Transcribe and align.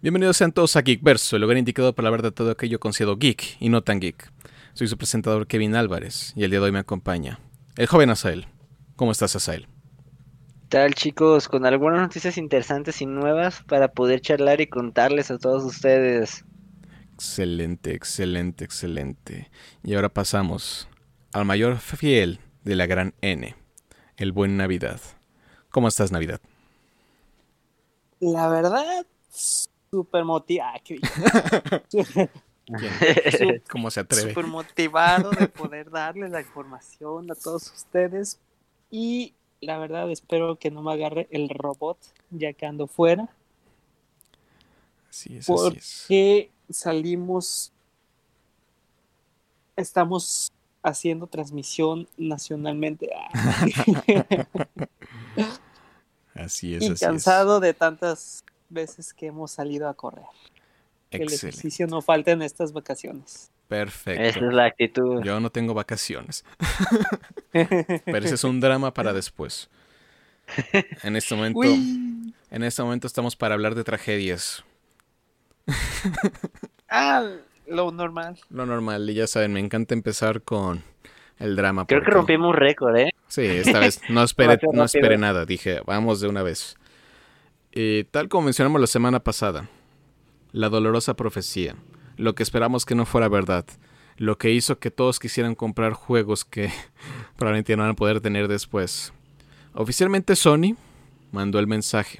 Bienvenidos 0.00 0.36
sean 0.36 0.52
todos 0.52 0.76
a 0.76 0.82
Geekverso, 0.82 1.34
el 1.34 1.42
lugar 1.42 1.56
indicado 1.56 1.92
para 1.92 2.06
hablar 2.06 2.22
de 2.22 2.30
todo 2.30 2.52
aquello 2.52 2.78
considerado 2.78 3.16
geek 3.16 3.56
y 3.58 3.68
no 3.68 3.82
tan 3.82 3.98
geek. 3.98 4.30
Soy 4.72 4.86
su 4.86 4.96
presentador 4.96 5.48
Kevin 5.48 5.74
Álvarez 5.74 6.32
y 6.36 6.44
el 6.44 6.52
día 6.52 6.60
de 6.60 6.66
hoy 6.66 6.70
me 6.70 6.78
acompaña 6.78 7.40
el 7.76 7.88
joven 7.88 8.10
Asael. 8.10 8.46
¿Cómo 8.94 9.10
estás, 9.10 9.34
Asael? 9.34 9.66
tal 10.68 10.94
chicos? 10.94 11.48
Con 11.48 11.66
algunas 11.66 12.00
noticias 12.00 12.38
interesantes 12.38 13.02
y 13.02 13.06
nuevas 13.06 13.64
para 13.64 13.88
poder 13.88 14.20
charlar 14.20 14.60
y 14.60 14.68
contarles 14.68 15.32
a 15.32 15.38
todos 15.38 15.64
ustedes. 15.64 16.44
Excelente, 17.14 17.92
excelente, 17.92 18.64
excelente. 18.64 19.50
Y 19.82 19.94
ahora 19.94 20.10
pasamos 20.10 20.88
al 21.32 21.44
mayor 21.44 21.78
fiel 21.78 22.38
de 22.62 22.76
la 22.76 22.86
gran 22.86 23.14
N, 23.20 23.56
el 24.16 24.30
buen 24.30 24.56
Navidad. 24.56 25.00
¿Cómo 25.70 25.88
estás, 25.88 26.12
Navidad? 26.12 26.40
La 28.20 28.48
verdad, 28.48 29.04
súper 29.90 30.24
motivado. 30.24 30.78
¿Cómo 33.70 33.90
se 33.90 34.00
atreve? 34.00 34.30
Súper 34.30 34.46
motivado 34.46 35.30
de 35.30 35.48
poder 35.48 35.90
darle 35.90 36.28
la 36.28 36.40
información 36.40 37.30
a 37.30 37.34
todos 37.34 37.72
ustedes. 37.72 38.38
Y 38.90 39.34
la 39.60 39.78
verdad, 39.78 40.10
espero 40.10 40.56
que 40.56 40.70
no 40.70 40.82
me 40.82 40.92
agarre 40.92 41.28
el 41.30 41.48
robot 41.48 41.98
ya 42.30 42.52
que 42.52 42.66
ando 42.66 42.86
fuera. 42.86 43.28
Así 45.08 45.38
es, 45.38 45.46
porque 45.46 46.50
salimos. 46.68 47.72
Estamos 49.76 50.52
haciendo 50.82 51.26
transmisión 51.26 52.08
nacionalmente. 52.16 53.10
así 56.34 56.74
es. 56.74 56.82
Y 56.82 56.94
cansado 56.94 57.60
de 57.60 57.74
tantas 57.74 58.44
veces 58.68 59.12
que 59.14 59.26
hemos 59.26 59.50
salido 59.52 59.88
a 59.88 59.94
correr. 59.94 60.26
Que 61.10 61.22
el 61.22 61.32
ejercicio 61.32 61.86
no 61.86 62.02
falta 62.02 62.32
en 62.32 62.42
estas 62.42 62.72
vacaciones. 62.72 63.50
Perfecto. 63.68 64.22
Esa 64.22 64.46
es 64.46 64.52
la 64.52 64.64
actitud. 64.66 65.22
Yo 65.22 65.40
no 65.40 65.50
tengo 65.50 65.74
vacaciones. 65.74 66.44
Pero 67.52 68.18
ese 68.18 68.34
es 68.34 68.44
un 68.44 68.60
drama 68.60 68.92
para 68.92 69.12
después. 69.12 69.68
En 71.02 71.16
este 71.16 71.34
momento, 71.34 71.60
en 71.62 72.62
este 72.62 72.82
momento 72.82 73.06
estamos 73.06 73.36
para 73.36 73.54
hablar 73.54 73.74
de 73.74 73.84
tragedias. 73.84 74.64
ah, 76.88 77.30
lo 77.66 77.90
normal. 77.90 78.38
Lo 78.48 78.64
normal, 78.64 79.08
y 79.10 79.14
ya 79.14 79.26
saben, 79.26 79.52
me 79.52 79.60
encanta 79.60 79.94
empezar 79.94 80.42
con 80.42 80.82
el 81.38 81.56
drama. 81.56 81.86
Creo 81.86 82.02
que 82.02 82.10
rompimos 82.10 82.54
récord, 82.56 82.96
¿eh? 82.96 83.10
Sí, 83.28 83.44
esta 83.44 83.78
vez 83.78 84.00
no 84.08 84.22
esperé, 84.22 84.58
no 84.72 84.84
esperé 84.84 85.18
nada. 85.18 85.44
Dije, 85.44 85.80
vamos 85.84 86.20
de 86.20 86.28
una 86.28 86.42
vez. 86.42 86.76
Y 87.80 88.02
tal 88.02 88.28
como 88.28 88.46
mencionamos 88.46 88.80
la 88.80 88.88
semana 88.88 89.22
pasada, 89.22 89.70
la 90.50 90.68
dolorosa 90.68 91.14
profecía, 91.14 91.76
lo 92.16 92.34
que 92.34 92.42
esperamos 92.42 92.84
que 92.84 92.96
no 92.96 93.06
fuera 93.06 93.28
verdad, 93.28 93.66
lo 94.16 94.36
que 94.36 94.50
hizo 94.50 94.80
que 94.80 94.90
todos 94.90 95.20
quisieran 95.20 95.54
comprar 95.54 95.92
juegos 95.92 96.44
que 96.44 96.72
probablemente 97.36 97.76
no 97.76 97.84
van 97.84 97.92
a 97.92 97.94
poder 97.94 98.20
tener 98.20 98.48
después. 98.48 99.12
Oficialmente 99.74 100.34
Sony 100.34 100.74
mandó 101.30 101.60
el 101.60 101.68
mensaje. 101.68 102.18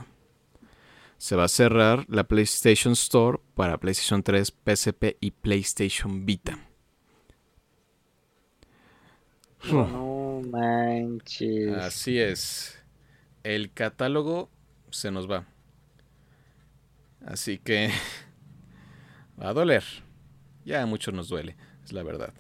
Se 1.17 1.35
va 1.35 1.43
a 1.43 1.49
cerrar 1.49 2.05
la 2.09 2.23
PlayStation 2.23 2.93
Store 2.93 3.41
para 3.57 3.79
PlayStation 3.79 4.23
3, 4.23 4.55
PSP 4.65 5.17
y 5.21 5.33
PlayStation 5.33 6.25
Vita. 6.25 6.57
No 9.73 10.41
manches. 10.53 11.77
Así 11.79 12.17
es. 12.17 12.79
El 13.43 13.73
catálogo 13.73 14.51
se 14.91 15.11
nos 15.11 15.31
va. 15.31 15.47
Así 17.25 17.59
que 17.59 17.91
va 19.41 19.51
a 19.51 19.53
doler. 19.53 19.85
Ya 20.65 20.83
a 20.83 20.87
muchos 20.87 21.15
nos 21.15 21.29
duele, 21.29 21.57
es 21.85 21.93
la 21.93 22.03
verdad. 22.03 22.33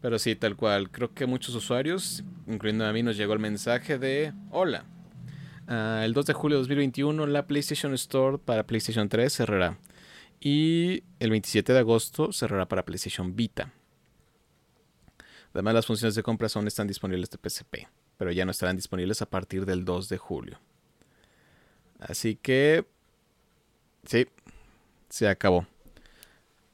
Pero 0.00 0.18
sí, 0.18 0.34
tal 0.36 0.56
cual. 0.56 0.90
Creo 0.90 1.12
que 1.12 1.26
muchos 1.26 1.54
usuarios, 1.54 2.24
incluyendo 2.46 2.86
a 2.86 2.92
mí, 2.92 3.02
nos 3.02 3.16
llegó 3.16 3.32
el 3.32 3.40
mensaje 3.40 3.98
de 3.98 4.32
hola. 4.50 4.84
Ah, 5.66 6.02
el 6.04 6.14
2 6.14 6.26
de 6.26 6.32
julio 6.32 6.56
de 6.56 6.62
2021 6.62 7.26
la 7.26 7.46
PlayStation 7.46 7.92
Store 7.94 8.38
para 8.38 8.66
PlayStation 8.66 9.08
3 9.08 9.32
cerrará. 9.32 9.78
Y 10.40 11.02
el 11.18 11.30
27 11.30 11.72
de 11.72 11.78
agosto 11.80 12.32
cerrará 12.32 12.68
para 12.68 12.84
PlayStation 12.84 13.34
Vita. 13.34 13.72
Además, 15.52 15.74
las 15.74 15.86
funciones 15.86 16.14
de 16.14 16.22
compra 16.22 16.48
aún 16.54 16.68
están 16.68 16.86
disponibles 16.86 17.30
de 17.30 17.38
PSP, 17.38 17.88
pero 18.16 18.30
ya 18.30 18.44
no 18.44 18.52
estarán 18.52 18.76
disponibles 18.76 19.22
a 19.22 19.26
partir 19.26 19.66
del 19.66 19.84
2 19.84 20.08
de 20.08 20.16
julio. 20.16 20.60
Así 21.98 22.36
que... 22.36 22.84
Sí, 24.04 24.26
se 25.08 25.28
acabó. 25.28 25.66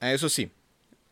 Eso 0.00 0.28
sí, 0.28 0.50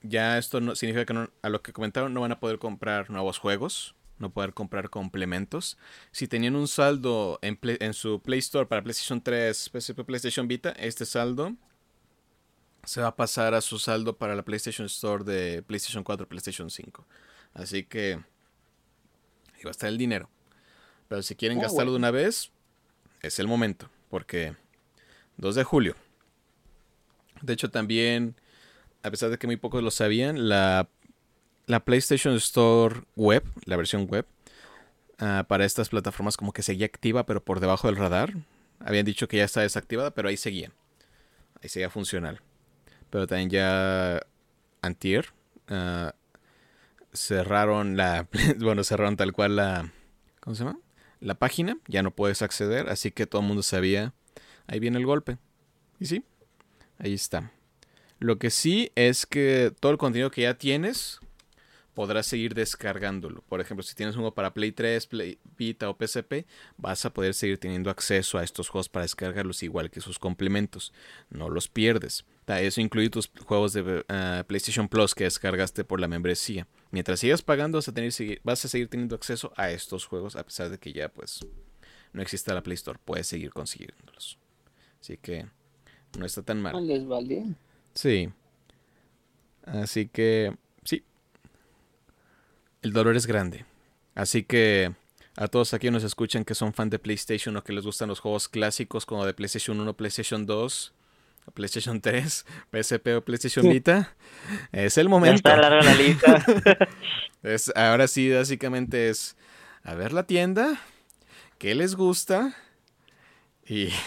ya 0.03 0.39
esto 0.39 0.61
no, 0.61 0.75
significa 0.75 1.07
que 1.07 1.29
a 1.41 1.49
lo 1.49 1.63
que 1.63 1.73
comentaron 1.73 2.13
no 2.13 2.21
van 2.21 2.33
a 2.33 2.41
poder 2.41 2.59
comprar 2.59 3.11
nuevos 3.11 3.39
juegos, 3.39 3.95
no 4.19 4.31
poder 4.31 4.53
comprar 4.53 4.91
complementos. 4.91 5.79
Si 6.11 6.29
tenían 6.29 6.57
un 6.57 6.69
saldo 6.69 7.39
en, 7.43 7.59
en 7.63 7.95
su 7.95 8.21
Play 8.21 8.41
Store 8.41 8.67
para 8.67 8.83
PlayStation 8.83 9.23
3, 9.23 9.71
PSP, 9.73 10.05
PlayStation 10.05 10.47
Vita, 10.47 10.71
este 10.73 11.07
saldo 11.07 11.55
se 12.85 13.01
va 13.01 13.09
a 13.09 13.17
pasar 13.17 13.55
a 13.55 13.61
su 13.61 13.79
saldo 13.79 14.17
para 14.17 14.35
la 14.35 14.43
PlayStation 14.43 14.87
Store 14.87 15.25
de 15.25 15.63
PlayStation 15.63 16.03
4, 16.03 16.29
PlayStation 16.29 16.69
5. 16.69 17.07
Así 17.55 17.85
que 17.85 18.15
ahí 19.55 19.63
va 19.65 19.71
a 19.71 19.73
estar 19.73 19.89
el 19.89 19.99
dinero. 19.99 20.29
Pero 21.09 21.23
si 21.23 21.37
quieren 21.37 21.59
ah, 21.59 21.63
gastarlo 21.63 21.93
de 21.93 21.99
una 21.99 22.11
vez, 22.11 22.51
es 23.21 23.39
el 23.39 23.47
momento, 23.47 23.89
porque 24.13 24.55
2 25.39 25.55
de 25.55 25.65
julio. 25.65 25.97
De 27.41 27.55
hecho, 27.55 27.71
también 27.71 28.37
a 29.03 29.11
pesar 29.11 29.31
de 29.31 29.39
que 29.39 29.47
muy 29.47 29.57
pocos 29.57 29.83
lo 29.83 29.91
sabían, 29.91 30.51
la, 30.51 30.87
PlayStation 31.87 32.35
Store 32.35 33.05
web, 33.17 33.43
la 33.65 33.79
versión 33.79 34.07
web, 34.07 34.27
ah, 35.19 35.47
para 35.49 35.65
estas 35.65 35.89
plataformas 35.89 36.37
como 36.37 36.53
que 36.53 36.63
seguía 36.63 36.85
activa, 36.85 37.25
pero 37.25 37.43
por 37.43 37.61
debajo 37.61 37.89
del 37.89 37.97
radar. 37.97 38.35
Habían 38.81 39.07
dicho 39.07 39.29
que 39.29 39.39
ya 39.39 39.45
está 39.45 39.63
desactivada, 39.63 40.11
pero 40.11 40.29
ahí 40.29 40.37
seguía. 40.37 40.73
Ahí 41.63 41.71
seguía 41.71 41.89
funcional. 41.89 42.43
Pero 43.09 43.27
también 43.27 43.49
ya 43.49 44.21
antier 44.83 45.33
ah, 45.69 46.15
cerraron 47.15 47.97
la... 47.97 48.29
bueno, 48.59 48.85
cerraron 48.85 49.17
tal 49.17 49.33
cual 49.33 49.57
la... 49.57 49.91
¿Cómo 50.41 50.55
se 50.55 50.65
llama? 50.65 50.79
La 51.23 51.35
página. 51.35 51.79
Ya 51.87 52.03
no 52.03 52.11
puedes 52.11 52.43
acceder, 52.43 52.89
así 52.89 53.13
que 53.13 53.27
todo 53.27 53.41
el 53.41 53.49
mundo 53.49 53.63
sabía. 53.63 54.13
Ahí 54.67 54.81
viene 54.81 54.99
el 54.99 55.07
golpe. 55.07 55.39
Y 56.01 56.07
sí, 56.07 56.25
ahí 56.99 57.15
está. 57.15 57.53
Lo 58.19 58.39
que 58.39 58.51
sí 58.51 58.91
es 58.97 59.25
que 59.25 59.73
todo 59.79 59.93
el 59.93 59.99
contenido 59.99 60.31
que 60.31 60.43
ya 60.43 60.59
tienes 60.59 61.21
podrás 61.95 62.27
seguir 62.27 62.55
descargándolo. 62.55 63.43
Por 63.49 63.61
ejemplo, 63.61 63.83
si 63.83 63.95
tienes 63.95 64.17
uno 64.17 64.33
para 64.33 64.55
Play 64.55 64.73
3, 64.73 65.07
Play 65.07 65.39
Vita 65.57 65.91
o 65.91 65.97
PSP, 65.97 66.47
vas 66.77 67.05
a 67.05 67.13
poder 67.13 67.35
seguir 67.35 67.59
teniendo 67.59 67.91
acceso 67.91 68.39
a 68.39 68.45
estos 68.45 68.69
juegos 68.69 68.89
para 68.89 69.05
descargarlos 69.05 69.63
igual 69.63 69.91
que 69.91 70.01
sus 70.01 70.19
complementos. 70.19 70.93
No 71.31 71.49
los 71.49 71.69
pierdes. 71.69 72.25
Eso 72.47 72.81
incluye 72.81 73.09
tus 73.09 73.31
juegos 73.47 73.73
de 73.73 74.05
eh, 74.09 74.45
PlayStation 74.47 74.89
Plus 74.89 75.15
que 75.15 75.25
descargaste 75.25 75.85
por 75.85 76.01
la 76.01 76.09
membresía. 76.09 76.67
Mientras 76.91 77.21
sigas 77.21 77.43
pagando 77.43 77.79
vas 77.79 77.89
a, 77.89 77.95
tener, 77.95 78.13
vas 78.43 78.65
a 78.65 78.69
seguir 78.69 78.89
teniendo 78.89 79.15
acceso 79.15 79.53
a 79.57 79.71
estos 79.71 80.07
juegos 80.07 80.37
a 80.37 80.45
pesar 80.45 80.69
de 80.69 80.79
que 80.79 80.93
ya 80.93 81.09
pues 81.09 81.41
no 82.13 82.21
exista 82.21 82.55
la 82.55 82.63
Play 82.63 82.75
Store. 82.75 82.99
Puedes 83.05 83.27
seguir 83.27 83.53
consiguiéndolos. 83.53 84.39
Así 85.01 85.17
que 85.17 85.47
no 86.19 86.27
está 86.27 86.43
tan 86.43 86.61
mal. 86.61 86.87
les 86.87 87.07
vale. 87.07 87.45
Sí. 87.95 88.29
Así 89.65 90.09
que. 90.09 90.55
El 92.83 92.93
dolor 92.93 93.17
es 93.17 93.27
grande. 93.27 93.65
Así 94.15 94.43
que 94.43 94.93
a 95.37 95.49
todos 95.49 95.73
aquí 95.73 95.91
nos 95.91 96.05
escuchan 96.05 96.45
que 96.45 96.55
son 96.55 96.75
fan 96.75 96.91
de 96.91 96.99
PlayStation 96.99 97.57
o 97.57 97.65
que 97.65 97.73
les 97.73 97.85
gustan 97.85 98.09
los 98.09 98.21
juegos 98.21 98.49
clásicos 98.49 99.07
como 99.07 99.25
de 99.25 99.35
PlayStation 99.35 99.81
1, 99.81 99.97
PlayStation 99.97 100.45
2, 100.45 100.93
PlayStation 101.55 102.01
3, 102.01 102.47
PSP 102.73 103.07
o 103.17 103.25
PlayStation 103.25 103.69
Vita, 103.69 104.15
es 104.73 104.99
el 104.99 105.09
momento. 105.09 105.37
está 105.37 105.57
larga 105.57 105.83
la 105.83 105.95
lista. 105.95 106.45
es, 107.43 107.73
ahora 107.75 108.07
sí, 108.09 108.31
básicamente 108.31 109.09
es 109.09 109.37
a 109.83 109.95
ver 109.95 110.13
la 110.13 110.27
tienda, 110.27 110.81
qué 111.59 111.75
les 111.75 111.95
gusta 111.95 112.55
y 113.67 113.89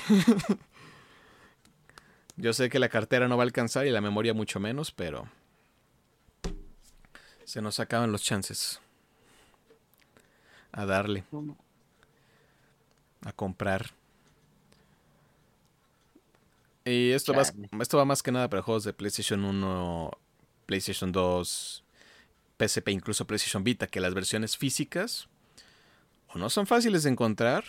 Yo 2.37 2.53
sé 2.53 2.69
que 2.69 2.79
la 2.79 2.89
cartera 2.89 3.27
no 3.27 3.37
va 3.37 3.43
a 3.43 3.45
alcanzar 3.45 3.87
y 3.87 3.91
la 3.91 4.01
memoria 4.01 4.33
mucho 4.33 4.59
menos, 4.59 4.91
pero 4.91 5.29
se 7.45 7.61
nos 7.61 7.79
acaban 7.79 8.11
los 8.11 8.23
chances. 8.23 8.81
A 10.71 10.85
darle. 10.85 11.23
A 13.23 13.31
comprar. 13.31 13.91
Y 16.83 17.11
esto 17.11 17.33
va, 17.33 17.43
esto 17.81 17.97
va 17.97 18.05
más 18.05 18.21
que 18.21 18.31
nada 18.31 18.49
para 18.49 18.61
juegos 18.61 18.83
de 18.83 18.93
PlayStation 18.93 19.43
1, 19.43 20.11
PlayStation 20.67 21.11
2, 21.11 21.83
PSP, 22.59 22.89
incluso 22.89 23.25
PlayStation 23.25 23.63
Vita, 23.63 23.87
que 23.87 23.99
las 23.99 24.13
versiones 24.13 24.57
físicas 24.57 25.27
o 26.27 26.37
no 26.37 26.49
son 26.49 26.67
fáciles 26.67 27.03
de 27.03 27.09
encontrar 27.09 27.63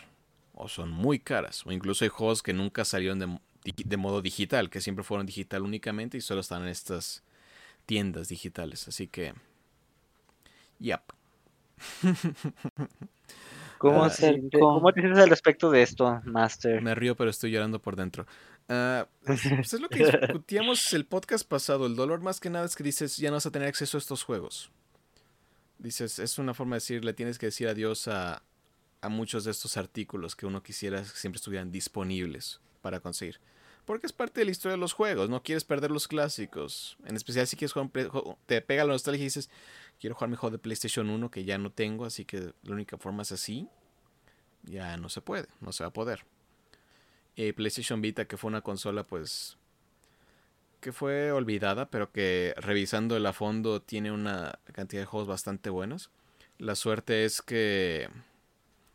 o 0.54 0.68
son 0.68 0.90
muy 0.90 1.18
caras. 1.18 1.64
O 1.64 1.72
incluso 1.72 2.04
hay 2.04 2.10
juegos 2.10 2.42
que 2.42 2.52
nunca 2.52 2.84
salieron 2.84 3.18
de, 3.18 3.38
de 3.64 3.96
modo 3.96 4.20
digital, 4.20 4.68
que 4.68 4.80
siempre 4.80 5.04
fueron 5.04 5.26
digital 5.26 5.62
únicamente 5.62 6.18
y 6.18 6.20
solo 6.20 6.40
están 6.40 6.62
en 6.62 6.68
estas 6.68 7.22
tiendas 7.86 8.28
digitales. 8.28 8.88
Así 8.88 9.06
que, 9.06 9.34
yep. 10.80 11.00
¿Cómo, 13.78 14.04
Ah, 14.04 14.10
se- 14.10 14.34
sí, 14.34 14.48
¿Cómo 14.52 14.74
¿cómo? 14.80 14.92
te 14.92 15.00
sientes 15.00 15.22
al 15.22 15.28
respecto 15.30 15.70
de 15.70 15.82
esto, 15.82 16.20
Master? 16.24 16.80
Me 16.80 16.94
río, 16.94 17.14
pero 17.14 17.30
estoy 17.30 17.50
llorando 17.50 17.78
por 17.80 17.94
dentro. 17.96 18.26
Ah, 18.68 19.06
pues 19.26 19.44
es 19.74 19.80
lo 19.80 19.88
que 19.88 20.06
discutíamos 20.06 20.92
el 20.94 21.04
podcast 21.04 21.46
pasado. 21.46 21.86
El 21.86 21.94
dolor 21.96 22.20
más 22.20 22.40
que 22.40 22.48
nada 22.50 22.64
es 22.64 22.74
que 22.74 22.82
dices, 22.82 23.16
ya 23.18 23.28
no 23.30 23.36
vas 23.36 23.46
a 23.46 23.50
tener 23.50 23.68
acceso 23.68 23.96
a 23.96 24.00
estos 24.00 24.22
juegos. 24.22 24.70
Dices, 25.78 26.18
es 26.18 26.38
una 26.38 26.54
forma 26.54 26.76
de 26.76 26.78
decir, 26.78 27.04
le 27.04 27.12
tienes 27.12 27.38
que 27.38 27.46
decir 27.46 27.68
adiós 27.68 28.08
a, 28.08 28.42
a 29.02 29.08
muchos 29.10 29.44
de 29.44 29.50
estos 29.50 29.76
artículos 29.76 30.34
que 30.34 30.46
uno 30.46 30.62
quisiera 30.62 31.00
que 31.02 31.08
siempre 31.08 31.36
estuvieran 31.36 31.70
disponibles 31.70 32.60
para 32.80 33.00
conseguir. 33.00 33.38
Porque 33.84 34.06
es 34.06 34.12
parte 34.12 34.40
de 34.40 34.46
la 34.46 34.50
historia 34.50 34.72
de 34.72 34.80
los 34.80 34.94
juegos, 34.94 35.28
no 35.28 35.42
quieres 35.42 35.62
perder 35.64 35.90
los 35.92 36.08
clásicos. 36.08 36.96
En 37.04 37.14
especial 37.14 37.46
si 37.46 37.56
quieres 37.56 37.72
jugar 37.72 37.84
un 37.84 37.90
play- 37.90 38.08
jo- 38.10 38.36
te 38.46 38.60
pega 38.62 38.84
la 38.84 38.94
nostalgia 38.94 39.20
y 39.20 39.24
dices, 39.26 39.48
quiero 40.00 40.14
jugar 40.14 40.30
mi 40.30 40.36
juego 40.36 40.52
de 40.52 40.58
PlayStation 40.58 41.08
1 41.10 41.30
que 41.30 41.44
ya 41.44 41.58
no 41.58 41.70
tengo, 41.70 42.04
así 42.04 42.24
que 42.24 42.52
la 42.62 42.72
única 42.72 42.96
forma 42.98 43.22
es 43.22 43.32
así. 43.32 43.68
Ya 44.64 44.96
no 44.96 45.08
se 45.08 45.20
puede, 45.20 45.48
no 45.60 45.72
se 45.72 45.84
va 45.84 45.88
a 45.88 45.92
poder. 45.92 46.24
Y 47.36 47.52
PlayStation 47.52 48.00
Vita, 48.00 48.26
que 48.26 48.36
fue 48.36 48.48
una 48.48 48.62
consola, 48.62 49.04
pues. 49.06 49.56
que 50.80 50.92
fue 50.92 51.32
olvidada, 51.32 51.90
pero 51.90 52.10
que 52.12 52.54
revisándola 52.56 53.30
a 53.30 53.32
fondo 53.32 53.80
tiene 53.82 54.12
una 54.12 54.58
cantidad 54.72 55.02
de 55.02 55.06
juegos 55.06 55.28
bastante 55.28 55.70
buenos. 55.70 56.10
La 56.58 56.74
suerte 56.74 57.24
es 57.24 57.42
que 57.42 58.08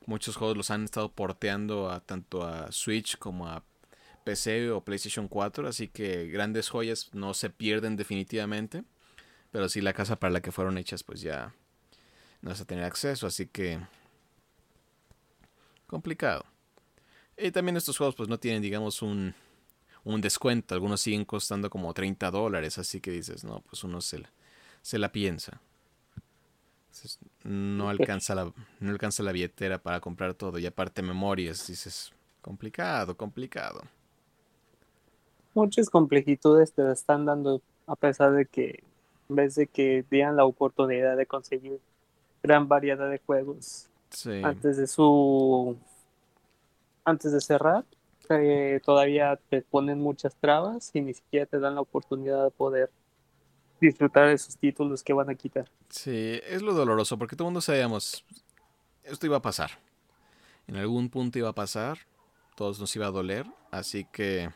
muchos 0.06 0.36
juegos 0.36 0.58
los 0.58 0.72
han 0.72 0.84
estado 0.84 1.12
porteando 1.12 1.90
a 1.92 2.00
tanto 2.00 2.44
a 2.44 2.72
Switch 2.72 3.18
como 3.18 3.48
a 3.48 3.64
PC 4.24 4.72
o 4.72 4.82
PlayStation 4.84 5.28
4, 5.28 5.68
así 5.68 5.88
que 5.88 6.28
grandes 6.28 6.70
joyas 6.70 7.10
no 7.14 7.34
se 7.34 7.50
pierden 7.50 7.98
definitivamente. 7.98 8.84
Pero 9.52 9.70
sí 9.70 9.82
la 9.82 9.94
casa 9.94 10.16
para 10.18 10.32
la 10.32 10.42
que 10.42 10.52
fueron 10.52 10.78
hechas, 10.78 11.04
pues 11.04 11.22
ya 11.22 11.54
no 12.42 12.50
vas 12.50 12.62
a 12.62 12.66
tener 12.66 12.84
acceso, 12.86 13.28
así 13.28 13.48
que 13.48 13.80
complicado. 15.88 16.46
Y 17.38 17.52
también 17.52 17.78
estos 17.78 17.98
juegos 17.98 18.16
pues 18.16 18.30
no 18.30 18.40
tienen, 18.40 18.62
digamos, 18.62 19.02
un, 19.02 19.34
un 20.04 20.22
descuento. 20.22 20.74
Algunos 20.74 21.02
siguen 21.02 21.26
costando 21.26 21.70
como 21.70 21.94
30 21.94 22.32
dólares, 22.32 22.78
así 22.78 23.02
que 23.02 23.12
dices, 23.12 23.44
no, 23.44 23.62
pues 23.62 23.84
uno 23.84 24.02
se 24.02 24.20
la, 24.20 24.30
se 24.82 24.98
la 24.98 25.12
piensa. 25.12 25.60
No 27.44 27.90
alcanza, 27.90 28.36
la, 28.36 28.54
no 28.80 28.92
alcanza 28.92 29.24
la 29.24 29.32
billetera 29.32 29.82
para 29.82 30.00
comprar 30.00 30.34
todo. 30.34 30.60
Y 30.60 30.66
aparte 30.66 31.02
memorias, 31.02 31.68
dices, 31.68 32.14
complicado, 32.42 33.16
complicado. 33.18 33.82
Muchas 35.54 35.90
complejitudes 35.90 36.74
te 36.74 36.90
están 36.92 37.26
dando 37.26 37.62
a 37.88 37.96
pesar 37.96 38.32
de 38.32 38.46
que 38.46 38.84
vez 39.36 39.56
de 39.56 39.68
que 39.68 40.06
dieran 40.10 40.36
la 40.36 40.46
oportunidad 40.46 41.16
de 41.18 41.26
conseguir 41.26 41.80
gran 42.44 42.68
variedad 42.68 43.10
de 43.10 43.20
juegos 43.20 43.88
Sí. 44.10 44.42
antes 44.44 44.78
de 44.78 44.88
su 44.88 45.78
antes 47.06 47.32
de 47.32 47.40
cerrar 47.42 47.86
eh, 48.30 48.80
todavía 48.86 49.38
te 49.50 49.62
ponen 49.62 50.00
muchas 50.00 50.36
trabas 50.36 50.92
y 50.94 51.02
ni 51.02 51.14
siquiera 51.14 51.46
te 51.46 51.60
dan 51.60 51.76
la 51.76 51.82
oportunidad 51.82 52.44
de 52.46 52.52
poder 52.52 52.90
disfrutar 53.82 54.28
de 54.28 54.34
esos 54.34 54.56
títulos 54.58 55.04
que 55.04 55.12
van 55.12 55.30
a 55.30 55.36
quitar. 55.36 55.68
Sí, 55.90 56.40
es 56.48 56.62
lo 56.62 56.74
doloroso, 56.74 57.18
porque 57.18 57.36
todo 57.36 57.48
el 57.48 57.52
mundo 57.54 57.62
sabíamos, 57.62 58.24
esto 59.04 59.26
iba 59.26 59.38
a 59.38 59.42
pasar. 59.42 59.72
En 60.68 60.78
algún 60.78 61.10
punto 61.10 61.40
iba 61.40 61.50
a 61.50 61.54
pasar, 61.56 61.98
todos 62.56 62.80
nos 62.80 62.96
iba 62.96 63.08
a 63.08 63.12
doler, 63.12 63.46
así 63.72 64.06
que... 64.06 64.50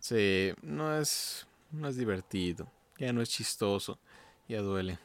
Sí, 0.00 0.52
no 0.62 0.96
es, 0.98 1.46
no 1.70 1.88
es 1.88 1.96
divertido, 1.96 2.66
ya 2.98 3.12
no 3.12 3.22
es 3.22 3.28
chistoso, 3.30 3.98
ya 4.48 4.60
duele. 4.60 4.98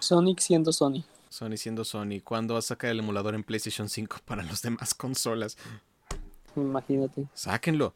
Sonic 0.00 0.40
siendo 0.40 0.72
Sony. 0.72 1.04
Sony 1.28 1.56
siendo 1.56 1.84
Sony, 1.84 2.20
¿cuándo 2.24 2.54
va 2.54 2.58
a 2.58 2.62
sacar 2.62 2.90
el 2.90 2.98
emulador 2.98 3.34
en 3.34 3.44
PlayStation 3.44 3.88
5 3.88 4.18
para 4.24 4.42
las 4.42 4.62
demás 4.62 4.94
consolas? 4.94 5.56
Imagínate. 6.56 7.28
Sáquenlo. 7.34 7.94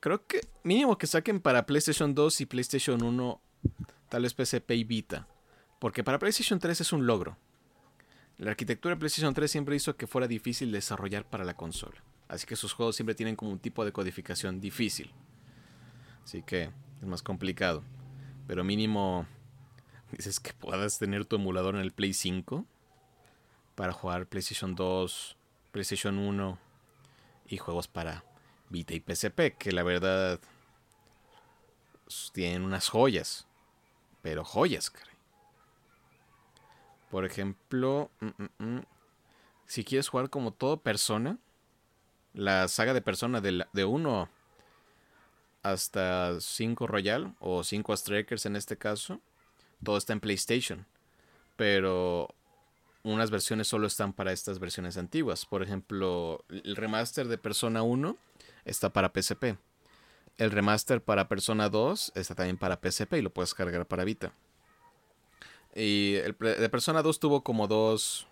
Creo 0.00 0.26
que 0.26 0.40
mínimo 0.62 0.98
que 0.98 1.06
saquen 1.06 1.40
para 1.40 1.64
PlayStation 1.64 2.14
2 2.14 2.40
y 2.40 2.46
PlayStation 2.46 3.02
1, 3.02 3.40
tal 4.08 4.22
vez 4.22 4.34
PSP 4.34 4.72
y 4.72 4.84
Vita. 4.84 5.28
Porque 5.78 6.04
para 6.04 6.18
PlayStation 6.18 6.58
3 6.58 6.80
es 6.80 6.92
un 6.92 7.06
logro. 7.06 7.36
La 8.38 8.50
arquitectura 8.50 8.94
de 8.94 8.98
PlayStation 8.98 9.32
3 9.32 9.50
siempre 9.50 9.76
hizo 9.76 9.96
que 9.96 10.06
fuera 10.06 10.26
difícil 10.26 10.72
desarrollar 10.72 11.28
para 11.28 11.44
la 11.44 11.54
consola. 11.54 12.02
Así 12.28 12.46
que 12.46 12.56
sus 12.56 12.72
juegos 12.72 12.96
siempre 12.96 13.14
tienen 13.14 13.36
como 13.36 13.52
un 13.52 13.58
tipo 13.58 13.84
de 13.84 13.92
codificación 13.92 14.60
difícil. 14.60 15.12
Así 16.24 16.42
que 16.42 16.64
es 17.00 17.06
más 17.06 17.22
complicado. 17.22 17.82
Pero 18.46 18.64
mínimo 18.64 19.26
dices 20.12 20.40
que 20.40 20.52
puedas 20.52 20.98
tener 20.98 21.24
tu 21.24 21.36
emulador 21.36 21.74
en 21.74 21.80
el 21.80 21.92
Play 21.92 22.12
5 22.14 22.64
para 23.74 23.92
jugar 23.92 24.26
PlayStation 24.26 24.74
2, 24.74 25.36
PlayStation 25.72 26.18
1 26.18 26.58
y 27.46 27.56
juegos 27.58 27.88
para 27.88 28.24
Vita 28.68 28.94
y 28.94 29.00
PSP, 29.00 29.54
que 29.58 29.72
la 29.72 29.82
verdad 29.82 30.40
s- 32.06 32.30
tienen 32.32 32.62
unas 32.62 32.88
joyas, 32.88 33.46
pero 34.22 34.44
joyas, 34.44 34.90
caray. 34.90 35.12
Por 37.10 37.24
ejemplo, 37.26 38.10
mm, 38.20 38.26
mm, 38.26 38.64
mm, 38.76 38.82
si 39.66 39.84
quieres 39.84 40.08
jugar 40.08 40.30
como 40.30 40.52
todo 40.52 40.78
Persona, 40.78 41.38
la 42.32 42.68
saga 42.68 42.94
de 42.94 43.02
Persona 43.02 43.40
de, 43.40 43.52
la- 43.52 43.68
de 43.72 43.84
1 43.84 44.28
hasta 45.62 46.40
5 46.40 46.86
Royal 46.86 47.34
o 47.40 47.64
5 47.64 47.96
Strikers 47.96 48.46
en 48.46 48.56
este 48.56 48.76
caso, 48.76 49.20
todo 49.82 49.96
está 49.96 50.12
en 50.12 50.20
PlayStation, 50.20 50.86
pero 51.56 52.28
unas 53.02 53.30
versiones 53.30 53.68
solo 53.68 53.86
están 53.86 54.12
para 54.12 54.32
estas 54.32 54.58
versiones 54.58 54.96
antiguas. 54.96 55.46
Por 55.46 55.62
ejemplo, 55.62 56.44
el 56.48 56.76
remaster 56.76 57.28
de 57.28 57.38
Persona 57.38 57.82
1 57.82 58.16
está 58.64 58.90
para 58.90 59.12
PSP. 59.12 59.56
El 60.38 60.50
remaster 60.50 61.02
para 61.02 61.28
Persona 61.28 61.68
2 61.68 62.12
está 62.14 62.34
también 62.34 62.56
para 62.56 62.80
PSP 62.82 63.14
y 63.14 63.22
lo 63.22 63.30
puedes 63.30 63.54
cargar 63.54 63.86
para 63.86 64.04
Vita. 64.04 64.32
Y 65.74 66.16
el 66.16 66.36
de 66.38 66.68
Persona 66.68 67.02
2 67.02 67.18
tuvo 67.18 67.42
como 67.42 67.66
dos. 67.66 68.28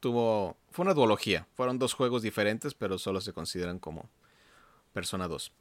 tuvo. 0.00 0.56
Fue 0.70 0.84
una 0.84 0.94
duología. 0.94 1.46
Fueron 1.54 1.78
dos 1.78 1.92
juegos 1.92 2.22
diferentes, 2.22 2.74
pero 2.74 2.98
solo 2.98 3.20
se 3.20 3.32
consideran 3.32 3.78
como 3.78 4.08
Persona 4.92 5.26
2. 5.26 5.52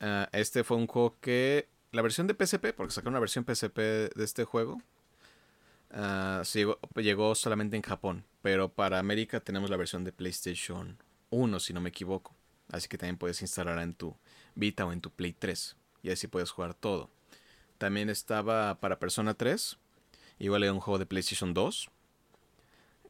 Ah, 0.00 0.28
este 0.32 0.64
fue 0.64 0.76
un 0.76 0.86
juego 0.86 1.16
que. 1.20 1.68
La 1.90 2.02
versión 2.02 2.26
de 2.26 2.34
PSP, 2.34 2.74
porque 2.76 2.92
sacaron 2.92 3.14
una 3.14 3.20
versión 3.20 3.46
PSP 3.46 3.78
de 3.78 4.24
este 4.24 4.44
juego. 4.44 4.82
ah, 5.90 6.42
llegó, 6.96 7.34
solamente 7.34 7.76
en 7.76 7.82
Japón. 7.82 8.24
Pero 8.42 8.68
para 8.68 8.98
América 8.98 9.40
tenemos 9.40 9.70
la 9.70 9.76
versión 9.76 10.04
de 10.04 10.12
PlayStation 10.12 10.98
1, 11.30 11.60
si 11.60 11.72
no 11.72 11.80
me 11.80 11.88
equivoco. 11.88 12.34
Así 12.70 12.88
que 12.88 12.98
también 12.98 13.16
puedes 13.16 13.40
instalarla 13.40 13.82
en 13.82 13.94
tu 13.94 14.14
Vita 14.54 14.84
o 14.84 14.92
en 14.92 15.00
tu 15.00 15.10
Play 15.10 15.32
3. 15.32 15.76
Y 16.02 16.10
así 16.10 16.26
puedes 16.26 16.50
jugar 16.50 16.74
todo. 16.74 17.10
También 17.78 18.10
estaba 18.10 18.78
para 18.80 18.98
Persona 18.98 19.34
3. 19.34 19.78
Igual 20.38 20.64
era 20.64 20.72
un 20.72 20.80
juego 20.80 20.98
de 20.98 21.06
PlayStation 21.06 21.54
2. 21.54 21.90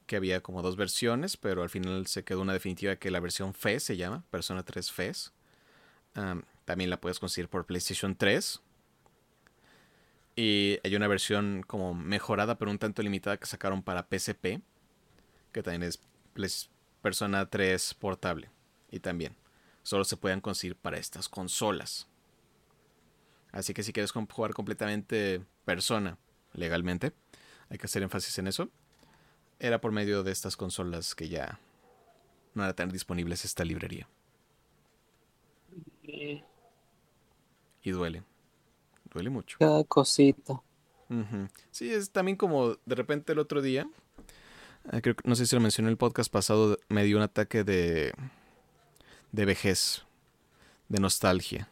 Que 0.07 0.17
había 0.17 0.41
como 0.41 0.63
dos 0.63 0.77
versiones, 0.77 1.37
pero 1.37 1.63
al 1.63 1.71
final 1.71 2.07
se 2.07 2.25
quedó 2.25 2.41
una 2.41 2.53
definitiva 2.53 2.97
que 2.97 3.11
la 3.11 3.21
versión 3.21 3.53
FES 3.55 3.83
se 3.83 3.97
llama, 3.97 4.25
Persona 4.31 4.63
3 4.63 4.91
FES. 4.93 5.33
También 6.69 6.91
la 6.91 7.01
puedes 7.01 7.19
conseguir 7.19 7.49
por 7.49 7.65
PlayStation 7.65 8.15
3. 8.15 8.61
Y 10.37 10.79
hay 10.85 10.97
una 10.97 11.09
versión 11.09 11.65
como 11.67 11.95
mejorada, 11.95 12.59
pero 12.59 12.71
un 12.71 12.79
tanto 12.79 13.01
limitada 13.01 13.39
que 13.39 13.47
sacaron 13.47 13.83
para 13.83 14.07
PSP. 14.07 14.61
Que 15.51 15.63
también 15.63 15.83
es 15.83 15.99
Persona 17.01 17.49
3 17.49 17.95
portable. 17.95 18.51
Y 18.91 19.01
también 19.01 19.35
solo 19.83 20.05
se 20.05 20.19
pueden 20.19 20.43
conseguir 20.43 20.77
para 20.77 20.99
estas 20.99 21.31
consolas. 21.31 22.07
Así 23.51 23.73
que 23.73 23.83
si 23.83 23.95
quieres 23.95 24.13
jugar 24.13 24.53
completamente 24.53 25.41
Persona 25.65 26.19
legalmente, 26.53 27.15
hay 27.71 27.79
que 27.79 27.87
hacer 27.87 28.03
énfasis 28.03 28.39
en 28.39 28.47
eso. 28.47 28.69
Era 29.59 29.81
por 29.81 29.93
medio 29.93 30.23
de 30.23 30.33
estas 30.33 30.55
consolas 30.59 31.15
que 31.15 31.31
ya 31.31 31.59
no 32.53 32.63
era 32.63 32.75
tan 32.75 32.91
disponibles 32.91 33.47
esta 33.47 33.65
librería. 33.65 34.07
Eh, 36.03 36.43
Y 37.89 37.91
duele. 37.91 38.23
Duele 39.15 39.31
mucho. 39.31 39.57
cada 39.59 39.83
cosita. 39.85 40.61
Sí, 41.71 41.91
es 41.91 42.11
también 42.11 42.37
como 42.37 42.77
de 42.85 42.95
repente 42.95 43.33
el 43.33 43.39
otro 43.39 43.63
día, 43.63 43.89
eh, 44.93 45.01
creo 45.01 45.17
no 45.25 45.35
sé 45.35 45.47
si 45.47 45.57
lo 45.57 45.63
mencioné 45.63 45.89
en 45.89 45.93
el 45.93 45.97
podcast 45.97 46.31
pasado, 46.31 46.77
me 46.91 47.05
dio 47.05 47.17
un 47.17 47.23
ataque 47.23 47.65
de, 47.65 48.13
de 49.33 49.45
vejez, 49.47 50.05
de 50.91 51.01
nostalgia, 51.01 51.71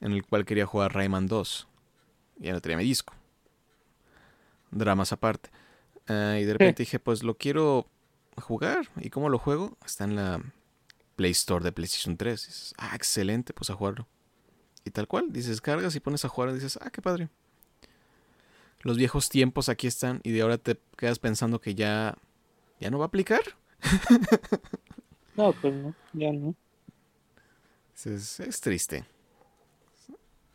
en 0.00 0.10
el 0.10 0.26
cual 0.26 0.44
quería 0.44 0.66
jugar 0.66 0.94
Rayman 0.94 1.28
2. 1.28 1.68
Ya 2.38 2.52
no 2.52 2.60
tenía 2.60 2.78
mi 2.78 2.84
disco. 2.84 3.14
Dramas 4.72 5.12
aparte. 5.12 5.50
Ah, 6.08 6.38
y 6.40 6.44
de 6.44 6.54
repente 6.54 6.82
dije, 6.82 6.98
pues 6.98 7.22
lo 7.22 7.36
quiero 7.36 7.86
jugar. 8.36 8.88
¿Y 8.96 9.10
cómo 9.10 9.28
lo 9.28 9.38
juego? 9.38 9.78
Está 9.86 10.02
en 10.02 10.16
la 10.16 10.42
Play 11.14 11.30
Store 11.30 11.62
de 11.62 11.70
PlayStation 11.70 12.16
3. 12.16 12.46
dices, 12.46 12.74
ah, 12.78 12.96
excelente, 12.96 13.52
pues 13.52 13.70
a 13.70 13.74
jugarlo. 13.74 14.08
Y 14.84 14.90
tal 14.90 15.06
cual, 15.06 15.32
dices, 15.32 15.60
cargas 15.60 15.94
y 15.94 16.00
pones 16.00 16.24
a 16.24 16.28
jugar 16.28 16.50
y 16.50 16.54
dices, 16.54 16.78
ah, 16.80 16.90
qué 16.90 17.02
padre. 17.02 17.28
Los 18.82 18.96
viejos 18.96 19.28
tiempos 19.28 19.68
aquí 19.68 19.86
están 19.86 20.20
y 20.22 20.32
de 20.32 20.40
ahora 20.40 20.56
te 20.56 20.78
quedas 20.96 21.18
pensando 21.18 21.60
que 21.60 21.74
ya, 21.74 22.16
ya 22.80 22.90
no 22.90 22.98
va 22.98 23.04
a 23.04 23.08
aplicar. 23.08 23.42
No, 25.36 25.52
pues 25.52 25.72
no, 25.72 25.94
ya 26.12 26.32
no. 26.32 26.54
Es, 28.04 28.40
es 28.40 28.60
triste. 28.60 29.06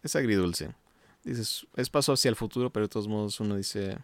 Es 0.03 0.15
agridulce. 0.15 0.75
Dices, 1.23 1.65
es 1.75 1.89
paso 1.89 2.13
hacia 2.13 2.29
el 2.29 2.35
futuro, 2.35 2.71
pero 2.71 2.85
de 2.85 2.89
todos 2.89 3.07
modos 3.07 3.39
uno 3.39 3.55
dice, 3.55 3.97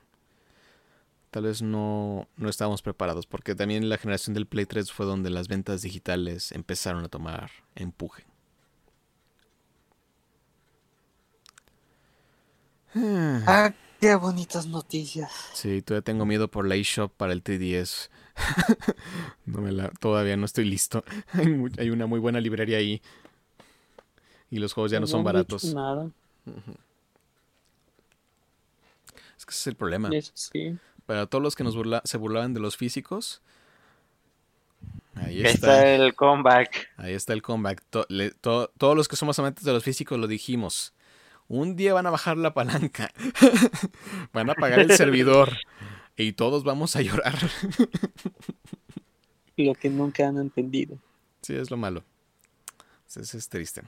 tal 1.30 1.44
vez 1.44 1.62
no, 1.62 2.28
no 2.36 2.50
estábamos 2.50 2.82
preparados, 2.82 3.28
porque 3.28 3.54
también 3.54 3.90
la 3.90 3.98
generación 3.98 4.34
del 4.34 4.48
Play 4.48 4.66
3 4.66 4.92
fue 4.92 5.06
donde 5.06 5.30
las 5.30 5.48
ventas 5.48 5.84
digitales 5.84 6.52
empezaron 6.52 7.04
a 7.04 7.10
tomar 7.10 7.52
empuje. 7.76 8.26
Ah, 12.96 13.74
qué 14.00 14.16
bonitas 14.16 14.66
noticias. 14.68 15.32
Sí, 15.54 15.82
todavía 15.82 16.04
tengo 16.04 16.26
miedo 16.26 16.50
por 16.50 16.68
la 16.68 16.76
eShop 16.76 17.12
para 17.16 17.34
el 17.34 17.44
3DS. 17.44 18.10
no 19.46 19.62
me 19.62 19.72
la, 19.72 19.90
todavía 19.90 20.36
no 20.38 20.46
estoy 20.46 20.66
listo. 20.66 21.04
Hay, 21.78 21.90
una 21.90 22.06
muy 22.08 22.20
buena 22.20 22.40
librería 22.40 22.78
ahí. 22.78 23.02
Y 24.50 24.60
los 24.60 24.74
juegos 24.74 24.92
ya 24.92 25.00
no, 25.00 25.08
son 25.08 25.24
baratos. 25.24 25.74
Nada, 25.74 26.10
Es 29.38 29.46
que 29.46 29.52
ese 29.52 29.60
es 29.62 29.68
el 29.68 29.76
problema. 29.76 30.10
sí. 30.34 30.78
Para 31.06 31.26
todos 31.26 31.42
los 31.44 31.56
que 31.56 31.64
nos 31.64 31.76
burla- 31.76 32.02
se 32.06 32.18
burlaban 32.18 32.54
de 32.54 32.60
los 32.60 32.78
físicos, 32.78 33.42
ahí 35.16 35.38
Ahí 35.40 35.42
está. 35.46 35.84
está 35.84 35.88
el 35.96 36.14
comeback. 36.16 36.90
Ahí 36.98 37.14
está 37.14 37.34
el 37.34 37.42
comeback. 37.42 37.82
To- 37.90 38.06
le- 38.08 38.32
to- 38.32 38.72
todos 38.78 38.96
los 38.96 39.08
que 39.08 39.16
somos 39.16 39.38
amantes 39.40 39.64
de 39.64 39.74
los 39.74 39.84
físicos 39.84 40.20
lo 40.20 40.28
dijimos. 40.28 40.94
Un 41.54 41.76
día 41.76 41.94
van 41.94 42.08
a 42.08 42.12
bajar 42.12 42.38
la 42.38 42.54
palanca. 42.54 43.12
van 44.34 44.48
a 44.48 44.54
apagar 44.54 44.80
el 44.80 44.92
servidor. 44.94 45.58
Y 46.16 46.32
todos 46.32 46.64
vamos 46.64 46.96
a 46.96 47.02
llorar. 47.02 47.38
Lo 49.58 49.76
que 49.76 49.90
nunca 49.90 50.30
han 50.30 50.38
entendido. 50.38 50.98
Sí, 51.42 51.54
es 51.54 51.70
lo 51.70 51.76
malo. 51.76 52.06
Es, 53.06 53.36
es 53.36 53.50
triste. 53.50 53.82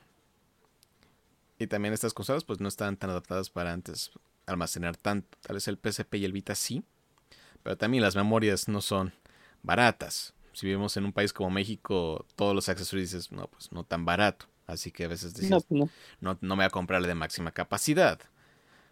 Y 1.57 1.67
también 1.67 1.93
estas 1.93 2.13
consolas 2.13 2.43
pues 2.43 2.59
no 2.59 2.67
estaban 2.67 2.97
tan 2.97 3.11
adaptadas 3.11 3.49
para 3.49 3.71
antes 3.71 4.11
almacenar 4.45 4.97
tanto. 4.97 5.37
Tal 5.39 5.53
vez 5.53 5.65
el 5.69 5.79
PSP 5.81 6.15
y 6.15 6.25
el 6.25 6.33
Vita 6.33 6.55
sí. 6.55 6.83
Pero 7.63 7.77
también 7.77 8.03
las 8.03 8.17
memorias 8.17 8.67
no 8.67 8.81
son 8.81 9.13
baratas. 9.61 10.33
Si 10.51 10.65
vivimos 10.65 10.97
en 10.97 11.05
un 11.05 11.13
país 11.13 11.31
como 11.31 11.49
México, 11.49 12.25
todos 12.35 12.53
los 12.53 12.67
accesorios 12.67 13.11
dices, 13.11 13.31
no, 13.31 13.47
pues 13.47 13.71
no 13.71 13.85
tan 13.85 14.03
barato. 14.03 14.47
Así 14.73 14.91
que 14.91 15.05
a 15.05 15.07
veces 15.07 15.33
dices, 15.33 15.49
No, 15.49 15.61
pues 15.61 15.79
no. 15.79 15.89
no, 16.21 16.37
no 16.41 16.55
me 16.55 16.63
voy 16.63 16.67
a 16.67 16.69
comprar 16.69 17.01
la 17.01 17.07
de 17.07 17.15
máxima 17.15 17.51
capacidad. 17.51 18.19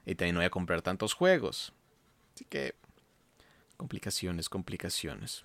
Y 0.05 0.15
también 0.15 0.35
no 0.35 0.39
voy 0.41 0.45
a 0.47 0.51
comprar 0.51 0.81
tantos 0.81 1.13
juegos. 1.13 1.73
Así 2.35 2.45
que 2.45 2.75
complicaciones, 3.77 4.49
complicaciones. 4.49 5.43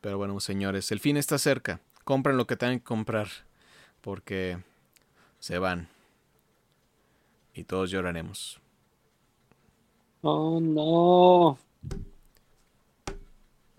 Pero 0.00 0.18
bueno, 0.18 0.38
señores, 0.40 0.90
el 0.92 1.00
fin 1.00 1.16
está 1.16 1.38
cerca. 1.38 1.80
Compren 2.04 2.36
lo 2.36 2.46
que 2.46 2.56
tengan 2.56 2.78
que 2.78 2.84
comprar. 2.84 3.28
Porque 4.00 4.58
se 5.38 5.58
van. 5.58 5.88
Y 7.54 7.64
todos 7.64 7.90
lloraremos. 7.90 8.60
Oh, 10.22 10.60
no. 10.60 11.58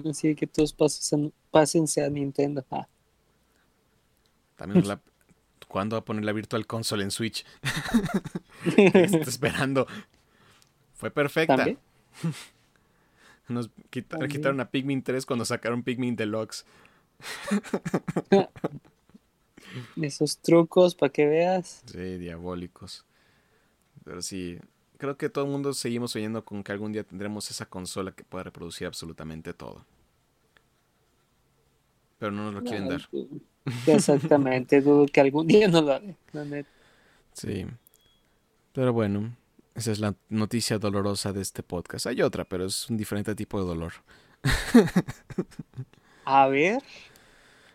Así 0.10 0.36
que 0.36 0.48
todos 0.48 0.74
pasen, 0.74 1.34
pásense 1.52 2.04
a 2.04 2.10
Nintendo. 2.10 2.66
Ah, 2.70 2.88
También 4.56 4.88
la... 4.88 5.00
¿Cuándo 5.74 5.96
va 5.96 6.02
a 6.02 6.06
poner 6.06 6.24
la 6.24 6.34
Virtual 6.34 6.68
Console 6.68 7.04
en 7.04 7.10
Switch? 7.10 7.44
Está 8.78 9.28
esperando. 9.28 9.88
Fue 10.94 11.10
perfecta. 11.10 11.56
¿También? 11.56 11.80
Nos 13.48 13.72
También. 14.08 14.32
quitaron 14.32 14.60
a 14.60 14.70
Pikmin 14.70 15.02
3 15.02 15.26
cuando 15.26 15.46
sacaron 15.46 15.82
Pikmin 15.82 16.16
Deluxe. 16.16 16.64
Esos 20.00 20.38
trucos 20.38 20.94
para 20.94 21.12
que 21.12 21.26
veas. 21.26 21.82
Sí, 21.88 22.20
diabólicos. 22.20 23.04
Pero 24.04 24.22
sí, 24.22 24.60
creo 25.00 25.18
que 25.18 25.30
todo 25.30 25.46
el 25.46 25.50
mundo 25.50 25.74
seguimos 25.74 26.12
soñando 26.12 26.46
con 26.46 26.64
que 26.64 26.72
algún 26.72 26.92
día 26.92 27.04
tendremos 27.04 27.50
esa 27.50 27.66
consola 27.66 28.12
que 28.12 28.24
pueda 28.24 28.44
reproducir 28.44 28.86
absolutamente 28.86 29.56
todo. 29.56 29.84
Pero 32.20 32.32
no 32.32 32.44
nos 32.44 32.54
lo 32.54 32.62
quieren 32.62 32.84
No, 32.84 32.90
dar. 32.92 33.10
Exactamente, 33.88 34.82
dudo 34.82 35.06
que 35.06 35.22
algún 35.22 35.48
día 35.48 35.68
no 35.68 35.82
lo 35.82 35.94
haré. 35.94 36.16
la 36.32 36.46
neta. 36.46 36.70
Sí. 37.34 37.66
Pero 38.74 38.94
bueno, 38.94 39.36
esa 39.76 39.92
es 39.92 40.00
la 40.00 40.16
noticia 40.30 40.80
dolorosa 40.80 41.34
de 41.34 41.42
este 41.42 41.64
podcast. 41.64 42.08
Hay 42.08 42.22
otra, 42.22 42.46
pero 42.46 42.66
es 42.66 42.90
un 42.90 42.98
diferente 42.98 43.36
tipo 43.36 43.60
de 43.60 43.66
dolor. 43.66 43.94
A 46.26 46.48
ver, 46.48 46.82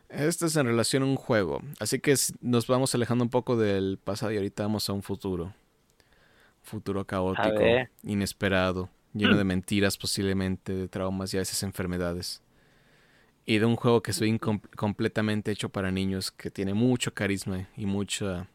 Esto 0.08 0.46
es 0.46 0.56
en 0.56 0.66
relación 0.66 1.02
a 1.02 1.06
un 1.06 1.16
juego. 1.16 1.60
Así 1.80 1.98
que 1.98 2.14
nos 2.40 2.66
vamos 2.66 2.94
alejando 2.94 3.24
un 3.24 3.30
poco 3.30 3.56
del 3.56 3.98
pasado 4.02 4.32
y 4.32 4.36
ahorita 4.36 4.62
vamos 4.62 4.88
a 4.88 4.92
un 4.94 5.02
futuro. 5.02 5.52
Futuro 6.62 7.04
caótico, 7.06 7.60
inesperado, 8.02 8.88
lleno 9.12 9.36
de 9.36 9.44
mentiras 9.44 9.98
posiblemente, 9.98 10.74
de 10.74 10.88
traumas 10.88 11.32
y 11.34 11.36
a 11.36 11.40
veces 11.40 11.62
enfermedades. 11.62 12.42
Y 13.48 13.60
de 13.60 13.64
un 13.64 13.76
juego 13.76 14.02
que 14.02 14.10
estoy 14.10 14.38
completamente 14.38 15.50
hecho 15.50 15.70
para 15.70 15.90
niños, 15.90 16.30
que 16.30 16.50
tiene 16.50 16.74
mucho 16.74 17.14
carisma 17.14 17.66
y 17.78 17.86
mucha, 17.86 18.46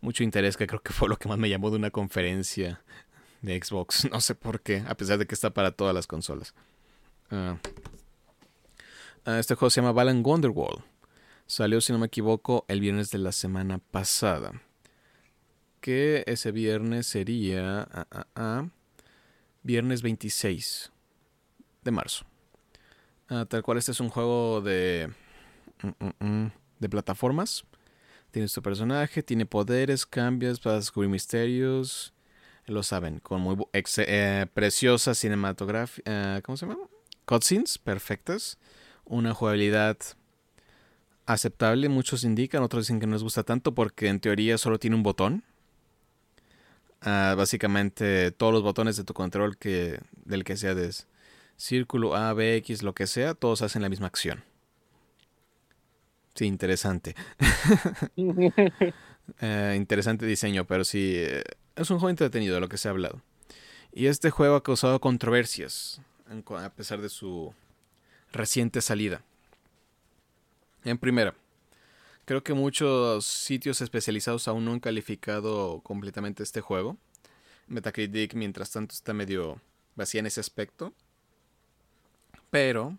mucho 0.00 0.24
interés, 0.24 0.56
que 0.56 0.66
creo 0.66 0.80
que 0.80 0.94
fue 0.94 1.06
lo 1.06 1.18
que 1.18 1.28
más 1.28 1.36
me 1.36 1.50
llamó 1.50 1.68
de 1.68 1.76
una 1.76 1.90
conferencia 1.90 2.80
de 3.42 3.62
Xbox. 3.62 4.08
No 4.10 4.22
sé 4.22 4.34
por 4.34 4.62
qué, 4.62 4.82
a 4.88 4.96
pesar 4.96 5.18
de 5.18 5.26
que 5.26 5.34
está 5.34 5.52
para 5.52 5.70
todas 5.70 5.94
las 5.94 6.06
consolas. 6.06 6.54
Ah. 7.30 7.58
Ah, 9.26 9.38
este 9.38 9.54
juego 9.54 9.68
se 9.68 9.82
llama 9.82 9.92
Balan 9.92 10.22
Wonderwall. 10.24 10.82
Salió, 11.46 11.82
si 11.82 11.92
no 11.92 11.98
me 11.98 12.06
equivoco, 12.06 12.64
el 12.68 12.80
viernes 12.80 13.10
de 13.10 13.18
la 13.18 13.32
semana 13.32 13.80
pasada. 13.90 14.62
Que 15.82 16.24
ese 16.26 16.52
viernes 16.52 17.06
sería. 17.06 17.86
ah, 18.34 18.66
viernes 19.62 20.00
26 20.00 20.90
de 21.82 21.90
marzo. 21.90 22.24
Ah, 23.28 23.46
tal 23.48 23.62
cual, 23.62 23.78
este 23.78 23.92
es 23.92 24.00
un 24.00 24.08
juego 24.10 24.60
de. 24.60 25.10
mm, 25.82 26.04
mm, 26.04 26.26
mm, 26.26 26.52
de 26.78 26.88
plataformas. 26.88 27.64
Tienes 28.30 28.52
tu 28.52 28.62
personaje, 28.62 29.22
tiene 29.22 29.46
poderes, 29.46 30.04
cambias 30.06 30.60
para 30.60 30.76
descubrir 30.76 31.10
misterios. 31.10 32.12
Lo 32.66 32.82
saben, 32.82 33.20
con 33.20 33.40
muy 33.40 33.56
eh, 33.72 34.46
preciosa 34.52 35.14
cinematografía. 35.14 36.40
¿Cómo 36.42 36.56
se 36.56 36.66
llama? 36.66 36.80
Cutscenes 37.26 37.78
perfectas. 37.78 38.58
Una 39.04 39.34
jugabilidad 39.34 39.98
aceptable. 41.26 41.88
Muchos 41.88 42.24
indican, 42.24 42.62
otros 42.62 42.84
dicen 42.84 43.00
que 43.00 43.06
no 43.06 43.14
les 43.14 43.22
gusta 43.22 43.42
tanto 43.42 43.74
porque 43.74 44.08
en 44.08 44.20
teoría 44.20 44.58
solo 44.58 44.78
tiene 44.78 44.96
un 44.96 45.02
botón. 45.02 45.44
Ah, 47.02 47.34
básicamente 47.36 48.30
todos 48.32 48.52
los 48.52 48.62
botones 48.62 48.96
de 48.96 49.04
tu 49.04 49.12
control 49.12 49.58
que 49.58 50.00
del 50.24 50.42
que 50.42 50.56
sea 50.56 50.74
de 50.74 50.90
círculo 51.56 52.14
A, 52.14 52.32
B, 52.32 52.56
X, 52.56 52.82
lo 52.82 52.94
que 52.94 53.06
sea, 53.06 53.34
todos 53.34 53.62
hacen 53.62 53.82
la 53.82 53.88
misma 53.88 54.06
acción. 54.06 54.44
Sí, 56.34 56.46
interesante. 56.46 57.14
Eh, 59.40 59.74
interesante 59.76 60.26
diseño, 60.26 60.66
pero 60.66 60.84
sí, 60.84 61.14
eh, 61.16 61.44
es 61.76 61.90
un 61.90 61.98
juego 61.98 62.10
entretenido 62.10 62.54
de 62.54 62.60
lo 62.60 62.68
que 62.68 62.76
se 62.76 62.88
ha 62.88 62.90
hablado. 62.90 63.22
Y 63.92 64.06
este 64.06 64.30
juego 64.30 64.56
ha 64.56 64.62
causado 64.62 65.00
controversias, 65.00 66.00
a 66.58 66.70
pesar 66.70 67.00
de 67.00 67.08
su 67.08 67.54
reciente 68.32 68.80
salida. 68.80 69.22
En 70.84 70.98
primera, 70.98 71.34
creo 72.24 72.42
que 72.42 72.54
muchos 72.54 73.24
sitios 73.24 73.80
especializados 73.80 74.48
aún 74.48 74.64
no 74.64 74.72
han 74.72 74.80
calificado 74.80 75.80
completamente 75.82 76.42
este 76.42 76.60
juego. 76.60 76.96
Metacritic, 77.66 78.34
mientras 78.34 78.70
tanto, 78.70 78.94
está 78.94 79.14
medio 79.14 79.60
vacía 79.94 80.20
en 80.20 80.26
ese 80.26 80.40
aspecto. 80.40 80.92
Pero, 82.54 82.96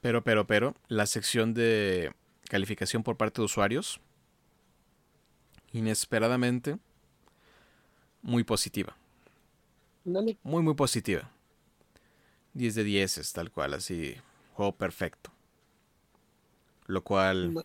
pero, 0.00 0.24
pero, 0.24 0.46
pero, 0.46 0.74
la 0.88 1.04
sección 1.04 1.52
de 1.52 2.14
calificación 2.48 3.02
por 3.02 3.18
parte 3.18 3.42
de 3.42 3.44
usuarios, 3.44 4.00
inesperadamente, 5.72 6.78
muy 8.22 8.42
positiva. 8.42 8.96
Dale. 10.02 10.38
Muy, 10.42 10.62
muy 10.62 10.72
positiva. 10.72 11.30
10 12.54 12.74
de 12.74 12.84
10 12.84 13.18
es 13.18 13.34
tal 13.34 13.50
cual, 13.50 13.74
así, 13.74 14.16
juego 14.54 14.72
perfecto. 14.72 15.30
Lo 16.86 17.04
cual 17.04 17.52
No. 17.52 17.62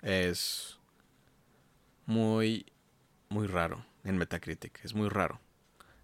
es 0.00 0.78
muy, 2.06 2.64
muy 3.28 3.46
raro 3.48 3.84
en 4.02 4.16
Metacritic. 4.16 4.82
Es 4.82 4.94
muy 4.94 5.10
raro. 5.10 5.40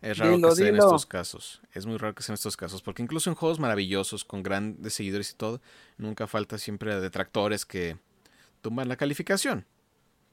Es 0.02 0.18
raro 0.18 0.32
Dilo, 0.36 0.48
que 0.50 0.56
sea 0.56 0.68
en 0.68 0.74
estos 0.76 1.06
casos. 1.06 1.62
Es 1.72 1.86
muy 1.86 1.96
raro 1.96 2.14
que 2.14 2.22
sea 2.22 2.32
en 2.32 2.34
estos 2.34 2.56
casos. 2.56 2.82
Porque 2.82 3.02
incluso 3.02 3.30
en 3.30 3.36
juegos 3.36 3.58
maravillosos, 3.60 4.24
con 4.24 4.42
grandes 4.42 4.92
seguidores 4.94 5.30
y 5.30 5.34
todo, 5.34 5.60
nunca 5.96 6.26
falta 6.26 6.58
siempre 6.58 7.00
detractores 7.00 7.64
que 7.64 7.96
tumban 8.60 8.88
la 8.88 8.96
calificación. 8.96 9.64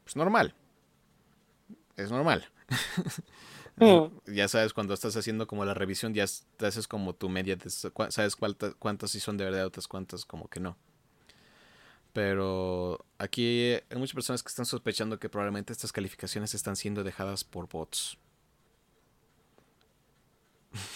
Es 0.05 0.15
normal. 0.15 0.53
Es 1.95 2.11
normal. 2.11 2.49
Mm. 3.81 4.33
ya 4.33 4.49
sabes, 4.49 4.73
cuando 4.73 4.93
estás 4.93 5.15
haciendo 5.15 5.47
como 5.47 5.63
la 5.63 5.73
revisión, 5.73 6.13
ya 6.13 6.25
te 6.57 6.65
haces 6.65 6.85
como 6.85 7.15
tu 7.15 7.29
media, 7.29 7.57
cua- 7.57 8.11
sabes 8.11 8.35
cuántas, 8.35 8.75
cuántas 8.75 9.11
sí 9.11 9.21
son 9.21 9.38
de 9.38 9.45
verdad, 9.45 9.65
otras 9.65 9.88
cuántas 9.88 10.25
como 10.25 10.49
que 10.49 10.59
no. 10.59 10.75
Pero 12.11 13.05
aquí 13.19 13.73
hay 13.89 13.97
muchas 13.97 14.15
personas 14.15 14.43
que 14.43 14.49
están 14.49 14.65
sospechando 14.65 15.19
que 15.19 15.29
probablemente 15.29 15.71
estas 15.71 15.91
calificaciones 15.91 16.53
están 16.55 16.75
siendo 16.75 17.03
dejadas 17.05 17.43
por 17.45 17.69
bots. 17.69 18.17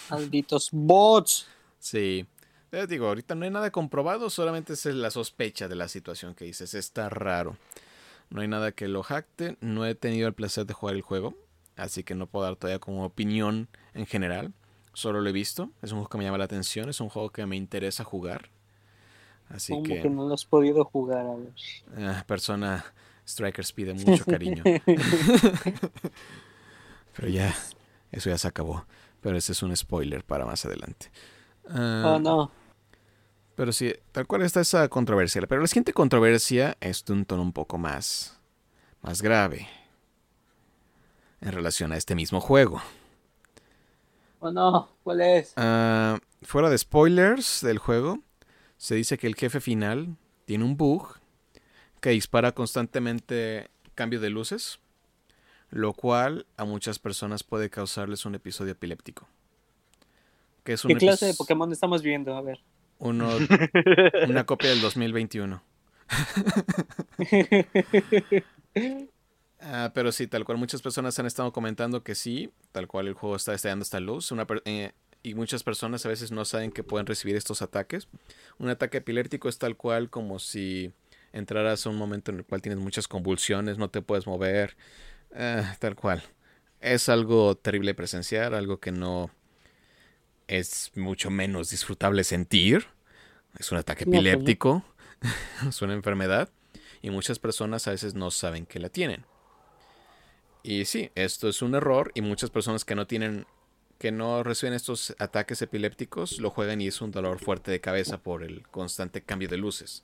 Malditos 0.10 0.70
bots. 0.72 1.48
Sí. 1.80 2.26
Eh, 2.72 2.88
digo, 2.88 3.08
ahorita 3.08 3.36
no 3.36 3.46
hay 3.46 3.52
nada 3.52 3.72
comprobado, 3.72 4.30
solamente 4.30 4.74
es 4.74 4.86
la 4.86 5.12
sospecha 5.12 5.68
de 5.68 5.76
la 5.76 5.88
situación 5.88 6.34
que 6.34 6.46
dices. 6.46 6.74
Está 6.74 7.10
raro. 7.10 7.58
No 8.30 8.42
hay 8.42 8.48
nada 8.48 8.72
que 8.72 8.88
lo 8.88 9.04
jacte. 9.04 9.58
No 9.62 9.86
he 9.86 9.96
tenido 9.96 10.28
el 10.28 10.34
placer 10.34 10.66
de 10.66 10.74
jugar 10.74 10.96
el 10.96 11.02
juego. 11.02 11.36
Así 11.76 12.04
que 12.04 12.16
no 12.16 12.28
puedo 12.28 12.46
dar 12.46 12.56
todavía 12.56 12.80
como 12.80 13.06
opinión 13.06 13.68
en 13.94 14.06
general. 14.06 14.54
Solo 14.94 15.22
lo 15.22 15.30
he 15.30 15.34
visto. 15.34 15.70
Es 15.82 15.92
un 15.92 16.00
juego 16.00 16.10
que 16.10 16.18
me 16.20 16.24
llama 16.24 16.38
la 16.38 16.46
atención. 16.46 16.90
Es 16.90 17.00
un 17.00 17.10
juego 17.10 17.32
que 17.32 17.46
me 17.46 17.56
interesa 17.56 18.04
jugar. 18.04 18.50
Así 19.50 19.74
Como 19.74 19.84
que, 19.84 20.02
que 20.02 20.10
no 20.10 20.28
lo 20.28 20.34
has 20.34 20.46
podido 20.46 20.86
jugar, 20.86 21.26
a 21.28 21.36
ver. 21.36 22.08
ah, 22.08 22.24
persona 22.26 22.84
Strikers 23.28 23.72
pide 23.74 23.94
mucho 24.06 24.26
cariño. 24.26 24.64
Pero 27.16 27.28
ya, 27.28 27.56
eso 28.12 28.30
ya 28.30 28.38
se 28.38 28.48
acabó. 28.48 28.86
Pero 29.24 29.38
ese 29.38 29.54
es 29.54 29.64
un 29.64 29.76
spoiler 29.76 30.24
para 30.24 30.46
más 30.46 30.66
adelante. 30.66 31.10
Ah, 31.70 32.16
Oh, 32.16 32.20
no. 32.20 32.52
Pero 33.56 33.72
sí, 33.72 33.94
tal 34.12 34.28
cual 34.28 34.42
está 34.44 34.62
esa 34.62 34.88
controversia. 34.90 35.42
Pero 35.48 35.62
la 35.62 35.68
siguiente 35.68 35.94
controversia 35.94 36.78
es 36.82 37.06
de 37.06 37.14
un 37.14 37.26
tono 37.26 37.42
un 37.42 37.54
poco 37.54 37.78
más, 37.80 38.40
más 39.02 39.22
grave 39.22 39.68
en 41.42 41.52
relación 41.52 41.92
a 41.92 41.98
este 41.98 42.16
mismo 42.16 42.42
juego. 42.42 42.82
Oh, 44.40 44.52
no. 44.52 44.90
¿Cuál 45.04 45.22
es? 45.22 45.54
Ah, 45.56 46.20
fuera 46.42 46.70
de 46.70 46.78
spoilers 46.78 47.62
del 47.62 47.78
juego, 47.78 48.20
se 48.78 48.96
dice 48.96 49.18
que 49.18 49.28
el 49.28 49.36
jefe 49.36 49.62
final 49.62 50.18
tiene 50.46 50.66
un 50.66 50.76
bug 50.76 51.18
que 52.02 52.10
dispara 52.10 52.52
constantemente 52.54 53.70
cambio 53.96 54.20
de 54.20 54.30
luces, 54.30 54.80
lo 55.74 55.94
cual 55.94 56.46
a 56.56 56.66
muchas 56.66 57.00
personas 57.00 57.44
puede 57.44 57.70
causarles 57.70 58.26
un 58.26 58.36
episodio 58.36 58.74
epiléptico. 58.74 59.28
Que 60.64 60.74
es 60.74 60.86
un 60.86 60.90
¿Qué 60.90 60.96
clase 60.98 61.26
de 61.26 61.34
Pokémon 61.34 61.72
estamos 61.72 62.04
viendo? 62.04 62.36
A 62.38 62.42
ver. 62.42 62.62
uno- 63.00 63.38
una 64.30 64.46
copia 64.46 64.70
del 64.70 64.82
2021. 64.82 65.62
Ah, 69.66 69.92
pero 69.94 70.12
sí, 70.12 70.28
tal 70.28 70.44
cual 70.44 70.58
muchas 70.58 70.82
personas 70.82 71.18
han 71.20 71.26
estado 71.26 71.54
comentando 71.54 72.04
que 72.04 72.16
sí, 72.16 72.52
tal 72.74 72.86
cual 72.90 73.08
el 73.08 73.14
juego 73.14 73.38
está 73.38 73.54
estallando 73.54 73.84
esta 73.84 74.02
luz. 74.02 74.30
Una 74.34 74.46
eh, 74.66 74.92
y 75.22 75.36
muchas 75.36 75.64
personas 75.64 76.06
a 76.06 76.10
veces 76.10 76.34
no 76.34 76.44
saben 76.44 76.70
que 76.70 76.84
pueden 76.84 77.08
recibir 77.08 77.38
estos 77.38 77.62
ataques. 77.62 78.10
Un 78.58 78.68
ataque 78.68 78.98
epiléptico 78.98 79.48
es 79.48 79.58
tal 79.60 79.78
cual 79.78 80.10
como 80.10 80.40
si 80.40 80.92
entraras 81.32 81.86
a 81.86 81.90
un 81.90 81.96
momento 81.98 82.32
en 82.32 82.40
el 82.40 82.44
cual 82.46 82.62
tienes 82.62 82.84
muchas 82.84 83.08
convulsiones, 83.08 83.78
no 83.78 83.90
te 83.90 84.02
puedes 84.02 84.28
mover, 84.28 84.76
ah, 85.36 85.76
tal 85.80 85.96
cual. 85.96 86.24
Es 86.80 87.10
algo 87.10 87.56
terrible 87.56 87.94
presenciar, 87.94 88.54
algo 88.54 88.80
que 88.80 88.92
no 88.92 89.32
es 90.48 90.92
mucho 90.96 91.30
menos 91.30 91.70
disfrutable 91.70 92.24
sentir. 92.24 92.88
Es 93.58 93.72
un 93.72 93.78
ataque 93.78 94.06
pues 94.06 94.16
epiléptico, 94.16 94.84
es 95.68 95.82
una 95.82 95.94
enfermedad 95.94 96.50
y 97.02 97.10
muchas 97.10 97.40
personas 97.40 97.88
a 97.88 97.92
veces 97.92 98.16
no 98.16 98.32
saben 98.32 98.66
que 98.66 98.80
la 98.80 98.90
tienen. 98.90 99.26
Y 100.64 100.86
sí, 100.86 101.12
esto 101.16 101.50
es 101.50 101.62
un 101.62 101.76
error 101.76 102.12
y 102.16 102.22
muchas 102.22 102.50
personas 102.50 102.86
que 102.86 102.96
no 102.96 103.06
tienen 103.06 103.46
que 104.00 104.12
no 104.12 104.44
reciben 104.44 104.74
estos 104.74 105.16
ataques 105.20 105.62
epilépticos 105.62 106.40
lo 106.40 106.50
juegan 106.50 106.82
y 106.82 106.88
es 106.88 107.00
un 107.00 107.12
dolor 107.12 107.40
fuerte 107.40 107.72
de 107.72 107.80
cabeza 107.80 108.18
por 108.18 108.44
el 108.44 108.68
constante 108.68 109.22
cambio 109.22 109.48
de 109.48 109.58
luces. 109.58 110.04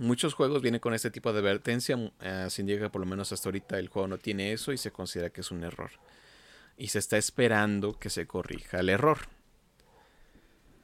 Muchos 0.00 0.32
juegos 0.32 0.62
vienen 0.62 0.80
con 0.80 0.94
este 0.94 1.10
tipo 1.10 1.30
de 1.30 1.40
advertencia, 1.40 1.94
eh, 2.22 2.46
sin 2.48 2.66
llega 2.66 2.88
por 2.88 3.02
lo 3.02 3.06
menos 3.06 3.32
hasta 3.32 3.50
ahorita 3.50 3.78
el 3.78 3.88
juego 3.88 4.08
no 4.08 4.16
tiene 4.16 4.54
eso 4.54 4.72
y 4.72 4.78
se 4.78 4.90
considera 4.90 5.28
que 5.28 5.42
es 5.42 5.50
un 5.50 5.62
error. 5.62 5.90
Y 6.78 6.88
se 6.88 6.98
está 6.98 7.18
esperando 7.18 7.98
que 7.98 8.08
se 8.08 8.26
corrija 8.26 8.80
el 8.80 8.88
error. 8.88 9.18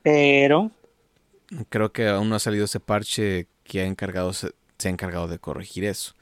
Pero. 0.02 0.70
Creo 1.70 1.92
que 1.92 2.08
aún 2.08 2.28
no 2.28 2.34
ha 2.34 2.40
salido 2.40 2.66
ese 2.66 2.78
parche 2.78 3.48
que 3.64 3.80
ha 3.80 3.86
encargado, 3.86 4.34
se, 4.34 4.52
se 4.76 4.88
ha 4.88 4.90
encargado 4.90 5.28
de 5.28 5.38
corregir 5.38 5.86
eso. 5.86 6.14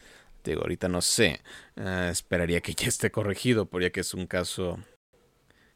Digo, 0.44 0.60
ahorita 0.60 0.86
no 0.86 1.00
sé. 1.00 1.40
Ah, 1.74 2.10
esperaría 2.12 2.60
que 2.60 2.74
ya 2.74 2.86
esté 2.86 3.10
corregido, 3.10 3.66
por 3.66 3.82
ya 3.82 3.90
que 3.90 4.02
es 4.02 4.14
un 4.14 4.28
caso 4.28 4.78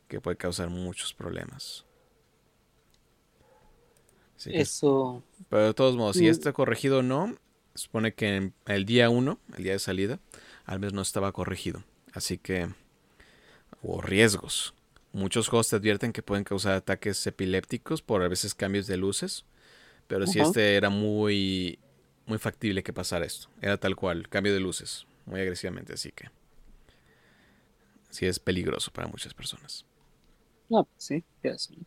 que 0.06 0.20
puede 0.20 0.36
causar 0.36 0.70
muchos 0.70 1.14
problemas. 1.14 1.84
Eso. 4.46 5.22
pero 5.48 5.64
de 5.66 5.74
todos 5.74 5.96
modos, 5.96 6.16
si 6.16 6.24
Mm. 6.24 6.30
está 6.30 6.52
corregido 6.52 6.98
o 6.98 7.02
no, 7.02 7.36
supone 7.74 8.12
que 8.14 8.52
el 8.66 8.84
día 8.84 9.10
1, 9.10 9.38
el 9.56 9.64
día 9.64 9.72
de 9.72 9.78
salida, 9.78 10.20
al 10.64 10.78
menos 10.80 10.92
no 10.92 11.02
estaba 11.02 11.32
corregido. 11.32 11.84
Así 12.12 12.38
que 12.38 12.68
hubo 13.82 14.00
riesgos. 14.00 14.74
Muchos 15.12 15.48
te 15.68 15.76
advierten 15.76 16.12
que 16.12 16.22
pueden 16.22 16.44
causar 16.44 16.74
ataques 16.74 17.26
epilépticos 17.26 18.02
por 18.02 18.22
a 18.22 18.28
veces 18.28 18.54
cambios 18.54 18.86
de 18.86 18.96
luces. 18.96 19.44
Pero 20.06 20.26
si 20.26 20.40
este 20.40 20.76
era 20.76 20.90
muy, 20.90 21.78
muy 22.26 22.38
factible 22.38 22.82
que 22.82 22.92
pasara 22.92 23.26
esto. 23.26 23.48
Era 23.60 23.76
tal 23.78 23.96
cual, 23.96 24.28
cambio 24.28 24.54
de 24.54 24.60
luces, 24.60 25.06
muy 25.26 25.40
agresivamente. 25.40 25.92
Así 25.94 26.12
que 26.12 26.30
sí 28.10 28.26
es 28.26 28.38
peligroso 28.38 28.90
para 28.92 29.08
muchas 29.08 29.34
personas. 29.34 29.84
No, 30.68 30.84
pues 30.84 31.04
sí, 31.04 31.24
sí. 31.56 31.78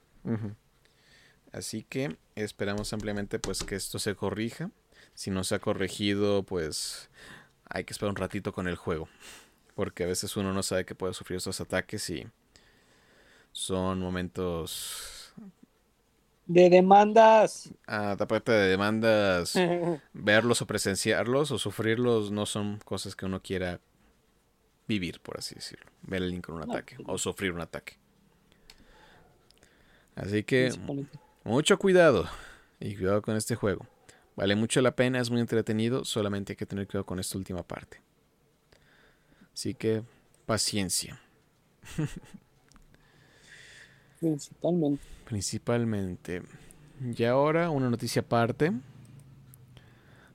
Así 1.52 1.84
que 1.84 2.18
esperamos 2.36 2.94
ampliamente 2.94 3.40
pues 3.40 3.64
que 3.64 3.76
esto 3.76 4.00
se 4.00 4.16
corrija. 4.16 4.72
Si 5.14 5.32
no 5.32 5.44
se 5.44 5.56
ha 5.56 5.60
corregido, 5.60 6.44
pues 6.44 7.10
hay 7.70 7.84
que 7.84 7.94
esperar 7.94 8.12
un 8.12 8.16
ratito 8.16 8.54
con 8.54 8.68
el 8.68 8.76
juego. 8.76 9.10
Porque 9.76 10.04
a 10.04 10.08
veces 10.08 10.36
uno 10.38 10.54
no 10.54 10.64
sabe 10.64 10.86
que 10.86 10.96
puede 10.96 11.14
sufrir 11.14 11.38
estos 11.38 11.60
ataques 11.62 12.10
y 12.10 12.28
son 13.52 14.00
momentos... 14.00 15.34
De 16.48 16.70
demandas. 16.70 17.72
Ah, 17.88 18.16
aparte 18.20 18.52
de 18.52 18.70
demandas, 18.70 19.54
verlos 20.14 20.62
o 20.62 20.68
presenciarlos 20.68 21.52
o 21.52 21.58
sufrirlos 21.58 22.32
no 22.32 22.46
son 22.46 22.80
cosas 22.84 23.16
que 23.16 23.26
uno 23.26 23.42
quiera 23.42 23.80
vivir, 24.88 25.22
por 25.22 25.38
así 25.38 25.56
decirlo. 25.56 25.90
Ver 26.02 26.22
a 26.22 26.26
alguien 26.26 26.42
con 26.42 26.56
un 26.56 26.64
ataque 26.64 26.96
pues 26.98 27.08
o 27.08 27.18
sufrir 27.18 27.54
un 27.54 27.62
ataque. 27.62 27.94
Así 30.16 30.44
que. 30.44 30.72
Mucho 31.44 31.78
cuidado 31.80 32.28
y 32.80 32.96
cuidado 32.96 33.22
con 33.22 33.36
este 33.36 33.56
juego. 33.56 33.86
Vale 34.36 34.56
mucho 34.56 34.82
la 34.82 34.96
pena, 34.96 35.20
es 35.20 35.30
muy 35.30 35.42
entretenido, 35.42 36.06
solamente 36.06 36.54
hay 36.54 36.58
que 36.58 36.66
tener 36.66 36.88
cuidado 36.88 37.06
con 37.06 37.20
esta 37.20 37.38
última 37.38 37.64
parte. 37.64 38.02
Así 39.54 39.74
que 39.74 40.04
paciencia, 40.46 41.20
Principalmente. 44.20 45.04
principalmente. 45.26 46.44
Y 47.18 47.24
ahora 47.24 47.70
una 47.70 47.90
noticia 47.90 48.22
aparte. 48.22 48.72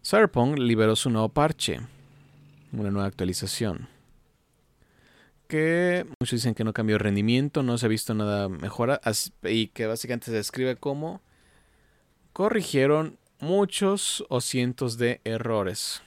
Cyberpunk 0.05 0.59
liberó 0.59 0.95
su 0.97 1.09
nuevo 1.11 1.29
parche, 1.29 1.81
una 2.73 2.91
nueva 2.91 3.07
actualización. 3.09 3.89
Que 5.49 6.07
muchos 6.21 6.41
dicen 6.41 6.55
que 6.55 6.65
no 6.65 6.73
cambió 6.73 6.99
rendimiento, 6.99 7.63
no 7.63 7.79
se 7.79 7.87
ha 7.87 7.89
visto 7.89 8.15
nada 8.15 8.49
mejora 8.49 9.01
y 9.45 9.69
que 9.69 9.87
básicamente 9.87 10.27
se 10.27 10.33
describe 10.33 10.77
como 10.77 11.21
corrigieron 12.33 13.19
muchos 13.39 14.25
o 14.29 14.41
cientos 14.41 14.99
de 14.99 15.21
errores. 15.25 16.03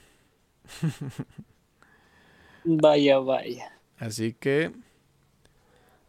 Vaya, 2.64 3.18
vaya. 3.18 3.72
Así 3.98 4.34
que 4.34 4.72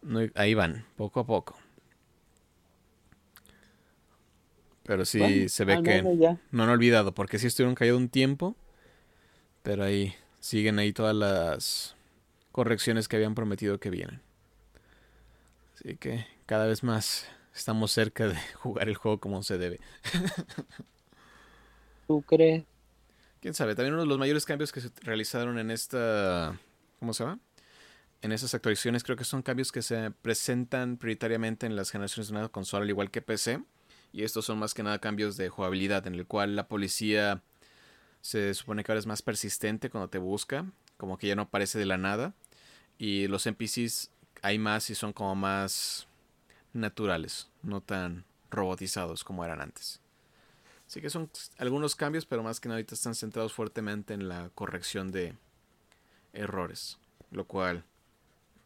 no- 0.02 0.28
ahí 0.36 0.54
van, 0.54 0.86
poco 0.98 1.22
a 1.22 1.26
poco. 1.26 1.58
Pero 4.84 5.06
sí 5.06 5.20
Bueno, 5.20 5.50
se 5.50 5.66
ve 5.66 5.82
que 5.84 6.18
ya. 6.20 6.38
no 6.52 6.64
han 6.64 6.70
olvidado, 6.70 7.14
porque 7.14 7.40
sí 7.40 7.48
estuvieron 7.48 7.76
callados 7.76 8.02
un 8.02 8.10
tiempo, 8.10 8.56
pero 9.64 9.84
ahí 9.84 10.14
siguen 10.40 10.80
ahí 10.80 10.92
todas 10.92 11.16
las 11.16 11.96
correcciones 12.52 13.08
que 13.08 13.16
habían 13.16 13.36
prometido 13.36 13.80
que 13.80 13.90
vienen. 13.90 14.22
Así 15.76 15.98
que 15.98 16.26
cada 16.46 16.68
vez 16.68 16.84
más 16.84 17.28
estamos 17.56 17.92
cerca 17.92 18.28
de 18.28 18.36
jugar 18.56 18.90
el 18.90 18.96
juego 18.96 19.20
como 19.20 19.44
se 19.44 19.58
debe. 19.58 19.80
¿Tú 22.08 22.22
crees? 22.24 22.66
Quién 23.42 23.54
sabe, 23.54 23.76
también 23.76 23.94
uno 23.94 24.04
de 24.04 24.10
los 24.10 24.20
mayores 24.20 24.46
cambios 24.46 24.72
que 24.72 24.82
se 24.82 24.92
realizaron 25.02 25.58
en 25.58 25.72
esta. 25.72 26.60
¿Cómo 27.00 27.14
se 27.14 27.24
llama? 27.24 27.40
en 28.22 28.32
esas 28.32 28.54
actualizaciones 28.54 29.04
creo 29.04 29.18
que 29.18 29.24
son 29.24 29.42
cambios 29.42 29.72
que 29.72 29.82
se 29.82 30.12
presentan 30.12 30.98
prioritariamente 30.98 31.66
en 31.66 31.76
las 31.76 31.90
generaciones 31.90 32.30
de 32.30 32.38
una 32.38 32.50
consola, 32.50 32.84
al 32.84 32.90
igual 32.90 33.12
que 33.12 33.22
PC. 33.22 33.64
Y 34.14 34.24
estos 34.24 34.46
son 34.46 34.60
más 34.60 34.74
que 34.74 34.84
nada 34.84 35.00
cambios 35.00 35.38
de 35.38 35.50
jugabilidad, 35.50 36.06
en 36.06 36.16
el 36.16 36.28
cual 36.28 36.56
la 36.56 36.68
policía 36.68 37.42
se 38.22 38.54
supone 38.54 38.84
que 38.84 38.92
ahora 38.92 39.00
es 39.00 39.08
más 39.08 39.22
persistente 39.22 39.90
cuando 39.90 40.10
te 40.10 40.20
busca, 40.20 40.66
como 41.02 41.18
que 41.18 41.26
ya 41.26 41.36
no 41.36 41.42
aparece 41.42 41.80
de 41.80 41.88
la 41.88 41.98
nada. 41.98 42.36
Y 43.00 43.28
los 43.28 43.48
NPCs 43.48 44.12
hay 44.44 44.60
más 44.60 44.88
y 44.92 44.94
son 44.94 45.14
como 45.14 45.34
más 45.34 46.06
naturales, 46.74 47.50
no 47.64 47.82
tan 47.82 48.24
robotizados 48.52 49.24
como 49.24 49.44
eran 49.44 49.62
antes. 49.62 50.00
Así 50.86 51.02
que 51.02 51.10
son 51.10 51.32
algunos 51.58 51.96
cambios, 51.96 52.28
pero 52.28 52.44
más 52.44 52.60
que 52.60 52.70
nada 52.70 52.78
ahorita 52.78 52.94
están 52.94 53.16
centrados 53.16 53.52
fuertemente 53.52 54.14
en 54.14 54.30
la 54.30 54.52
corrección 54.54 55.12
de 55.12 55.36
errores, 56.34 57.00
lo 57.32 57.46
cual 57.46 57.84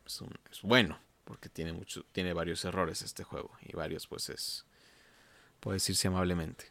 es, 0.06 0.21
bueno, 0.62 1.00
porque 1.24 1.48
tiene 1.48 1.71
mucho, 1.71 2.04
tiene 2.12 2.34
varios 2.34 2.65
errores 2.65 3.02
este 3.02 3.24
juego 3.24 3.52
y 3.62 3.74
varios, 3.78 4.08
pues 4.08 4.28
es, 4.28 4.65
puede 5.62 5.78
decirse 5.78 6.10
amablemente. 6.10 6.65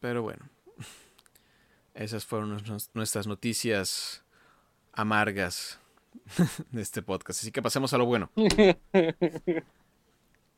Pero 0.00 0.22
bueno, 0.22 0.48
esas 1.94 2.24
fueron 2.24 2.62
nuestras 2.94 3.26
noticias 3.26 4.24
amargas 4.92 5.78
de 6.70 6.82
este 6.82 7.02
podcast. 7.02 7.40
Así 7.40 7.52
que 7.52 7.62
pasemos 7.62 7.92
a 7.92 7.98
lo 7.98 8.06
bueno. 8.06 8.30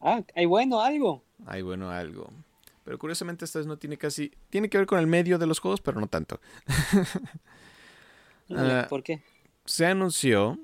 ah, 0.01 0.23
hay 0.35 0.47
bueno 0.47 0.81
algo. 0.81 1.25
Hay 1.47 1.63
bueno 1.63 1.91
algo. 1.91 2.33
Pero 2.85 2.99
curiosamente 2.99 3.45
esta 3.45 3.59
vez 3.59 3.67
no 3.67 3.79
tiene 3.79 3.99
casi... 3.99 4.33
Tiene 4.49 4.71
que 4.71 4.79
ver 4.79 4.87
con 4.87 4.99
el 4.99 5.07
medio 5.07 5.39
de 5.39 5.47
los 5.47 5.59
juegos, 5.59 5.81
pero 5.81 6.01
no 6.01 6.09
tanto. 6.09 6.41
Ah, 8.49 8.87
¿Por 8.89 9.03
qué? 9.03 9.25
Se 9.65 9.87
anunció 9.87 10.57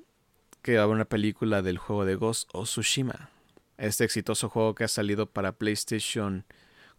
que 0.63 0.77
va 0.77 0.83
a 0.83 0.85
haber 0.85 0.95
una 0.95 1.05
película 1.05 1.63
del 1.63 1.79
juego 1.79 2.05
de 2.05 2.15
Ghost 2.15 2.49
of 2.53 2.69
Tsushima. 2.69 3.29
Este 3.77 4.05
exitoso 4.05 4.49
juego 4.49 4.77
que 4.77 4.85
ha 4.85 4.89
salido 4.89 5.27
para 5.27 5.51
PlayStation 5.51 6.45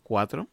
4 0.04 0.50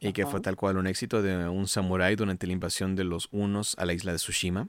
y 0.00 0.12
que 0.12 0.26
fue 0.26 0.40
tal 0.40 0.56
cual 0.56 0.76
un 0.76 0.86
éxito 0.86 1.22
de 1.22 1.48
un 1.48 1.66
samurái 1.66 2.16
durante 2.16 2.46
la 2.46 2.52
invasión 2.52 2.94
de 2.94 3.04
los 3.04 3.28
unos 3.32 3.74
a 3.78 3.84
la 3.84 3.92
isla 3.92 4.12
de 4.12 4.18
Tsushima, 4.18 4.68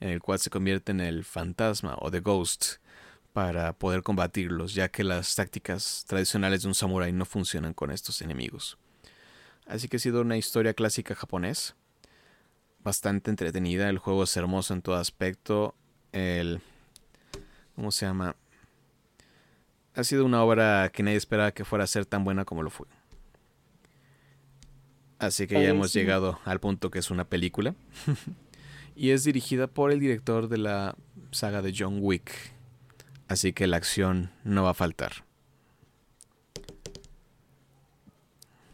en 0.00 0.08
el 0.08 0.20
cual 0.20 0.38
se 0.38 0.50
convierte 0.50 0.92
en 0.92 1.00
el 1.00 1.24
fantasma 1.24 1.96
o 1.98 2.10
The 2.10 2.20
Ghost 2.20 2.76
para 3.32 3.72
poder 3.72 4.02
combatirlos, 4.02 4.74
ya 4.74 4.88
que 4.88 5.04
las 5.04 5.34
tácticas 5.34 6.04
tradicionales 6.06 6.62
de 6.62 6.68
un 6.68 6.74
samurái 6.74 7.12
no 7.12 7.24
funcionan 7.24 7.74
con 7.74 7.90
estos 7.90 8.20
enemigos. 8.22 8.76
Así 9.66 9.88
que 9.88 9.96
ha 9.96 10.00
sido 10.00 10.20
una 10.22 10.36
historia 10.36 10.74
clásica 10.74 11.14
japonés, 11.14 11.76
bastante 12.82 13.30
entretenida, 13.30 13.88
el 13.88 13.98
juego 13.98 14.24
es 14.24 14.36
hermoso 14.36 14.74
en 14.74 14.82
todo 14.82 14.96
aspecto, 14.96 15.74
el... 16.12 16.60
¿Cómo 17.76 17.92
se 17.92 18.04
llama? 18.04 18.36
Ha 19.94 20.04
sido 20.04 20.24
una 20.24 20.42
obra 20.42 20.90
que 20.92 21.02
nadie 21.02 21.16
esperaba 21.16 21.52
que 21.52 21.64
fuera 21.64 21.84
a 21.84 21.86
ser 21.86 22.04
tan 22.04 22.24
buena 22.24 22.44
como 22.44 22.62
lo 22.62 22.70
fue. 22.70 22.88
Así 25.20 25.46
que 25.46 25.54
ya 25.62 25.68
hemos 25.68 25.92
llegado 25.92 26.38
al 26.46 26.60
punto 26.60 26.90
que 26.90 26.98
es 26.98 27.10
una 27.10 27.24
película. 27.24 27.74
y 28.96 29.10
es 29.10 29.22
dirigida 29.22 29.66
por 29.66 29.92
el 29.92 30.00
director 30.00 30.48
de 30.48 30.56
la 30.56 30.96
saga 31.30 31.60
de 31.60 31.74
John 31.76 31.98
Wick. 32.00 32.32
Así 33.28 33.52
que 33.52 33.66
la 33.66 33.76
acción 33.76 34.30
no 34.44 34.64
va 34.64 34.70
a 34.70 34.74
faltar. 34.74 35.12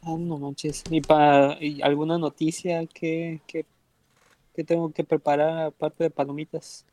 Ah, 0.03 0.15
no 0.17 0.39
manches. 0.39 0.85
¿Y 0.89 1.01
para 1.01 1.59
alguna 1.83 2.17
noticia 2.17 2.87
que, 2.87 3.41
que, 3.49 3.67
tengo 4.65 4.93
que 4.93 5.03
preparar 5.03 5.67
aparte 5.67 6.05
de 6.05 6.11
palomitas? 6.11 6.87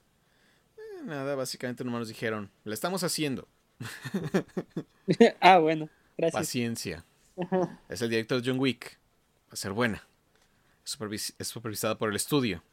Eh, 0.77 1.03
nada, 1.05 1.35
básicamente 1.35 1.83
nomás 1.83 1.99
nos 1.99 2.07
dijeron, 2.07 2.49
la 2.63 2.73
estamos 2.73 3.03
haciendo. 3.03 3.47
ah, 5.39 5.59
bueno, 5.59 5.89
gracias. 6.17 6.41
Paciencia. 6.41 7.05
Es 7.87 8.01
el 8.01 8.09
director 8.09 8.41
de 8.41 8.49
John 8.49 8.59
Wick 8.59 9.02
a 9.53 9.55
ser 9.55 9.71
buena. 9.71 10.03
Es, 10.83 11.47
supervisada 11.47 11.97
por 11.97 12.09
el 12.09 12.15
estudio. 12.15 12.63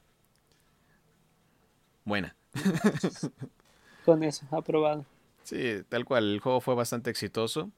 Buena. 2.04 2.34
Con 4.04 4.24
eso, 4.24 4.46
aprobado. 4.50 5.04
Sí, 5.44 5.82
tal 5.88 6.04
cual. 6.04 6.32
El 6.32 6.40
juego 6.40 6.60
fue 6.60 6.74
bastante 6.74 7.10
exitoso. 7.10 7.70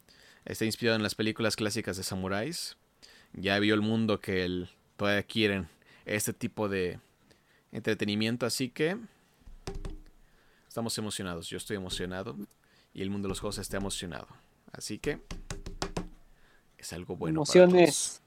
Está 0.44 0.64
inspirado 0.64 0.96
en 0.96 1.02
las 1.02 1.14
películas 1.14 1.56
clásicas 1.56 1.96
de 1.96 2.04
samuráis. 2.04 2.76
Ya 3.32 3.58
vio 3.58 3.74
el 3.74 3.82
mundo 3.82 4.20
que 4.20 4.44
el, 4.44 4.70
todavía 4.96 5.22
quieren 5.24 5.68
este 6.04 6.32
tipo 6.32 6.68
de 6.68 7.00
entretenimiento, 7.72 8.46
así 8.46 8.68
que 8.68 8.96
estamos 10.68 10.96
emocionados. 10.98 11.48
Yo 11.48 11.56
estoy 11.56 11.76
emocionado 11.76 12.36
y 12.94 13.02
el 13.02 13.10
mundo 13.10 13.26
de 13.26 13.30
los 13.30 13.40
juegos 13.40 13.58
está 13.58 13.78
emocionado. 13.78 14.28
Así 14.72 14.98
que 14.98 15.20
es 16.78 16.92
algo 16.92 17.16
bueno. 17.16 17.38
Emociones. 17.38 18.22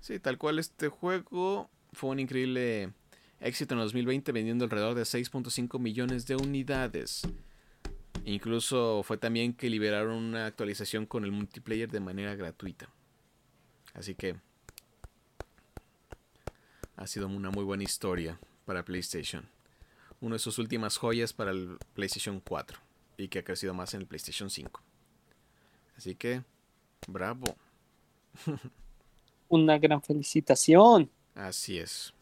Sí, 0.00 0.18
tal 0.18 0.38
cual 0.38 0.58
este 0.58 0.88
juego 0.88 1.70
fue 1.92 2.10
un 2.10 2.20
increíble 2.20 2.92
éxito 3.40 3.74
en 3.74 3.80
2020 3.80 4.32
vendiendo 4.32 4.64
alrededor 4.64 4.94
de 4.94 5.02
6.5 5.02 5.78
millones 5.78 6.26
de 6.26 6.36
unidades. 6.36 7.22
Incluso 8.24 9.02
fue 9.02 9.18
también 9.18 9.52
que 9.52 9.70
liberaron 9.70 10.16
una 10.16 10.46
actualización 10.46 11.06
con 11.06 11.24
el 11.24 11.32
multiplayer 11.32 11.90
de 11.90 12.00
manera 12.00 12.34
gratuita. 12.34 12.88
Así 13.94 14.14
que 14.14 14.36
ha 16.96 17.06
sido 17.06 17.26
una 17.28 17.50
muy 17.50 17.64
buena 17.64 17.82
historia 17.82 18.38
para 18.64 18.84
PlayStation. 18.84 19.48
Una 20.20 20.36
de 20.36 20.38
sus 20.38 20.58
últimas 20.58 20.96
joyas 20.96 21.32
para 21.32 21.50
el 21.50 21.78
PlayStation 21.94 22.40
4 22.40 22.78
y 23.16 23.28
que 23.28 23.40
ha 23.40 23.44
crecido 23.44 23.74
más 23.74 23.94
en 23.94 24.02
el 24.02 24.06
PlayStation 24.06 24.50
5. 24.50 24.82
Así 25.96 26.14
que, 26.14 26.42
bravo. 27.06 27.56
una 29.50 29.78
gran 29.78 30.00
felicitación. 30.02 31.10
Así 31.34 31.78
es. 31.78 32.14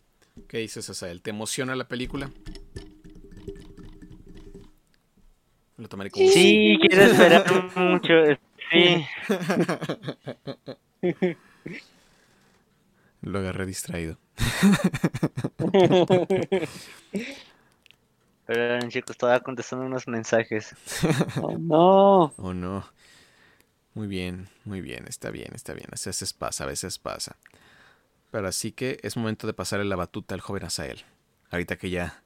¿Qué 0.48 0.58
dices, 0.58 0.88
Asael? 0.90 1.22
¿Te 1.22 1.30
emociona 1.30 1.76
la 1.76 1.86
película? 1.86 2.30
Lo 5.76 5.88
tomaré 5.88 6.10
como 6.10 6.28
sí, 6.28 6.76
quiero 6.80 7.04
esperar 7.04 7.44
mucho. 7.76 8.12
Sí. 8.70 9.06
Lo 13.22 13.38
agarré 13.38 13.66
distraído. 13.66 14.18
Pero 18.46 18.88
chicos, 18.88 19.10
estaba 19.10 19.40
contestando 19.40 19.86
unos 19.86 20.08
mensajes. 20.08 20.74
Oh 21.42 21.56
no. 21.58 22.32
Oh 22.38 22.54
no. 22.54 22.84
Muy 23.94 24.06
bien, 24.06 24.48
muy 24.64 24.80
bien, 24.80 25.06
está 25.08 25.30
bien, 25.30 25.50
está 25.54 25.72
bien. 25.72 25.86
A 25.88 25.92
veces 25.92 26.32
pasa, 26.32 26.64
a 26.64 26.66
veces 26.66 26.98
pasa. 26.98 27.36
Pero 28.30 28.46
así 28.46 28.72
que 28.72 28.98
es 29.02 29.16
momento 29.16 29.46
de 29.46 29.54
pasarle 29.54 29.84
la 29.84 29.96
batuta 29.96 30.34
al 30.34 30.40
joven 30.40 30.64
Asael. 30.64 31.04
Ahorita 31.50 31.76
que 31.76 31.90
ya 31.90 32.22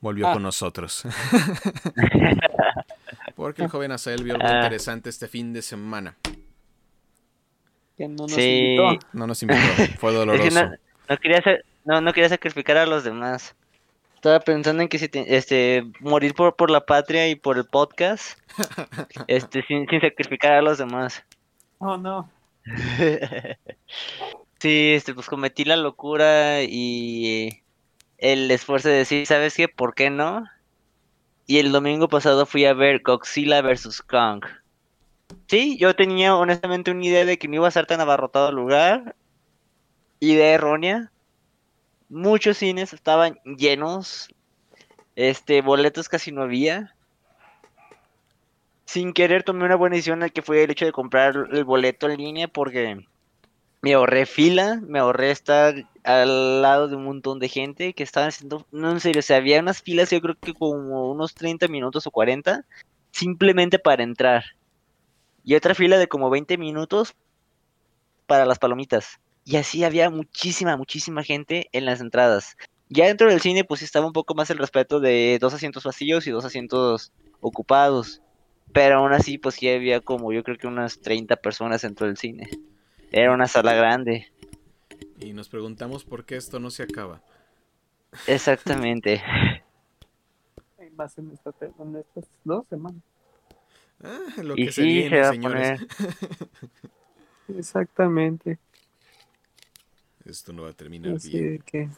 volvió 0.00 0.28
ah. 0.28 0.34
con 0.34 0.42
nosotros. 0.42 1.04
Porque 3.34 3.62
el 3.62 3.68
joven 3.68 3.92
Asael 3.92 4.22
vio 4.22 4.34
algo 4.34 4.46
ah. 4.46 4.62
interesante 4.62 5.10
este 5.10 5.28
fin 5.28 5.52
de 5.52 5.62
semana. 5.62 6.16
Que 7.96 8.08
no 8.08 8.26
nos 8.26 8.38
invitó. 8.38 9.06
No 9.12 9.26
nos 9.26 9.42
invitó, 9.42 9.60
fue 9.98 10.12
doloroso. 10.12 10.70
no, 11.08 11.16
quería 11.18 11.42
no, 11.84 12.00
no 12.00 12.12
quería 12.12 12.28
sacrificar 12.28 12.76
a 12.76 12.86
los 12.86 13.04
demás. 13.04 13.54
Estaba 14.20 14.40
pensando 14.40 14.82
en 14.82 14.90
que 14.90 14.98
si 14.98 15.08
este 15.14 15.82
morir 16.00 16.34
por, 16.34 16.54
por 16.54 16.70
la 16.70 16.84
patria 16.84 17.26
y 17.30 17.36
por 17.36 17.56
el 17.56 17.64
podcast, 17.64 18.38
este 19.28 19.62
sin, 19.62 19.88
sin 19.88 19.98
sacrificar 20.02 20.52
a 20.52 20.60
los 20.60 20.76
demás. 20.76 21.24
Oh 21.78 21.96
no. 21.96 22.30
sí, 24.58 24.92
este 24.92 25.14
pues 25.14 25.26
cometí 25.26 25.64
la 25.64 25.78
locura 25.78 26.62
y 26.64 27.62
el 28.18 28.50
esfuerzo 28.50 28.90
de 28.90 28.96
decir, 28.96 29.26
¿sabes 29.26 29.56
qué? 29.56 29.68
¿Por 29.68 29.94
qué 29.94 30.10
no? 30.10 30.44
Y 31.46 31.56
el 31.56 31.72
domingo 31.72 32.06
pasado 32.08 32.44
fui 32.44 32.66
a 32.66 32.74
ver 32.74 33.00
Godzilla 33.00 33.62
vs. 33.62 34.02
Kong. 34.02 34.44
Sí, 35.46 35.78
yo 35.78 35.96
tenía 35.96 36.36
honestamente 36.36 36.90
una 36.90 37.06
idea 37.06 37.24
de 37.24 37.38
que 37.38 37.48
no 37.48 37.54
iba 37.54 37.68
a 37.68 37.70
ser 37.70 37.86
tan 37.86 38.02
abarrotado 38.02 38.50
el 38.50 38.56
lugar. 38.56 39.16
Idea 40.20 40.52
errónea 40.56 41.10
muchos 42.10 42.58
cines 42.58 42.92
estaban 42.92 43.38
llenos, 43.44 44.28
este, 45.16 45.62
boletos 45.62 46.08
casi 46.08 46.32
no 46.32 46.42
había. 46.42 46.94
Sin 48.84 49.12
querer 49.12 49.44
tomé 49.44 49.64
una 49.64 49.76
buena 49.76 49.94
decisión 49.94 50.28
que 50.34 50.42
fue 50.42 50.64
el 50.64 50.70
hecho 50.72 50.84
de 50.84 50.92
comprar 50.92 51.48
el 51.52 51.64
boleto 51.64 52.10
en 52.10 52.18
línea 52.18 52.48
porque 52.48 53.06
me 53.82 53.94
ahorré 53.94 54.26
fila, 54.26 54.80
me 54.82 54.98
ahorré 54.98 55.30
estar 55.30 55.74
al 56.02 56.60
lado 56.60 56.88
de 56.88 56.96
un 56.96 57.04
montón 57.04 57.38
de 57.38 57.48
gente 57.48 57.94
que 57.94 58.02
estaban 58.02 58.30
haciendo, 58.30 58.66
no 58.72 58.90
en 58.90 59.00
serio, 59.00 59.20
o 59.20 59.22
sea, 59.22 59.36
había 59.36 59.60
unas 59.60 59.80
filas 59.80 60.10
yo 60.10 60.20
creo 60.20 60.36
que 60.38 60.52
como 60.52 61.10
unos 61.10 61.34
30 61.34 61.68
minutos 61.68 62.06
o 62.06 62.10
40 62.10 62.64
simplemente 63.12 63.78
para 63.78 64.02
entrar. 64.02 64.44
Y 65.44 65.54
otra 65.54 65.74
fila 65.74 65.96
de 65.96 66.08
como 66.08 66.28
20 66.28 66.58
minutos 66.58 67.14
para 68.26 68.44
las 68.44 68.58
palomitas. 68.58 69.20
Y 69.50 69.56
así 69.56 69.82
había 69.82 70.10
muchísima, 70.10 70.76
muchísima 70.76 71.24
gente 71.24 71.68
en 71.72 71.84
las 71.84 72.00
entradas. 72.00 72.56
Ya 72.88 73.06
dentro 73.06 73.28
del 73.28 73.40
cine, 73.40 73.64
pues 73.64 73.82
estaba 73.82 74.06
un 74.06 74.12
poco 74.12 74.36
más 74.36 74.48
el 74.50 74.58
respeto 74.58 75.00
de 75.00 75.38
dos 75.40 75.52
asientos 75.52 75.82
vacíos 75.82 76.28
y 76.28 76.30
dos 76.30 76.44
asientos 76.44 77.10
ocupados. 77.40 78.22
Pero 78.72 78.98
aún 78.98 79.12
así, 79.12 79.38
pues 79.38 79.56
sí 79.56 79.68
había 79.68 80.00
como 80.00 80.32
yo 80.32 80.44
creo 80.44 80.56
que 80.56 80.68
unas 80.68 81.00
30 81.00 81.34
personas 81.34 81.82
dentro 81.82 82.06
del 82.06 82.16
cine. 82.16 82.48
Era 83.10 83.32
una 83.34 83.48
sala 83.48 83.74
grande. 83.74 84.28
Y 85.18 85.32
nos 85.32 85.48
preguntamos 85.48 86.04
por 86.04 86.24
qué 86.24 86.36
esto 86.36 86.60
no 86.60 86.70
se 86.70 86.84
acaba. 86.84 87.20
Exactamente. 88.28 89.20
Hay 90.78 90.90
más 90.90 91.18
en, 91.18 91.32
esta 91.32 91.50
te- 91.50 91.72
en 91.76 91.96
estas 91.96 92.24
dos 92.44 92.68
semanas. 92.68 93.02
Ah, 94.04 94.42
lo 94.44 94.54
Y 94.54 94.66
que 94.66 94.72
se 94.72 94.82
sí, 94.82 94.94
viene, 94.94 95.10
se 95.10 95.20
va 95.20 95.28
a 95.28 95.32
señores. 95.32 95.80
Exactamente. 97.48 98.60
Esto 100.24 100.52
no 100.52 100.62
va 100.62 100.70
a 100.70 100.74
terminar 100.74 101.14
Así 101.14 101.30
bien. 101.30 101.52
de 101.52 101.58
que. 101.60 101.88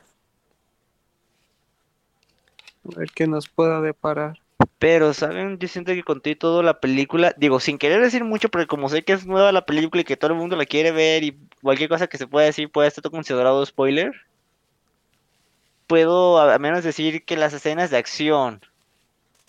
A 2.84 2.98
ver 2.98 3.10
qué 3.10 3.26
nos 3.26 3.48
pueda 3.48 3.80
deparar. 3.80 4.40
Pero, 4.78 5.14
¿saben? 5.14 5.58
Yo 5.58 5.68
siento 5.68 5.92
que 5.92 6.02
conté 6.02 6.34
toda 6.34 6.62
la 6.62 6.80
película, 6.80 7.34
digo, 7.36 7.60
sin 7.60 7.78
querer 7.78 8.00
decir 8.00 8.24
mucho, 8.24 8.48
porque 8.48 8.66
como 8.66 8.88
sé 8.88 9.04
que 9.04 9.12
es 9.12 9.26
nueva 9.26 9.52
la 9.52 9.64
película 9.64 10.02
y 10.02 10.04
que 10.04 10.16
todo 10.16 10.32
el 10.32 10.36
mundo 10.36 10.56
la 10.56 10.66
quiere 10.66 10.90
ver 10.90 11.22
y 11.22 11.38
cualquier 11.62 11.88
cosa 11.88 12.08
que 12.08 12.18
se 12.18 12.26
pueda 12.26 12.46
decir 12.46 12.70
puede 12.70 12.88
estar 12.88 13.08
considerado 13.10 13.64
spoiler, 13.64 14.12
puedo 15.86 16.40
a 16.40 16.58
menos 16.58 16.82
decir 16.82 17.24
que 17.24 17.36
las 17.36 17.52
escenas 17.52 17.90
de 17.90 17.96
acción 17.98 18.60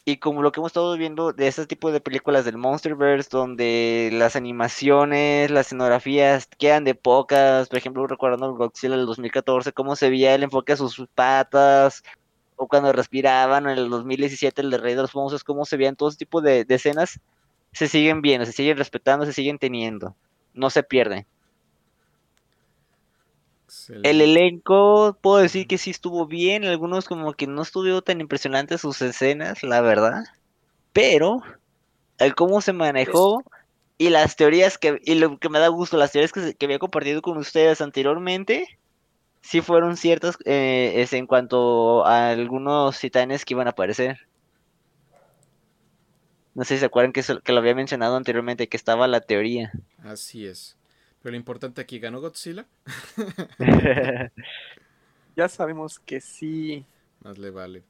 y 0.05 0.17
como 0.17 0.41
lo 0.41 0.51
que 0.51 0.59
hemos 0.59 0.71
estado 0.71 0.97
viendo 0.97 1.31
de 1.31 1.47
este 1.47 1.65
tipo 1.65 1.91
de 1.91 2.01
películas 2.01 2.43
del 2.43 2.57
Monsterverse, 2.57 3.29
donde 3.31 4.09
las 4.13 4.35
animaciones, 4.35 5.49
las 5.49 5.67
escenografías 5.67 6.47
quedan 6.57 6.83
de 6.83 6.95
pocas, 6.95 7.69
por 7.69 7.77
ejemplo, 7.77 8.05
recordando 8.07 8.47
el 8.47 8.57
Godzilla 8.57 8.97
del 8.97 9.05
2014, 9.05 9.71
cómo 9.71 9.95
se 9.95 10.09
veía 10.09 10.35
el 10.35 10.43
enfoque 10.43 10.73
a 10.73 10.77
sus 10.77 11.07
patas, 11.15 12.03
o 12.57 12.67
cuando 12.67 12.91
respiraban 12.91 13.65
en 13.69 13.77
el 13.77 13.89
2017 13.89 14.61
el 14.61 14.71
de 14.71 14.77
Rey 14.77 14.95
de 14.95 15.01
los 15.03 15.15
Monstruos, 15.15 15.43
cómo 15.43 15.65
se 15.65 15.77
veían 15.77 15.95
todo 15.95 16.09
ese 16.09 16.17
tipo 16.17 16.41
de, 16.41 16.65
de 16.65 16.75
escenas, 16.75 17.19
se 17.71 17.87
siguen 17.87 18.21
viendo, 18.21 18.45
se 18.45 18.51
siguen 18.51 18.77
respetando, 18.77 19.25
se 19.25 19.33
siguen 19.33 19.57
teniendo, 19.57 20.15
no 20.53 20.69
se 20.69 20.83
pierden. 20.83 21.25
Excelente. 23.73 24.09
El 24.09 24.21
elenco, 24.21 25.17
puedo 25.21 25.37
decir 25.37 25.65
que 25.67 25.77
sí 25.77 25.89
estuvo 25.89 26.27
bien, 26.27 26.63
algunos 26.65 27.05
como 27.07 27.33
que 27.33 27.47
no 27.47 27.61
estuvieron 27.63 28.01
tan 28.03 28.21
impresionantes 28.21 28.81
sus 28.81 29.01
escenas, 29.01 29.63
la 29.63 29.81
verdad, 29.81 30.23
pero 30.93 31.41
el 32.19 32.35
cómo 32.35 32.61
se 32.61 32.73
manejó 32.73 33.43
y 33.97 34.09
las 34.09 34.35
teorías 34.35 34.77
que, 34.77 34.99
y 35.03 35.15
lo 35.15 35.39
que 35.39 35.49
me 35.49 35.59
da 35.59 35.69
gusto, 35.69 35.97
las 35.97 36.11
teorías 36.11 36.31
que, 36.33 36.55
que 36.55 36.65
había 36.65 36.79
compartido 36.79 37.21
con 37.21 37.37
ustedes 37.37 37.81
anteriormente, 37.81 38.67
sí 39.41 39.61
fueron 39.61 39.97
ciertas 39.97 40.37
eh, 40.45 40.93
es 40.97 41.13
en 41.13 41.27
cuanto 41.27 42.05
a 42.05 42.31
algunos 42.31 42.99
titanes 42.99 43.45
que 43.45 43.53
iban 43.55 43.67
a 43.67 43.71
aparecer. 43.71 44.17
No 46.55 46.63
sé 46.63 46.75
si 46.75 46.81
se 46.81 46.85
acuerdan 46.85 47.13
que, 47.13 47.21
eso- 47.21 47.41
que 47.41 47.51
lo 47.51 47.59
había 47.59 47.75
mencionado 47.75 48.15
anteriormente, 48.15 48.67
que 48.69 48.77
estaba 48.77 49.07
la 49.07 49.21
teoría. 49.21 49.71
Así 50.03 50.45
es. 50.45 50.77
Pero 51.23 51.31
lo 51.31 51.37
importante 51.37 51.81
aquí, 51.81 51.99
¿ganó 51.99 52.21
Godzilla? 52.21 52.65
Ya 55.35 55.49
sabemos 55.49 55.97
que 55.97 56.21
sí. 56.21 56.85
Más 57.23 57.39
le 57.39 57.49
vale. 57.49 57.81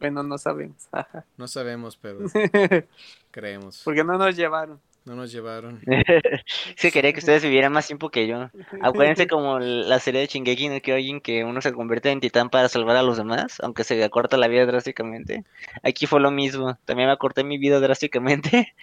Bueno, 0.00 0.22
no 0.22 0.38
sabemos. 0.38 0.88
No 1.36 1.46
sabemos, 1.46 1.98
pero 1.98 2.20
creemos. 3.30 3.82
Porque 3.84 4.02
no 4.02 4.16
nos 4.16 4.34
llevaron. 4.34 4.80
No 5.04 5.14
nos 5.14 5.30
llevaron. 5.30 5.80
Sí, 6.76 6.90
quería 6.90 7.12
que 7.12 7.18
ustedes 7.18 7.42
vivieran 7.42 7.72
más 7.72 7.86
tiempo 7.86 8.10
que 8.10 8.26
yo. 8.26 8.50
Acuérdense 8.80 9.26
como 9.26 9.58
la 9.58 9.98
serie 9.98 10.22
de 10.22 10.26
Shingeki 10.26 10.68
no 10.68 10.80
Kyojin 10.80 11.20
que 11.20 11.44
uno 11.44 11.60
se 11.60 11.72
convierte 11.72 12.10
en 12.10 12.20
titán 12.20 12.50
para 12.50 12.68
salvar 12.68 12.96
a 12.96 13.02
los 13.02 13.16
demás, 13.16 13.58
aunque 13.60 13.84
se 13.84 14.02
acorta 14.02 14.36
la 14.36 14.48
vida 14.48 14.66
drásticamente. 14.66 15.44
Aquí 15.82 16.06
fue 16.06 16.20
lo 16.20 16.30
mismo. 16.30 16.78
También 16.84 17.08
me 17.08 17.12
acorté 17.12 17.44
mi 17.44 17.58
vida 17.58 17.78
drásticamente 17.80 18.74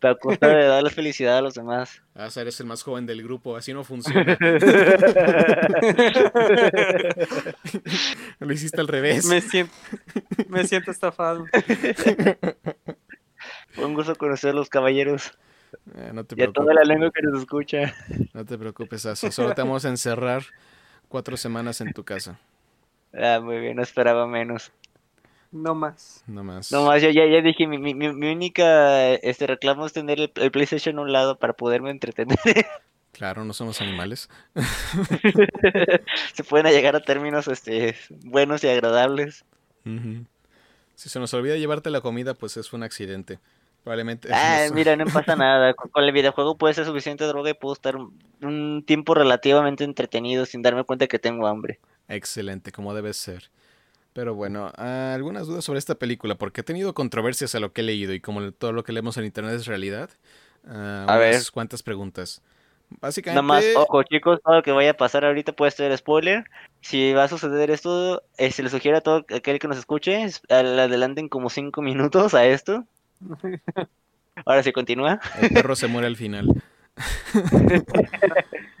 para 0.00 0.14
costa 0.16 0.48
de 0.48 0.64
darle 0.68 0.90
felicidad 0.90 1.38
a 1.38 1.42
los 1.42 1.54
demás. 1.54 2.02
Ah, 2.14 2.28
eres 2.36 2.60
el 2.60 2.66
más 2.66 2.82
joven 2.82 3.06
del 3.06 3.22
grupo, 3.22 3.56
así 3.56 3.72
no 3.72 3.84
funciona. 3.84 4.36
Lo 8.38 8.52
hiciste 8.52 8.80
al 8.80 8.88
revés. 8.88 9.24
me, 9.26 9.40
siento, 9.40 9.72
me 10.48 10.66
siento 10.66 10.90
estafado. 10.90 11.46
Fue 13.70 13.84
un 13.84 13.94
gusto 13.94 14.14
conocer 14.16 14.54
los 14.54 14.68
caballeros 14.68 15.32
Eh, 15.96 16.10
no 16.12 16.24
te 16.24 16.40
y 16.40 16.42
a 16.44 16.52
toda 16.52 16.72
la 16.74 16.82
lengua 16.84 17.10
que 17.12 17.22
nos 17.22 17.40
escucha. 17.40 17.94
No 18.32 18.44
te 18.44 18.56
preocupes, 18.58 19.06
Asi. 19.06 19.30
Solo 19.32 19.54
te 19.54 19.62
vamos 19.62 19.84
a 19.84 19.88
encerrar 19.88 20.42
cuatro 21.08 21.36
semanas 21.36 21.80
en 21.80 21.92
tu 21.92 22.04
casa. 22.04 22.38
Ah, 23.12 23.40
muy 23.42 23.58
bien, 23.60 23.76
no 23.76 23.82
esperaba 23.82 24.26
menos. 24.26 24.72
No 25.54 25.76
más. 25.76 26.24
No 26.26 26.42
más. 26.42 26.72
No 26.72 26.84
más, 26.84 27.00
yo 27.00 27.10
ya, 27.10 27.26
ya 27.26 27.40
dije, 27.40 27.68
mi, 27.68 27.78
mi, 27.78 27.94
mi 27.94 28.32
única 28.32 29.12
este 29.12 29.46
reclamo 29.46 29.86
es 29.86 29.92
tener 29.92 30.18
el, 30.18 30.32
el 30.34 30.50
PlayStation 30.50 30.98
a 30.98 31.02
un 31.02 31.12
lado 31.12 31.38
para 31.38 31.52
poderme 31.52 31.90
entretener. 31.90 32.36
Claro, 33.12 33.44
no 33.44 33.52
somos 33.52 33.80
animales. 33.80 34.28
se 36.34 36.42
pueden 36.42 36.66
llegar 36.72 36.96
a 36.96 37.00
términos 37.00 37.46
este 37.46 37.94
buenos 38.24 38.64
y 38.64 38.68
agradables. 38.68 39.44
Si 40.96 41.08
se 41.08 41.20
nos 41.20 41.32
olvida 41.32 41.56
llevarte 41.56 41.90
la 41.90 42.00
comida, 42.00 42.34
pues 42.34 42.56
es 42.56 42.72
un 42.72 42.82
accidente. 42.82 43.38
Probablemente. 43.84 44.30
Ah, 44.32 44.66
mira, 44.74 44.96
no 44.96 45.04
pasa 45.04 45.36
nada. 45.36 45.74
Con, 45.74 45.90
con 45.90 46.02
el 46.02 46.10
videojuego 46.10 46.58
puede 46.58 46.74
ser 46.74 46.86
suficiente 46.86 47.22
droga 47.22 47.50
y 47.50 47.54
puedo 47.54 47.74
estar 47.74 47.94
un, 47.94 48.18
un 48.42 48.82
tiempo 48.84 49.14
relativamente 49.14 49.84
entretenido 49.84 50.44
sin 50.44 50.62
darme 50.62 50.82
cuenta 50.82 51.06
que 51.06 51.20
tengo 51.20 51.46
hambre. 51.46 51.78
Excelente, 52.08 52.72
como 52.72 52.94
debe 52.94 53.14
ser. 53.14 53.48
Pero 54.14 54.34
bueno, 54.34 54.70
ah, 54.78 55.12
algunas 55.14 55.46
dudas 55.48 55.64
sobre 55.64 55.78
esta 55.80 55.96
película, 55.96 56.36
porque 56.36 56.60
he 56.62 56.64
tenido 56.64 56.94
controversias 56.94 57.54
a 57.56 57.60
lo 57.60 57.72
que 57.72 57.80
he 57.82 57.84
leído 57.84 58.14
y 58.14 58.20
como 58.20 58.52
todo 58.52 58.72
lo 58.72 58.84
que 58.84 58.92
leemos 58.92 59.16
en 59.18 59.24
internet 59.26 59.54
es 59.54 59.66
realidad. 59.66 60.08
ah, 60.66 61.04
A 61.08 61.16
unas 61.16 61.18
ver. 61.18 61.42
cuantas 61.52 61.82
preguntas. 61.82 62.40
Básicamente, 63.00 63.42
Nada 63.42 63.42
más, 63.42 63.64
ojo 63.76 64.02
chicos, 64.04 64.40
todo 64.44 64.54
lo 64.56 64.62
que 64.62 64.70
vaya 64.70 64.90
a 64.90 64.96
pasar 64.96 65.24
ahorita 65.24 65.52
puede 65.52 65.72
ser 65.72 65.96
spoiler. 65.98 66.44
Si 66.80 67.12
va 67.12 67.24
a 67.24 67.28
suceder 67.28 67.70
esto, 67.72 68.22
eh, 68.38 68.52
se 68.52 68.62
les 68.62 68.70
sugiere 68.70 68.98
a 68.98 69.00
todo 69.00 69.24
aquel 69.34 69.58
que 69.58 69.66
nos 69.66 69.78
escuche, 69.78 70.24
adelanten 70.48 71.28
como 71.28 71.50
cinco 71.50 71.82
minutos 71.82 72.34
a 72.34 72.46
esto. 72.46 72.84
Ahora 74.46 74.62
sí 74.62 74.72
continúa. 74.72 75.20
el 75.40 75.48
perro 75.50 75.74
se 75.74 75.88
muere 75.88 76.06
al 76.06 76.16
final. 76.16 76.62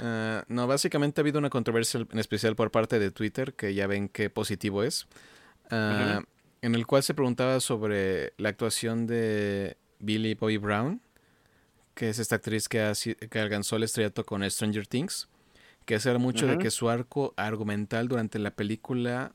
Ah, 0.00 0.44
no, 0.48 0.66
básicamente 0.66 1.20
ha 1.20 1.22
habido 1.22 1.38
una 1.38 1.50
controversia 1.50 2.06
en 2.10 2.18
especial 2.18 2.56
por 2.56 2.70
parte 2.70 2.98
de 2.98 3.10
Twitter, 3.10 3.54
que 3.54 3.74
ya 3.74 3.86
ven 3.86 4.08
qué 4.08 4.30
positivo 4.30 4.82
es, 4.82 5.06
ah, 5.70 6.22
en 6.62 6.74
el 6.74 6.86
cual 6.86 7.02
se 7.02 7.14
preguntaba 7.14 7.60
sobre 7.60 8.32
la 8.38 8.48
actuación 8.48 9.06
de 9.06 9.76
Billy 9.98 10.34
Bobby 10.34 10.56
Brown, 10.56 11.00
que 11.94 12.08
es 12.08 12.18
esta 12.18 12.36
actriz 12.36 12.68
que, 12.68 12.80
ha 12.80 12.92
que 12.94 13.38
alcanzó 13.38 13.76
el 13.76 13.84
estrellato 13.84 14.24
con 14.24 14.48
Stranger 14.50 14.86
Things, 14.86 15.28
que 15.84 16.00
se 16.00 16.08
habla 16.08 16.18
mucho 16.18 16.46
de 16.46 16.58
que 16.58 16.70
su 16.70 16.88
arco 16.88 17.34
argumental 17.36 18.08
durante 18.08 18.38
la 18.38 18.50
película 18.52 19.32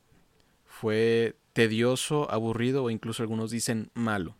fue 0.65 1.35
tedioso, 1.53 2.29
aburrido 2.31 2.83
o 2.83 2.89
incluso 2.89 3.23
algunos 3.23 3.51
dicen 3.51 3.91
malo. 3.93 4.35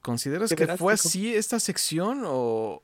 ¿Consideras 0.00 0.50
Qué 0.50 0.56
que 0.56 0.76
fue 0.76 0.92
así 0.92 1.34
esta 1.34 1.58
sección 1.60 2.22
o...? 2.24 2.82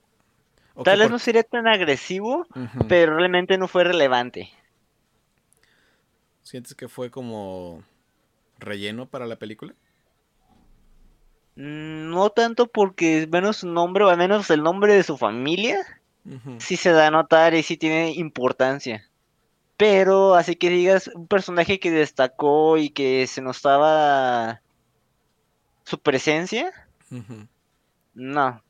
Tal 0.85 0.99
vez 0.99 1.07
por- 1.07 1.13
no 1.13 1.19
sería 1.19 1.43
tan 1.43 1.67
agresivo, 1.67 2.47
pero 2.89 3.17
realmente 3.17 3.59
no 3.59 3.69
fue 3.69 3.85
relevante. 3.85 4.51
¿Sientes 6.43 6.75
que 6.75 6.89
fue 6.89 7.11
como 7.11 7.83
relleno 8.59 9.07
para 9.07 9.27
la 9.27 9.37
película? 9.37 9.75
Mm, 11.57 12.11
No 12.11 12.31
tanto 12.31 12.67
porque 12.67 13.29
menos 13.31 13.59
su 13.59 13.69
nombre, 13.69 14.05
o 14.05 14.09
al 14.09 14.17
menos 14.19 14.51
el 14.51 14.63
nombre 14.63 14.95
de 14.95 15.03
su 15.03 15.17
familia, 15.17 15.79
sí 16.59 16.77
se 16.77 16.91
da 16.93 17.07
a 17.09 17.11
notar 17.11 17.55
y 17.55 17.63
sí 17.63 17.77
tiene 17.77 18.13
importancia. 18.13 19.07
Pero 19.77 20.35
así 20.35 20.57
que 20.57 20.69
digas, 20.71 21.09
un 21.15 21.27
personaje 21.27 21.81
que 21.81 21.91
destacó 21.91 22.77
y 22.77 22.91
que 22.91 23.27
se 23.27 23.41
notaba 23.43 24.61
su 25.85 25.99
presencia, 25.99 26.71
no. 28.15 28.63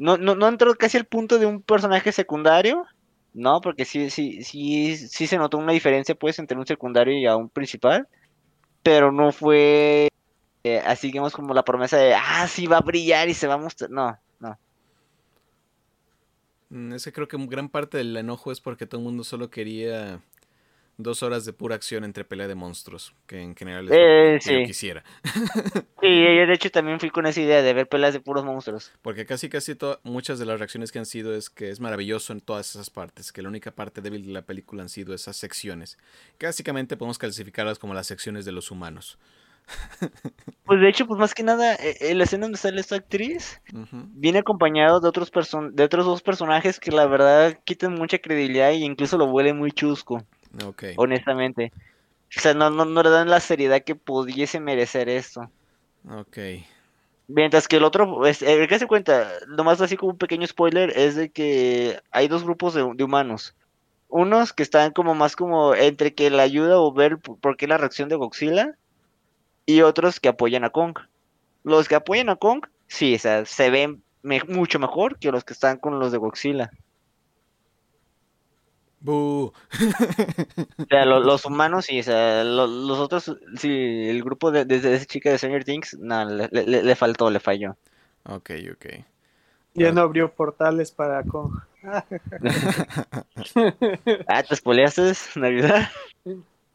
No, 0.00 0.16
no, 0.16 0.34
no 0.34 0.48
entró 0.48 0.74
casi 0.76 0.96
al 0.96 1.04
punto 1.04 1.38
de 1.38 1.44
un 1.44 1.60
personaje 1.60 2.10
secundario, 2.10 2.86
no, 3.34 3.60
porque 3.60 3.84
sí, 3.84 4.08
sí, 4.08 4.42
sí, 4.42 4.96
sí 4.96 5.26
se 5.26 5.36
notó 5.36 5.58
una 5.58 5.72
diferencia 5.72 6.14
pues 6.14 6.38
entre 6.38 6.56
un 6.56 6.66
secundario 6.66 7.18
y 7.18 7.26
a 7.26 7.36
un 7.36 7.50
principal, 7.50 8.08
pero 8.82 9.12
no 9.12 9.30
fue 9.30 10.08
eh, 10.64 10.78
así 10.86 11.08
digamos 11.08 11.34
como 11.34 11.52
la 11.52 11.66
promesa 11.66 11.98
de, 11.98 12.14
ah, 12.14 12.48
sí 12.48 12.66
va 12.66 12.78
a 12.78 12.80
brillar 12.80 13.28
y 13.28 13.34
se 13.34 13.46
va 13.46 13.54
a 13.54 13.58
mostrar, 13.58 13.90
no, 13.90 14.18
no. 14.38 14.58
Mm, 16.70 16.94
Ese 16.94 17.12
creo 17.12 17.28
que 17.28 17.36
gran 17.46 17.68
parte 17.68 17.98
del 17.98 18.16
enojo 18.16 18.52
es 18.52 18.60
porque 18.62 18.86
todo 18.86 19.02
el 19.02 19.06
mundo 19.06 19.22
solo 19.22 19.50
quería 19.50 20.22
Dos 21.02 21.22
horas 21.22 21.44
de 21.44 21.52
pura 21.52 21.74
acción 21.74 22.04
entre 22.04 22.24
pelea 22.24 22.46
de 22.46 22.54
monstruos, 22.54 23.14
que 23.26 23.40
en 23.40 23.56
general 23.56 23.86
es 23.86 23.92
Eh, 23.92 24.32
lo 24.34 24.38
que 24.40 24.60
yo 24.60 24.66
quisiera. 24.66 25.04
Sí, 26.02 26.08
yo 26.08 26.46
de 26.46 26.54
hecho 26.54 26.70
también 26.70 26.98
fui 26.98 27.10
con 27.10 27.26
esa 27.26 27.40
idea 27.40 27.60
de 27.60 27.74
ver 27.74 27.86
peleas 27.86 28.14
de 28.14 28.20
puros 28.20 28.44
monstruos. 28.44 28.90
Porque 29.02 29.26
casi 29.26 29.48
casi 29.48 29.76
muchas 30.02 30.38
de 30.38 30.46
las 30.46 30.58
reacciones 30.58 30.92
que 30.92 30.98
han 30.98 31.06
sido 31.06 31.34
es 31.34 31.50
que 31.50 31.70
es 31.70 31.80
maravilloso 31.80 32.32
en 32.32 32.40
todas 32.40 32.70
esas 32.70 32.90
partes, 32.90 33.32
que 33.32 33.42
la 33.42 33.48
única 33.48 33.70
parte 33.70 34.00
débil 34.00 34.24
de 34.26 34.32
la 34.32 34.42
película 34.42 34.82
han 34.82 34.88
sido 34.88 35.14
esas 35.14 35.36
secciones, 35.36 35.98
que 36.38 36.46
básicamente 36.46 36.96
podemos 36.96 37.18
clasificarlas 37.18 37.78
como 37.78 37.94
las 37.94 38.06
secciones 38.06 38.44
de 38.44 38.52
los 38.52 38.70
humanos. 38.70 39.18
Pues 40.64 40.80
de 40.80 40.88
hecho, 40.88 41.04
pues 41.06 41.18
más 41.18 41.34
que 41.34 41.42
nada, 41.42 41.74
eh, 41.74 41.96
eh, 42.00 42.14
la 42.14 42.22
escena 42.24 42.44
donde 42.44 42.56
sale 42.56 42.80
esta 42.80 42.94
actriz 42.94 43.60
viene 44.14 44.38
acompañado 44.38 45.00
de 45.00 45.08
otros 45.08 45.32
person 45.32 45.74
de 45.74 45.82
otros 45.82 46.06
dos 46.06 46.22
personajes 46.22 46.78
que 46.78 46.92
la 46.92 47.06
verdad 47.06 47.58
quitan 47.64 47.94
mucha 47.94 48.18
credibilidad 48.18 48.70
e 48.70 48.76
incluso 48.76 49.18
lo 49.18 49.26
vuelven 49.26 49.58
muy 49.58 49.72
chusco, 49.72 50.22
Honestamente. 50.96 51.72
O 52.36 52.40
sea, 52.40 52.54
no, 52.54 52.70
no, 52.70 52.84
no 52.84 53.02
le 53.02 53.10
dan 53.10 53.28
la 53.28 53.40
seriedad 53.40 53.82
que 53.82 53.94
pudiese 53.94 54.60
merecer 54.60 55.08
esto. 55.08 55.50
Ok. 56.08 56.38
Mientras 57.26 57.68
que 57.68 57.76
el 57.76 57.84
otro, 57.84 58.26
es, 58.26 58.42
el 58.42 58.66
que 58.66 58.78
se 58.78 58.86
cuenta, 58.86 59.28
nomás 59.48 59.80
así 59.80 59.96
como 59.96 60.12
un 60.12 60.18
pequeño 60.18 60.46
spoiler, 60.46 60.92
es 60.96 61.14
de 61.14 61.30
que 61.30 62.00
hay 62.10 62.28
dos 62.28 62.42
grupos 62.44 62.74
de, 62.74 62.88
de 62.94 63.04
humanos. 63.04 63.54
Unos 64.08 64.52
que 64.52 64.64
están 64.64 64.92
como 64.92 65.14
más 65.14 65.36
como 65.36 65.74
entre 65.74 66.14
que 66.14 66.30
la 66.30 66.42
ayuda 66.42 66.80
o 66.80 66.92
ver 66.92 67.18
por 67.18 67.56
qué 67.56 67.68
la 67.68 67.78
reacción 67.78 68.08
de 68.08 68.16
Godzilla, 68.16 68.76
y 69.66 69.82
otros 69.82 70.18
que 70.18 70.28
apoyan 70.28 70.64
a 70.64 70.70
Kong. 70.70 70.98
Los 71.62 71.88
que 71.88 71.94
apoyan 71.94 72.28
a 72.28 72.36
Kong, 72.36 72.66
sí, 72.88 73.14
o 73.14 73.18
sea, 73.18 73.44
se 73.44 73.70
ven 73.70 74.02
me- 74.22 74.42
mucho 74.48 74.80
mejor 74.80 75.18
que 75.18 75.30
los 75.30 75.44
que 75.44 75.52
están 75.52 75.78
con 75.78 76.00
los 76.00 76.10
de 76.10 76.18
Godzilla. 76.18 76.70
¡Bú! 79.00 79.52
O 80.78 80.84
sea, 80.88 81.04
lo- 81.06 81.20
los 81.20 81.44
humanos, 81.46 81.86
sí, 81.86 82.00
o 82.00 82.02
sea, 82.02 82.44
lo- 82.44 82.66
los 82.66 82.98
otros, 82.98 83.34
sí, 83.56 84.08
el 84.08 84.22
grupo 84.22 84.50
de, 84.50 84.64
de, 84.66 84.78
de 84.80 84.94
esa 84.96 85.06
chica 85.06 85.30
de 85.30 85.38
Stranger 85.38 85.64
Things, 85.64 85.96
no, 85.98 86.24
le, 86.26 86.48
le- 86.52 86.82
le 86.82 86.96
faltó, 86.96 87.30
le 87.30 87.40
falló. 87.40 87.76
Ok, 88.24 88.50
ok. 88.72 88.86
Ya 89.74 89.92
no 89.92 90.02
abrió 90.02 90.30
portales 90.32 90.90
para 90.92 91.22
Kong. 91.22 91.52
Ah, 94.28 94.42
¿te 94.42 94.56
spoileaste, 94.56 95.12
Navidad? 95.36 95.88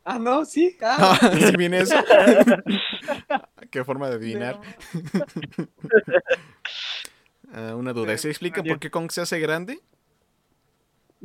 Ah, 0.04 0.18
no, 0.20 0.46
sí. 0.46 0.76
Ah, 0.82 1.18
¿Sí 1.34 1.56
viene 1.58 1.80
eso? 1.80 1.96
¿Qué 3.72 3.84
forma 3.84 4.10
de 4.10 4.16
adivinar? 4.16 4.60
Ah, 7.54 7.76
una 7.76 7.94
duda. 7.94 8.18
¿Se 8.18 8.30
explica 8.30 8.64
por 8.64 8.80
qué 8.80 8.90
Kong 8.90 9.12
se 9.12 9.22
hace 9.22 9.40
grande? 9.40 9.80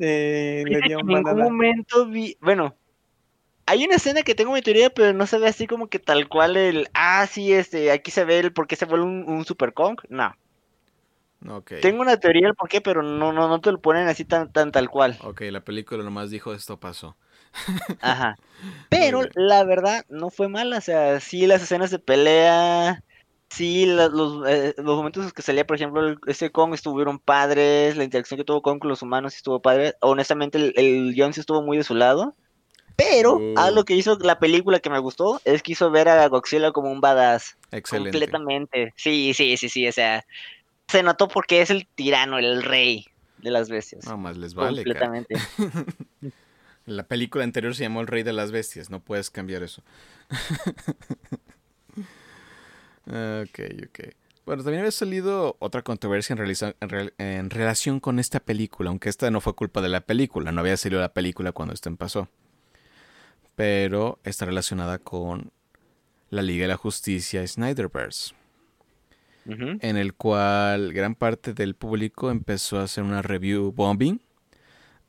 Eh, 0.00 0.64
le 0.66 0.80
dio 0.80 0.98
un 0.98 1.10
en 1.10 1.16
ningún 1.22 1.42
momento 1.42 2.06
vi, 2.06 2.36
bueno, 2.40 2.74
hay 3.66 3.84
una 3.84 3.96
escena 3.96 4.22
que 4.22 4.34
tengo 4.34 4.52
mi 4.52 4.62
teoría, 4.62 4.90
pero 4.90 5.12
no 5.12 5.26
se 5.26 5.38
ve 5.38 5.48
así 5.48 5.66
como 5.66 5.88
que 5.88 5.98
tal 5.98 6.28
cual 6.28 6.56
el, 6.56 6.88
ah, 6.94 7.26
sí, 7.30 7.52
este, 7.52 7.92
aquí 7.92 8.10
se 8.10 8.24
ve 8.24 8.38
el 8.40 8.52
por 8.52 8.66
qué 8.66 8.76
se 8.76 8.86
vuelve 8.86 9.04
un, 9.06 9.24
un 9.28 9.44
Super 9.44 9.72
Kong, 9.72 10.00
no. 10.08 10.34
Tengo 11.80 12.02
una 12.02 12.18
teoría 12.18 12.48
del 12.48 12.54
por 12.54 12.68
qué, 12.68 12.82
pero 12.82 13.02
no, 13.02 13.32
no, 13.32 13.48
no 13.48 13.60
te 13.60 13.72
lo 13.72 13.80
ponen 13.80 14.08
así 14.08 14.26
tan, 14.26 14.52
tan 14.52 14.72
tal 14.72 14.90
cual. 14.90 15.16
Ok, 15.22 15.40
la 15.50 15.64
película 15.64 16.02
nomás 16.02 16.30
dijo 16.30 16.52
esto 16.52 16.78
pasó. 16.78 17.16
Ajá. 18.00 18.36
Pero 18.90 19.22
la 19.34 19.64
verdad 19.64 20.04
no 20.08 20.30
fue 20.30 20.48
mala, 20.48 20.78
o 20.78 20.80
sea, 20.80 21.18
sí 21.18 21.46
las 21.46 21.62
escenas 21.62 21.90
de 21.90 21.98
pelea, 21.98 23.02
sí 23.50 23.84
los, 23.86 24.48
eh, 24.48 24.74
los 24.78 24.96
momentos 24.96 25.24
en 25.26 25.30
que 25.32 25.42
salía, 25.42 25.66
por 25.66 25.76
ejemplo, 25.76 26.16
ese 26.26 26.50
Kong 26.50 26.72
estuvieron 26.74 27.18
padres, 27.18 27.96
la 27.96 28.04
interacción 28.04 28.38
que 28.38 28.44
tuvo 28.44 28.62
Kong 28.62 28.78
con 28.78 28.88
los 28.88 29.02
humanos 29.02 29.36
estuvo 29.36 29.60
padre. 29.60 29.94
Honestamente, 30.00 30.56
el, 30.58 30.72
el 30.76 31.12
guion 31.14 31.32
sí 31.34 31.40
estuvo 31.40 31.62
muy 31.62 31.76
de 31.76 31.84
su 31.84 31.94
lado. 31.94 32.34
Pero 32.96 33.36
Uh. 33.38 33.54
algo 33.56 33.84
que 33.84 33.94
hizo 33.94 34.18
la 34.18 34.38
película 34.38 34.78
que 34.80 34.90
me 34.90 34.98
gustó 34.98 35.40
es 35.44 35.62
que 35.62 35.72
hizo 35.72 35.90
ver 35.90 36.08
a 36.08 36.26
Godzilla 36.28 36.70
como 36.72 36.90
un 36.90 37.00
badass. 37.00 37.56
Excelente. 37.70 38.10
Completamente. 38.10 38.92
Sí, 38.96 39.32
sí, 39.34 39.56
sí, 39.56 39.68
sí, 39.70 39.88
o 39.88 39.92
sea, 39.92 40.24
se 40.88 41.02
notó 41.02 41.28
porque 41.28 41.62
es 41.62 41.70
el 41.70 41.86
tirano, 41.86 42.38
el 42.38 42.62
rey 42.62 43.06
de 43.38 43.50
las 43.50 43.70
bestias. 43.70 44.04
No 44.06 44.18
más 44.18 44.36
les 44.36 44.52
vale. 44.54 44.84
completamente. 44.84 45.34
La 46.86 47.04
película 47.04 47.44
anterior 47.44 47.74
se 47.74 47.84
llamó 47.84 48.00
El 48.00 48.06
Rey 48.06 48.22
de 48.22 48.32
las 48.32 48.50
Bestias. 48.50 48.90
No 48.90 49.00
puedes 49.00 49.30
cambiar 49.30 49.62
eso. 49.62 49.82
ok, 53.10 53.60
ok. 53.88 54.00
Bueno, 54.46 54.62
también 54.64 54.80
había 54.80 54.90
salido 54.90 55.56
otra 55.60 55.82
controversia 55.82 56.32
en, 56.32 56.38
realiza- 56.38 56.74
en 56.80 56.88
rel- 56.88 57.12
en 57.18 57.50
relación 57.50 58.00
con 58.00 58.18
esta 58.18 58.40
película, 58.40 58.88
aunque 58.90 59.08
esta 59.08 59.30
no 59.30 59.40
fue 59.40 59.54
culpa 59.54 59.80
de 59.80 59.88
la 59.88 60.00
película, 60.00 60.50
no 60.50 60.60
había 60.60 60.76
salido 60.76 61.00
la 61.00 61.12
película 61.12 61.52
cuando 61.52 61.74
esto 61.74 61.94
pasó. 61.96 62.28
Pero 63.56 64.18
está 64.24 64.46
relacionada 64.46 64.98
con 64.98 65.52
la 66.30 66.42
Liga 66.42 66.62
de 66.62 66.68
la 66.68 66.76
Justicia 66.76 67.46
Snyderverse, 67.46 68.34
en 69.80 69.96
el 69.96 70.14
cual 70.14 70.92
gran 70.92 71.14
parte 71.14 71.52
del 71.52 71.74
público 71.74 72.30
empezó 72.30 72.78
a 72.78 72.84
hacer 72.84 73.04
una 73.04 73.20
review 73.22 73.72
bombing, 73.72 74.20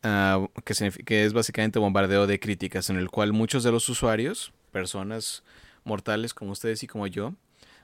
ah, 0.03 0.45
que, 0.65 0.73
que 1.05 1.25
es 1.25 1.33
básicamente 1.33 1.79
bombardeo 1.79 2.27
de 2.27 2.39
críticas, 2.39 2.89
en 2.89 2.97
el 2.97 3.09
cual 3.09 3.33
muchos 3.33 3.63
de 3.63 3.71
los 3.71 3.87
usuarios, 3.89 4.51
personas 4.71 5.43
mortales 5.83 6.33
como 6.33 6.51
ustedes 6.51 6.83
y 6.83 6.87
como 6.87 7.07
yo, 7.07 7.33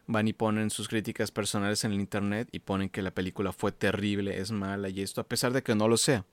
van 0.08 0.28
y 0.28 0.34
ponen 0.34 0.70
sus 0.70 0.88
críticas 0.88 1.32
personales 1.32 1.84
en 1.84 1.92
el 1.92 2.00
internet 2.00 2.50
y 2.52 2.60
ponen 2.60 2.90
que 2.90 3.02
la 3.02 3.12
película 3.12 3.52
fue 3.52 3.72
terrible, 3.72 4.40
es 4.40 4.52
mala 4.52 4.90
y 4.90 5.02
esto, 5.02 5.22
a 5.22 5.28
pesar 5.28 5.54
de 5.54 5.64
que 5.64 5.76
no 5.76 5.88
lo 5.88 5.98
sea, 5.98 6.26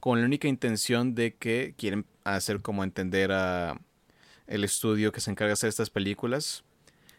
con 0.00 0.20
la 0.20 0.26
única 0.26 0.48
intención 0.48 1.14
de 1.14 1.34
que 1.34 1.74
quieren 1.76 2.06
hacer 2.24 2.62
como 2.62 2.84
entender 2.84 3.32
a 3.32 3.80
el 4.46 4.64
estudio 4.64 5.12
que 5.12 5.20
se 5.20 5.30
encarga 5.30 5.48
de 5.48 5.54
hacer 5.54 5.68
estas 5.68 5.90
películas, 5.90 6.64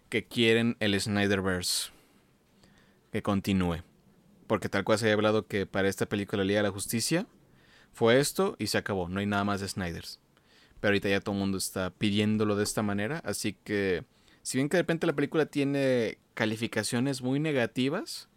que 0.09 0.25
quieren 0.25 0.75
el 0.79 0.99
Snyderverse 0.99 1.91
que 3.11 3.21
continúe. 3.21 3.83
Porque 4.47 4.69
tal 4.69 4.83
cual 4.83 4.97
se 4.97 5.05
había 5.05 5.13
hablado 5.13 5.47
que 5.47 5.65
para 5.65 5.89
esta 5.89 6.07
película 6.07 6.43
Liga 6.43 6.59
de 6.59 6.63
la 6.63 6.71
Justicia 6.71 7.27
fue 7.93 8.19
esto 8.19 8.55
y 8.57 8.67
se 8.67 8.77
acabó. 8.77 9.09
No 9.09 9.19
hay 9.19 9.25
nada 9.25 9.43
más 9.43 9.61
de 9.61 9.67
Snyders. 9.67 10.19
Pero 10.79 10.89
ahorita 10.89 11.09
ya 11.09 11.19
todo 11.19 11.33
el 11.33 11.39
mundo 11.39 11.57
está 11.57 11.91
pidiéndolo 11.91 12.55
de 12.55 12.63
esta 12.63 12.81
manera. 12.81 13.21
Así 13.23 13.53
que, 13.63 14.05
si 14.49 14.57
bien 14.57 14.67
que 14.67 14.77
de 14.77 14.81
repente 14.81 15.05
la 15.05 15.13
película 15.13 15.45
tiene 15.45 16.17
calificaciones 16.33 17.21
muy 17.21 17.39
negativas, 17.39 18.29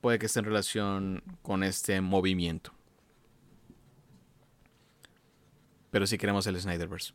puede 0.00 0.18
que 0.18 0.24
esté 0.24 0.38
en 0.38 0.46
relación 0.46 1.22
con 1.42 1.62
este 1.62 2.00
movimiento. 2.00 2.72
Pero 5.90 6.06
sí 6.06 6.16
queremos 6.16 6.46
el 6.46 6.58
Snyderverse. 6.58 7.12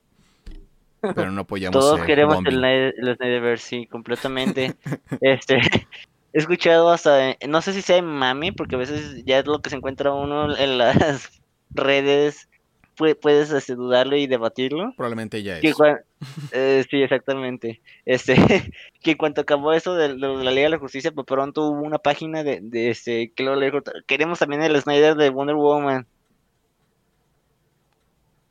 Pero 1.02 1.32
no 1.32 1.42
apoyamos 1.42 1.80
Todos 1.80 2.00
el 2.02 2.06
queremos 2.06 2.36
bombing. 2.36 2.54
el, 2.54 2.60
Snyder- 2.60 2.94
el 2.96 3.16
Snyderverse, 3.16 3.68
sí, 3.68 3.88
completamente. 3.88 4.76
este, 5.22 5.56
he 5.58 6.38
escuchado 6.38 6.92
hasta, 6.92 7.36
no 7.48 7.64
sé 7.64 7.74
si 7.74 7.82
sea 7.82 8.04
mami, 8.04 8.52
porque 8.52 8.76
a 8.76 8.78
veces 8.78 9.24
ya 9.26 9.40
es 9.40 9.48
lo 9.48 9.64
que 9.64 9.72
se 9.72 9.78
encuentra 9.78 10.14
uno 10.14 10.56
en 10.56 10.78
las 10.78 11.42
redes, 11.72 12.50
pue- 12.96 13.18
puedes 13.20 13.52
este, 13.52 13.74
dudarlo 13.74 14.16
y 14.16 14.28
debatirlo. 14.28 14.94
Probablemente 14.96 15.42
ya 15.42 15.58
es. 15.58 15.62
Eh, 16.52 16.86
sí, 16.90 17.02
exactamente. 17.02 17.82
Este, 18.06 18.36
que 19.02 19.12
en 19.12 19.18
cuanto 19.18 19.42
acabó 19.42 19.74
eso 19.74 19.96
de, 19.96 20.16
lo 20.16 20.38
de 20.38 20.44
la 20.44 20.52
Liga 20.52 20.64
de 20.64 20.72
la 20.72 20.80
Justicia, 20.80 21.12
pues 21.12 21.26
pronto 21.26 21.70
hubo 21.70 21.82
una 21.82 21.98
página 21.98 22.44
de, 22.44 22.60
de 22.62 22.90
este, 22.90 23.32
que 23.32 23.44
le 23.44 23.66
dijo, 23.66 23.80
queremos 24.08 24.40
también 24.40 24.62
el 24.62 24.80
Snyder 24.80 25.16
de 25.16 25.30
Wonder 25.30 25.56
Woman. 25.56 26.08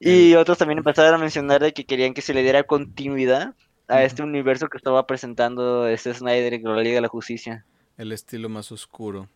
Y 0.03 0.35
otros 0.35 0.57
también 0.57 0.79
empezaron 0.79 1.15
a 1.15 1.19
mencionar 1.19 1.61
de 1.61 1.75
que 1.75 1.85
querían 1.85 2.15
que 2.15 2.23
se 2.23 2.33
le 2.33 2.43
diera 2.43 2.63
continuidad 2.63 3.55
a 3.87 4.03
este 4.03 4.23
universo 4.23 4.69
que 4.69 4.79
estaba 4.79 5.07
presentando 5.07 5.87
este 5.87 6.15
Snyder 6.15 6.63
con 6.63 6.75
la 6.75 6.83
Liga 6.83 6.97
de 6.97 7.03
la 7.03 7.09
Justicia. 7.09 7.67
El 7.99 8.13
estilo 8.13 8.49
más 8.49 8.73
oscuro. 8.73 9.29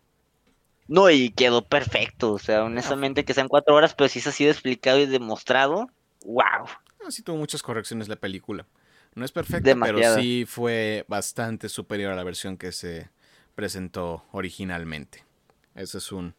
No, 0.87 1.11
y 1.11 1.31
quedó 1.31 1.67
perfecto, 1.67 2.33
o 2.33 2.39
sea, 2.39 2.65
honestamente 2.65 3.25
que 3.25 3.35
sean 3.35 3.49
cuatro 3.49 3.75
horas, 3.75 3.95
pero 3.95 4.09
si 4.09 4.19
es 4.19 4.27
así 4.27 4.45
de 4.45 4.51
explicado 4.51 4.99
y 4.99 5.07
demostrado, 5.07 5.89
wow. 6.25 6.67
Así 7.07 7.23
tuvo 7.23 7.37
muchas 7.37 7.63
correcciones 7.63 8.09
la 8.09 8.17
película. 8.17 8.67
No 9.15 9.25
es 9.25 9.33
perfecta, 9.33 9.77
pero 9.81 9.99
sí 10.17 10.45
fue 10.47 11.05
bastante 11.09 11.69
superior 11.69 12.13
a 12.13 12.17
la 12.17 12.25
versión 12.25 12.57
que 12.57 12.73
se 12.73 13.11
presentó 13.55 14.25
originalmente. 14.33 15.25
Ese 15.75 15.99
es 15.99 16.11
un, 16.11 16.35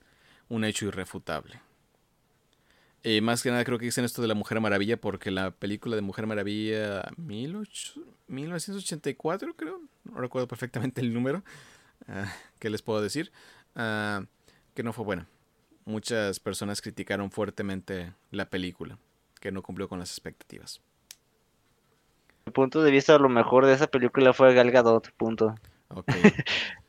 un 0.49 0.65
hecho 0.65 0.85
irrefutable. 0.85 1.61
Y 3.03 3.21
más 3.21 3.43
que 3.43 3.51
nada 3.51 3.63
creo 3.63 3.77
que 3.77 3.85
dicen 3.85 4.03
esto 4.03 4.21
de 4.21 4.27
la 4.27 4.33
Mujer 4.33 4.59
Maravilla 4.59 4.99
porque 4.99 5.29
la 5.29 5.51
película 5.51 5.95
de 5.95 6.01
Mujer 6.01 6.25
Maravilla 6.25 7.03
18 7.17 8.01
1984 8.27 9.55
creo, 9.55 9.79
no 10.05 10.19
recuerdo 10.19 10.47
perfectamente 10.47 11.01
el 11.01 11.13
número, 11.13 11.43
ah, 12.07 12.33
¿qué 12.57 12.69
les 12.71 12.81
puedo 12.81 13.01
decir? 13.01 13.31
Ah, 13.75 14.25
que 14.73 14.81
no 14.81 14.91
fue 14.91 15.05
buena. 15.05 15.27
Muchas 15.85 16.39
personas 16.39 16.81
criticaron 16.81 17.29
fuertemente 17.29 18.11
la 18.31 18.49
película, 18.49 18.97
que 19.45 19.51
no 19.51 19.61
cumplió 19.61 19.87
con 19.87 19.99
las 19.99 20.09
expectativas. 20.09 20.81
Mi 22.47 22.51
punto 22.51 22.81
de 22.81 22.89
vista, 22.89 23.19
lo 23.19 23.29
mejor 23.29 23.67
de 23.67 23.73
esa 23.73 23.85
película 23.85 24.33
fue 24.33 24.55
Gal 24.55 24.71
Gadot, 24.71 25.11
punto. 25.17 25.53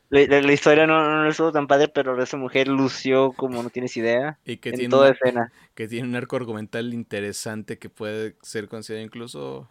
La, 0.09 0.21
la- 0.25 0.41
la 0.41 0.53
historia 0.53 0.87
no, 0.87 1.23
no 1.23 1.29
estuvo 1.29 1.51
tan 1.51 1.67
padre, 1.67 1.89
pero 1.89 2.19
esa 2.23 2.37
mujer 2.37 2.69
lució 2.69 3.33
como 3.33 3.61
no 3.61 3.69
tienes 3.69 3.95
idea 3.97 4.39
Y 4.45 4.55
que 4.57 4.69
en 4.69 4.75
tiene, 4.75 4.89
toda 4.89 5.09
una- 5.09 5.15
escena. 5.15 5.51
que 5.75 5.87
tiene 5.89 6.07
un 6.07 6.15
arco 6.15 6.37
argumental 6.37 6.93
interesante 6.93 7.77
que 7.77 7.89
puede 7.89 8.37
ser 8.41 8.69
considerado 8.69 9.05
incluso 9.05 9.69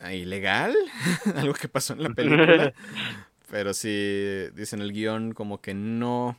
ah, 0.00 0.14
ilegal, 0.14 0.74
algo 1.36 1.52
que 1.52 1.68
pasó 1.68 1.92
en 1.92 2.02
la 2.02 2.10
película. 2.10 2.72
Pero 3.50 3.74
sí, 3.74 4.46
dicen 4.54 4.80
el 4.80 4.92
guion 4.92 5.32
como 5.34 5.60
que 5.60 5.74
no, 5.74 6.36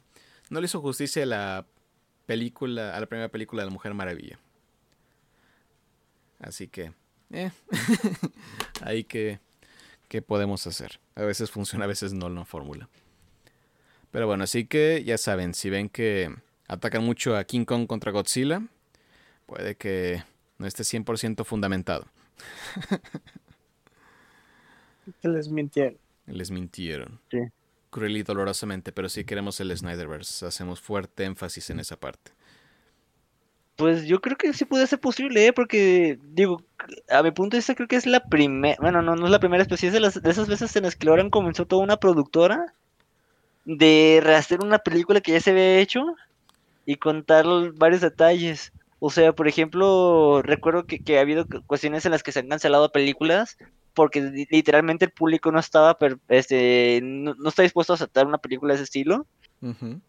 no 0.50 0.60
le 0.60 0.66
hizo 0.66 0.82
justicia 0.82 1.22
a 1.22 1.28
la 1.28 1.66
película, 2.26 2.98
a 2.98 3.00
la 3.00 3.06
primera 3.06 3.30
película 3.30 3.62
de 3.62 3.68
la 3.68 3.74
Mujer 3.74 3.94
Maravilla. 3.94 4.40
Así 6.40 6.68
que, 6.68 6.94
eh, 7.32 7.52
ahí 8.82 9.04
que, 9.04 9.40
¿qué 10.08 10.22
podemos 10.22 10.68
hacer? 10.68 11.00
A 11.16 11.24
veces 11.24 11.52
funciona, 11.52 11.86
a 11.86 11.88
veces 11.88 12.14
no 12.14 12.30
la 12.30 12.46
fórmula. 12.46 12.90
Pero 14.12 14.28
bueno, 14.28 14.44
así 14.44 14.66
que 14.66 15.04
ya 15.04 15.18
saben, 15.18 15.54
si 15.54 15.70
ven 15.70 15.90
que 15.90 16.34
atacan 16.68 17.04
mucho 17.04 17.36
a 17.36 17.44
King 17.44 17.66
Kong 17.66 17.88
contra 17.88 18.12
Godzilla, 18.12 18.62
puede 19.46 19.76
que 19.76 20.24
no 20.58 20.68
esté 20.68 20.84
100% 20.84 21.44
fundamentado. 21.46 22.06
Que 25.22 25.30
les 25.30 25.48
mintieron. 25.48 25.98
Les 26.26 26.52
mintieron. 26.52 27.20
Sí. 27.32 27.40
Cruel 27.90 28.18
y 28.18 28.24
dolorosamente, 28.24 28.92
pero 28.92 29.08
sí 29.08 29.24
queremos 29.24 29.60
el 29.60 29.76
Snyderverse. 29.76 30.46
Hacemos 30.46 30.82
fuerte 30.82 31.24
énfasis 31.24 31.70
en 31.70 31.80
esa 31.80 31.98
parte. 31.98 32.32
Pues 33.78 34.06
yo 34.08 34.20
creo 34.22 34.36
que 34.38 34.54
sí 34.54 34.66
puede 34.66 34.88
ser 34.88 35.00
posible, 35.00 35.46
¿eh? 35.48 35.54
Porque, 35.54 36.18
digo, 36.22 36.64
a 37.10 37.22
mi 37.24 37.32
punto 37.32 37.56
de 37.56 37.60
vista 37.60 37.76
creo 37.76 37.88
que 37.88 37.96
es 37.96 38.08
la 38.08 38.22
primera, 38.28 38.76
bueno, 38.80 39.02
no, 39.04 39.16
no 39.16 39.26
es 39.26 39.32
la 39.32 39.40
primera 39.40 39.62
especie, 39.62 39.88
es 39.88 39.94
de, 39.94 40.00
las, 40.00 40.22
de 40.22 40.30
esas 40.32 40.48
veces 40.48 40.76
en 40.76 40.84
las 40.84 40.96
que 40.96 41.06
Loran 41.06 41.30
comenzó 41.30 41.66
toda 41.68 41.84
una 41.84 41.98
productora 41.98 42.74
de 43.66 44.20
rehacer 44.24 44.62
una 44.62 44.80
película 44.80 45.22
que 45.22 45.34
ya 45.34 45.42
se 45.42 45.52
había 45.52 45.80
hecho 45.80 46.04
y 46.86 46.98
contar 46.98 47.46
varios 47.76 48.02
detalles. 48.02 48.74
O 49.00 49.12
sea, 49.12 49.34
por 49.34 49.48
ejemplo, 49.48 50.42
recuerdo 50.44 50.86
que, 50.88 51.00
que 51.02 51.18
ha 51.18 51.22
habido 51.22 51.48
cu- 51.48 51.64
cuestiones 51.66 52.06
en 52.06 52.12
las 52.14 52.24
que 52.24 52.32
se 52.32 52.40
han 52.40 52.50
cancelado 52.50 52.92
películas 52.92 53.58
porque 53.94 54.22
li- 54.22 54.48
literalmente 54.50 55.06
el 55.06 55.12
público 55.12 55.52
no 55.52 55.60
estaba, 55.60 55.98
per- 55.98 56.20
este, 56.30 57.02
no, 57.04 57.36
no 57.36 57.50
está 57.50 57.64
dispuesto 57.64 57.94
a 57.94 57.96
aceptar 57.96 58.26
una 58.28 58.40
película 58.40 58.74
de 58.74 58.76
ese 58.76 58.86
estilo. 58.86 59.28
Ujú. 59.62 60.02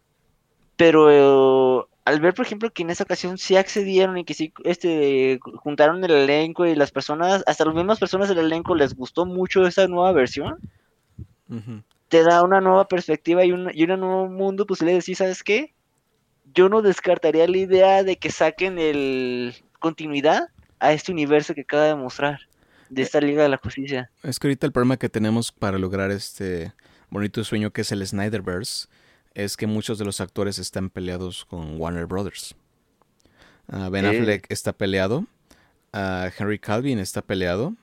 Pero 0.79 1.11
eh, 1.11 1.85
al 2.05 2.21
ver, 2.21 2.33
por 2.33 2.45
ejemplo, 2.45 2.71
que 2.71 2.83
en 2.83 2.89
esa 2.89 3.03
ocasión 3.03 3.37
sí 3.37 3.57
accedieron 3.57 4.17
y 4.17 4.23
que 4.23 4.33
sí 4.33 4.53
este, 4.63 5.37
juntaron 5.57 6.01
el 6.05 6.11
elenco 6.11 6.65
y 6.65 6.73
las 6.73 6.89
personas, 6.89 7.43
hasta 7.47 7.65
las 7.65 7.75
mismas 7.75 7.99
personas 7.99 8.29
del 8.29 8.37
elenco 8.37 8.75
les 8.75 8.95
gustó 8.95 9.25
mucho 9.25 9.67
esa 9.67 9.89
nueva 9.89 10.13
versión, 10.13 10.57
te 12.07 12.23
da 12.23 12.43
una 12.43 12.61
nueva 12.61 12.87
perspectiva 12.87 13.43
y 13.43 13.51
un, 13.51 13.69
y 13.73 13.83
un 13.83 13.99
nuevo 13.99 14.29
mundo 14.29 14.65
posible 14.65 14.93
de 14.93 14.99
decir, 14.99 15.17
¿sabes 15.17 15.43
qué? 15.43 15.73
Yo 16.53 16.69
no 16.69 16.81
descartaría 16.81 17.45
la 17.45 17.57
idea 17.57 18.03
de 18.05 18.15
que 18.15 18.31
saquen 18.31 18.79
el 18.79 19.53
continuidad 19.79 20.47
a 20.79 20.93
este 20.93 21.11
universo 21.11 21.53
que 21.55 21.61
acaba 21.61 21.83
de 21.83 21.95
mostrar 21.95 22.39
de 22.87 23.01
esta 23.01 23.19
Liga 23.19 23.43
de 23.43 23.49
la 23.49 23.57
Justicia. 23.57 24.09
Es 24.23 24.39
que 24.39 24.47
ahorita 24.47 24.65
el 24.65 24.71
problema 24.71 24.95
que 24.95 25.09
tenemos 25.09 25.51
para 25.51 25.77
lograr 25.77 26.09
este 26.09 26.71
bonito 27.09 27.43
sueño 27.43 27.71
que 27.71 27.81
es 27.81 27.91
el 27.91 28.07
Snyderverse 28.07 28.87
es 29.33 29.57
que 29.57 29.67
muchos 29.67 29.97
de 29.97 30.05
los 30.05 30.21
actores 30.21 30.59
están 30.59 30.89
peleados 30.89 31.45
con 31.45 31.79
Warner 31.79 32.05
Brothers. 32.05 32.55
Ah, 33.67 33.89
ben 33.89 34.05
Eh. 34.05 34.09
Affleck 34.09 34.45
está 34.49 34.73
peleado. 34.73 35.25
ah, 35.93 36.29
Henry 36.37 36.59
Calvin 36.59 36.99
está 36.99 37.21
peleado. 37.21 37.75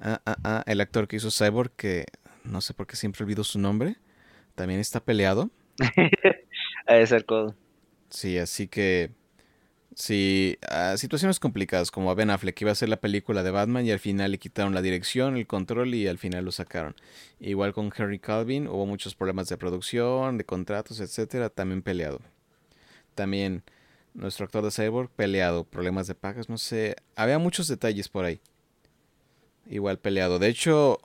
Ah, 0.00 0.62
el 0.66 0.80
actor 0.80 1.08
que 1.08 1.16
hizo 1.16 1.30
Cyborg, 1.30 1.70
que 1.76 2.04
no 2.42 2.60
sé 2.60 2.74
por 2.74 2.86
qué 2.86 2.96
siempre 2.96 3.22
olvido 3.24 3.42
su 3.44 3.58
nombre, 3.58 3.96
también 4.54 4.80
está 4.80 5.00
peleado. 5.00 5.50
A 6.86 6.96
ese 6.96 7.22
codo. 7.24 7.54
Sí, 8.10 8.38
así 8.38 8.68
que 8.68 9.10
sí, 9.94 10.58
ah, 10.68 10.96
situaciones 10.96 11.40
complicadas 11.40 11.90
como 11.90 12.10
a 12.10 12.14
Ben 12.14 12.30
Affleck 12.30 12.60
iba 12.60 12.70
a 12.70 12.72
hacer 12.72 12.88
la 12.88 13.00
película 13.00 13.42
de 13.42 13.50
Batman 13.50 13.86
y 13.86 13.90
al 13.90 13.98
final 13.98 14.32
le 14.32 14.38
quitaron 14.38 14.74
la 14.74 14.82
dirección, 14.82 15.36
el 15.36 15.46
control 15.46 15.94
y 15.94 16.06
al 16.06 16.18
final 16.18 16.44
lo 16.44 16.52
sacaron. 16.52 16.94
Igual 17.40 17.72
con 17.72 17.92
Henry 17.96 18.18
Calvin 18.18 18.68
hubo 18.68 18.86
muchos 18.86 19.14
problemas 19.14 19.48
de 19.48 19.56
producción, 19.56 20.38
de 20.38 20.44
contratos, 20.44 21.00
etcétera, 21.00 21.50
también 21.50 21.82
peleado. 21.82 22.20
También 23.14 23.62
nuestro 24.14 24.44
actor 24.44 24.64
de 24.64 24.70
Cyborg 24.70 25.10
peleado, 25.10 25.64
problemas 25.64 26.06
de 26.06 26.14
pagas, 26.14 26.48
no 26.48 26.58
sé, 26.58 26.96
había 27.16 27.38
muchos 27.38 27.68
detalles 27.68 28.08
por 28.08 28.24
ahí. 28.24 28.40
Igual 29.68 29.98
peleado. 29.98 30.38
De 30.38 30.48
hecho, 30.48 31.00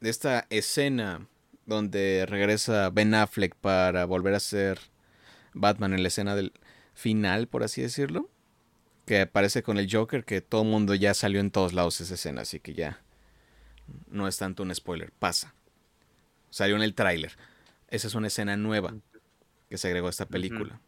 esta 0.00 0.46
escena 0.50 1.26
donde 1.66 2.26
regresa 2.28 2.90
Ben 2.90 3.14
Affleck 3.14 3.54
para 3.54 4.04
volver 4.04 4.34
a 4.34 4.40
ser 4.40 4.78
Batman 5.54 5.94
en 5.94 6.02
la 6.02 6.08
escena 6.08 6.34
del 6.34 6.52
final, 7.00 7.48
por 7.48 7.62
así 7.62 7.82
decirlo. 7.82 8.28
Que 9.06 9.22
aparece 9.22 9.62
con 9.62 9.78
el 9.78 9.88
Joker, 9.90 10.24
que 10.24 10.40
todo 10.40 10.62
el 10.62 10.68
mundo 10.68 10.94
ya 10.94 11.14
salió 11.14 11.40
en 11.40 11.50
todos 11.50 11.72
lados 11.72 12.00
esa 12.00 12.14
escena, 12.14 12.42
así 12.42 12.60
que 12.60 12.74
ya 12.74 13.02
no 14.08 14.28
es 14.28 14.36
tanto 14.36 14.62
un 14.62 14.74
spoiler, 14.74 15.10
pasa. 15.12 15.54
Salió 16.50 16.76
en 16.76 16.82
el 16.82 16.94
tráiler. 16.94 17.36
Esa 17.88 18.06
es 18.06 18.14
una 18.14 18.28
escena 18.28 18.56
nueva 18.56 18.94
que 19.68 19.78
se 19.78 19.88
agregó 19.88 20.06
a 20.06 20.10
esta 20.10 20.26
película. 20.26 20.80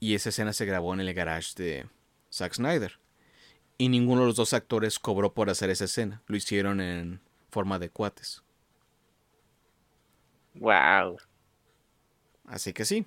Y 0.00 0.14
esa 0.14 0.30
escena 0.30 0.52
se 0.52 0.66
grabó 0.66 0.94
en 0.94 1.00
el 1.00 1.14
garage 1.14 1.52
de 1.56 1.86
Zack 2.32 2.54
Snyder. 2.54 2.98
Y 3.78 3.88
ninguno 3.88 4.22
de 4.22 4.28
los 4.28 4.36
dos 4.36 4.52
actores 4.52 4.98
cobró 4.98 5.34
por 5.34 5.50
hacer 5.50 5.70
esa 5.70 5.84
escena. 5.84 6.22
Lo 6.26 6.36
hicieron 6.36 6.80
en 6.80 7.20
forma 7.50 7.78
de 7.78 7.90
cuates. 7.90 8.42
Wow. 10.54 11.18
Así 12.46 12.72
que 12.72 12.84
sí. 12.84 13.06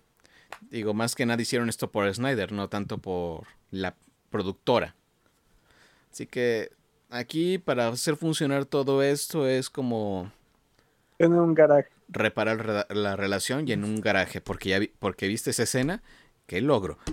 Digo, 0.69 0.93
más 0.93 1.15
que 1.15 1.25
nada 1.25 1.41
hicieron 1.41 1.69
esto 1.69 1.91
por 1.91 2.11
Snyder, 2.13 2.51
no 2.51 2.67
tanto 2.69 2.97
por 2.97 3.47
la 3.71 3.95
productora. 4.29 4.95
Así 6.11 6.25
que 6.27 6.71
aquí 7.09 7.57
para 7.57 7.87
hacer 7.87 8.15
funcionar 8.15 8.65
todo 8.65 9.01
esto 9.03 9.47
es 9.47 9.69
como 9.69 10.31
En 11.19 11.33
un 11.33 11.53
garaje. 11.53 11.89
reparar 12.07 12.87
la 12.89 13.15
relación 13.15 13.67
y 13.67 13.71
en 13.73 13.83
un 13.83 14.01
garaje, 14.01 14.41
porque 14.41 14.69
ya 14.69 14.79
vi- 14.79 14.91
porque 14.99 15.27
viste 15.27 15.51
esa 15.51 15.63
escena, 15.63 16.01
qué 16.47 16.61
logro. 16.61 16.97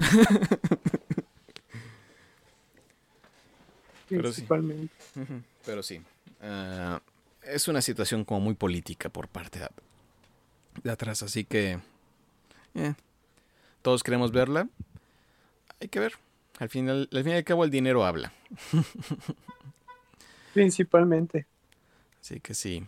Pero 4.08 4.32
sí. 4.32 4.42
Principalmente. 4.42 4.94
Pero 5.64 5.82
sí, 5.82 6.00
ah, 6.40 7.00
es 7.42 7.66
una 7.68 7.82
situación 7.82 8.24
como 8.24 8.40
muy 8.40 8.54
política 8.54 9.08
por 9.08 9.28
parte 9.28 9.58
de, 9.58 9.68
de 10.84 10.90
atrás, 10.90 11.22
así 11.24 11.44
que 11.44 11.78
eh, 12.74 12.94
todos 13.86 14.02
queremos 14.02 14.32
verla. 14.32 14.68
Hay 15.80 15.86
que 15.86 16.00
ver. 16.00 16.14
Al 16.58 16.68
final, 16.68 17.08
al 17.12 17.22
fin 17.22 17.34
y 17.34 17.36
al 17.36 17.44
cabo 17.44 17.62
el 17.62 17.70
dinero 17.70 18.04
habla. 18.04 18.32
Principalmente. 20.54 21.46
Así 22.20 22.40
que 22.40 22.52
sí. 22.54 22.84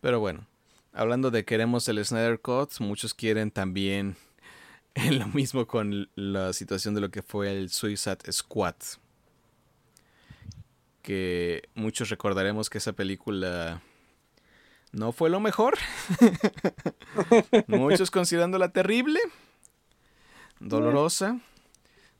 Pero 0.00 0.18
bueno, 0.18 0.48
hablando 0.92 1.30
de 1.30 1.44
queremos 1.44 1.88
el 1.88 2.04
Snyder 2.04 2.40
Cut, 2.40 2.72
muchos 2.80 3.14
quieren 3.14 3.52
también 3.52 4.16
lo 5.08 5.28
mismo 5.28 5.68
con 5.68 6.10
la 6.16 6.52
situación 6.52 6.96
de 6.96 7.02
lo 7.02 7.12
que 7.12 7.22
fue 7.22 7.52
el 7.56 7.70
Suicide 7.70 8.32
Squad. 8.32 8.74
Que 11.02 11.68
muchos 11.76 12.10
recordaremos 12.10 12.68
que 12.68 12.78
esa 12.78 12.94
película 12.94 13.80
no 14.92 15.12
fue 15.12 15.30
lo 15.30 15.40
mejor. 15.40 15.78
muchos 17.66 18.10
considerándola 18.10 18.70
terrible, 18.70 19.20
dolorosa, 20.60 21.40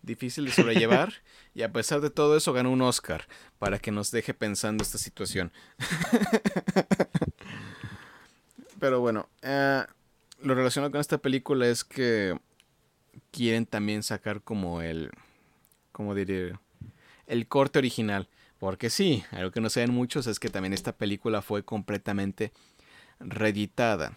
difícil 0.02 0.46
de 0.46 0.52
sobrellevar. 0.52 1.12
Y 1.54 1.62
a 1.62 1.72
pesar 1.72 2.00
de 2.00 2.10
todo 2.10 2.36
eso 2.36 2.52
ganó 2.52 2.70
un 2.70 2.82
Oscar 2.82 3.26
para 3.58 3.78
que 3.78 3.90
nos 3.90 4.10
deje 4.10 4.34
pensando 4.34 4.82
esta 4.82 4.98
situación. 4.98 5.52
Pero 8.78 9.00
bueno, 9.00 9.28
eh, 9.42 9.84
lo 10.40 10.54
relacionado 10.54 10.92
con 10.92 11.00
esta 11.00 11.18
película 11.18 11.66
es 11.66 11.84
que 11.84 12.38
quieren 13.32 13.66
también 13.66 14.02
sacar 14.02 14.42
como 14.42 14.82
el, 14.82 15.10
¿cómo 15.92 16.14
diré? 16.14 16.56
El 17.26 17.48
corte 17.48 17.78
original. 17.78 18.28
Porque 18.58 18.90
sí, 18.90 19.24
algo 19.30 19.50
que 19.50 19.60
no 19.60 19.70
saben 19.70 19.92
muchos 19.92 20.26
es 20.26 20.40
que 20.40 20.48
también 20.48 20.72
esta 20.72 20.92
película 20.92 21.42
fue 21.42 21.64
completamente 21.64 22.52
reeditada. 23.20 24.16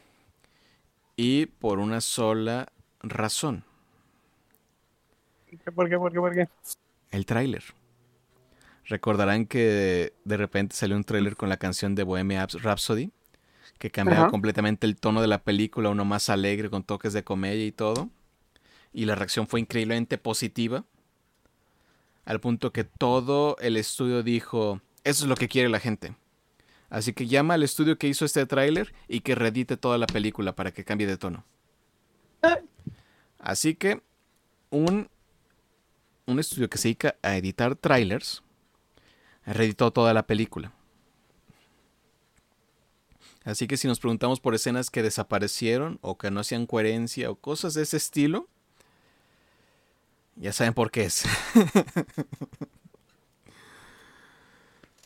Y 1.16 1.46
por 1.46 1.80
una 1.80 2.02
sola 2.02 2.72
razón. 3.02 3.64
¿Por 5.76 5.90
qué? 5.90 5.98
¿Por 5.98 6.12
qué? 6.12 6.20
¿Por 6.20 6.34
qué? 6.34 6.48
El 7.12 7.26
tráiler. 7.26 7.64
Recordarán 8.86 9.46
que 9.46 10.14
de 10.24 10.38
repente 10.38 10.76
salió 10.76 10.96
un 10.96 11.04
tráiler 11.04 11.36
con 11.36 11.50
la 11.50 11.58
canción 11.58 11.94
de 11.94 12.04
Bohemia 12.04 12.48
Rhapsody, 12.48 13.12
que 13.78 13.92
cambiaba 13.92 14.24
Ajá. 14.24 14.32
completamente 14.32 14.88
el 14.88 14.96
tono 14.96 15.22
de 15.22 15.28
la 15.28 15.44
película, 15.44 15.90
uno 15.90 16.04
más 16.04 16.30
alegre, 16.30 16.70
con 16.70 16.84
toques 16.84 17.14
de 17.14 17.24
comedia 17.24 17.66
y 17.66 17.72
todo. 17.72 18.10
Y 18.92 19.06
la 19.06 19.16
reacción 19.16 19.48
fue 19.48 19.60
increíblemente 19.60 20.18
positiva, 20.18 20.84
al 22.26 22.40
punto 22.40 22.72
que 22.72 22.84
todo 22.84 23.58
el 23.60 23.78
estudio 23.78 24.24
dijo, 24.24 24.82
eso 25.04 25.24
es 25.26 25.30
lo 25.30 25.36
que 25.36 25.48
quiere 25.48 25.70
la 25.70 25.80
gente. 25.80 26.16
Así 26.90 27.14
que 27.14 27.28
llama 27.28 27.54
al 27.54 27.64
estudio 27.64 27.98
que 27.98 28.08
hizo 28.08 28.26
este 28.26 28.46
tráiler 28.46 28.94
y 29.08 29.22
que 29.22 29.36
reedite 29.36 29.78
toda 29.78 29.98
la 29.98 30.08
película 30.08 30.56
para 30.56 30.72
que 30.72 30.84
cambie 30.84 31.08
de 31.08 31.18
tono. 31.18 31.46
Así 33.40 33.76
que 33.76 34.02
un, 34.70 35.10
un 36.26 36.40
estudio 36.40 36.70
que 36.70 36.78
se 36.78 36.90
dedica 36.90 37.16
a 37.22 37.38
editar 37.38 37.76
trailers 37.76 38.44
reeditó 39.46 39.92
toda 39.92 40.14
la 40.14 40.28
película. 40.28 40.74
Así 43.44 43.68
que 43.68 43.78
si 43.78 43.88
nos 43.88 44.00
preguntamos 44.00 44.40
por 44.40 44.54
escenas 44.54 44.92
que 44.92 45.02
desaparecieron 45.02 45.98
o 46.02 46.18
que 46.18 46.30
no 46.30 46.42
hacían 46.42 46.68
coherencia 46.68 47.32
o 47.32 47.36
cosas 47.36 47.74
de 47.74 47.84
ese 47.84 47.98
estilo, 47.98 48.48
ya 50.36 50.52
saben 50.54 50.74
por 50.74 50.92
qué 50.92 51.06
es. 51.06 51.24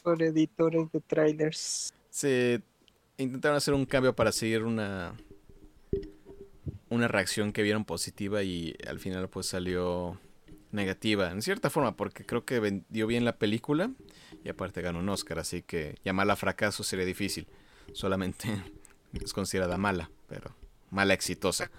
Por 0.03 0.21
editores 0.21 0.91
de 0.91 1.01
trailers. 1.01 1.91
Se 2.11 2.61
intentaron 3.17 3.57
hacer 3.57 3.73
un 3.73 3.85
cambio 3.87 4.15
para 4.15 4.31
seguir 4.31 4.63
una 4.63 5.15
una 6.89 7.07
reacción 7.07 7.51
que 7.51 7.63
vieron 7.63 7.85
positiva 7.85 8.43
y 8.43 8.75
al 8.87 8.99
final 8.99 9.27
pues 9.29 9.47
salió 9.47 10.19
negativa 10.71 11.31
en 11.31 11.41
cierta 11.41 11.71
forma 11.71 11.95
porque 11.95 12.23
creo 12.23 12.45
que 12.45 12.59
vendió 12.59 13.07
bien 13.07 13.25
la 13.25 13.37
película 13.37 13.89
y 14.43 14.49
aparte 14.49 14.83
ganó 14.83 14.99
un 14.99 15.09
Oscar 15.09 15.39
así 15.39 15.63
que 15.63 15.95
llamarla 16.05 16.35
fracaso 16.35 16.83
sería 16.83 17.05
difícil 17.05 17.47
solamente 17.91 18.47
es 19.13 19.33
considerada 19.33 19.79
mala 19.79 20.11
pero 20.27 20.55
mala 20.91 21.15
exitosa 21.15 21.71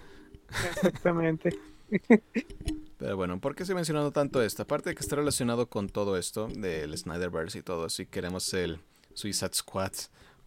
Exactamente. 0.49 1.57
pero 2.97 3.15
bueno 3.15 3.39
¿por 3.39 3.55
qué 3.55 3.63
estoy 3.63 3.75
mencionando 3.75 4.11
tanto 4.11 4.41
esto? 4.41 4.63
aparte 4.63 4.89
de 4.89 4.95
que 4.95 5.01
está 5.01 5.15
relacionado 5.15 5.69
con 5.69 5.89
todo 5.89 6.17
esto 6.17 6.47
del 6.47 6.97
Snyderverse 6.97 7.59
y 7.59 7.61
todo 7.61 7.89
si 7.89 8.05
queremos 8.05 8.53
el 8.53 8.79
Suicide 9.13 9.53
Squad 9.53 9.91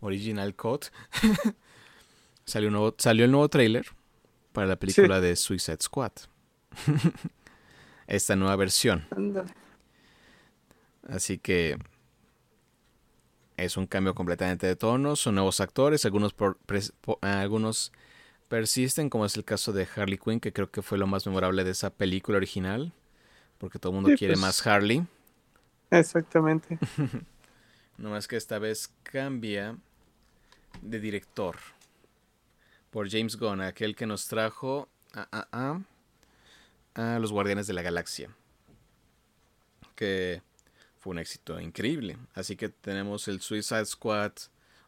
Original 0.00 0.54
Code 0.54 0.88
salió, 2.44 2.68
un 2.68 2.74
nuevo, 2.74 2.94
salió 2.98 3.24
el 3.24 3.30
nuevo 3.30 3.48
trailer 3.48 3.86
para 4.52 4.66
la 4.66 4.76
película 4.76 5.20
de 5.20 5.36
Suicide 5.36 5.78
Squad. 5.80 6.12
Esta 8.08 8.34
nueva 8.34 8.56
versión. 8.56 9.06
Así 11.08 11.38
que 11.38 11.78
es 13.56 13.76
un 13.76 13.86
cambio 13.86 14.14
completamente 14.14 14.66
de 14.66 14.74
tono. 14.76 15.14
Son 15.16 15.34
nuevos 15.36 15.60
actores. 15.60 16.04
Algunos, 16.04 16.32
por- 16.32 16.58
pres- 16.66 16.92
algunos 17.20 17.92
persisten, 18.50 19.08
como 19.08 19.24
es 19.24 19.36
el 19.36 19.44
caso 19.46 19.72
de 19.72 19.88
Harley 19.96 20.18
Quinn, 20.18 20.40
que 20.40 20.52
creo 20.52 20.70
que 20.70 20.82
fue 20.82 20.98
lo 20.98 21.06
más 21.06 21.24
memorable 21.24 21.64
de 21.64 21.70
esa 21.70 21.88
película 21.88 22.36
original. 22.36 22.92
Porque 23.56 23.78
todo 23.78 23.92
el 23.92 23.94
mundo 23.94 24.10
Sí, 24.10 24.16
quiere 24.16 24.34
pues. 24.34 24.40
más 24.42 24.66
Harley. 24.66 25.06
Exactamente. 25.90 26.78
No 27.98 28.08
más 28.08 28.26
que 28.28 28.36
esta 28.36 28.58
vez 28.58 28.90
cambia 29.02 29.76
de 30.80 31.00
director. 31.00 31.56
Por 32.90 33.10
James 33.10 33.36
Gunn, 33.36 33.60
aquel 33.60 33.94
que 33.94 34.06
nos 34.06 34.26
trajo 34.26 34.88
a, 35.12 35.28
a- 35.30 35.48
a- 35.52 37.14
a 37.14 37.18
Los 37.18 37.30
Guardianes 37.30 37.66
de 37.66 37.74
la 37.74 37.82
Galaxia. 37.82 38.30
Que 39.94 40.40
fue 40.98 41.10
un 41.10 41.18
éxito 41.18 41.60
increíble. 41.60 42.16
Así 42.34 42.56
que 42.56 42.70
tenemos 42.70 43.28
el 43.28 43.42
Suicide 43.42 43.84
Squad 43.84 44.32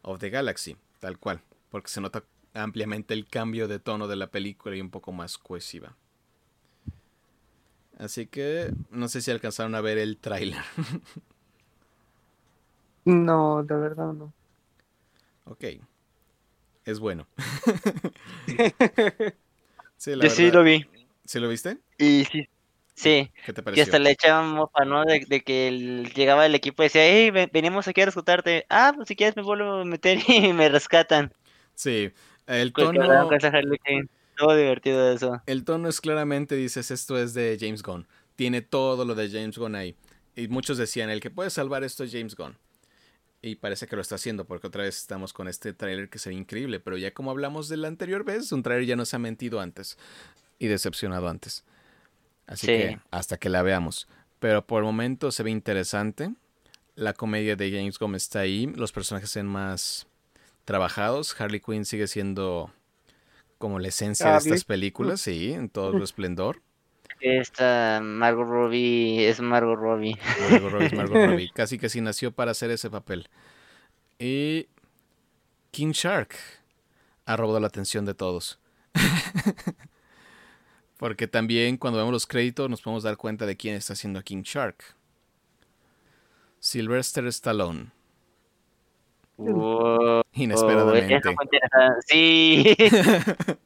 of 0.01 0.19
the 0.19 0.31
Galaxy, 0.31 0.75
tal 0.99 1.19
cual. 1.19 1.39
Porque 1.69 1.89
se 1.89 2.01
nota 2.01 2.23
ampliamente 2.53 3.13
el 3.13 3.27
cambio 3.27 3.67
de 3.67 3.79
tono 3.79 4.07
de 4.07 4.15
la 4.15 4.27
película 4.31 4.75
y 4.75 4.81
un 4.81 4.89
poco 4.91 5.11
más 5.11 5.37
cohesiva. 5.37 5.95
Así 7.97 8.25
que 8.25 8.73
no 8.89 9.07
sé 9.07 9.21
si 9.21 9.31
alcanzaron 9.31 9.75
a 9.75 9.81
ver 9.81 9.97
el 9.97 10.17
tráiler. 10.17 10.61
No, 13.05 13.63
de 13.63 13.75
verdad 13.77 14.11
no. 14.13 14.33
Ok. 15.45 15.63
Es 16.85 16.99
bueno. 16.99 17.27
sí, 19.97 20.15
la 20.15 20.25
Yo 20.25 20.29
sí 20.29 20.51
lo 20.51 20.63
vi. 20.63 20.85
¿Sí 21.25 21.39
lo 21.39 21.49
viste? 21.49 21.79
Y 21.97 22.25
sí, 22.25 22.45
sí. 22.95 23.31
¿Qué 23.45 23.53
te 23.53 23.61
Y 23.63 23.63
pareció? 23.65 23.81
hasta 23.81 23.99
le 23.99 24.11
echaban 24.11 24.49
mofa, 24.53 24.85
¿no? 24.85 25.03
De, 25.05 25.25
de 25.27 25.41
que 25.41 25.67
el- 25.67 26.13
llegaba 26.13 26.45
el 26.45 26.55
equipo 26.55 26.83
y 26.83 26.87
decía, 26.87 27.03
hey, 27.05 27.31
ven- 27.31 27.49
venimos 27.53 27.87
aquí 27.87 28.01
a 28.01 28.05
rescatarte. 28.05 28.65
Ah, 28.69 28.93
pues 28.95 29.07
si 29.07 29.15
quieres 29.15 29.35
me 29.35 29.43
vuelvo 29.43 29.81
a 29.81 29.85
meter 29.85 30.19
y 30.27 30.53
me 30.53 30.69
rescatan. 30.69 31.33
Sí. 31.75 32.11
El 32.47 32.73
Pues 32.73 32.87
tono. 32.87 33.29
Todo 34.35 34.55
divertido 34.55 35.11
eso. 35.11 35.41
el 35.45 35.63
tono 35.63 35.89
es 35.89 36.01
claramente, 36.01 36.55
dices, 36.55 36.89
esto 36.91 37.17
es 37.19 37.33
de 37.35 37.55
James 37.59 37.83
Gunn. 37.83 38.07
Tiene 38.35 38.61
todo 38.61 39.05
lo 39.05 39.13
de 39.13 39.29
James 39.29 39.57
Gunn 39.57 39.75
ahí. 39.75 39.95
Y 40.35 40.47
muchos 40.47 40.77
decían, 40.79 41.09
el 41.11 41.19
que 41.21 41.29
puede 41.29 41.51
salvar 41.51 41.83
esto 41.83 42.03
es 42.03 42.11
James 42.11 42.35
Gunn. 42.35 42.57
Y 43.43 43.55
parece 43.55 43.85
que 43.87 43.95
lo 43.95 44.01
está 44.01 44.15
haciendo, 44.15 44.45
porque 44.45 44.67
otra 44.67 44.83
vez 44.83 44.97
estamos 44.97 45.33
con 45.33 45.47
este 45.47 45.73
tráiler 45.73 46.09
que 46.09 46.17
se 46.17 46.29
ve 46.29 46.35
increíble. 46.35 46.79
Pero 46.79 46.97
ya 46.97 47.13
como 47.13 47.29
hablamos 47.29 47.69
de 47.69 47.77
la 47.77 47.87
anterior 47.89 48.23
vez, 48.23 48.51
un 48.51 48.63
tráiler 48.63 48.87
ya 48.87 48.95
nos 48.95 49.13
ha 49.13 49.19
mentido 49.19 49.59
antes. 49.59 49.97
Y 50.57 50.67
decepcionado 50.67 51.27
antes. 51.27 51.63
Así 52.47 52.65
Sí. 52.65 52.71
que 52.73 52.99
hasta 53.11 53.37
que 53.37 53.49
la 53.49 53.61
veamos. 53.61 54.07
Pero 54.39 54.65
por 54.65 54.79
el 54.79 54.85
momento 54.85 55.31
se 55.31 55.43
ve 55.43 55.51
interesante. 55.51 56.33
La 56.95 57.13
comedia 57.13 57.55
de 57.55 57.69
James 57.71 57.99
Gunn 57.99 58.15
está 58.15 58.39
ahí. 58.39 58.65
Los 58.75 58.91
personajes 58.91 59.29
son 59.29 59.45
más 59.47 60.07
trabajados. 60.65 61.39
Harley 61.39 61.59
Quinn 61.59 61.85
sigue 61.85 62.07
siendo 62.07 62.71
como 63.57 63.79
la 63.79 63.87
esencia 63.87 64.31
de 64.31 64.37
estas 64.37 64.65
películas, 64.65 65.21
sí, 65.21 65.53
en 65.53 65.69
todo 65.69 65.93
su 65.93 66.03
esplendor. 66.03 66.61
Esta 67.21 68.01
Margot 68.03 68.45
Robbie 68.45 69.29
es 69.29 69.39
Margot 69.39 69.77
Robbie. 69.77 70.17
Margot 70.49 70.71
Robbie 70.71 70.85
es 70.87 70.93
Margot 70.93 71.25
Robbie. 71.25 71.51
Casi 71.53 71.77
que 71.77 71.87
sí 71.87 72.01
nació 72.01 72.33
para 72.33 72.51
hacer 72.51 72.71
ese 72.71 72.89
papel. 72.89 73.29
Y 74.19 74.67
King 75.71 75.91
Shark 75.91 76.35
ha 77.25 77.37
robado 77.37 77.61
la 77.61 77.67
atención 77.67 78.05
de 78.05 78.13
todos. 78.13 78.59
Porque 80.97 81.27
también 81.27 81.77
cuando 81.77 81.99
vemos 81.99 82.11
los 82.11 82.27
créditos 82.27 82.69
nos 82.69 82.81
podemos 82.81 83.03
dar 83.03 83.17
cuenta 83.17 83.45
de 83.45 83.55
quién 83.55 83.75
está 83.75 83.93
haciendo 83.93 84.19
a 84.19 84.23
King 84.23 84.43
Shark. 84.43 84.95
Sylvester 86.59 87.25
Stallone. 87.27 87.91
Wow, 89.37 90.21
Inesperadamente. 90.33 91.15
eso 91.15 91.33
fue 91.33 91.45
interesante. 91.45 92.05
Sí. 92.07 92.75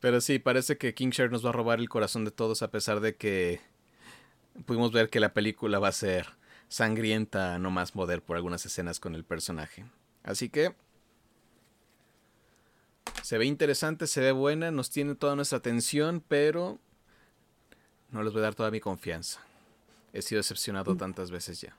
Pero 0.00 0.20
sí, 0.20 0.38
parece 0.38 0.76
que 0.76 0.94
King 0.94 1.10
Shark 1.10 1.32
nos 1.32 1.44
va 1.44 1.50
a 1.50 1.52
robar 1.52 1.78
el 1.78 1.88
corazón 1.88 2.24
de 2.24 2.30
todos 2.30 2.62
a 2.62 2.70
pesar 2.70 3.00
de 3.00 3.16
que 3.16 3.60
pudimos 4.66 4.92
ver 4.92 5.08
que 5.08 5.20
la 5.20 5.32
película 5.32 5.78
va 5.78 5.88
a 5.88 5.92
ser 5.92 6.26
sangrienta, 6.68 7.58
no 7.58 7.70
más 7.70 7.94
moder 7.94 8.22
por 8.22 8.36
algunas 8.36 8.66
escenas 8.66 9.00
con 9.00 9.14
el 9.14 9.24
personaje. 9.24 9.84
Así 10.22 10.48
que 10.48 10.74
se 13.22 13.38
ve 13.38 13.46
interesante, 13.46 14.06
se 14.06 14.20
ve 14.20 14.32
buena, 14.32 14.70
nos 14.70 14.90
tiene 14.90 15.14
toda 15.14 15.36
nuestra 15.36 15.58
atención, 15.58 16.22
pero 16.26 16.78
no 18.10 18.22
les 18.22 18.32
voy 18.32 18.40
a 18.40 18.44
dar 18.44 18.54
toda 18.54 18.70
mi 18.70 18.80
confianza. 18.80 19.40
He 20.12 20.22
sido 20.22 20.38
decepcionado 20.38 20.96
tantas 20.96 21.30
veces 21.30 21.60
ya. 21.60 21.76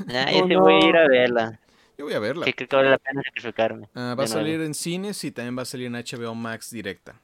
Oh, 0.00 0.04
ese 0.08 0.56
voy 0.56 0.74
a 0.74 0.88
ir 0.88 0.96
a 0.96 1.06
verla. 1.06 1.60
Yo 2.02 2.06
voy 2.06 2.14
a 2.14 2.18
verla. 2.18 2.46
Sí, 2.46 2.52
creo 2.52 2.68
que 2.68 2.74
vale 2.74 2.90
la 2.90 2.98
pena 2.98 3.22
sacrificarme. 3.22 3.88
Ah, 3.94 4.16
va 4.18 4.24
a 4.24 4.26
salir 4.26 4.60
en 4.60 4.74
cines 4.74 5.22
y 5.22 5.30
también 5.30 5.56
va 5.56 5.62
a 5.62 5.64
salir 5.64 5.86
en 5.86 5.92
HBO 5.92 6.34
Max 6.34 6.72
directa. 6.72 7.20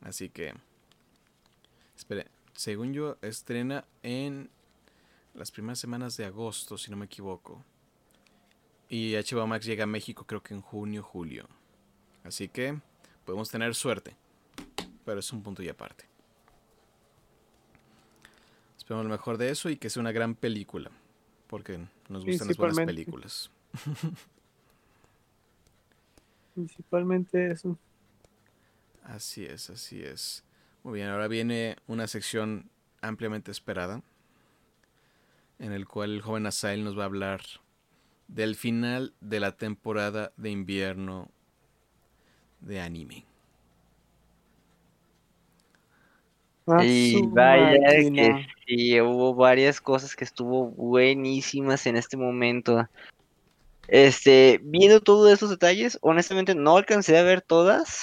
Así 0.00 0.30
que. 0.30 0.54
Espere, 1.94 2.28
según 2.54 2.94
yo, 2.94 3.18
estrena 3.20 3.84
en 4.02 4.48
las 5.34 5.50
primeras 5.50 5.78
semanas 5.78 6.16
de 6.16 6.24
agosto, 6.24 6.78
si 6.78 6.90
no 6.90 6.96
me 6.96 7.04
equivoco. 7.04 7.62
Y 8.88 9.16
HBO 9.16 9.46
Max 9.46 9.66
llega 9.66 9.84
a 9.84 9.86
México 9.86 10.24
creo 10.26 10.42
que 10.42 10.54
en 10.54 10.62
junio, 10.62 11.02
julio. 11.02 11.46
Así 12.22 12.48
que 12.48 12.80
podemos 13.26 13.50
tener 13.50 13.74
suerte. 13.74 14.16
Pero 15.04 15.20
es 15.20 15.30
un 15.30 15.42
punto 15.42 15.62
y 15.62 15.68
aparte. 15.68 16.06
Esperemos 18.78 19.04
lo 19.04 19.10
mejor 19.10 19.36
de 19.36 19.50
eso 19.50 19.68
y 19.68 19.76
que 19.76 19.90
sea 19.90 20.00
una 20.00 20.12
gran 20.12 20.34
película. 20.34 20.90
Porque 21.46 21.78
nos 22.08 22.24
gustan 22.24 22.48
las 22.48 22.56
buenas 22.56 22.80
películas. 22.80 23.50
Principalmente 26.54 27.50
eso. 27.50 27.78
Así 29.02 29.44
es, 29.44 29.70
así 29.70 30.02
es. 30.02 30.44
Muy 30.82 30.94
bien, 30.94 31.08
ahora 31.08 31.28
viene 31.28 31.76
una 31.86 32.06
sección 32.06 32.70
ampliamente 33.00 33.50
esperada, 33.50 34.02
en 35.58 35.72
el 35.72 35.86
cual 35.86 36.12
el 36.12 36.22
joven 36.22 36.46
Asael 36.46 36.84
nos 36.84 36.96
va 36.98 37.02
a 37.02 37.06
hablar 37.06 37.42
del 38.28 38.54
final 38.54 39.14
de 39.20 39.40
la 39.40 39.56
temporada 39.56 40.32
de 40.36 40.50
invierno 40.50 41.30
de 42.60 42.80
anime. 42.80 43.26
A 46.66 46.84
Y 46.84 47.22
vaya 47.28 47.78
máquina. 47.80 48.46
que 48.66 48.76
sí, 48.76 49.00
hubo 49.00 49.34
varias 49.34 49.80
cosas 49.80 50.16
que 50.16 50.24
estuvo 50.24 50.68
buenísimas 50.68 51.86
en 51.86 51.96
este 51.96 52.16
momento. 52.16 52.88
Este, 53.88 54.60
viendo 54.62 55.00
todos 55.00 55.30
esos 55.30 55.50
detalles, 55.50 55.98
honestamente 56.00 56.54
no 56.54 56.76
alcancé 56.76 57.18
a 57.18 57.22
ver 57.22 57.42
todas, 57.42 58.02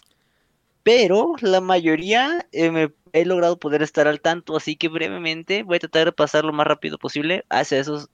pero 0.84 1.34
la 1.42 1.60
mayoría 1.60 2.46
eh, 2.52 2.70
me 2.70 2.92
he 3.14 3.26
logrado 3.26 3.58
poder 3.58 3.82
estar 3.82 4.08
al 4.08 4.22
tanto, 4.22 4.56
así 4.56 4.76
que 4.76 4.90
brevemente 4.90 5.64
voy 5.64 5.78
a 5.78 5.80
tratar 5.80 6.06
de 6.06 6.12
pasar 6.12 6.46
lo 6.46 6.54
más 6.54 6.68
rápido 6.68 6.98
posible 6.98 7.44
hacia 7.50 7.80
esos, 7.80 8.10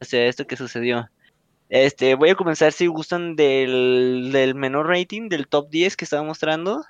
hacia 0.00 0.26
esto 0.26 0.46
que 0.46 0.56
sucedió. 0.56 1.10
Este, 1.68 2.14
voy 2.14 2.30
a 2.30 2.34
comenzar 2.36 2.72
si 2.72 2.86
gustan 2.86 3.34
del, 3.36 4.30
del 4.32 4.54
menor 4.54 4.86
rating, 4.86 5.28
del 5.28 5.48
top 5.48 5.68
10 5.70 5.96
que 5.96 6.04
estaba 6.04 6.22
mostrando, 6.22 6.84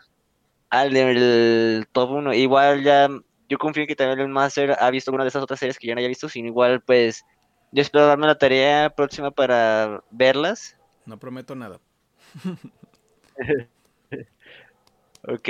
al 0.80 0.92
del 0.92 1.86
top 1.92 2.10
1. 2.10 2.34
Igual 2.34 2.82
ya, 2.82 3.08
yo 3.48 3.58
confío 3.58 3.82
en 3.82 3.88
que 3.88 3.96
también 3.96 4.20
el 4.20 4.28
Master 4.28 4.76
ha 4.78 4.90
visto 4.90 5.10
alguna 5.10 5.24
de 5.24 5.28
esas 5.28 5.42
otras 5.42 5.60
series 5.60 5.78
que 5.78 5.86
yo 5.86 5.94
no 5.94 6.00
haya 6.00 6.08
visto, 6.08 6.28
sino 6.28 6.48
igual 6.48 6.80
pues 6.80 7.24
yo 7.72 7.82
espero 7.82 8.06
darme 8.06 8.26
la 8.26 8.38
tarea 8.38 8.90
próxima 8.90 9.30
para 9.30 10.02
verlas. 10.10 10.76
No 11.06 11.18
prometo 11.18 11.54
nada. 11.54 11.80
Ok, 15.26 15.48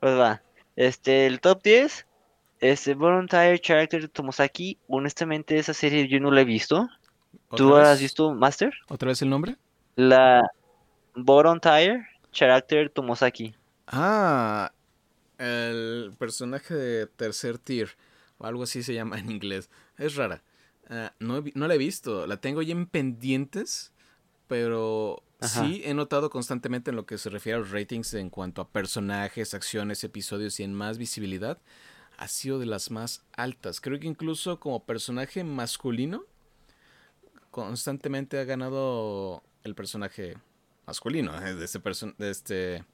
pues 0.00 0.18
va. 0.18 0.42
Este, 0.74 1.26
el 1.26 1.40
top 1.40 1.62
10, 1.62 2.06
este, 2.58 2.94
Volunteer 2.94 3.60
Character 3.60 4.02
de 4.02 4.08
Tomosaki. 4.08 4.78
Honestamente, 4.88 5.56
esa 5.56 5.72
serie 5.72 6.08
yo 6.08 6.18
no 6.18 6.32
la 6.32 6.40
he 6.40 6.44
visto. 6.44 6.88
¿Tú 7.54 7.72
¿Otra 7.72 7.92
has 7.92 8.00
visto 8.00 8.34
Master? 8.34 8.74
¿Otra 8.88 9.08
vez 9.08 9.22
el 9.22 9.30
nombre? 9.30 9.56
La 9.94 10.42
Tire 11.14 12.04
Character 12.32 12.90
Tomosaki. 12.90 13.54
Ah, 13.86 14.72
el 15.38 16.14
personaje 16.18 16.74
de 16.74 17.06
tercer 17.06 17.58
tier, 17.58 17.96
o 18.38 18.46
algo 18.46 18.64
así 18.64 18.82
se 18.82 18.94
llama 18.94 19.18
en 19.18 19.30
inglés. 19.30 19.70
Es 19.98 20.16
rara. 20.16 20.42
Ah, 20.88 21.12
no, 21.18 21.42
no 21.54 21.68
la 21.68 21.74
he 21.74 21.78
visto, 21.78 22.26
la 22.26 22.40
tengo 22.40 22.62
ya 22.62 22.72
en 22.72 22.86
pendientes, 22.86 23.92
pero 24.48 25.22
Ajá. 25.40 25.62
sí 25.62 25.82
he 25.84 25.94
notado 25.94 26.30
constantemente 26.30 26.90
en 26.90 26.96
lo 26.96 27.06
que 27.06 27.18
se 27.18 27.30
refiere 27.30 27.56
a 27.56 27.60
los 27.60 27.70
ratings 27.70 28.14
en 28.14 28.30
cuanto 28.30 28.62
a 28.62 28.68
personajes, 28.68 29.54
acciones, 29.54 30.04
episodios 30.04 30.60
y 30.60 30.62
en 30.62 30.74
más 30.74 30.98
visibilidad, 30.98 31.58
ha 32.18 32.28
sido 32.28 32.58
de 32.58 32.66
las 32.66 32.90
más 32.90 33.24
altas. 33.32 33.80
Creo 33.80 33.98
que 34.00 34.06
incluso 34.06 34.60
como 34.60 34.84
personaje 34.84 35.44
masculino, 35.44 36.24
constantemente 37.50 38.38
ha 38.38 38.44
ganado 38.44 39.42
el 39.64 39.74
personaje 39.74 40.36
masculino 40.86 41.36
eh, 41.44 41.54
de 41.54 41.64
este, 41.64 41.80
de 42.18 42.30
este 42.30 42.84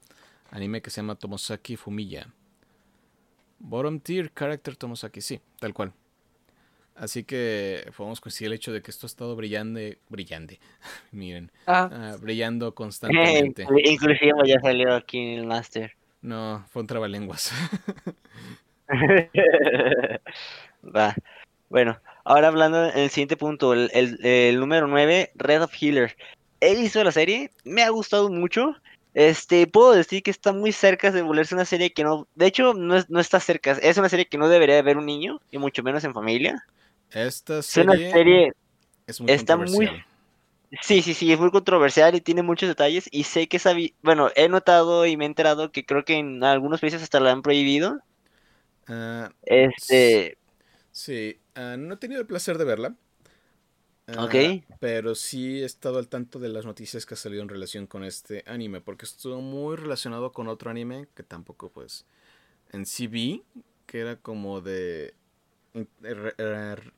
anime 0.53 0.81
que 0.81 0.91
se 0.91 1.01
llama 1.01 1.17
Tomosaki 1.17 1.75
Fumiya. 1.77 2.29
Bottom 3.59 3.99
tier 4.01 4.33
character 4.33 4.77
Tomosaki, 4.77 5.21
sí, 5.21 5.41
tal 5.59 5.73
cual. 5.75 5.93
Así 6.95 7.25
que 7.25 7.91
podemos 7.97 8.21
coincidir 8.21 8.49
el 8.49 8.53
hecho 8.55 8.71
de 8.73 8.83
que 8.83 8.91
esto 8.91 9.07
ha 9.07 9.09
estado 9.09 9.35
brillante, 9.35 9.99
brillante, 10.09 10.61
miren, 11.13 11.51
Ah, 11.67 11.89
ah, 11.91 12.17
brillando 12.21 12.75
constantemente. 12.75 13.67
Inclusive 13.85 14.33
ya 14.47 14.61
salió 14.61 14.95
aquí 14.95 15.19
en 15.19 15.41
el 15.41 15.47
Master. 15.47 15.93
No, 16.21 16.65
fue 16.71 16.83
un 16.83 16.87
trabalenguas. 16.87 17.53
Va. 20.85 21.15
Bueno, 21.71 21.99
ahora 22.25 22.49
hablando 22.49 22.91
en 22.91 22.99
el 22.99 23.11
siguiente 23.11 23.37
punto, 23.37 23.73
el, 23.73 23.91
el- 23.95 24.25
el 24.25 24.61
número 24.61 24.87
9, 24.87 25.33
Red 25.35 25.63
of 25.63 25.73
Healer. 25.81 26.17
He 26.61 26.77
visto 26.77 27.03
la 27.03 27.11
serie, 27.13 27.51
me 27.65 27.83
ha 27.83 27.89
gustado 27.91 28.29
mucho. 28.29 28.75
Este, 29.15 29.67
puedo 29.67 29.93
decir 29.93 30.23
que 30.23 30.31
está 30.31 30.53
muy 30.53 30.73
cerca 30.73 31.11
de 31.11 31.23
volverse 31.23 31.55
una 31.55 31.65
serie 31.67 31.93
que 31.93 32.05
no, 32.05 32.29
de 32.35 32.47
hecho, 32.47 32.75
no, 32.75 32.97
es- 32.97 33.11
no 33.11 33.21
está 33.21 33.41
cerca, 33.41 33.73
es 33.73 33.99
una 33.99 34.09
serie 34.09 34.27
que 34.27 34.39
no 34.39 34.49
debería 34.49 34.77
de 34.77 34.83
ver 34.83 34.97
un 34.99 35.07
niño, 35.07 35.41
y 35.51 35.59
mucho 35.59 35.83
menos 35.83 36.05
en 36.05 36.15
familia. 36.15 36.65
Esta 37.11 37.63
Es 37.63 37.77
una 37.77 37.95
serie 38.11 38.53
es 39.07 39.21
muy 39.21 39.29
está 39.29 39.57
muy- 39.57 39.87
controversial. 39.87 40.05
sí, 40.83 41.03
sí, 41.03 41.15
sí, 41.15 41.33
es 41.33 41.41
muy 41.41 41.51
controversial 41.51 42.15
y 42.15 42.21
tiene 42.21 42.43
muchos 42.43 42.69
detalles, 42.69 43.09
y 43.13 43.25
sé 43.25 43.49
que 43.49 43.59
sabi- 43.59 43.95
bueno, 44.03 44.31
he 44.37 44.49
notado 44.49 45.07
y 45.07 45.17
me 45.17 45.25
he 45.25 45.29
enterado 45.29 45.73
que 45.73 45.85
creo 45.87 46.05
que 46.05 46.17
en 46.19 46.45
algunos 46.45 46.81
países 46.81 47.03
hasta 47.03 47.21
la 47.21 47.33
han 47.33 47.43
prohibido. 47.43 48.01
Ah, 48.87 49.31
Este, 49.47 50.37
sí, 50.91 51.41
ah, 51.55 51.77
no 51.79 51.95
he 51.95 51.97
tenido 51.99 52.21
el 52.21 52.27
placer 52.27 52.59
de 52.59 52.65
verla. 52.65 52.97
Ah, 54.09 54.25
Ok. 54.25 54.35
Pero 54.81 55.15
sí 55.15 55.63
he 55.63 55.65
estado 55.65 55.99
al 55.99 56.09
tanto 56.09 56.39
de 56.41 56.49
las 56.49 56.67
noticias 56.67 57.07
que 57.07 57.15
ha 57.15 57.17
salido 57.17 57.43
en 57.43 57.49
relación 57.49 57.87
con 57.87 58.03
este 58.05 58.43
anime, 58.47 58.81
porque 58.81 59.05
estuvo 59.07 59.41
muy 59.41 59.77
relacionado 59.77 60.33
con 60.33 60.49
otro 60.49 60.71
anime 60.71 61.07
que 61.15 61.23
tampoco, 61.23 61.71
pues, 61.71 62.05
en 62.73 62.87
sí 62.87 63.07
vi, 63.09 63.45
que 63.87 64.01
era 64.01 64.17
como 64.17 64.61
de... 64.63 65.15
in- 65.75 65.89
er- 66.03 66.35
er- 66.39 66.93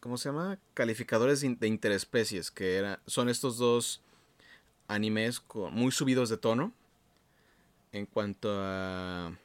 ¿Cómo 0.00 0.18
se 0.18 0.30
llama? 0.30 0.58
Calificadores 0.74 1.40
de 1.42 1.48
in- 1.48 1.58
de 1.60 1.68
interespecies, 1.68 2.50
que 2.52 2.76
era, 2.76 3.00
son 3.06 3.28
estos 3.30 3.58
dos 3.58 4.02
animes 4.88 5.40
con- 5.40 5.74
muy 5.74 5.92
subidos 5.92 6.30
de 6.30 6.38
tono 6.38 6.74
en 7.92 8.06
cuanto 8.06 8.50
a... 8.52 9.36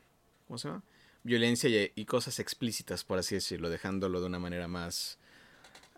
¿Cómo 0.47 0.59
se 0.59 0.69
llama? 0.69 0.83
Violencia 1.23 1.69
y 1.95 2.05
cosas 2.05 2.39
explícitas, 2.39 3.03
por 3.03 3.19
así 3.19 3.35
decirlo, 3.35 3.69
dejándolo 3.69 4.21
de 4.21 4.27
una 4.27 4.39
manera 4.39 4.69
más... 4.69 5.18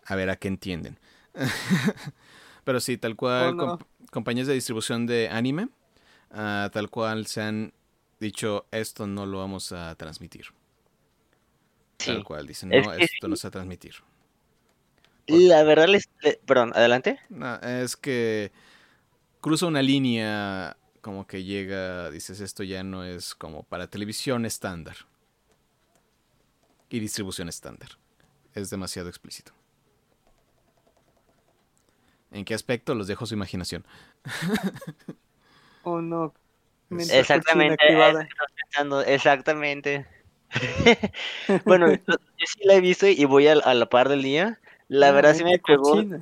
A 0.06 0.16
ver 0.16 0.30
a 0.30 0.36
qué 0.36 0.48
entienden. 0.48 0.98
Pero 2.64 2.80
sí, 2.80 2.96
tal 2.96 3.16
cual, 3.16 3.50
Oh, 3.50 3.54
no. 3.54 3.78
comp- 3.78 3.86
compañías 4.10 4.46
de 4.46 4.54
distribución 4.54 5.06
de 5.06 5.28
anime, 5.28 5.68
ah, 6.30 6.70
tal 6.72 6.90
cual 6.90 7.26
se 7.26 7.42
han 7.42 7.72
dicho, 8.20 8.66
esto 8.70 9.06
no 9.06 9.26
lo 9.26 9.38
vamos 9.38 9.72
a 9.72 9.94
transmitir. 9.96 10.46
Tal 11.98 12.24
cual, 12.24 12.46
dicen, 12.46 12.72
Es 12.72 12.86
no, 12.86 12.92
que 12.96 13.04
esto 13.04 13.28
no 13.28 13.36
se 13.36 13.46
va 13.46 13.48
a 13.48 13.52
transmitir. 13.52 13.94
La 15.26 15.64
verdad 15.64 15.88
les, 15.88 16.08
le- 16.20 16.38
perdón, 16.46 16.72
adelante. 16.76 17.18
No, 17.28 17.56
es 17.56 17.96
que 17.96 18.52
cruza 19.40 19.66
una 19.66 19.82
línea 19.82 20.76
como 21.02 21.26
que 21.26 21.44
llega, 21.44 22.10
dices, 22.10 22.40
esto 22.40 22.62
ya 22.64 22.84
no 22.84 23.04
es 23.04 23.34
como 23.34 23.64
para 23.64 23.88
televisión 23.88 24.46
estándar. 24.46 24.96
Y 26.90 27.00
distribución 27.00 27.48
estándar. 27.48 27.98
Es 28.54 28.70
demasiado 28.70 29.08
explícito. 29.08 29.52
¿En 32.32 32.44
qué 32.44 32.54
aspecto? 32.54 32.94
Los 32.94 33.06
dejo 33.06 33.24
a 33.24 33.26
su 33.26 33.34
imaginación. 33.34 33.84
oh 35.82 36.00
no. 36.00 36.32
Mente 36.88 37.18
Exactamente, 37.18 37.76
pensando, 38.56 39.00
exactamente. 39.02 40.06
bueno, 41.64 41.90
yo, 41.90 41.96
yo 42.06 42.46
sí 42.46 42.60
la 42.64 42.74
he 42.74 42.80
visto 42.82 43.06
y 43.06 43.24
voy 43.24 43.46
a, 43.48 43.52
a 43.52 43.72
la 43.74 43.86
par 43.86 44.10
del 44.10 44.22
día. 44.22 44.58
La 44.88 45.08
No, 45.08 45.14
verdad 45.14 45.34
sí 45.34 45.42
me 45.44 45.58
pegó. 45.58 45.90
cochina. 45.94 46.20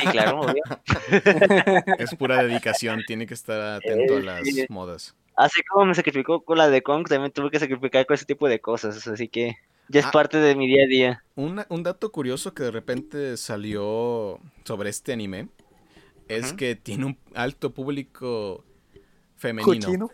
Sí, 0.00 0.06
claro, 0.08 0.40
obvio. 0.40 0.62
Es 1.98 2.12
pura 2.16 2.42
dedicación, 2.42 3.04
tiene 3.06 3.26
que 3.28 3.34
estar 3.34 3.60
atento 3.60 4.16
a 4.16 4.20
las 4.20 4.44
Sí. 4.44 4.66
modas. 4.68 5.14
Así 5.36 5.62
como 5.62 5.86
me 5.86 5.94
sacrificó 5.94 6.40
con 6.40 6.58
la 6.58 6.68
de 6.68 6.82
Kong, 6.82 7.06
también 7.08 7.30
tuve 7.30 7.50
que 7.52 7.60
sacrificar 7.60 8.04
con 8.06 8.14
ese 8.14 8.24
tipo 8.24 8.48
de 8.48 8.60
cosas. 8.60 9.06
Así 9.06 9.28
que 9.28 9.56
ya 9.88 10.00
es 10.00 10.06
Ah. 10.06 10.10
parte 10.10 10.38
de 10.38 10.54
mi 10.54 10.66
día 10.66 10.84
a 10.84 10.86
día. 10.86 11.24
Una- 11.34 11.66
un 11.68 11.82
dato 11.82 12.10
curioso 12.12 12.54
que 12.54 12.62
de 12.64 12.70
repente 12.70 13.36
salió 13.36 14.38
sobre 14.64 14.90
este 14.90 15.12
anime 15.12 15.48
es 16.28 16.52
que 16.52 16.74
tiene 16.76 17.06
un 17.06 17.18
alto 17.34 17.72
público 17.72 18.64
femenino. 19.36 19.64
Cochino. 19.86 20.10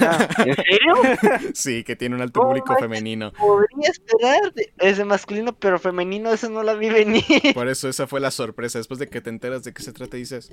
Ah, 0.00 0.28
¿En 0.44 0.54
serio? 0.54 0.94
Sí, 1.54 1.82
que 1.84 1.96
tiene 1.96 2.14
un 2.14 2.20
alto 2.22 2.40
público 2.42 2.74
femenino. 2.78 3.32
Podría 3.32 3.90
esperar. 3.90 4.52
de- 4.54 4.72
Es 4.78 4.98
de 4.98 5.04
masculino, 5.04 5.54
pero 5.54 5.78
femenino, 5.78 6.30
eso 6.30 6.48
no 6.50 6.62
la 6.62 6.74
vi 6.74 6.90
venir. 6.90 7.24
Por 7.54 7.68
eso 7.68 7.88
esa 7.88 8.06
fue 8.06 8.20
la 8.20 8.30
sorpresa. 8.30 8.78
Después 8.78 8.98
de 9.00 9.08
que 9.08 9.20
te 9.22 9.30
enteras 9.30 9.62
de 9.64 9.72
qué 9.72 9.82
se 9.82 9.92
trata, 9.92 10.16
dices, 10.18 10.52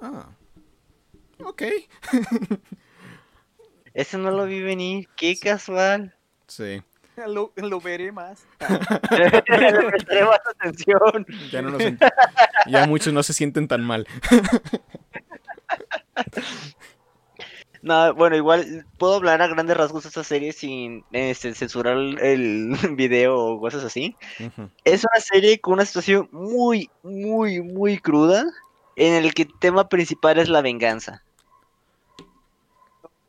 ah, 0.00 0.28
ok. 1.44 1.62
Eso 3.94 4.18
no 4.18 4.30
lo 4.30 4.46
vi 4.46 4.60
venir. 4.62 5.08
Qué 5.16 5.36
casual. 5.38 6.14
Sí, 6.46 6.82
lo, 7.28 7.52
lo 7.56 7.80
veré 7.80 8.12
más. 8.12 8.44
Le 9.10 9.30
prestaré 9.40 10.24
más 10.24 10.40
atención. 10.46 11.26
ya 11.50 11.62
no 11.62 11.70
nos 11.70 11.82
ya 12.66 12.86
muchos 12.86 13.12
no 13.12 13.22
se 13.22 13.32
sienten 13.32 13.68
tan 13.68 13.82
mal. 13.82 14.06
No, 17.84 18.14
bueno, 18.14 18.36
igual 18.36 18.86
puedo 18.96 19.16
hablar 19.16 19.42
a 19.42 19.48
grandes 19.48 19.76
rasgos 19.76 20.04
de 20.04 20.10
esta 20.10 20.22
serie 20.22 20.52
sin 20.52 21.04
este, 21.10 21.52
censurar 21.52 21.96
el, 21.96 22.76
video 22.96 23.36
o 23.36 23.60
cosas 23.60 23.82
así. 23.82 24.14
Es 24.84 25.04
una 25.04 25.20
serie 25.20 25.60
con 25.60 25.74
una 25.74 25.84
situación 25.84 26.28
muy, 26.30 26.90
muy, 27.02 27.60
muy 27.60 27.98
cruda 27.98 28.44
en 28.94 29.14
el 29.14 29.34
que 29.34 29.42
el 29.42 29.58
tema 29.58 29.88
principal 29.88 30.38
es 30.38 30.48
la 30.48 30.62
venganza. 30.62 31.24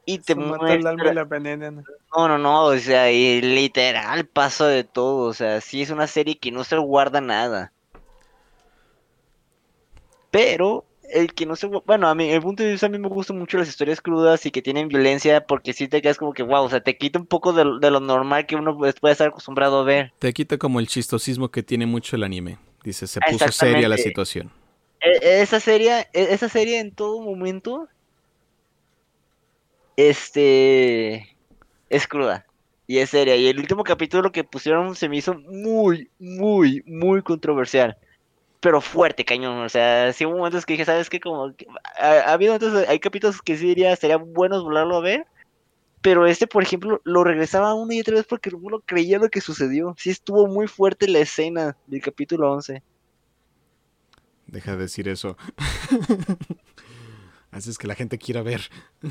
Y 0.05 0.17
te 0.19 0.33
Se 0.33 0.35
mata 0.35 0.73
el 0.73 0.85
alma 0.87 1.09
y 1.09 1.11
muestra... 1.13 1.13
la. 1.13 1.71
No, 2.15 2.27
no, 2.27 2.37
no, 2.37 2.65
o 2.65 2.77
sea, 2.77 3.11
y 3.11 3.41
literal 3.41 4.25
paso 4.25 4.65
de 4.65 4.83
todo, 4.83 5.27
o 5.27 5.33
sea, 5.33 5.61
sí 5.61 5.81
es 5.81 5.89
una 5.89 6.07
serie 6.07 6.37
que 6.37 6.51
no 6.51 6.63
se 6.63 6.77
guarda 6.77 7.21
nada. 7.21 7.71
Pero 10.31 10.85
el 11.11 11.33
que 11.33 11.45
no 11.45 11.55
se, 11.55 11.67
bueno, 11.67 12.07
a 12.07 12.15
mí, 12.15 12.29
el 12.29 12.41
punto 12.41 12.63
de 12.63 12.71
vista 12.71 12.87
a 12.87 12.89
mí 12.89 12.97
me 12.97 13.07
gustan 13.07 13.37
mucho 13.37 13.57
las 13.57 13.67
historias 13.67 14.01
crudas 14.01 14.45
y 14.45 14.51
que 14.51 14.61
tienen 14.61 14.87
violencia 14.87 15.45
porque 15.45 15.73
sí 15.73 15.87
te 15.87 16.01
quedas 16.01 16.17
como 16.17 16.33
que, 16.33 16.43
wow, 16.43 16.63
o 16.63 16.69
sea, 16.69 16.81
te 16.81 16.97
quita 16.97 17.19
un 17.19 17.27
poco 17.27 17.53
de, 17.53 17.65
lo- 17.65 17.79
de 17.79 17.91
lo 17.91 17.99
normal 17.99 18.45
que 18.45 18.55
uno 18.55 18.75
pues, 18.77 18.95
puede 18.99 19.11
estar 19.11 19.27
acostumbrado 19.27 19.79
a 19.79 19.83
ver. 19.83 20.11
Te 20.19 20.33
quita 20.33 20.57
como 20.57 20.79
el 20.79 20.87
chistosismo 20.87 21.49
que 21.49 21.61
tiene 21.63 21.85
mucho 21.85 22.15
el 22.15 22.23
anime. 22.23 22.57
Dice, 22.83 23.07
se 23.07 23.19
puso 23.21 23.51
seria 23.51 23.87
la 23.87 23.97
situación. 23.97 24.51
E- 25.01 25.41
Esa 25.41 25.59
serie, 25.59 26.07
e- 26.13 26.33
esa 26.33 26.49
serie 26.49 26.79
en 26.79 26.93
todo 26.93 27.21
momento, 27.21 27.87
este, 29.97 31.35
es 31.89 32.07
cruda 32.07 32.45
y 32.87 32.99
es 32.99 33.09
seria. 33.09 33.35
Y 33.35 33.47
el 33.47 33.59
último 33.59 33.83
capítulo 33.83 34.31
que 34.31 34.43
pusieron 34.43 34.95
se 34.95 35.09
me 35.09 35.17
hizo 35.17 35.35
muy, 35.35 36.09
muy, 36.19 36.83
muy 36.85 37.21
controversial. 37.21 37.97
pero 38.59 38.81
fuerte, 38.81 39.25
cañón. 39.25 39.59
O 39.59 39.69
sea, 39.69 40.13
sí 40.13 40.25
hubo 40.25 40.37
momentos 40.37 40.65
que 40.65 40.73
dije, 40.73 40.85
¿sabes 40.85 41.09
qué? 41.09 41.19
Como, 41.19 41.53
ha, 41.99 42.07
ha, 42.07 42.33
habido 42.33 42.53
momentos, 42.53 42.87
hay 42.87 42.99
capítulos 42.99 43.41
que 43.41 43.57
sí 43.57 43.67
diría, 43.67 43.95
sería 43.95 44.17
bueno 44.17 44.63
volverlo 44.63 44.97
a 44.97 45.01
ver. 45.01 45.27
Pero 46.01 46.27
este, 46.27 46.47
por 46.47 46.63
ejemplo, 46.63 47.01
lo 47.05 47.23
regresaba 47.23 47.73
una 47.73 47.95
y 47.95 48.01
otra 48.01 48.15
vez 48.15 48.25
porque 48.25 48.51
no 48.51 48.69
lo 48.69 48.81
creía 48.81 49.19
lo 49.19 49.29
que 49.29 49.41
sucedió. 49.41 49.95
Sí 49.97 50.09
estuvo 50.09 50.47
muy 50.47 50.67
fuerte 50.67 51.07
la 51.07 51.19
escena 51.19 51.77
del 51.87 52.01
capítulo 52.01 52.51
11. 52.51 52.83
Deja 54.47 54.71
de 54.71 54.77
decir 54.77 55.07
eso. 55.07 55.37
Haces 57.53 57.77
que 57.77 57.87
la 57.87 57.95
gente 57.95 58.17
quiera 58.17 58.41
ver. 58.41 58.69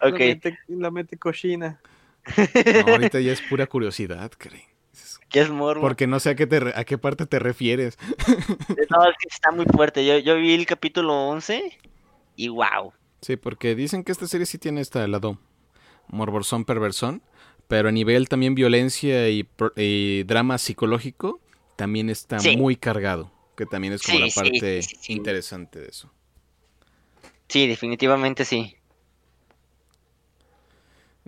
ok. 0.00 0.02
La 0.02 0.10
mente, 0.10 0.58
la 0.68 0.90
mente 0.90 1.16
cochina. 1.16 1.80
No, 2.86 2.92
ahorita 2.92 3.20
ya 3.20 3.32
es 3.32 3.40
pura 3.42 3.66
curiosidad, 3.66 4.30
creen. 4.36 4.70
¿Qué 5.28 5.40
es 5.40 5.50
morbo? 5.50 5.80
Porque 5.80 6.06
no 6.06 6.18
sé 6.18 6.30
a 6.30 6.34
qué, 6.34 6.46
te, 6.46 6.72
a 6.74 6.84
qué 6.84 6.98
parte 6.98 7.24
te 7.26 7.38
refieres. 7.38 7.96
No, 8.90 9.08
es 9.08 9.16
que 9.18 9.28
está 9.30 9.52
muy 9.52 9.64
fuerte. 9.66 10.04
Yo, 10.04 10.18
yo 10.18 10.36
vi 10.36 10.54
el 10.54 10.66
capítulo 10.66 11.28
11 11.28 11.78
y 12.36 12.48
wow. 12.48 12.92
Sí, 13.20 13.36
porque 13.36 13.74
dicen 13.74 14.02
que 14.02 14.12
esta 14.12 14.26
serie 14.26 14.46
sí 14.46 14.58
tiene 14.58 14.80
este 14.80 15.06
lado 15.06 15.38
morborzón, 16.08 16.64
perversón, 16.64 17.22
pero 17.68 17.88
a 17.88 17.92
nivel 17.92 18.28
también 18.28 18.54
violencia 18.54 19.28
y, 19.28 19.48
y 19.76 20.24
drama 20.24 20.58
psicológico 20.58 21.40
también 21.76 22.10
está 22.10 22.38
sí. 22.40 22.56
muy 22.56 22.76
cargado, 22.76 23.32
que 23.56 23.66
también 23.66 23.92
es 23.92 24.02
como 24.02 24.18
sí, 24.18 24.24
la 24.24 24.30
parte 24.34 24.82
sí, 24.82 25.12
interesante 25.12 25.80
de 25.80 25.88
eso. 25.88 26.12
Sí, 27.50 27.66
definitivamente 27.66 28.44
sí. 28.44 28.76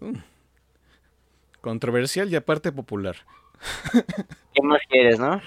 Uh, 0.01 0.14
controversial 1.61 2.33
y 2.33 2.37
aparte 2.37 2.70
popular. 2.70 3.16
¿Qué 4.55 4.62
más 4.62 4.81
quieres, 4.89 5.18
no? 5.18 5.43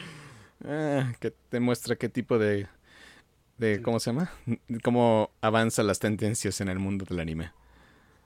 Ah, 0.66 1.14
que 1.22 1.32
te 1.32 1.62
muestra 1.62 1.96
qué 1.96 2.10
tipo 2.10 2.38
de, 2.38 2.68
de. 3.58 3.82
¿Cómo 3.82 4.02
se 4.02 4.12
llama? 4.12 4.34
Cómo 4.84 5.32
avanzan 5.40 5.88
las 5.88 6.00
tendencias 6.00 6.60
en 6.60 6.68
el 6.68 6.80
mundo 6.80 7.06
del 7.08 7.22
anime. 7.22 7.54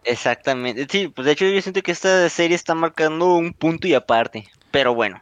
Exactamente. 0.04 0.88
Sí, 0.89 1.08
pues 1.08 1.28
de 1.28 1.34
hecho 1.34 1.45
yo 1.45 1.62
siento 1.62 1.84
que 1.84 1.91
esta 1.91 2.28
serie 2.30 2.56
está 2.56 2.74
marcando 2.74 3.36
un 3.36 3.54
punto 3.54 3.88
y 3.88 3.93
aparte. 3.93 4.47
Pero 4.72 4.95
bueno. 4.95 5.22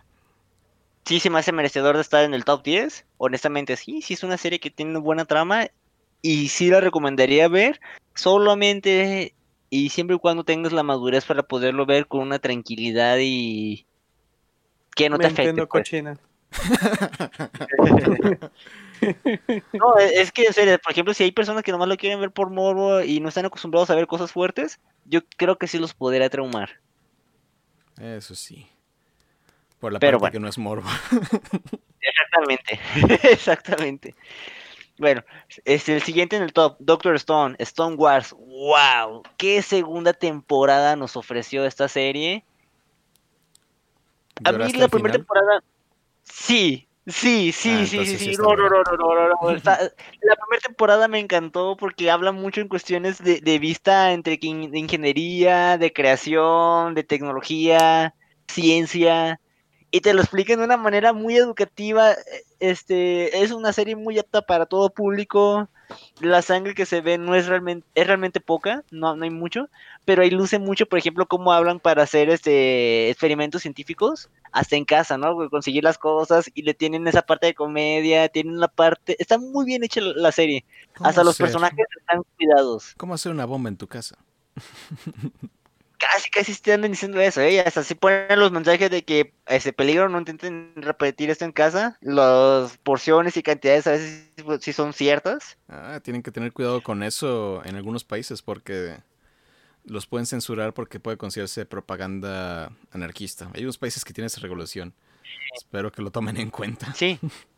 Sí 1.03 1.19
se 1.19 1.29
me 1.29 1.39
hace 1.39 1.51
merecedor 1.51 1.95
de 1.95 2.03
estar 2.03 2.23
en 2.23 2.33
el 2.33 2.45
top 2.45 2.63
10. 2.63 3.05
Honestamente 3.17 3.75
sí, 3.75 4.01
sí 4.01 4.13
es 4.13 4.23
una 4.23 4.37
serie 4.37 4.61
que 4.61 4.71
tiene 4.71 4.91
una 4.91 4.99
buena 5.01 5.25
trama. 5.25 5.67
Y 6.21 6.49
sí 6.49 6.69
la 6.69 6.81
recomendaría 6.81 7.47
ver. 7.47 7.79
Solamente 8.15 9.33
y 9.69 9.89
siempre 9.89 10.15
y 10.15 10.19
cuando 10.19 10.43
tengas 10.43 10.71
la 10.71 10.83
madurez 10.83 11.25
para 11.25 11.43
poderlo 11.43 11.85
ver 11.85 12.07
con 12.07 12.21
una 12.21 12.39
tranquilidad 12.39 13.17
y 13.19 13.85
que 14.95 15.09
no 15.09 15.17
te 15.17 15.27
afecte. 15.27 15.53
Pues. 15.53 15.67
cochina. 15.67 16.17
no, 19.73 19.97
es 19.97 20.31
que 20.31 20.45
en 20.45 20.53
serio, 20.53 20.79
por 20.79 20.93
ejemplo, 20.93 21.13
si 21.13 21.23
hay 21.23 21.31
personas 21.31 21.63
que 21.63 21.71
nomás 21.71 21.89
lo 21.89 21.97
quieren 21.97 22.21
ver 22.21 22.31
por 22.31 22.49
morbo 22.49 23.01
y 23.01 23.19
no 23.19 23.29
están 23.29 23.45
acostumbrados 23.45 23.89
a 23.89 23.95
ver 23.95 24.07
cosas 24.07 24.31
fuertes, 24.31 24.79
yo 25.05 25.21
creo 25.35 25.57
que 25.57 25.67
sí 25.67 25.77
los 25.77 25.93
podría 25.93 26.29
traumar. 26.29 26.79
Eso 27.99 28.35
sí. 28.35 28.67
Por 29.79 29.91
la 29.91 29.99
Pero 29.99 30.19
parte 30.19 30.21
bueno. 30.21 30.31
que 30.31 30.39
no 30.39 30.47
es 30.47 30.57
morbo. 30.57 30.89
Exactamente, 32.01 32.79
exactamente. 33.29 34.15
Bueno, 34.99 35.23
es 35.63 35.87
el 35.89 36.01
siguiente 36.01 36.35
en 36.35 36.43
el 36.43 36.53
top, 36.53 36.77
Doctor 36.79 37.15
Stone, 37.15 37.55
Stone 37.59 37.95
Wars. 37.95 38.33
¡Wow! 38.37 39.23
¿Qué 39.37 39.61
segunda 39.61 40.13
temporada 40.13 40.95
nos 40.95 41.15
ofreció 41.15 41.65
esta 41.65 41.87
serie? 41.87 42.43
A 44.43 44.51
mí 44.51 44.57
¿Lloraste 44.57 44.79
la 44.79 44.87
primera 44.87 45.13
temporada. 45.13 45.63
Sí, 46.23 46.87
sí, 47.05 47.51
sí, 47.51 47.69
Ah, 47.71 47.85
sí, 47.85 48.05
sí, 48.05 48.35
No, 48.37 48.55
no, 48.55 48.69
no, 48.69 48.83
no, 48.83 49.29
no, 49.29 49.53
La 49.53 50.35
primera 50.35 50.61
temporada 50.65 51.07
me 51.07 51.19
encantó 51.19 51.77
porque 51.77 52.09
habla 52.11 52.31
mucho 52.31 52.61
en 52.61 52.67
cuestiones 52.67 53.23
de, 53.23 53.39
de 53.39 53.59
vista 53.59 54.13
entre 54.13 54.37
de 54.37 54.79
ingeniería, 54.79 55.77
de 55.77 55.93
creación, 55.93 56.95
de 56.95 57.03
tecnología, 57.03 58.15
ciencia. 58.47 59.39
Y 59.89 60.01
te 60.01 60.13
lo 60.13 60.21
explican 60.21 60.59
de 60.59 60.65
una 60.65 60.77
manera 60.77 61.13
muy 61.13 61.37
educativa. 61.37 62.13
Este, 62.59 63.41
es 63.41 63.51
una 63.51 63.71
serie 63.73 63.95
muy 63.95 64.19
apta 64.19 64.41
para 64.41 64.65
todo 64.65 64.89
público. 64.89 65.69
La 66.19 66.41
sangre 66.41 66.75
que 66.75 66.85
se 66.85 66.99
ve 66.99 67.17
no 67.17 67.33
es 67.35 67.47
realmente, 67.47 67.87
es 67.95 68.05
realmente 68.05 68.41
poca, 68.41 68.83
no, 68.91 69.15
no 69.15 69.23
hay 69.23 69.29
mucho, 69.29 69.69
pero 70.03 70.21
ahí 70.21 70.29
luce 70.29 70.59
mucho, 70.59 70.85
por 70.85 70.99
ejemplo, 70.99 71.25
cómo 71.27 71.53
hablan 71.53 71.79
para 71.79 72.03
hacer 72.03 72.29
este 72.29 73.09
experimentos 73.09 73.61
científicos, 73.61 74.29
hasta 74.51 74.75
en 74.75 74.83
casa, 74.83 75.17
¿no? 75.17 75.49
Conseguir 75.49 75.85
las 75.85 75.97
cosas 75.97 76.51
y 76.53 76.63
le 76.63 76.73
tienen 76.73 77.07
esa 77.07 77.21
parte 77.21 77.47
de 77.47 77.53
comedia, 77.53 78.27
tienen 78.27 78.59
la 78.59 78.67
parte, 78.67 79.15
está 79.17 79.37
muy 79.37 79.65
bien 79.65 79.81
hecha 79.85 80.01
la, 80.01 80.33
serie, 80.33 80.65
¿Cómo 80.97 81.09
hasta 81.09 81.23
los 81.23 81.35
hacer- 81.35 81.45
personajes 81.45 81.85
están 81.97 82.21
cuidados. 82.35 82.93
¿Cómo 82.97 83.13
hacer 83.13 83.31
una 83.31 83.45
bomba 83.45 83.69
en 83.69 83.77
tu 83.77 83.87
casa? 83.87 84.17
Casi, 86.13 86.29
casi 86.29 86.55
te 86.55 86.73
andan 86.73 86.91
diciendo 86.91 87.19
eso, 87.19 87.41
¿eh? 87.41 87.59
Hasta 87.59 87.83
si 87.83 87.95
ponen 87.95 88.39
los 88.39 88.51
mensajes 88.51 88.89
de 88.89 89.03
que 89.03 89.33
ese 89.45 89.73
peligro 89.73 90.09
no 90.09 90.19
intenten 90.19 90.73
repetir 90.75 91.29
esto 91.29 91.45
en 91.45 91.51
casa, 91.51 91.97
las 92.01 92.77
porciones 92.77 93.35
y 93.37 93.43
cantidades 93.43 93.87
a 93.87 93.91
veces 93.91 94.29
pues, 94.43 94.63
sí 94.63 94.73
son 94.73 94.93
ciertas. 94.93 95.57
Ah, 95.67 95.99
tienen 96.03 96.23
que 96.23 96.31
tener 96.31 96.53
cuidado 96.53 96.81
con 96.81 97.03
eso 97.03 97.61
en 97.65 97.75
algunos 97.75 98.03
países 98.03 98.41
porque 98.41 98.97
los 99.83 100.07
pueden 100.07 100.25
censurar 100.25 100.73
porque 100.73 100.99
puede 100.99 101.17
considerarse 101.17 101.65
propaganda 101.65 102.71
anarquista. 102.91 103.49
Hay 103.53 103.63
unos 103.63 103.77
países 103.77 104.05
que 104.05 104.13
tienen 104.13 104.27
esa 104.27 104.41
regulación. 104.41 104.93
Espero 105.55 105.91
que 105.91 106.01
lo 106.01 106.11
tomen 106.11 106.37
en 106.37 106.49
cuenta. 106.49 106.93
Sí. 106.93 107.19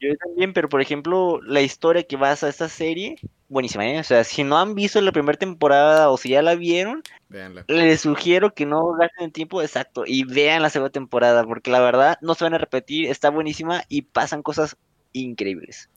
Yo 0.00 0.16
también, 0.16 0.52
pero 0.54 0.68
por 0.68 0.80
ejemplo, 0.80 1.40
la 1.42 1.60
historia 1.60 2.02
que 2.04 2.16
basa 2.16 2.48
esta 2.48 2.68
serie, 2.70 3.16
buenísima, 3.48 3.86
¿eh? 3.86 4.00
O 4.00 4.04
sea, 4.04 4.24
si 4.24 4.44
no 4.44 4.58
han 4.58 4.74
visto 4.74 5.00
la 5.00 5.12
primera 5.12 5.38
temporada 5.38 6.10
o 6.10 6.16
si 6.16 6.30
ya 6.30 6.40
la 6.42 6.54
vieron, 6.54 7.02
Véanla. 7.28 7.64
les 7.68 8.00
sugiero 8.00 8.54
que 8.54 8.64
no 8.64 8.92
gasten 8.94 9.26
el 9.26 9.32
tiempo 9.32 9.60
exacto 9.60 10.04
y 10.06 10.24
vean 10.24 10.62
la 10.62 10.70
segunda 10.70 10.90
temporada, 10.90 11.44
porque 11.44 11.70
la 11.70 11.80
verdad 11.80 12.18
no 12.22 12.34
se 12.34 12.44
van 12.44 12.54
a 12.54 12.58
repetir, 12.58 13.10
está 13.10 13.28
buenísima 13.30 13.84
y 13.88 14.02
pasan 14.02 14.42
cosas 14.42 14.76
increíbles. 15.12 15.90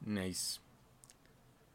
Nice. 0.00 0.60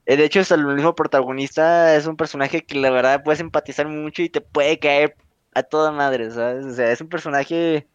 Eh, 0.05 0.15
De 0.17 0.25
hecho, 0.25 0.39
hasta 0.39 0.55
el 0.55 0.65
mismo 0.65 0.95
protagonista 0.95 1.95
es 1.95 2.07
un 2.07 2.15
personaje 2.17 2.65
que 2.65 2.75
la 2.75 2.89
verdad 2.91 3.23
puedes 3.23 3.41
empatizar 3.41 3.87
mucho 3.87 4.21
y 4.21 4.29
te 4.29 4.41
puede 4.41 4.79
caer 4.79 5.15
a 5.53 5.63
toda 5.63 5.91
madre, 5.91 6.31
¿sabes? 6.31 6.65
O 6.65 6.73
sea, 6.73 6.91
es 6.91 7.01
un 7.01 7.09
personaje. 7.09 7.87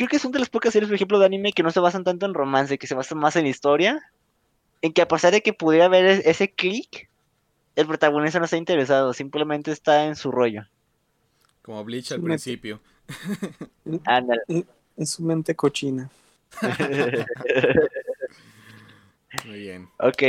Creo 0.00 0.08
que 0.08 0.16
es 0.16 0.24
una 0.24 0.32
de 0.32 0.38
las 0.38 0.48
pocas 0.48 0.72
series, 0.72 0.88
por 0.88 0.94
ejemplo, 0.94 1.18
de 1.18 1.26
anime 1.26 1.52
que 1.52 1.62
no 1.62 1.70
se 1.70 1.78
basan 1.78 2.04
tanto 2.04 2.24
en 2.24 2.32
romance, 2.32 2.78
que 2.78 2.86
se 2.86 2.94
basan 2.94 3.18
más 3.18 3.36
en 3.36 3.46
historia. 3.46 4.00
En 4.80 4.94
que 4.94 5.02
a 5.02 5.08
pesar 5.08 5.30
de 5.30 5.42
que 5.42 5.52
pudiera 5.52 5.84
haber 5.84 6.06
es- 6.06 6.24
ese 6.24 6.50
click, 6.50 7.10
el 7.76 7.86
protagonista 7.86 8.38
no 8.38 8.46
está 8.46 8.56
interesado, 8.56 9.12
simplemente 9.12 9.72
está 9.72 10.06
en 10.06 10.16
su 10.16 10.30
rollo. 10.32 10.62
Como 11.60 11.84
Bleach 11.84 12.12
al 12.12 12.22
principio. 12.22 12.80
Ándale. 14.06 14.40
En 14.48 15.06
su 15.06 15.22
mente 15.22 15.54
cochina. 15.54 16.08
Muy 19.46 19.58
bien. 19.58 19.88
ok, 19.98 20.22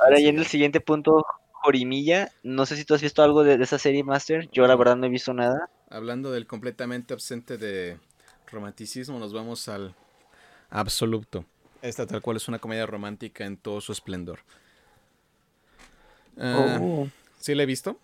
ahora 0.00 0.20
ya 0.20 0.28
en 0.28 0.36
el 0.36 0.42
es. 0.42 0.48
siguiente 0.48 0.80
punto, 0.80 1.24
Jorimilla. 1.50 2.30
No 2.44 2.66
sé 2.66 2.76
si 2.76 2.84
tú 2.84 2.94
has 2.94 3.02
visto 3.02 3.22
algo 3.24 3.42
de, 3.42 3.58
de 3.58 3.64
esa 3.64 3.78
serie, 3.80 4.04
Master. 4.04 4.48
Yo 4.52 4.64
la 4.68 4.76
verdad 4.76 4.94
no 4.96 5.06
he 5.06 5.10
visto 5.10 5.34
nada. 5.34 5.68
Hablando 5.90 6.30
del 6.30 6.46
completamente 6.46 7.14
ausente 7.14 7.58
de 7.58 7.98
romanticismo, 8.50 9.18
nos 9.18 9.32
vamos 9.32 9.68
al 9.68 9.94
absoluto. 10.70 11.44
Esta 11.82 12.06
tal 12.06 12.20
cual 12.22 12.36
es 12.38 12.48
una 12.48 12.58
comedia 12.58 12.86
romántica 12.86 13.44
en 13.44 13.56
todo 13.56 13.80
su 13.80 13.92
esplendor. 13.92 14.40
Ah, 16.38 16.78
Oh, 16.80 17.08
Sí 17.40 17.54
la 17.54 17.62
he 17.62 17.66
visto. 17.66 17.98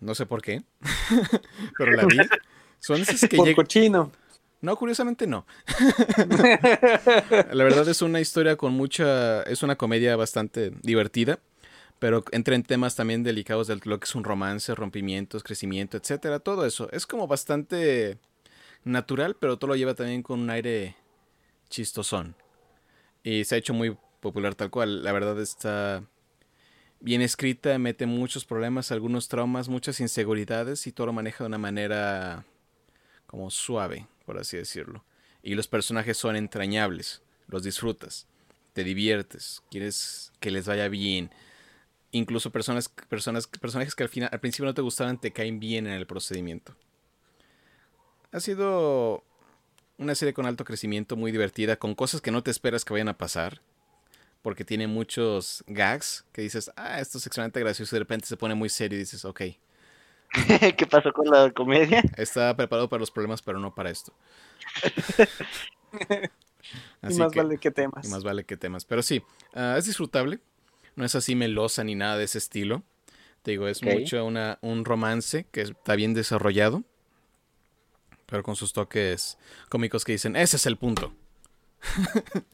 No 0.00 0.14
sé 0.14 0.26
por 0.26 0.42
qué. 0.42 0.62
Pero 1.78 1.92
la 1.92 2.04
vi. 2.04 2.16
Son 2.80 3.00
esas 3.00 3.20
que 3.20 3.36
por 3.36 3.46
llegan. 3.46 3.56
cochino. 3.64 4.12
No, 4.60 4.76
curiosamente 4.76 5.26
no. 5.26 5.46
La 7.52 7.64
verdad 7.64 7.86
es 7.88 8.02
una 8.02 8.20
historia 8.20 8.56
con 8.56 8.72
mucha. 8.72 9.42
Es 9.42 9.62
una 9.62 9.76
comedia 9.76 10.16
bastante 10.16 10.70
divertida. 10.82 11.38
Pero 11.98 12.24
entra 12.32 12.54
en 12.54 12.62
temas 12.62 12.96
también 12.96 13.22
delicados 13.22 13.66
de 13.68 13.76
lo 13.84 13.98
que 13.98 14.04
es 14.04 14.14
un 14.14 14.24
romance, 14.24 14.74
rompimientos, 14.74 15.42
crecimiento, 15.42 15.96
etcétera. 15.96 16.40
Todo 16.40 16.66
eso. 16.66 16.90
Es 16.92 17.06
como 17.06 17.26
bastante 17.26 18.18
natural, 18.84 19.36
pero 19.36 19.58
todo 19.58 19.68
lo 19.68 19.76
lleva 19.76 19.94
también 19.94 20.22
con 20.22 20.40
un 20.40 20.50
aire 20.50 20.96
chistosón. 21.68 22.36
Y 23.22 23.44
se 23.44 23.54
ha 23.54 23.58
hecho 23.58 23.74
muy 23.74 23.96
popular 24.20 24.54
tal 24.54 24.70
cual. 24.70 25.02
La 25.02 25.12
verdad 25.12 25.40
está 25.40 26.02
bien 27.00 27.20
escrita, 27.20 27.78
mete 27.78 28.06
muchos 28.06 28.44
problemas, 28.44 28.90
algunos 28.90 29.28
traumas, 29.28 29.68
muchas 29.68 30.00
inseguridades 30.00 30.86
y 30.86 30.92
todo 30.92 31.08
lo 31.08 31.12
maneja 31.12 31.44
de 31.44 31.48
una 31.48 31.58
manera 31.58 32.44
como 33.26 33.50
suave, 33.50 34.06
por 34.24 34.38
así 34.38 34.56
decirlo. 34.56 35.04
Y 35.42 35.54
los 35.54 35.68
personajes 35.68 36.16
son 36.16 36.36
entrañables, 36.36 37.22
los 37.48 37.62
disfrutas, 37.62 38.26
te 38.72 38.84
diviertes, 38.84 39.62
quieres 39.70 40.32
que 40.40 40.50
les 40.50 40.66
vaya 40.66 40.88
bien. 40.88 41.30
Incluso 42.10 42.50
personas, 42.50 42.88
personas, 42.88 43.46
personajes 43.46 43.94
que 43.94 44.04
al, 44.04 44.08
final, 44.08 44.30
al 44.32 44.40
principio 44.40 44.66
no 44.66 44.74
te 44.74 44.82
gustaban 44.82 45.20
te 45.20 45.32
caen 45.32 45.60
bien 45.60 45.86
en 45.86 45.92
el 45.92 46.06
procedimiento. 46.06 46.74
Ha 48.34 48.40
sido 48.40 49.22
una 49.96 50.16
serie 50.16 50.34
con 50.34 50.44
alto 50.44 50.64
crecimiento, 50.64 51.14
muy 51.14 51.30
divertida, 51.30 51.76
con 51.76 51.94
cosas 51.94 52.20
que 52.20 52.32
no 52.32 52.42
te 52.42 52.50
esperas 52.50 52.84
que 52.84 52.92
vayan 52.92 53.08
a 53.08 53.16
pasar. 53.16 53.60
Porque 54.42 54.64
tiene 54.64 54.88
muchos 54.88 55.62
gags 55.68 56.24
que 56.32 56.42
dices, 56.42 56.72
ah, 56.74 57.00
esto 57.00 57.18
es 57.18 57.26
extremadamente 57.26 57.60
gracioso 57.60 57.94
y 57.94 57.96
de 57.96 58.00
repente 58.00 58.26
se 58.26 58.36
pone 58.36 58.56
muy 58.56 58.68
serio 58.68 58.96
y 58.96 59.02
dices, 59.02 59.24
ok, 59.24 59.40
¿Qué 60.76 60.86
pasó 60.90 61.12
con 61.12 61.28
la 61.28 61.52
comedia? 61.52 62.02
está 62.16 62.56
preparado 62.56 62.88
para 62.88 62.98
los 62.98 63.12
problemas, 63.12 63.40
pero 63.40 63.60
no 63.60 63.72
para 63.72 63.90
esto. 63.90 64.12
y 67.08 67.14
más 67.14 67.32
que- 67.32 67.38
vale 67.38 67.58
que 67.58 67.70
temas. 67.70 68.04
y 68.04 68.08
más 68.08 68.24
vale 68.24 68.44
que 68.44 68.56
temas. 68.56 68.84
Pero 68.84 69.02
sí, 69.02 69.22
ah, 69.54 69.76
es 69.78 69.86
disfrutable. 69.86 70.40
No 70.96 71.04
es 71.04 71.14
así 71.14 71.36
melosa 71.36 71.84
ni 71.84 71.94
nada 71.94 72.18
de 72.18 72.24
ese 72.24 72.38
estilo. 72.38 72.82
Te 73.42 73.52
digo, 73.52 73.68
es 73.68 73.82
mucho 73.82 74.24
una, 74.24 74.58
un 74.60 74.84
romance 74.84 75.46
que 75.52 75.60
está 75.60 75.94
bien 75.94 76.14
desarrollado. 76.14 76.82
Pero 78.26 78.42
con 78.42 78.56
sus 78.56 78.72
toques 78.72 79.38
cómicos 79.68 80.04
que 80.04 80.12
dicen, 80.12 80.36
ese 80.36 80.56
es 80.56 80.66
el 80.66 80.76
punto. 80.76 81.12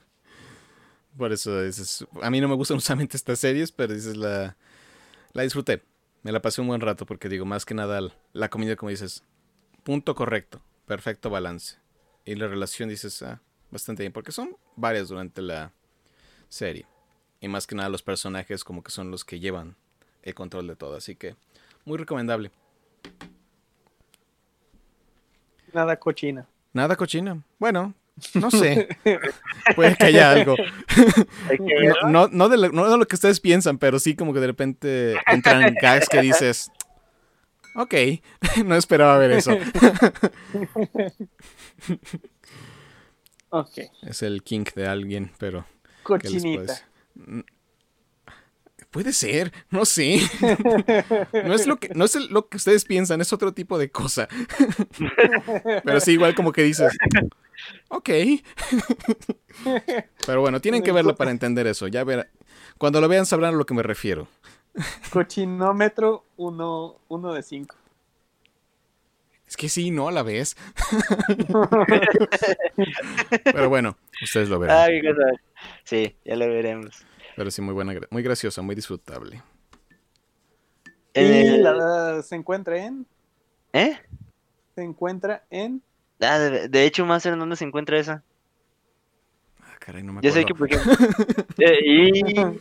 Por 1.17 1.33
eso 1.33 1.63
dices, 1.63 2.07
a 2.23 2.31
mí 2.31 2.41
no 2.41 2.49
me 2.49 2.55
gustan 2.55 2.77
usualmente 2.79 3.17
estas 3.17 3.39
series, 3.39 3.73
pero 3.73 3.95
dices, 3.95 4.17
la, 4.17 4.57
la 5.33 5.43
disfruté. 5.43 5.83
Me 6.23 6.33
la 6.33 6.43
pasé 6.43 6.61
un 6.61 6.69
buen 6.69 6.81
rato 6.81 7.07
porque 7.07 7.29
digo, 7.29 7.47
más 7.47 7.65
que 7.65 7.75
nada 7.75 8.01
la 8.33 8.51
comida, 8.51 8.77
como 8.77 8.91
dices, 8.91 9.25
punto 9.83 10.15
correcto, 10.15 10.61
perfecto 10.87 11.31
balance. 11.31 11.77
Y 12.25 12.35
la 12.35 12.47
relación 12.47 12.89
dices, 12.89 13.23
ah, 13.23 13.41
bastante 13.71 14.03
bien, 14.03 14.13
porque 14.13 14.33
son 14.33 14.57
varias 14.77 15.09
durante 15.09 15.41
la 15.41 15.73
serie. 16.49 16.87
Y 17.41 17.49
más 17.49 17.67
que 17.67 17.75
nada 17.75 17.89
los 17.89 18.03
personajes 18.03 18.65
como 18.65 18.83
que 18.83 18.91
son 18.91 19.11
los 19.11 19.25
que 19.25 19.41
llevan 19.41 19.77
el 20.23 20.35
control 20.35 20.67
de 20.67 20.77
todo. 20.77 20.97
Así 20.97 21.17
que 21.17 21.37
muy 21.85 21.97
recomendable. 21.97 22.51
Nada 25.73 25.97
cochina. 25.97 26.47
Nada 26.73 26.97
cochina. 26.97 27.43
Bueno, 27.59 27.95
no 28.35 28.51
sé. 28.51 28.89
Puede 29.75 29.97
que 29.97 30.07
haya 30.07 30.33
algo. 30.33 30.57
No, 32.03 32.09
no, 32.09 32.29
no 32.29 32.49
de 32.49 32.57
lo, 32.57 32.69
no 32.71 32.91
de 32.91 32.99
lo 32.99 33.07
que 33.07 33.17
ustedes 33.17 33.41
piensan, 33.41 33.79
pero 33.79 33.99
sí 33.99 34.15
como 34.15 34.33
que 34.33 34.41
de 34.41 34.47
repente 34.47 35.17
entran 35.27 35.75
gags 35.81 36.09
que 36.09 36.21
dices, 36.21 36.71
ok, 37.75 37.95
no 38.65 38.77
esperaba 38.77 39.19
ver 39.19 39.33
eso. 39.33 39.53
Ok. 43.51 43.79
Es 44.03 44.23
el 44.23 44.43
kink 44.43 44.75
de 44.75 44.87
alguien, 44.87 45.33
pero... 45.39 45.67
¿qué 46.21 46.31
les 46.31 46.43
puedo 46.43 46.67
Cochinita. 46.67 46.83
Puede 48.91 49.13
ser, 49.13 49.53
no 49.71 49.85
sé. 49.85 50.21
No 51.45 51.55
es 51.55 51.67
lo 51.67 51.79
que, 51.79 51.91
no 51.95 52.05
es 52.05 52.15
lo 52.31 52.49
que 52.49 52.57
ustedes 52.57 52.85
piensan, 52.85 53.21
es 53.21 53.33
otro 53.33 53.53
tipo 53.53 53.79
de 53.79 53.91
cosa. 53.91 54.29
Pero 55.85 56.01
sí, 56.01 56.13
igual 56.13 56.35
como 56.35 56.53
que 56.53 56.63
dices, 56.63 56.97
ok. 57.89 58.11
Pero 60.27 60.41
bueno, 60.41 60.61
tienen 60.61 60.83
que 60.83 60.93
verlo 60.93 61.15
para 61.17 61.31
entender 61.31 61.67
eso. 61.67 61.87
Ya 61.87 62.05
verá. 62.05 62.29
Cuando 62.79 63.01
lo 63.01 63.09
vean 63.09 63.27
sabrán 63.27 63.55
a 63.55 63.57
lo 63.57 63.67
que 63.67 63.75
me 63.75 63.83
refiero. 63.83 64.29
Cochinómetro 65.11 66.25
1 66.37 66.97
uno 67.09 67.33
de 67.33 67.43
5. 67.43 67.77
Es 69.47 69.57
que 69.57 69.69
sí, 69.69 69.91
no, 69.91 70.09
a 70.09 70.13
la 70.13 70.23
vez. 70.23 70.57
Pero 73.45 73.69
bueno, 73.69 73.97
ustedes 74.23 74.49
lo 74.49 74.61
verán. 74.61 74.79
Ay, 74.79 75.01
qué 75.01 75.09
cosa. 75.09 75.33
Sí, 75.85 76.17
ya 76.25 76.37
lo 76.37 76.49
veremos. 76.49 77.05
Pero 77.41 77.51
sí, 77.51 77.63
muy 77.63 77.73
buena, 77.73 77.95
muy 78.11 78.23
graciosa, 78.23 78.61
muy 78.61 78.75
disfrutable. 78.75 79.43
Y 81.15 81.21
el- 81.23 81.63
la, 81.63 82.21
se 82.23 82.37
encuentra 82.37 82.77
en. 82.85 83.07
¿Eh? 83.73 83.97
Se 84.75 84.83
encuentra 84.83 85.43
en. 85.49 85.83
Ah, 86.21 86.39
de, 86.39 86.69
de 86.69 86.85
hecho, 86.85 87.07
Master, 87.07 87.33
¿en 87.33 87.39
dónde 87.39 87.57
se 87.57 87.65
encuentra 87.65 87.99
esa? 87.99 88.23
Ah, 89.63 89.75
caray, 89.79 90.03
no 90.03 90.13
me 90.13 90.21
Yo 90.21 90.31
sé 90.33 90.45
acuerdo. 90.45 90.85
que, 91.57 91.65
eh, 91.65 91.79
y... 91.83 92.61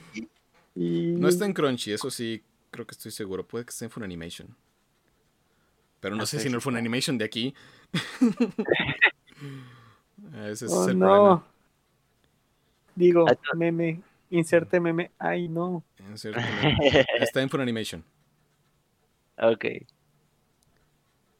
Y... 0.75 1.15
No 1.17 1.27
está 1.27 1.45
en 1.45 1.51
Crunchy, 1.51 1.91
eso 1.91 2.09
sí, 2.09 2.41
creo 2.71 2.87
que 2.87 2.93
estoy 2.95 3.11
seguro. 3.11 3.45
Puede 3.45 3.65
que 3.65 3.71
esté 3.71 3.83
en 3.83 3.91
Funimation. 3.91 4.55
Pero 5.99 6.15
no 6.15 6.23
Ah, 6.23 6.25
sé 6.25 6.37
sí, 6.37 6.43
si 6.43 6.49
no 6.49 6.55
el 6.55 6.61
Funimation 6.61 7.17
de 7.17 7.25
aquí. 7.25 7.53
Ese 10.33 10.65
es 10.67 10.71
Oh, 10.71 10.87
el 10.87 10.95
no. 10.95 11.07
problema. 11.09 11.43
Digo, 12.95 13.25
Ah, 13.27 13.55
meme. 13.55 14.01
Inserte 14.29 14.79
meme. 14.79 15.11
Ay, 15.17 15.47
no. 15.49 15.83
No. 15.99 16.15
Está 17.19 17.41
en 17.41 17.49
Funimation. 17.49 18.03
Ok. 19.41 19.65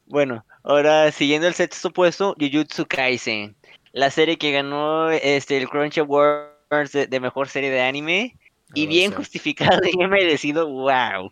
Bueno, 0.06 0.44
ahora 0.62 1.12
siguiendo 1.12 1.46
el 1.46 1.52
sexto 1.54 1.90
puesto, 1.92 2.34
Jujutsu 2.40 2.86
Kaisen. 2.86 3.54
La 3.92 4.10
serie 4.10 4.38
que 4.38 4.52
ganó 4.52 5.10
este, 5.10 5.58
el 5.58 5.68
Crunchy 5.68 6.00
Awards 6.00 6.92
de, 6.92 7.06
de 7.06 7.20
mejor 7.20 7.48
serie 7.48 7.70
de 7.70 7.82
anime. 7.82 8.36
Y 8.74 8.86
Ah, 8.86 8.88
bien 8.88 9.10
sí. 9.10 9.16
justificado 9.16 9.80
y 9.92 9.96
bien 9.96 10.08
merecido, 10.10 10.66
wow. 10.68 11.30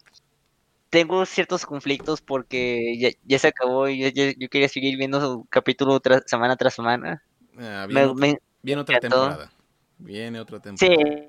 Tengo 0.90 1.24
ciertos 1.26 1.64
conflictos 1.64 2.20
porque 2.20 2.98
ya, 2.98 3.09
ya 3.24 3.38
se 3.38 3.48
acabó 3.48 3.88
y 3.88 3.98
yo, 4.00 4.09
yo- 4.09 4.32
yo 4.36 4.48
quería 4.48 4.68
seguir 4.68 4.96
viendo 4.98 5.20
su 5.20 5.46
capítulo 5.50 5.98
tras, 6.00 6.22
semana 6.26 6.56
tras 6.56 6.74
semana. 6.74 7.22
Ah, 7.59 7.86
Me- 7.88 8.04
otra, 8.04 8.26
me- 8.26 8.38
viene 8.62 8.80
otra 8.82 9.00
temporada. 9.00 9.50
Viene 9.98 10.38
otra 10.40 10.59
sí, 10.59 10.86
temporada. 10.86 11.28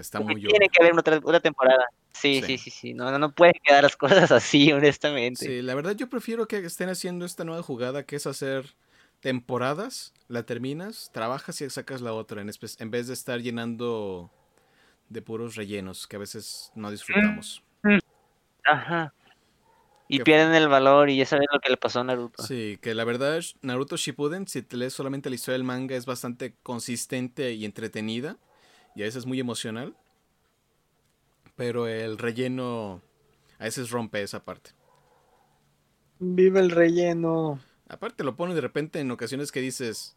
Está 0.00 0.20
muy 0.20 0.36
tiene 0.36 0.48
obvio. 0.56 0.68
que 0.72 0.82
haber 0.82 0.98
otra, 0.98 1.16
otra 1.16 1.40
temporada. 1.40 1.84
Sí, 2.12 2.40
Sí. 2.40 2.46
sí, 2.46 2.58
sí, 2.58 2.70
sí. 2.70 2.94
No, 2.94 3.10
no, 3.10 3.18
no 3.18 3.32
pueden 3.32 3.54
quedar 3.62 3.82
las 3.84 3.96
cosas 4.26 4.32
así, 4.32 4.72
honestamente. 4.72 5.44
Sí, 5.44 5.62
la 5.62 5.74
verdad 5.74 5.94
yo 5.96 6.08
prefiero 6.08 6.48
que 6.48 6.58
estén 6.58 6.88
haciendo 6.88 7.24
esta 7.24 7.44
nueva 7.44 7.62
jugada 7.62 8.04
que 8.04 8.16
es 8.16 8.26
hacer 8.26 8.74
temporadas, 9.20 10.14
la 10.28 10.44
terminas, 10.44 11.10
trabajas 11.12 11.60
y 11.60 11.68
sacas 11.70 12.00
la 12.00 12.12
otra, 12.12 12.40
en, 12.40 12.50
en 12.78 12.90
vez 12.90 13.08
de 13.08 13.14
estar 13.14 13.40
llenando 13.40 14.30
de 15.08 15.22
puros 15.22 15.56
rellenos 15.56 16.06
que 16.06 16.16
a 16.16 16.18
veces 16.20 16.70
no 16.74 16.90
disfrutamos. 16.90 17.62
Ajá. 18.64 19.14
Y 20.10 20.20
pierden 20.20 20.54
el 20.54 20.68
valor 20.68 21.10
y 21.10 21.18
ya 21.18 21.26
sabes 21.26 21.46
lo 21.52 21.60
que 21.60 21.68
le 21.68 21.76
pasó 21.76 22.00
a 22.00 22.04
Naruto. 22.04 22.42
Sí, 22.42 22.78
que 22.80 22.94
la 22.94 23.04
verdad 23.04 23.40
Naruto 23.60 23.96
Shippuden, 23.96 24.48
si 24.48 24.62
te 24.62 24.76
lees 24.76 24.94
solamente 24.94 25.28
la 25.28 25.34
historia 25.34 25.54
del 25.58 25.64
manga, 25.64 25.96
es 25.96 26.06
bastante 26.06 26.54
consistente 26.62 27.52
y 27.52 27.64
entretenida 27.66 28.38
y 28.98 29.02
a 29.02 29.04
veces 29.04 29.26
muy 29.26 29.38
emocional. 29.38 29.94
Pero 31.54 31.86
el 31.86 32.18
relleno 32.18 33.00
a 33.60 33.64
veces 33.64 33.90
rompe 33.90 34.22
esa 34.22 34.44
parte. 34.44 34.72
Vive 36.18 36.58
el 36.58 36.70
relleno. 36.72 37.60
Aparte 37.88 38.24
lo 38.24 38.34
pone 38.34 38.54
de 38.54 38.60
repente 38.60 38.98
en 38.98 39.10
ocasiones 39.12 39.52
que 39.52 39.60
dices, 39.60 40.16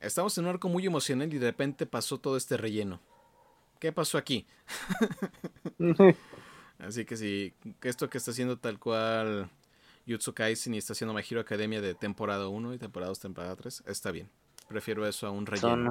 estamos 0.00 0.36
en 0.38 0.44
un 0.44 0.50
arco 0.50 0.70
muy 0.70 0.86
emocional 0.86 1.32
y 1.32 1.38
de 1.38 1.46
repente 1.46 1.84
pasó 1.84 2.18
todo 2.18 2.38
este 2.38 2.56
relleno. 2.56 3.00
¿Qué 3.80 3.92
pasó 3.92 4.16
aquí? 4.16 4.46
Así 6.78 7.04
que 7.04 7.16
sí, 7.16 7.52
esto 7.82 8.08
que 8.08 8.18
está 8.18 8.30
haciendo 8.30 8.58
tal 8.58 8.78
cual 8.78 9.50
Jutsu 10.06 10.32
Kaisen 10.32 10.74
y 10.74 10.78
está 10.78 10.94
haciendo 10.94 11.12
My 11.12 11.22
Hero 11.28 11.40
Academia 11.40 11.80
de 11.80 11.94
temporada 11.94 12.48
1 12.48 12.74
y 12.74 12.78
temporada 12.78 13.10
2, 13.10 13.20
temporada 13.20 13.56
3, 13.56 13.84
está 13.86 14.10
bien. 14.10 14.30
Prefiero 14.68 15.06
eso 15.06 15.26
a 15.26 15.30
un 15.30 15.44
relleno. 15.46 15.90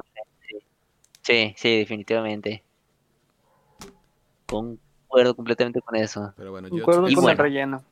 sí. 1.28 1.54
sí, 1.56 1.78
definitivamente. 1.78 2.62
Concuerdo 4.46 5.34
completamente 5.34 5.80
con 5.80 5.96
eso. 5.96 6.32
Pero 6.36 6.50
bueno, 6.50 6.68
Concuerdo 6.68 7.02
con 7.14 7.30
el 7.30 7.36
relleno. 7.38 7.84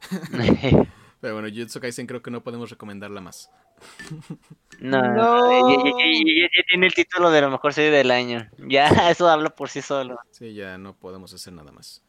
pero 1.20 1.34
bueno, 1.34 1.48
Jutsu 1.54 1.80
Kaisen 1.80 2.06
creo 2.06 2.22
que 2.22 2.30
no 2.30 2.42
podemos 2.42 2.70
recomendarla 2.70 3.20
más. 3.20 3.50
no, 4.80 5.00
No. 5.02 5.50
Ya, 5.50 5.74
ya- 5.76 5.92
ya- 5.92 6.42
ya- 6.42 6.48
ya 6.56 6.62
tiene 6.68 6.86
el 6.86 6.94
título 6.94 7.30
de 7.30 7.40
la 7.40 7.48
mejor 7.48 7.72
serie 7.72 7.90
del 7.90 8.10
año. 8.10 8.48
Ya, 8.58 8.88
eso 9.10 9.28
habla 9.28 9.50
por 9.50 9.68
sí 9.70 9.82
solo. 9.82 10.18
Sí, 10.30 10.54
ya 10.54 10.76
no 10.78 10.94
podemos 10.94 11.32
hacer 11.32 11.52
nada 11.52 11.72
más. 11.72 12.02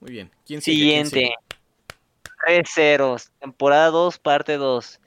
Muy 0.00 0.12
bien. 0.12 0.30
¿Quién 0.46 0.62
sigue? 0.62 0.78
¿Quién 0.78 1.06
Siguiente. 1.06 1.18
sigue? 1.18 1.56
Tres 2.46 2.70
ceros. 2.72 3.30
Temporada 3.40 3.90
2, 3.90 4.18
parte 4.18 4.56
2. 4.56 5.00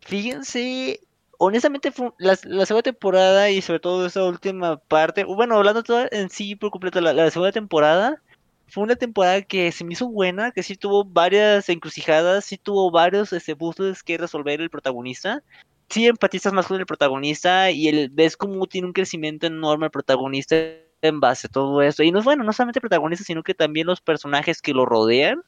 Fíjense, 0.00 1.00
honestamente 1.44 1.90
fue 1.90 2.12
la, 2.18 2.36
segunda 2.36 2.82
temporada 2.82 3.50
y 3.50 3.60
sobre 3.62 3.80
todo 3.80 4.06
esa 4.06 4.24
última 4.24 4.76
parte, 4.76 5.24
bueno, 5.24 5.56
hablando 5.56 5.82
toda 5.82 6.08
en 6.12 6.30
sí 6.30 6.54
por 6.54 6.70
completo, 6.70 7.00
la, 7.00 7.30
segunda 7.30 7.50
temporada 7.50 8.22
fue 8.68 8.84
una 8.84 8.94
temporada 8.94 9.42
que 9.42 9.72
se 9.72 9.84
me 9.84 9.94
hizo 9.94 10.08
buena, 10.08 10.52
que 10.52 10.62
sí 10.62 10.76
tuvo 10.76 11.04
varias 11.04 11.68
encrucijadas, 11.68 12.44
sí 12.44 12.58
tuvo 12.58 12.90
varios 12.92 13.32
este, 13.32 13.56
puntos 13.56 14.02
que 14.04 14.18
resolver 14.18 14.60
el 14.60 14.70
protagonista. 14.70 15.42
Sí 15.90 16.06
empatizas 16.06 16.52
más 16.52 16.66
con 16.66 16.78
el 16.78 16.86
protagonista 16.86 17.70
y 17.70 17.88
el, 17.88 18.08
ves 18.08 18.36
cómo 18.36 18.66
tiene 18.66 18.86
un 18.86 18.92
crecimiento 18.94 19.46
enorme 19.46 19.86
el 19.86 19.90
protagonista 19.90 20.56
en 21.02 21.20
base 21.20 21.48
a 21.48 21.50
todo 21.50 21.82
eso. 21.82 22.02
Y 22.02 22.12
no 22.12 22.22
bueno, 22.22 22.44
no 22.44 22.52
solamente 22.52 22.78
el 22.78 22.82
protagonista, 22.82 23.24
sino 23.24 23.42
que 23.42 23.54
también 23.54 23.88
los 23.88 24.00
personajes 24.00 24.62
que 24.62 24.72
lo 24.72 24.86
rodean 24.86 25.42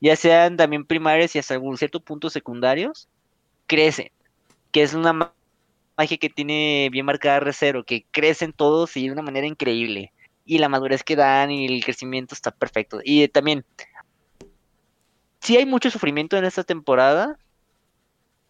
ya 0.00 0.14
sean 0.16 0.56
también 0.56 0.84
primarios 0.84 1.34
y 1.34 1.38
hasta 1.38 1.54
algún 1.54 1.76
cierto 1.78 2.00
punto 2.00 2.30
secundarios, 2.30 3.08
crecen. 3.66 4.13
Que 4.74 4.82
es 4.82 4.92
una 4.92 5.12
ma- 5.12 5.32
magia 5.96 6.18
que 6.18 6.28
tiene 6.28 6.88
bien 6.90 7.06
marcada 7.06 7.38
Recero, 7.38 7.84
que 7.84 8.04
crecen 8.10 8.52
todos 8.52 8.96
y 8.96 9.06
de 9.06 9.12
una 9.12 9.22
manera 9.22 9.46
increíble. 9.46 10.12
Y 10.44 10.58
la 10.58 10.68
madurez 10.68 11.04
que 11.04 11.14
dan 11.14 11.52
y 11.52 11.66
el 11.66 11.84
crecimiento 11.84 12.34
está 12.34 12.50
perfecto. 12.50 13.00
Y 13.04 13.28
también, 13.28 13.64
sí 15.40 15.56
hay 15.56 15.64
mucho 15.64 15.90
sufrimiento 15.90 16.36
en 16.36 16.44
esta 16.44 16.64
temporada, 16.64 17.38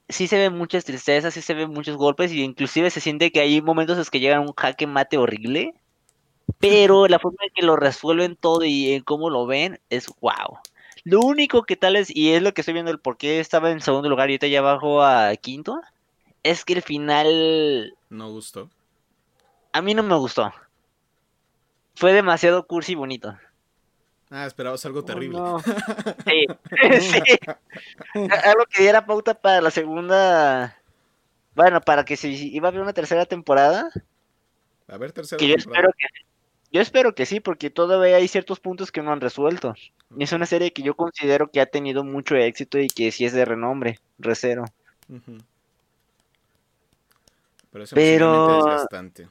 sí 0.08 0.26
se 0.26 0.38
ven 0.38 0.56
muchas 0.56 0.84
tristezas, 0.84 1.34
sí 1.34 1.42
se 1.42 1.54
ven 1.54 1.70
muchos 1.70 1.96
golpes 1.96 2.32
y 2.32 2.42
inclusive 2.42 2.88
se 2.88 3.00
siente 3.00 3.30
que 3.30 3.40
hay 3.40 3.60
momentos 3.60 3.94
en 3.94 3.98
los 3.98 4.10
que 4.10 4.20
llega 4.20 4.40
un 4.40 4.54
jaque 4.54 4.86
mate 4.86 5.18
horrible, 5.18 5.74
pero 6.58 7.06
la 7.08 7.18
forma 7.18 7.38
en 7.42 7.52
que 7.54 7.66
lo 7.66 7.76
resuelven 7.76 8.36
todo 8.36 8.64
y 8.64 8.92
en 8.92 9.02
cómo 9.02 9.28
lo 9.28 9.44
ven 9.46 9.78
es 9.90 10.06
wow. 10.20 10.58
Lo 11.04 11.20
único 11.20 11.64
que 11.64 11.76
tal 11.76 11.96
es, 11.96 12.14
y 12.14 12.32
es 12.32 12.42
lo 12.42 12.54
que 12.54 12.62
estoy 12.62 12.74
viendo 12.74 12.90
el 12.90 12.98
por 12.98 13.16
qué 13.16 13.40
estaba 13.40 13.70
en 13.70 13.80
segundo 13.80 14.08
lugar 14.08 14.30
y 14.30 14.34
ahorita 14.34 14.46
ya 14.46 14.62
bajo 14.62 15.02
a 15.02 15.34
quinto, 15.36 15.80
es 16.44 16.64
que 16.64 16.74
el 16.74 16.82
final 16.82 17.96
No 18.10 18.30
gustó. 18.30 18.70
a 19.72 19.82
mí 19.82 19.92
no 19.94 20.04
me 20.04 20.14
gustó. 20.14 20.52
Fue 21.96 22.12
demasiado 22.12 22.66
cursi 22.66 22.92
y 22.92 22.96
bonito. 22.96 23.36
Ah, 24.30 24.46
esperabas 24.46 24.84
algo 24.86 25.04
terrible. 25.04 25.38
Oh, 25.38 25.58
no. 25.58 25.62
Sí, 26.26 26.46
sí. 27.00 27.22
Algo 28.44 28.64
que 28.70 28.82
diera 28.82 29.04
pauta 29.06 29.34
para 29.34 29.60
la 29.60 29.70
segunda. 29.70 30.76
Bueno, 31.54 31.80
para 31.80 32.04
que 32.04 32.16
si 32.16 32.52
iba 32.54 32.68
a 32.68 32.70
haber 32.70 32.80
una 32.82 32.92
tercera 32.92 33.26
temporada, 33.26 33.90
A 34.88 34.96
ver, 34.98 35.12
tercera 35.12 35.38
que 35.38 35.46
yo 35.48 35.54
temporada. 35.56 35.88
espero 35.88 35.92
que 35.98 36.06
yo 36.72 36.80
espero 36.80 37.14
que 37.14 37.26
sí, 37.26 37.38
porque 37.38 37.70
todavía 37.70 38.16
hay 38.16 38.26
ciertos 38.26 38.58
puntos 38.58 38.90
que 38.90 39.02
no 39.02 39.12
han 39.12 39.20
resuelto. 39.20 39.74
Y 40.16 40.24
es 40.24 40.32
una 40.32 40.46
serie 40.46 40.72
que 40.72 40.82
yo 40.82 40.96
considero 40.96 41.48
que 41.52 41.60
ha 41.60 41.66
tenido 41.66 42.02
mucho 42.02 42.34
éxito 42.34 42.78
y 42.80 42.88
que 42.88 43.12
sí 43.12 43.24
es 43.24 43.32
de 43.32 43.44
renombre, 43.44 44.00
recero. 44.18 44.64
Ujú. 45.08 45.38
Pero, 47.74 47.86
Pero- 47.94 48.58
es 48.60 48.64
bastante. 48.64 49.28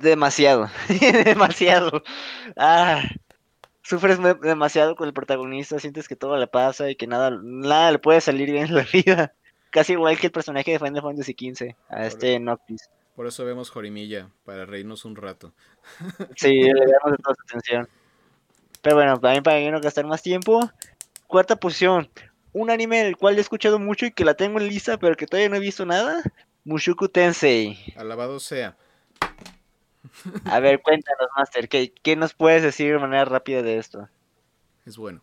Demasiado, 0.00 0.68
demasiado. 1.24 2.02
Ah, 2.56 3.02
sufres 3.82 4.18
demasiado 4.42 4.96
con 4.96 5.06
el 5.06 5.14
protagonista, 5.14 5.78
sientes 5.78 6.08
que 6.08 6.16
todo 6.16 6.36
le 6.38 6.48
pasa 6.48 6.90
y 6.90 6.96
que 6.96 7.06
nada, 7.06 7.30
nada 7.40 7.92
le 7.92 8.00
puede 8.00 8.20
salir 8.20 8.50
bien 8.50 8.66
en 8.66 8.74
la 8.74 8.84
vida. 8.92 9.32
Casi 9.70 9.92
igual 9.92 10.18
que 10.18 10.26
el 10.26 10.32
personaje 10.32 10.72
de 10.72 10.78
Final 10.80 11.02
Fantasy 11.02 11.36
XV, 11.38 11.74
a 11.88 12.04
este 12.06 12.40
Noctis. 12.40 12.90
Por 13.14 13.26
eso 13.28 13.44
vemos 13.44 13.70
Jorimilla, 13.70 14.28
para 14.44 14.66
reírnos 14.66 15.04
un 15.04 15.14
rato. 15.16 15.52
Sí, 16.36 16.52
le 16.64 16.72
damos 16.72 17.12
de 17.12 17.18
toda 17.22 17.34
su 17.36 17.42
atención. 17.48 17.88
Pero 18.82 18.96
bueno, 18.96 19.18
también 19.20 19.42
para 19.44 19.60
no 19.70 19.80
gastar 19.80 20.04
más 20.06 20.20
tiempo. 20.22 20.68
Cuarta 21.28 21.54
posición. 21.56 22.08
Un 22.52 22.70
anime 22.70 23.04
del 23.04 23.16
cual 23.16 23.38
he 23.38 23.40
escuchado 23.40 23.78
mucho 23.78 24.06
y 24.06 24.10
que 24.10 24.24
la 24.24 24.34
tengo 24.34 24.58
en 24.58 24.66
lista, 24.68 24.98
pero 24.98 25.14
que 25.16 25.26
todavía 25.26 25.48
no 25.48 25.56
he 25.56 25.60
visto 25.60 25.86
nada. 25.86 26.22
Mushoku 26.66 27.08
Tensei. 27.08 27.78
Alabado 27.96 28.40
sea. 28.40 28.76
A 30.44 30.58
ver, 30.58 30.82
cuéntanos, 30.82 31.28
Master. 31.36 31.68
¿qué, 31.68 31.92
¿Qué 32.02 32.16
nos 32.16 32.34
puedes 32.34 32.60
decir 32.60 32.92
de 32.92 32.98
manera 32.98 33.24
rápida 33.24 33.62
de 33.62 33.78
esto? 33.78 34.08
Es 34.84 34.96
bueno. 34.96 35.22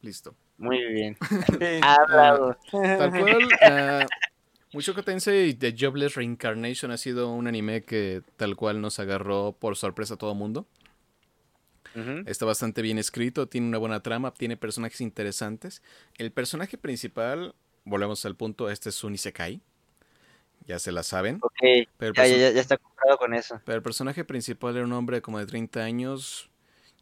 Listo. 0.00 0.36
Muy 0.56 0.78
bien. 0.92 1.16
Hablado. 1.82 2.56
Tal 2.70 3.10
cual, 3.10 3.48
ah, 3.62 4.06
Mushoku 4.72 5.02
Tensei 5.02 5.52
The 5.54 5.74
Jobless 5.76 6.14
Reincarnation 6.14 6.92
ha 6.92 6.96
sido 6.96 7.32
un 7.32 7.48
anime 7.48 7.82
que 7.82 8.22
tal 8.36 8.54
cual 8.54 8.80
nos 8.80 9.00
agarró 9.00 9.56
por 9.58 9.76
sorpresa 9.76 10.14
a 10.14 10.18
todo 10.18 10.34
mundo. 10.34 10.64
Está 12.24 12.46
bastante 12.46 12.80
bien 12.80 12.98
escrito, 12.98 13.48
tiene 13.48 13.66
una 13.66 13.76
buena 13.76 14.00
trama, 14.00 14.32
tiene 14.32 14.56
personajes 14.56 15.02
interesantes. 15.02 15.82
El 16.16 16.30
personaje 16.30 16.78
principal, 16.78 17.54
volvemos 17.84 18.24
al 18.24 18.34
punto, 18.34 18.70
este 18.70 18.88
es 18.88 19.04
un 19.04 19.14
Isekai. 19.14 19.60
Ya 20.66 20.78
se 20.78 20.92
la 20.92 21.02
saben. 21.02 21.38
Ok, 21.42 21.88
Pero 21.96 22.12
el, 22.22 22.30
ya, 22.40 22.50
ya, 22.50 22.60
está 22.60 22.76
comprado 22.76 23.18
con 23.18 23.34
eso. 23.34 23.60
pero 23.64 23.76
el 23.76 23.82
personaje 23.82 24.24
principal 24.24 24.76
era 24.76 24.84
un 24.84 24.92
hombre 24.92 25.20
como 25.22 25.38
de 25.38 25.46
30 25.46 25.80
años, 25.80 26.50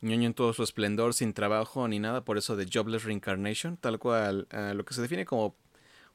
ñoño 0.00 0.26
en 0.26 0.34
todo 0.34 0.52
su 0.52 0.62
esplendor, 0.62 1.14
sin 1.14 1.34
trabajo 1.34 1.86
ni 1.88 1.98
nada, 1.98 2.24
por 2.24 2.38
eso 2.38 2.56
de 2.56 2.66
Jobless 2.72 3.04
Reincarnation, 3.04 3.76
tal 3.76 3.98
cual, 3.98 4.46
ah, 4.50 4.72
lo 4.74 4.84
que 4.84 4.94
se 4.94 5.02
define 5.02 5.24
como 5.26 5.54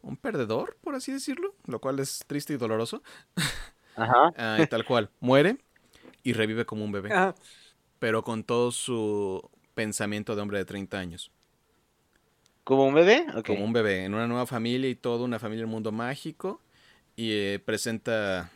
un 0.02 0.18
perdedor, 0.18 0.78
por 0.82 0.96
así 0.96 1.12
decirlo, 1.12 1.56
lo 1.66 1.80
cual 1.80 2.00
es 2.00 2.24
triste 2.28 2.54
y 2.54 2.58
doloroso. 2.58 3.02
Ajá. 3.96 4.34
Ah, 4.38 4.60
y 4.62 4.68
tal 4.68 4.86
cual, 4.86 5.10
muere 5.20 5.58
y 6.24 6.34
revive 6.34 6.66
como 6.66 6.84
un 6.84 6.92
bebé, 6.92 7.12
Ajá. 7.14 7.36
pero 8.00 8.24
con 8.24 8.44
todo 8.44 8.72
su 8.72 9.50
pensamiento 9.74 10.36
de 10.36 10.42
hombre 10.42 10.58
de 10.58 10.66
30 10.66 10.98
años. 10.98 11.32
¿Como 12.64 12.88
un 12.88 12.96
bebé? 12.96 13.26
Como 13.46 13.64
un 13.64 13.74
bebé, 13.74 14.06
en 14.06 14.16
una 14.16 14.28
nueva 14.28 14.48
familia 14.48 14.90
y 14.90 14.96
todo, 14.96 15.24
una 15.24 15.38
familia 15.38 15.62
en 15.62 15.68
un 15.68 15.74
mundo 15.74 15.92
mágico. 15.92 16.60
Y 17.16 17.32
eh, 17.32 17.60
presenta, 17.64 18.52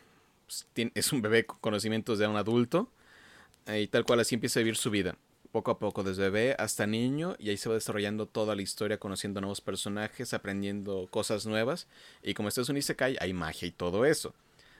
pues, 0.46 0.66
es 0.94 1.12
un 1.12 1.22
bebé 1.22 1.46
con 1.46 1.58
conocimientos 1.60 2.18
de 2.18 2.26
un 2.26 2.36
adulto. 2.36 2.88
eh, 3.66 3.82
y 3.82 3.86
tal 3.88 4.04
cual 4.04 4.20
así 4.20 4.34
empieza 4.34 4.60
a 4.60 4.62
vivir 4.62 4.76
su 4.76 4.90
vida. 4.90 5.16
Poco 5.52 5.70
a 5.72 5.78
poco, 5.78 6.04
desde 6.04 6.22
bebé 6.24 6.54
hasta 6.58 6.86
niño. 6.86 7.36
Y 7.38 7.50
ahí 7.50 7.56
se 7.56 7.68
va 7.68 7.74
desarrollando 7.74 8.26
toda 8.26 8.54
la 8.56 8.62
historia, 8.62 8.98
conociendo 8.98 9.40
nuevos 9.40 9.60
personajes, 9.60 10.34
aprendiendo 10.34 11.08
cosas 11.10 11.46
nuevas. 11.46 11.88
Y 12.22 12.34
como 12.34 12.48
esto 12.48 12.60
es 12.62 12.68
un 12.68 12.76
Isekai, 12.76 13.16
hay 13.20 13.32
magia 13.32 13.68
y 13.68 13.72
todo 13.72 14.04
eso. 14.04 14.34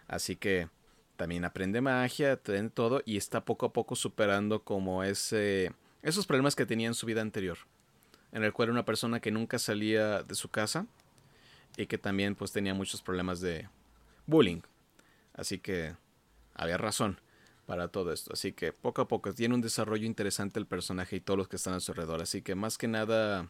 Así 0.09 0.37
que 0.37 0.69
también 1.17 1.45
aprende 1.45 1.81
magia, 1.81 2.33
aprende 2.35 2.71
todo. 2.71 3.03
Y 3.05 3.17
está 3.17 3.45
poco 3.45 3.67
a 3.67 3.73
poco 3.73 3.97
superando 3.97 4.63
como 4.63 5.03
ese, 5.05 5.73
esos 6.03 6.27
problemas 6.27 6.55
que 6.57 6.67
tenía 6.67 6.87
en 6.89 6.95
su 6.95 7.07
vida 7.07 7.21
anterior 7.23 7.59
en 8.33 8.45
el 8.45 8.53
cual 8.53 8.69
era 8.69 8.73
una 8.73 8.85
persona 8.85 9.21
que 9.21 9.31
nunca 9.31 9.59
salía 9.59 10.23
de 10.23 10.35
su 10.35 10.49
casa 10.49 10.87
y 11.81 11.87
que 11.87 11.97
también 11.97 12.35
pues 12.35 12.53
tenía 12.53 12.75
muchos 12.75 13.01
problemas 13.01 13.41
de 13.41 13.67
bullying. 14.27 14.61
Así 15.33 15.59
que 15.59 15.97
había 16.55 16.77
razón 16.77 17.19
para 17.65 17.89
todo 17.89 18.13
esto. 18.13 18.35
Así 18.35 18.53
que 18.53 18.75
poco 18.75 19.01
a 19.01 19.09
poco 19.09 19.33
tiene 19.33 19.55
un 19.55 19.63
desarrollo 19.63 20.05
interesante 20.05 20.59
el 20.59 20.67
personaje 20.67 21.17
y 21.17 21.21
todos 21.21 21.39
los 21.39 21.49
que 21.49 21.57
están 21.57 21.73
a 21.73 21.81
su 21.81 21.93
alrededor. 21.93 22.21
Así 22.21 22.43
que 22.43 22.55
más 22.55 22.77
que 22.77 22.87
nada 22.87 23.49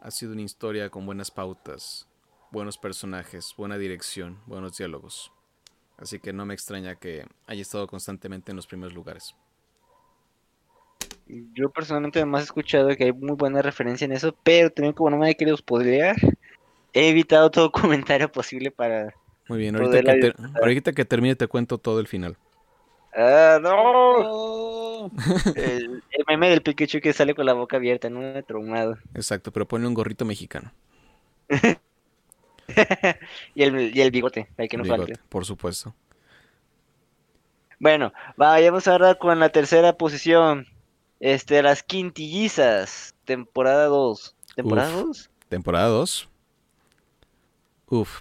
ha 0.00 0.10
sido 0.12 0.32
una 0.32 0.42
historia 0.42 0.90
con 0.90 1.06
buenas 1.06 1.32
pautas, 1.32 2.06
buenos 2.52 2.78
personajes, 2.78 3.52
buena 3.56 3.78
dirección, 3.78 4.38
buenos 4.46 4.78
diálogos. 4.78 5.32
Así 5.96 6.20
que 6.20 6.32
no 6.32 6.46
me 6.46 6.54
extraña 6.54 6.94
que 6.94 7.26
haya 7.48 7.62
estado 7.62 7.88
constantemente 7.88 8.52
en 8.52 8.56
los 8.56 8.68
primeros 8.68 8.94
lugares. 8.94 9.34
Yo 11.26 11.68
personalmente 11.70 12.20
además 12.20 12.42
he 12.42 12.44
escuchado 12.44 12.88
que 12.96 13.04
hay 13.04 13.12
muy 13.12 13.34
buena 13.34 13.60
referencia 13.60 14.04
en 14.04 14.12
eso, 14.12 14.34
pero 14.44 14.70
también 14.70 14.94
como 14.94 15.10
no 15.10 15.18
me 15.18 15.30
he 15.30 15.36
querido 15.36 15.56
spoilear, 15.56 16.16
he 16.92 17.08
evitado 17.10 17.50
todo 17.50 17.70
comentario 17.72 18.30
posible 18.30 18.70
para... 18.70 19.14
Muy 19.48 19.58
bien, 19.58 19.76
ahorita 19.76 20.02
que, 20.02 20.20
ter- 20.20 20.36
disfrutar. 20.36 20.62
ahorita 20.62 20.92
que 20.92 21.04
termine 21.04 21.36
te 21.36 21.46
cuento 21.48 21.78
todo 21.78 22.00
el 22.00 22.06
final. 22.06 22.36
¡Ah, 23.14 23.58
no! 23.62 25.10
El, 25.56 26.02
el 26.10 26.24
meme 26.28 26.50
del 26.50 26.60
Pikachu 26.62 27.00
que 27.00 27.12
sale 27.14 27.34
con 27.34 27.46
la 27.46 27.54
boca 27.54 27.78
abierta, 27.78 28.10
no 28.10 28.20
me 28.20 28.42
traumado. 28.42 28.98
Exacto, 29.14 29.50
pero 29.50 29.66
ponle 29.66 29.88
un 29.88 29.94
gorrito 29.94 30.24
mexicano. 30.24 30.72
Y 33.54 33.62
el, 33.62 33.96
y 33.96 34.00
el 34.02 34.10
bigote, 34.10 34.48
hay 34.58 34.68
que 34.68 34.76
no 34.76 34.82
Bigote, 34.82 35.14
falte. 35.14 35.20
por 35.30 35.46
supuesto. 35.46 35.94
Bueno, 37.80 38.12
vayamos 38.36 38.86
ahora 38.88 39.14
con 39.14 39.38
la 39.40 39.48
tercera 39.48 39.94
posición. 39.94 40.66
Este, 41.18 41.62
las 41.62 41.82
quintillizas, 41.82 43.14
temporada 43.24 43.86
2. 43.86 44.36
¿Temporada 44.54 44.90
Uf. 44.96 45.06
2? 45.06 45.30
Temporada 45.48 45.86
2. 45.88 46.28
Uf. 47.88 48.20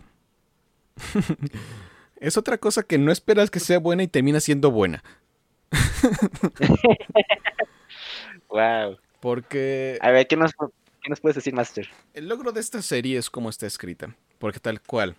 es 2.18 2.38
otra 2.38 2.58
cosa 2.58 2.84
que 2.84 2.98
no 2.98 3.12
esperas 3.12 3.50
que 3.52 3.60
sea 3.60 3.80
buena 3.80 4.04
y 4.04 4.08
termina 4.08 4.40
siendo 4.40 4.72
buena. 4.72 5.04
Wow. 8.50 8.98
Porque 9.20 9.98
A 10.02 10.12
ver, 10.12 10.28
¿qué 10.28 10.38
nos, 10.38 10.54
qué 10.54 11.10
nos 11.10 11.20
puedes 11.20 11.36
decir, 11.36 11.54
Master? 11.54 11.90
el 12.14 12.28
logro 12.30 12.52
de 12.52 12.60
esta 12.62 12.82
serie 12.82 13.18
es 13.18 13.30
como 13.30 13.50
está 13.50 13.66
escrita. 13.68 14.16
Porque 14.40 14.60
tal 14.60 14.82
cual. 14.82 15.16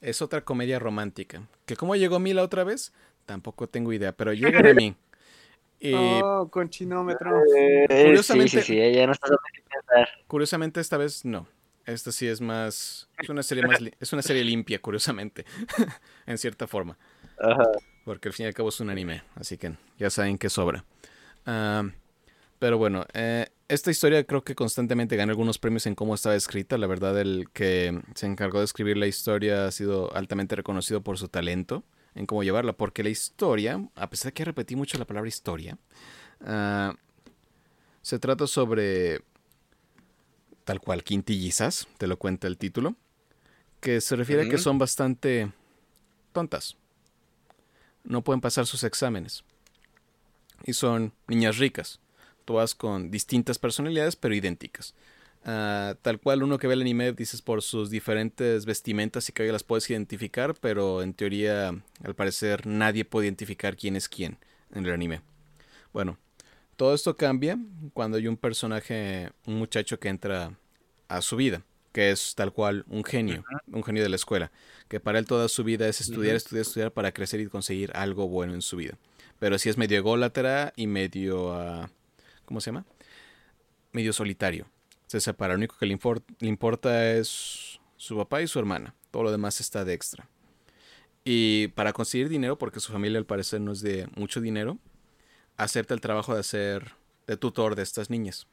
Es 0.00 0.20
otra 0.22 0.40
comedia 0.42 0.78
romántica. 0.78 1.42
¿Que 1.64 1.76
cómo 1.76 1.96
llegó 1.96 2.16
a 2.16 2.20
mí 2.20 2.32
la 2.32 2.42
otra 2.42 2.64
vez? 2.64 2.92
Tampoco 3.24 3.68
tengo 3.68 3.92
idea, 3.92 4.12
pero 4.12 4.32
llegan 4.32 4.66
a 4.66 4.74
mí. 4.74 4.94
Y 5.78 5.92
Oh, 5.94 6.48
con 6.50 6.70
chinómetro. 6.70 7.42
Eh, 7.54 7.86
Curiosamente- 8.06 8.62
Sí, 8.62 8.72
sí, 8.74 8.82
sí, 8.82 8.92
ya 8.94 9.06
no 9.06 9.12
estás 9.12 9.30
pensar. 9.70 10.08
curiosamente 10.26 10.80
esta 10.80 10.96
vez 10.96 11.22
no. 11.26 11.46
Esta 11.86 12.10
sí 12.10 12.26
es 12.26 12.40
más. 12.40 13.08
Es 13.18 13.28
una 13.28 13.44
serie 13.44 13.64
más. 13.64 13.78
Es 14.00 14.12
una 14.12 14.22
serie 14.22 14.42
limpia, 14.42 14.80
curiosamente. 14.80 15.46
en 16.26 16.36
cierta 16.36 16.66
forma. 16.66 16.98
Ajá. 17.38 17.64
Porque 18.04 18.28
al 18.28 18.34
fin 18.34 18.44
y 18.44 18.46
al 18.48 18.54
cabo 18.54 18.68
es 18.68 18.80
un 18.80 18.90
anime, 18.90 19.22
así 19.36 19.56
que 19.56 19.74
ya 19.98 20.10
saben 20.10 20.36
que 20.36 20.50
sobra. 20.50 20.84
Ah, 21.44 21.84
pero 22.58 22.78
bueno, 22.78 23.06
eh, 23.14 23.46
esta 23.68 23.90
historia 23.90 24.24
creo 24.24 24.42
que 24.42 24.54
constantemente 24.54 25.16
gana 25.16 25.32
algunos 25.32 25.58
premios 25.58 25.86
en 25.86 25.94
cómo 25.94 26.14
estaba 26.14 26.34
escrita. 26.34 26.76
La 26.78 26.86
verdad, 26.86 27.20
el 27.20 27.48
que 27.52 28.00
se 28.14 28.26
encargó 28.26 28.58
de 28.58 28.64
escribir 28.64 28.96
la 28.96 29.06
historia 29.06 29.66
ha 29.66 29.70
sido 29.70 30.14
altamente 30.14 30.56
reconocido 30.56 31.02
por 31.02 31.18
su 31.18 31.28
talento 31.28 31.84
en 32.14 32.26
cómo 32.26 32.42
llevarla. 32.42 32.72
Porque 32.72 33.04
la 33.04 33.10
historia, 33.10 33.88
a 33.94 34.10
pesar 34.10 34.30
de 34.30 34.34
que 34.34 34.44
repetí 34.44 34.74
mucho 34.74 34.98
la 34.98 35.04
palabra 35.04 35.28
historia, 35.28 35.78
ah, 36.40 36.94
se 38.02 38.18
trata 38.18 38.46
sobre 38.46 39.20
tal 40.66 40.80
cual 40.82 41.02
quintillizas, 41.02 41.88
te 41.96 42.06
lo 42.06 42.18
cuenta 42.18 42.46
el 42.46 42.58
título, 42.58 42.94
que 43.80 44.02
se 44.02 44.16
refiere 44.16 44.42
a 44.42 44.48
que 44.50 44.58
son 44.58 44.76
bastante 44.78 45.50
tontas 46.32 46.76
no 48.06 48.22
pueden 48.22 48.40
pasar 48.40 48.66
sus 48.66 48.84
exámenes. 48.84 49.44
Y 50.64 50.72
son 50.72 51.12
niñas 51.28 51.58
ricas, 51.58 52.00
todas 52.44 52.74
con 52.74 53.10
distintas 53.10 53.58
personalidades 53.58 54.16
pero 54.16 54.34
idénticas. 54.34 54.94
Ah, 55.44 55.94
tal 56.02 56.18
cual 56.18 56.42
uno 56.42 56.58
que 56.58 56.66
ve 56.66 56.74
el 56.74 56.80
anime 56.80 57.12
dices 57.12 57.40
por 57.40 57.62
sus 57.62 57.90
diferentes 57.90 58.64
vestimentas 58.64 59.28
y 59.28 59.32
que 59.32 59.52
las 59.52 59.62
puedes 59.62 59.88
identificar, 59.90 60.54
pero 60.54 61.02
en 61.02 61.14
teoría 61.14 61.68
al 62.02 62.14
parecer 62.14 62.66
nadie 62.66 63.04
puede 63.04 63.26
identificar 63.26 63.76
quién 63.76 63.94
es 63.94 64.08
quién 64.08 64.38
en 64.74 64.86
el 64.86 64.92
anime. 64.92 65.20
Bueno, 65.92 66.18
todo 66.76 66.94
esto 66.94 67.16
cambia 67.16 67.58
cuando 67.92 68.18
hay 68.18 68.28
un 68.28 68.36
personaje, 68.36 69.30
un 69.46 69.56
muchacho 69.56 69.98
que 69.98 70.08
entra 70.08 70.56
a 71.08 71.22
su 71.22 71.36
vida, 71.36 71.62
que 71.92 72.10
es 72.10 72.34
tal 72.34 72.52
cual 72.52 72.84
un 72.88 73.02
genio, 73.04 73.44
un 73.72 73.82
genio 73.82 74.02
de 74.02 74.08
la 74.08 74.16
escuela, 74.16 74.52
que 74.88 75.00
para 75.00 75.18
él 75.18 75.26
toda 75.26 75.48
su 75.48 75.64
vida 75.64 75.88
es 75.88 76.00
estudiar, 76.00 76.36
estudiar, 76.36 76.62
estudiar 76.62 76.92
para 76.92 77.12
crecer 77.12 77.40
y 77.40 77.46
conseguir 77.46 77.90
algo 77.94 78.28
bueno 78.28 78.54
en 78.54 78.62
su 78.62 78.76
vida. 78.76 78.98
Pero 79.38 79.58
sí 79.58 79.68
es 79.68 79.76
medio 79.76 79.98
ególatra 79.98 80.72
y 80.76 80.86
medio, 80.86 81.52
ah, 81.52 81.90
¿cómo 82.44 82.60
se 82.60 82.70
llama? 82.70 82.84
Medio 83.92 84.12
solitario 84.12 84.66
se 85.06 85.20
separa. 85.20 85.54
Lo 85.54 85.58
único 85.58 85.76
que 85.78 85.86
le, 85.86 85.98
le, 86.40 86.48
importa 86.48 87.12
es 87.12 87.80
su 87.96 88.16
papá 88.16 88.42
y 88.42 88.48
su 88.48 88.58
hermana. 88.58 88.94
Todo 89.10 89.24
lo 89.24 89.30
demás 89.30 89.60
está 89.60 89.84
de 89.84 89.94
extra. 89.94 90.28
Y 91.24 91.68
para 91.68 91.92
conseguir 91.92 92.28
dinero, 92.28 92.58
porque 92.58 92.80
su 92.80 92.92
familia 92.92 93.18
al 93.18 93.26
parecer 93.26 93.60
no 93.60 93.72
es 93.72 93.80
de 93.80 94.08
mucho 94.14 94.40
dinero, 94.40 94.78
acepta 95.56 95.94
el 95.94 96.00
trabajo 96.00 96.34
de 96.34 96.42
ser 96.42 96.92
de 97.26 97.36
tutor 97.36 97.74
de 97.74 97.82
estas 97.82 98.10
niñas. 98.10 98.46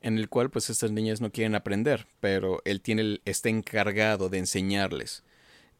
En 0.00 0.18
el 0.18 0.28
cual 0.28 0.50
pues 0.50 0.68
estas 0.70 0.90
niñas 0.90 1.20
no 1.20 1.32
quieren 1.32 1.54
aprender, 1.54 2.06
pero 2.20 2.60
él 2.64 2.80
tiene 2.80 3.20
está 3.24 3.48
encargado 3.48 4.28
de 4.28 4.38
enseñarles. 4.38 5.22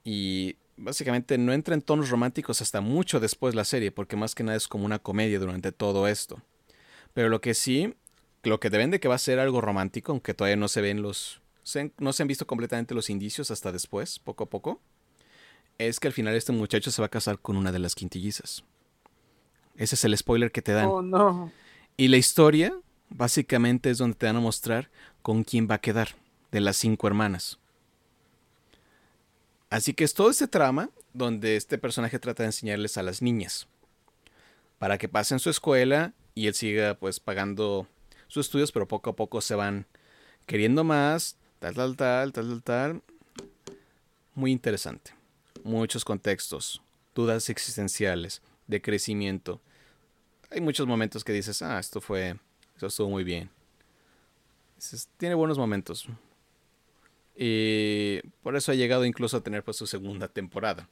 Y 0.02 0.56
básicamente 0.76 1.38
no 1.38 1.52
entra 1.52 1.74
en 1.74 1.82
tonos 1.82 2.10
románticos 2.10 2.62
hasta 2.62 2.80
mucho 2.80 3.20
después 3.20 3.52
de 3.52 3.56
la 3.56 3.64
serie, 3.64 3.92
porque 3.92 4.16
más 4.16 4.34
que 4.34 4.42
nada 4.42 4.56
es 4.56 4.68
como 4.68 4.86
una 4.86 4.98
comedia 4.98 5.38
durante 5.38 5.72
todo 5.72 6.08
esto. 6.08 6.42
Pero 7.12 7.28
lo 7.28 7.40
que 7.40 7.54
sí 7.54 7.94
lo 8.48 8.60
que 8.60 8.70
te 8.70 8.78
vende 8.78 9.00
que 9.00 9.08
va 9.08 9.14
a 9.14 9.18
ser 9.18 9.38
algo 9.38 9.60
romántico, 9.60 10.12
aunque 10.12 10.34
todavía 10.34 10.56
no 10.56 10.68
se 10.68 10.80
ven 10.80 11.02
los. 11.02 11.40
no 11.98 12.12
se 12.12 12.22
han 12.22 12.28
visto 12.28 12.46
completamente 12.46 12.94
los 12.94 13.10
indicios 13.10 13.50
hasta 13.50 13.72
después, 13.72 14.18
poco 14.18 14.44
a 14.44 14.50
poco. 14.50 14.80
Es 15.78 15.98
que 15.98 16.06
al 16.06 16.12
final 16.12 16.34
este 16.34 16.52
muchacho 16.52 16.90
se 16.90 17.02
va 17.02 17.06
a 17.06 17.10
casar 17.10 17.38
con 17.38 17.56
una 17.56 17.72
de 17.72 17.80
las 17.80 17.94
quintillizas. 17.94 18.64
Ese 19.76 19.94
es 19.94 20.04
el 20.04 20.16
spoiler 20.16 20.52
que 20.52 20.62
te 20.62 20.72
dan. 20.72 20.86
Oh, 20.86 21.02
no. 21.02 21.52
Y 21.96 22.08
la 22.08 22.16
historia, 22.16 22.74
básicamente, 23.08 23.90
es 23.90 23.98
donde 23.98 24.16
te 24.16 24.26
van 24.26 24.36
a 24.36 24.40
mostrar 24.40 24.90
con 25.22 25.44
quién 25.44 25.68
va 25.70 25.76
a 25.76 25.80
quedar, 25.80 26.08
de 26.52 26.60
las 26.60 26.76
cinco 26.76 27.06
hermanas. 27.06 27.58
Así 29.70 29.94
que 29.94 30.04
es 30.04 30.14
todo 30.14 30.30
este 30.30 30.46
trama 30.46 30.90
donde 31.12 31.56
este 31.56 31.78
personaje 31.78 32.18
trata 32.18 32.42
de 32.42 32.48
enseñarles 32.48 32.96
a 32.96 33.02
las 33.02 33.22
niñas. 33.22 33.66
Para 34.78 34.98
que 34.98 35.08
pasen 35.08 35.38
su 35.38 35.50
escuela 35.50 36.12
y 36.34 36.46
él 36.46 36.54
siga 36.54 36.94
pues 36.94 37.20
pagando 37.20 37.88
sus 38.28 38.46
estudios, 38.46 38.72
pero 38.72 38.86
poco 38.86 39.10
a 39.10 39.16
poco 39.16 39.40
se 39.40 39.54
van 39.54 39.86
queriendo 40.46 40.84
más, 40.84 41.36
tal, 41.58 41.74
tal, 41.74 41.96
tal, 41.96 42.32
tal, 42.32 42.46
tal, 42.48 42.62
tal. 42.62 43.02
Muy 44.34 44.52
interesante. 44.52 45.12
Muchos 45.62 46.04
contextos, 46.04 46.82
dudas 47.14 47.48
existenciales, 47.48 48.42
de 48.66 48.80
crecimiento. 48.80 49.60
Hay 50.50 50.60
muchos 50.60 50.86
momentos 50.86 51.24
que 51.24 51.32
dices, 51.32 51.62
ah, 51.62 51.78
esto 51.78 52.00
fue, 52.00 52.36
eso 52.76 52.86
estuvo 52.86 53.10
muy 53.10 53.24
bien. 53.24 53.50
tiene 55.16 55.34
buenos 55.34 55.58
momentos. 55.58 56.06
Y 57.36 58.20
por 58.42 58.56
eso 58.56 58.72
ha 58.72 58.76
llegado 58.76 59.04
incluso 59.04 59.36
a 59.36 59.42
tener 59.42 59.64
pues 59.64 59.76
su 59.76 59.86
segunda 59.86 60.28
temporada. 60.28 60.88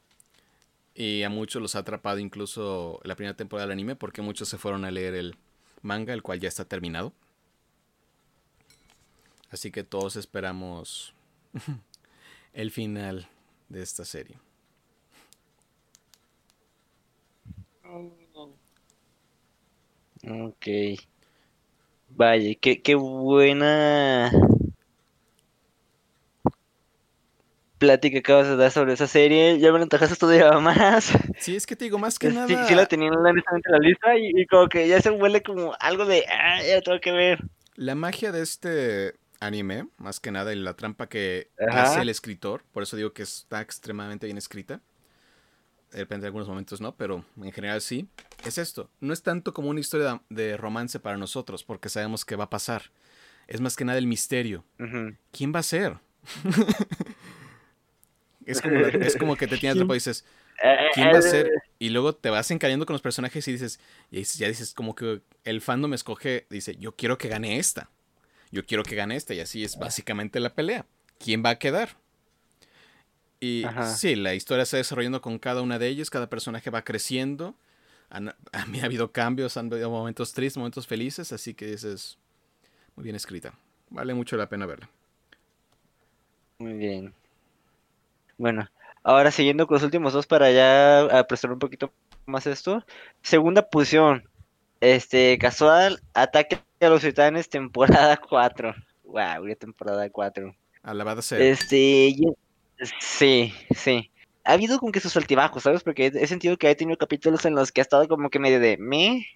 Y 0.95 1.23
a 1.23 1.31
muchos 1.31 1.63
los 1.63 1.75
ha 1.77 1.81
atrapado 1.81 2.19
incluso 2.19 3.01
la 3.05 3.17
primera 3.17 3.37
temporada 3.37 3.67
del 3.67 3.73
anime 3.73 3.97
porque 3.97 4.23
muchos 4.23 4.49
se 4.49 4.59
fueron 4.59 4.85
a 4.85 4.91
leer 4.91 5.15
el 5.15 5.37
manga, 5.81 6.13
el 6.13 6.23
cual 6.23 6.41
ya 6.41 6.49
está 6.49 6.65
terminado. 6.65 7.13
Así 9.51 9.71
que 9.71 9.85
todos 9.85 10.17
esperamos 10.17 11.15
el 12.53 12.71
final 12.71 13.29
de 13.69 13.83
esta 13.83 14.05
serie. 14.05 14.39
Ok. 20.29 20.67
Vaya, 22.11 22.55
qué, 22.61 22.83
qué 22.83 22.95
buena 22.95 24.31
plática 27.83 28.21
acabas 28.21 28.47
de 28.47 28.55
dar 28.55 28.71
sobre 28.71 28.93
esa 28.93 29.09
serie. 29.09 29.59
Ya 29.59 29.73
me 29.73 29.83
antojaste 29.83 30.15
todavía 30.15 30.53
más. 30.61 31.13
Sí, 31.39 31.57
es 31.57 31.67
que 31.67 31.75
te 31.75 31.87
digo 31.87 31.99
más 31.99 32.17
que 32.17 32.31
nada. 32.31 32.47
Sí, 32.47 32.57
sí 32.69 32.75
la 32.77 32.87
tenía 32.87 33.09
en 33.09 33.23
la 33.23 33.79
lista 33.81 34.17
y, 34.17 34.47
como 34.47 34.69
que 34.69 34.87
ya 34.87 35.01
se 35.01 35.11
huele 35.11 35.43
como 35.43 35.75
algo 35.81 36.05
de, 36.05 36.25
ah, 36.29 36.63
ya 36.63 36.81
tengo 36.81 37.01
que 37.01 37.11
ver. 37.11 37.41
La 37.75 37.97
magia 37.97 38.31
de 38.31 38.43
este 38.43 39.15
anime, 39.41 39.89
más 39.97 40.21
que 40.21 40.31
nada, 40.31 40.53
y 40.53 40.57
la 40.57 40.75
trampa 40.75 41.09
que 41.09 41.49
hace 41.73 42.03
el 42.03 42.09
escritor. 42.09 42.63
Por 42.73 42.85
eso 42.85 42.97
digo 42.97 43.13
que 43.13 43.25
está 43.25 43.61
extremadamente 43.61 44.27
bien 44.27 44.39
escrita. 44.39 44.81
De 45.93 45.99
repente, 45.99 46.25
en 46.25 46.27
algunos 46.27 46.49
momentos 46.49 46.81
no, 46.81 46.97
pero 46.97 47.25
en 47.41 47.53
general 47.53 47.81
sí. 47.81 48.09
Es 48.45 48.59
esto. 48.59 48.91
No 49.01 49.13
es 49.13 49.23
tanto 49.23 49.55
como 49.55 49.69
una 49.69 49.81
historia 49.81 50.23
de 50.29 50.57
romance 50.57 50.99
para 50.99 51.17
nosotros, 51.17 51.65
porque 51.65 51.89
sabemos 51.89 52.25
que 52.25 52.37
va 52.37 52.45
a 52.45 52.51
pasar. 52.51 52.91
Es 53.47 53.61
más 53.61 53.77
que 53.77 53.85
nada 53.85 53.99
el 53.99 54.07
misterio. 54.07 54.65
¿Quién 55.31 55.53
va 55.55 55.61
a 55.61 55.63
ser? 55.63 55.99
es, 58.47 58.61
como, 58.61 58.79
es 58.79 59.17
como 59.17 59.37
que 59.37 59.47
te 59.47 59.59
tienes 59.59 59.83
y 59.83 59.93
dices, 59.93 60.25
¿quién 60.95 61.09
va 61.09 61.19
a 61.19 61.23
ser? 61.23 61.51
Y 61.79 61.91
luego 61.91 62.15
te 62.15 62.31
vas 62.31 62.51
encallando 62.51 62.87
con 62.87 62.95
los 62.95 63.03
personajes 63.03 63.47
y 63.47 63.53
dices, 63.53 63.79
y 64.11 64.23
ya 64.23 64.49
dices, 64.49 64.75
como 64.75 64.95
que 64.95 65.23
el 65.45 65.61
fandom 65.61 65.95
escoge, 65.95 66.47
dice, 66.49 66.77
yo 66.77 66.97
quiero 66.97 67.19
que 67.19 67.29
gane 67.29 67.59
esta 67.59 67.91
yo 68.53 68.67
quiero 68.67 68.85
que 68.85 68.95
gane 68.95 69.17
este 69.17 69.35
y 69.35 69.41
así 69.41 69.65
es 69.65 69.79
básicamente 69.79 70.39
la 70.39 70.55
pelea. 70.55 70.87
¿Quién 71.19 71.43
va 71.45 71.51
a 71.51 71.59
quedar? 71.59 71.97
Y 73.43 73.65
sí, 73.97 74.15
la 74.15 74.35
historia 74.35 74.65
se 74.65 74.77
va 74.77 74.79
desarrollando 74.79 75.21
con 75.21 75.41
cada 75.41 75.63
una 75.63 75.81
de 75.81 75.89
ellas, 75.89 76.11
cada 76.11 76.31
personaje 76.31 76.71
va 76.71 76.83
creciendo. 76.83 77.57
a 78.11 78.67
mí 78.67 78.81
ha 78.81 78.85
habido 78.85 79.11
cambios, 79.11 79.57
han 79.57 79.73
habido 79.73 79.91
momentos 79.91 80.33
tristes, 80.33 80.59
momentos 80.59 80.87
felices, 80.87 81.33
así 81.33 81.53
que 81.53 81.73
es 81.73 82.19
muy 82.95 83.03
bien 83.03 83.17
escrita. 83.17 83.53
Vale 83.91 84.15
mucho 84.15 84.37
la 84.37 84.49
pena 84.49 84.65
verla. 84.65 84.89
Muy 86.59 86.75
bien. 86.75 87.13
Bueno, 88.39 88.71
ahora 89.03 89.33
siguiendo 89.33 89.67
con 89.67 89.75
los 89.75 89.83
últimos 89.83 90.13
dos 90.13 90.29
para 90.29 90.53
ya 90.53 91.01
apresurar 91.19 91.55
un 91.55 91.59
poquito 91.59 91.93
más 92.27 92.47
esto. 92.47 92.85
Segunda 93.23 93.69
posición, 93.69 94.23
este, 94.81 95.37
casual, 95.39 96.01
ataque 96.15 96.61
a 96.81 96.89
los 96.89 97.03
titanes, 97.03 97.49
temporada 97.49 98.17
4. 98.29 98.73
Wow, 99.03 99.53
temporada 99.59 100.09
4. 100.09 100.55
Alabada 100.85 101.23
sea. 101.23 101.41
Este, 101.41 102.15
sí, 103.01 103.53
sí. 103.75 104.11
Ha 104.45 104.53
habido 104.55 104.79
como 104.79 104.93
que 104.93 105.01
sus 105.01 105.17
altibajos, 105.17 105.63
¿sabes? 105.63 105.83
Porque 105.83 106.07
he 106.15 106.27
sentido 106.27 106.57
que 106.57 106.69
ha 106.69 106.75
tenido 106.75 106.99
capítulos 106.99 107.45
en 107.45 107.55
los 107.55 107.71
que 107.71 107.81
ha 107.81 107.83
estado 107.83 108.09
como 108.09 108.31
que 108.31 108.39
medio 108.39 108.61
de 108.61 108.77
me. 108.77 109.27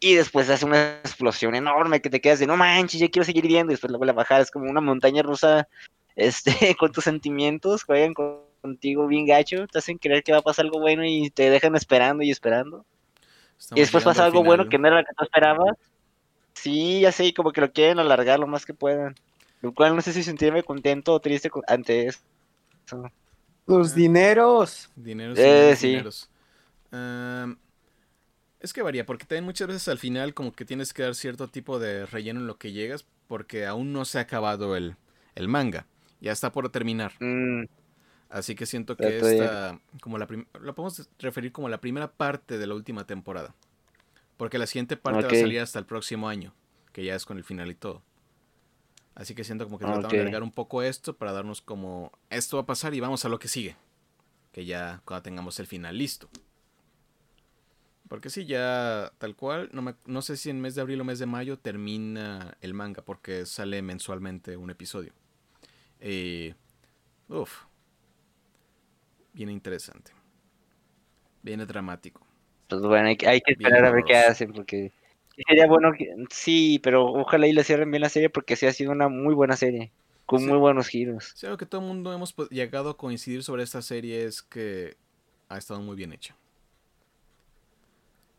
Y 0.00 0.14
después 0.14 0.50
hace 0.50 0.66
una 0.66 0.98
explosión 0.98 1.54
enorme 1.54 2.00
que 2.00 2.10
te 2.10 2.20
quedas 2.20 2.38
de 2.38 2.46
no 2.46 2.56
manches, 2.56 3.00
ya 3.00 3.08
quiero 3.08 3.24
seguir 3.24 3.46
viendo. 3.46 3.72
Y 3.72 3.74
después 3.74 3.90
la 3.90 3.98
vuelve 3.98 4.12
a 4.12 4.14
bajar. 4.14 4.40
Es 4.40 4.50
como 4.50 4.70
una 4.70 4.80
montaña 4.80 5.22
rusa 5.22 5.68
este, 6.16 6.74
con 6.76 6.92
tus 6.92 7.04
sentimientos, 7.04 7.84
juegan 7.84 8.14
contigo 8.14 9.06
bien 9.06 9.26
gacho, 9.26 9.66
te 9.68 9.78
hacen 9.78 9.98
creer 9.98 10.24
que 10.24 10.32
va 10.32 10.38
a 10.38 10.42
pasar 10.42 10.64
algo 10.64 10.80
bueno 10.80 11.04
y 11.04 11.30
te 11.30 11.50
dejan 11.50 11.76
esperando 11.76 12.24
y 12.24 12.30
esperando 12.30 12.84
y 13.74 13.80
después 13.80 14.04
pasa 14.04 14.24
algo 14.24 14.44
bueno 14.44 14.68
que 14.68 14.78
no 14.78 14.88
era 14.88 15.00
lo 15.00 15.04
que 15.04 15.14
tú 15.16 15.24
esperabas. 15.24 15.76
Sí, 16.54 17.00
ya 17.00 17.12
sé, 17.12 17.32
como 17.34 17.52
que 17.52 17.60
lo 17.60 17.72
quieren 17.72 17.98
alargar 17.98 18.38
lo 18.38 18.46
más 18.46 18.64
que 18.64 18.74
puedan. 18.74 19.14
Lo 19.62 19.72
cual 19.72 19.96
no 19.96 20.02
sé 20.02 20.12
si 20.12 20.22
sentirme 20.22 20.62
contento 20.62 21.12
o 21.12 21.20
triste 21.20 21.50
ante 21.66 22.06
eso. 22.06 22.20
Los 23.66 23.94
dineros. 23.94 24.90
Dineros, 24.94 25.38
eh, 25.38 25.74
sí. 25.76 25.88
dineros. 25.88 26.30
es 28.60 28.72
que 28.72 28.82
varía, 28.82 29.04
porque 29.06 29.24
también 29.24 29.44
muchas 29.44 29.68
veces 29.68 29.88
al 29.88 29.98
final 29.98 30.34
como 30.34 30.52
que 30.52 30.64
tienes 30.64 30.92
que 30.92 31.02
dar 31.02 31.14
cierto 31.14 31.48
tipo 31.48 31.78
de 31.78 32.06
relleno 32.06 32.40
en 32.40 32.46
lo 32.46 32.58
que 32.58 32.72
llegas, 32.72 33.04
porque 33.26 33.66
aún 33.66 33.92
no 33.92 34.04
se 34.04 34.18
ha 34.18 34.22
acabado 34.22 34.76
el, 34.76 34.96
el 35.34 35.48
manga. 35.48 35.86
Ya 36.20 36.32
está 36.32 36.52
por 36.52 36.68
terminar. 36.70 37.12
Mm. 37.20 37.64
Así 38.28 38.54
que 38.54 38.66
siento 38.66 38.96
que 38.96 39.18
esta, 39.18 39.80
como 40.00 40.18
la 40.18 40.26
lo 40.60 40.74
podemos 40.74 41.08
referir 41.18 41.52
como 41.52 41.68
la 41.68 41.80
primera 41.80 42.10
parte 42.10 42.58
de 42.58 42.66
la 42.66 42.74
última 42.74 43.06
temporada. 43.06 43.54
Porque 44.36 44.58
la 44.58 44.66
siguiente 44.66 44.96
parte 44.96 45.22
va 45.22 45.28
a 45.28 45.30
salir 45.30 45.60
hasta 45.60 45.78
el 45.78 45.86
próximo 45.86 46.28
año, 46.28 46.52
que 46.92 47.04
ya 47.04 47.14
es 47.14 47.24
con 47.24 47.38
el 47.38 47.44
final 47.44 47.70
y 47.70 47.74
todo. 47.74 48.02
Así 49.16 49.34
que 49.34 49.44
siento 49.44 49.64
como 49.64 49.78
que 49.78 49.86
tratamos 49.86 50.12
de 50.12 50.18
agregar 50.18 50.42
un 50.42 50.52
poco 50.52 50.82
esto 50.82 51.16
para 51.16 51.32
darnos 51.32 51.62
como 51.62 52.12
esto 52.28 52.58
va 52.58 52.64
a 52.64 52.66
pasar 52.66 52.92
y 52.94 53.00
vamos 53.00 53.24
a 53.24 53.30
lo 53.30 53.38
que 53.38 53.48
sigue. 53.48 53.74
Que 54.52 54.66
ya 54.66 55.00
cuando 55.06 55.22
tengamos 55.22 55.58
el 55.58 55.66
final 55.66 55.96
listo. 55.96 56.28
Porque 58.08 58.28
sí, 58.28 58.44
ya 58.44 59.10
tal 59.16 59.34
cual, 59.34 59.70
no, 59.72 59.80
me, 59.80 59.94
no 60.04 60.20
sé 60.20 60.36
si 60.36 60.50
en 60.50 60.60
mes 60.60 60.74
de 60.74 60.82
abril 60.82 61.00
o 61.00 61.04
mes 61.04 61.18
de 61.18 61.24
mayo 61.24 61.58
termina 61.58 62.58
el 62.60 62.74
manga, 62.74 63.02
porque 63.02 63.46
sale 63.46 63.80
mensualmente 63.80 64.58
un 64.58 64.68
episodio. 64.68 65.12
Eh, 65.98 66.54
uf, 67.28 67.64
viene 69.32 69.50
interesante. 69.50 70.12
Viene 71.42 71.64
dramático. 71.64 72.24
Pues 72.68 72.82
bueno, 72.82 73.08
hay, 73.08 73.16
que 73.16 73.52
esperar 73.52 73.86
a 73.86 73.90
ver 73.90 74.04
qué 74.04 74.16
hacen 74.16 74.52
porque... 74.52 74.92
Sí, 75.36 75.42
Sería 75.48 75.66
bueno 75.66 75.92
que... 75.92 76.14
Sí, 76.30 76.78
pero 76.82 77.04
ojalá 77.06 77.46
y 77.46 77.52
le 77.52 77.64
cierren 77.64 77.90
bien 77.90 78.00
la 78.02 78.08
serie 78.08 78.30
porque 78.30 78.56
sí 78.56 78.66
ha 78.66 78.72
sido 78.72 78.92
una 78.92 79.08
muy 79.08 79.34
buena 79.34 79.56
serie. 79.56 79.92
Con 80.24 80.40
Sí. 80.40 80.46
muy 80.46 80.58
buenos 80.58 80.88
giros. 80.88 81.34
Sí, 81.34 81.46
algo 81.46 81.58
que 81.58 81.66
todo 81.66 81.80
el 81.82 81.86
mundo 81.86 82.12
hemos 82.12 82.34
llegado 82.50 82.90
a 82.90 82.96
coincidir 82.96 83.42
sobre 83.44 83.62
esta 83.62 83.82
serie 83.82 84.24
es 84.24 84.42
que 84.42 84.96
ha 85.48 85.58
estado 85.58 85.80
muy 85.80 85.96
bien 85.96 86.12
hecha. 86.12 86.36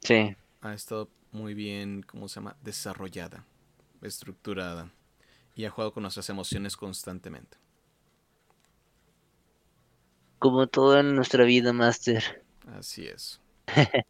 Sí. 0.02 0.36
Ha 0.62 0.74
estado 0.74 1.10
muy 1.32 1.54
bien, 1.54 2.02
¿cómo 2.04 2.28
se 2.28 2.36
llama? 2.36 2.56
Desarrollada, 2.62 3.46
estructurada. 4.02 4.92
Y 5.56 5.66
ha 5.66 5.70
jugado 5.72 5.94
con 5.94 6.04
nuestras 6.04 6.30
emociones 6.30 6.78
constantemente. 6.78 7.58
Como 10.40 10.66
todo 10.68 11.00
en 11.00 11.16
nuestra 11.16 11.44
vida, 11.44 11.74
Master. 11.74 12.44
Así 12.68 13.06
es. 13.08 13.42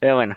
Pero 0.00 0.16
bueno. 0.16 0.36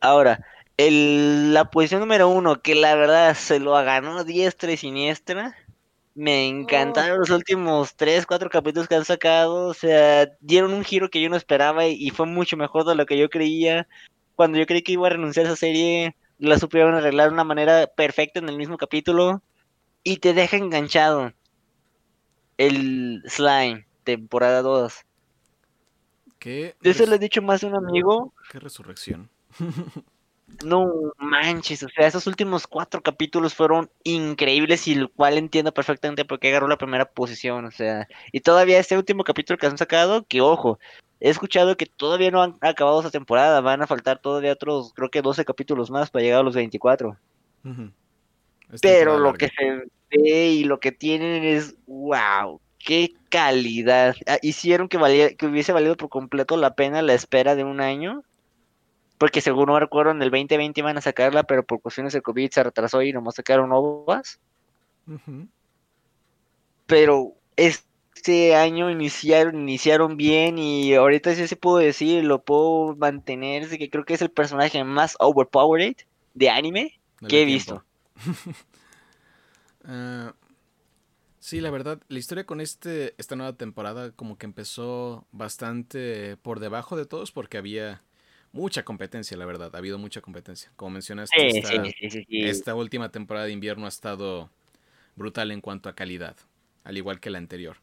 Ahora, 0.00 0.44
el, 0.76 1.54
la 1.54 1.70
posición 1.70 2.00
número 2.00 2.28
uno, 2.28 2.60
que 2.60 2.74
la 2.74 2.94
verdad 2.94 3.34
se 3.34 3.60
lo 3.60 3.72
ganó 3.72 4.24
diestra 4.24 4.72
y 4.72 4.76
siniestra. 4.76 5.56
Me 6.14 6.46
encantaron 6.46 7.18
los 7.18 7.30
últimos 7.30 7.94
tres, 7.94 8.26
cuatro 8.26 8.48
capítulos 8.48 8.88
que 8.88 8.94
han 8.94 9.04
sacado. 9.04 9.66
O 9.66 9.74
sea, 9.74 10.28
dieron 10.40 10.72
un 10.72 10.84
giro 10.84 11.10
que 11.10 11.20
yo 11.20 11.28
no 11.28 11.36
esperaba 11.36 11.86
y, 11.86 11.94
y 11.94 12.10
fue 12.10 12.26
mucho 12.26 12.56
mejor 12.56 12.84
de 12.84 12.94
lo 12.94 13.06
que 13.06 13.18
yo 13.18 13.28
creía. 13.28 13.86
Cuando 14.34 14.58
yo 14.58 14.66
creí 14.66 14.82
que 14.82 14.92
iba 14.92 15.06
a 15.06 15.10
renunciar 15.10 15.46
a 15.46 15.50
esa 15.50 15.56
serie, 15.56 16.16
la 16.38 16.58
supieron 16.58 16.94
arreglar 16.94 17.28
de 17.28 17.34
una 17.34 17.44
manera 17.44 17.86
perfecta 17.86 18.38
en 18.38 18.48
el 18.48 18.56
mismo 18.56 18.76
capítulo. 18.78 19.42
Y 20.02 20.18
te 20.18 20.32
deja 20.32 20.56
enganchado. 20.56 21.32
El 22.56 23.22
Slime, 23.26 23.86
temporada 24.04 24.62
2. 24.62 24.94
¿Qué, 26.38 26.76
De 26.80 26.90
eso 26.90 27.04
le 27.06 27.16
he 27.16 27.18
dicho 27.18 27.42
más 27.42 27.60
de 27.60 27.66
un 27.66 27.76
amigo. 27.76 28.32
qué 28.50 28.58
resurrección? 28.58 29.28
No 30.64 31.12
manches, 31.18 31.82
o 31.82 31.88
sea, 31.88 32.06
esos 32.06 32.26
últimos 32.28 32.66
cuatro 32.68 33.02
capítulos 33.02 33.54
fueron 33.54 33.90
increíbles 34.04 34.86
y 34.86 34.92
el 34.92 35.10
cual 35.10 35.38
entiendo 35.38 35.74
perfectamente 35.74 36.24
por 36.24 36.38
qué 36.38 36.48
agarró 36.48 36.68
la 36.68 36.78
primera 36.78 37.04
posición, 37.04 37.64
o 37.64 37.70
sea, 37.72 38.06
y 38.30 38.40
todavía 38.40 38.78
este 38.78 38.96
último 38.96 39.24
capítulo 39.24 39.58
que 39.58 39.66
han 39.66 39.76
sacado, 39.76 40.24
que 40.24 40.40
ojo, 40.40 40.78
he 41.18 41.30
escuchado 41.30 41.76
que 41.76 41.86
todavía 41.86 42.30
no 42.30 42.42
han 42.42 42.56
acabado 42.60 43.00
esa 43.00 43.10
temporada, 43.10 43.60
van 43.60 43.82
a 43.82 43.88
faltar 43.88 44.20
todavía 44.20 44.52
otros, 44.52 44.92
creo 44.94 45.10
que 45.10 45.20
12 45.20 45.44
capítulos 45.44 45.90
más 45.90 46.10
para 46.10 46.24
llegar 46.24 46.40
a 46.40 46.44
los 46.44 46.54
24, 46.54 47.16
Ujú. 47.64 47.90
Es 48.72 48.80
pero 48.80 49.18
lo 49.18 49.32
larga. 49.32 49.38
que 49.38 49.48
se 49.48 49.84
ve 50.16 50.46
y 50.48 50.64
lo 50.64 50.78
que 50.78 50.92
tienen 50.92 51.42
es, 51.42 51.76
wow, 51.86 52.60
qué 52.78 53.12
calidad, 53.30 54.14
Ah, 54.26 54.38
hicieron 54.42 54.88
que, 54.88 54.96
valiera, 54.96 55.34
que 55.34 55.46
hubiese 55.46 55.72
valido 55.72 55.96
por 55.96 56.08
completo 56.08 56.56
la 56.56 56.74
pena 56.74 57.02
la 57.02 57.14
espera 57.14 57.56
de 57.56 57.64
un 57.64 57.80
año. 57.80 58.22
Porque 59.18 59.40
según 59.40 59.66
no 59.66 59.80
recuerdo, 59.80 60.10
en 60.12 60.22
el 60.22 60.30
2020 60.30 60.80
iban 60.80 60.98
a 60.98 61.00
sacarla, 61.00 61.44
pero 61.44 61.64
por 61.64 61.80
cuestiones 61.80 62.12
de 62.12 62.22
COVID 62.22 62.50
se 62.50 62.62
retrasó 62.62 63.02
y 63.02 63.12
nomás 63.12 63.36
sacaron 63.36 63.72
ovas. 63.72 64.40
Pero 66.86 67.34
este 67.56 68.54
año 68.54 68.90
iniciaron, 68.90 69.56
iniciaron 69.60 70.16
bien 70.16 70.58
y 70.58 70.94
ahorita 70.94 71.34
sí 71.34 71.46
se 71.48 71.56
puedo 71.56 71.78
decir, 71.78 72.24
lo 72.24 72.42
puedo 72.44 72.96
mantener, 72.96 73.68
que 73.68 73.90
creo 73.90 74.04
que 74.04 74.14
es 74.14 74.22
el 74.22 74.30
personaje 74.30 74.82
más 74.84 75.16
overpowered 75.18 75.96
de 76.34 76.50
anime 76.50 77.00
Dale 77.20 77.28
que 77.28 77.42
he 77.42 77.44
tiempo. 77.44 77.46
visto. 77.46 77.84
Ah, 79.84 80.34
sí, 81.38 81.60
la 81.60 81.70
verdad, 81.70 82.00
la 82.08 82.18
historia 82.18 82.46
con 82.46 82.60
este, 82.60 83.14
esta 83.18 83.36
nueva 83.36 83.56
temporada 83.56 84.12
como 84.12 84.38
que 84.38 84.46
empezó 84.46 85.26
bastante 85.32 86.36
por 86.38 86.60
debajo 86.60 86.96
de 86.96 87.06
todos 87.06 87.32
porque 87.32 87.58
había 87.58 88.02
mucha 88.56 88.84
competencia, 88.84 89.36
la 89.36 89.44
verdad. 89.44 89.70
Ha 89.74 89.78
habido 89.78 89.98
mucha 89.98 90.20
competencia. 90.20 90.72
Como 90.76 90.90
mencionaste, 90.90 91.50
Sí, 91.50 91.58
esta, 91.58 91.84
sí, 91.84 91.92
sí, 92.00 92.10
sí, 92.10 92.26
sí. 92.28 92.44
esta 92.44 92.74
última 92.74 93.10
temporada 93.10 93.46
de 93.46 93.52
invierno 93.52 93.84
ha 93.84 93.88
estado 93.88 94.50
brutal 95.14 95.50
en 95.50 95.60
cuanto 95.60 95.88
a 95.88 95.94
calidad, 95.94 96.36
al 96.82 96.96
igual 96.96 97.20
que 97.20 97.30
la 97.30 97.38
anterior. 97.38 97.76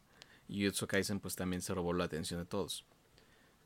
Y 0.48 0.62
Jujutsu 0.62 0.86
Kaisen 0.86 1.20
pues 1.20 1.36
también 1.36 1.62
se 1.62 1.72
robó 1.72 1.92
la 1.92 2.04
atención 2.04 2.40
de 2.40 2.46
todos. 2.46 2.84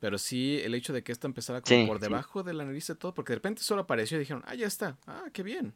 Pero 0.00 0.18
sí, 0.18 0.60
el 0.62 0.74
hecho 0.74 0.92
de 0.92 1.02
que 1.02 1.10
esta 1.10 1.26
empezara 1.26 1.60
como 1.60 1.86
por 1.86 1.98
debajo 1.98 2.42
de 2.44 2.54
la 2.54 2.64
nariz 2.64 2.86
de 2.86 2.94
todo, 2.94 3.14
porque 3.14 3.32
de 3.32 3.36
repente 3.36 3.62
solo 3.62 3.82
apareció 3.82 4.16
y 4.16 4.20
dijeron, 4.20 4.44
ah, 4.46 4.54
ya 4.54 4.66
está, 4.66 4.96
ah, 5.06 5.24
qué 5.32 5.42
bien. 5.42 5.74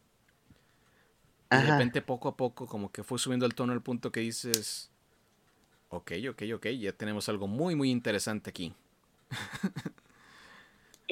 Y 1.51 1.57
de 1.57 1.63
repente 1.63 2.03
poco 2.03 2.29
a 2.29 2.37
poco 2.37 2.67
como 2.67 2.93
que 2.93 3.03
fue 3.03 3.19
subiendo 3.19 3.47
el 3.47 3.55
tono 3.55 3.73
al 3.73 3.83
punto 3.83 4.13
que 4.13 4.21
dices, 4.21 4.91
ok, 5.89 6.13
ok, 6.31 6.43
ok, 6.55 6.67
ya 6.69 6.93
tenemos 6.93 7.29
algo 7.29 7.49
muy, 7.49 7.75
muy 7.75 7.91
interesante 7.91 8.49
aquí. 8.51 8.73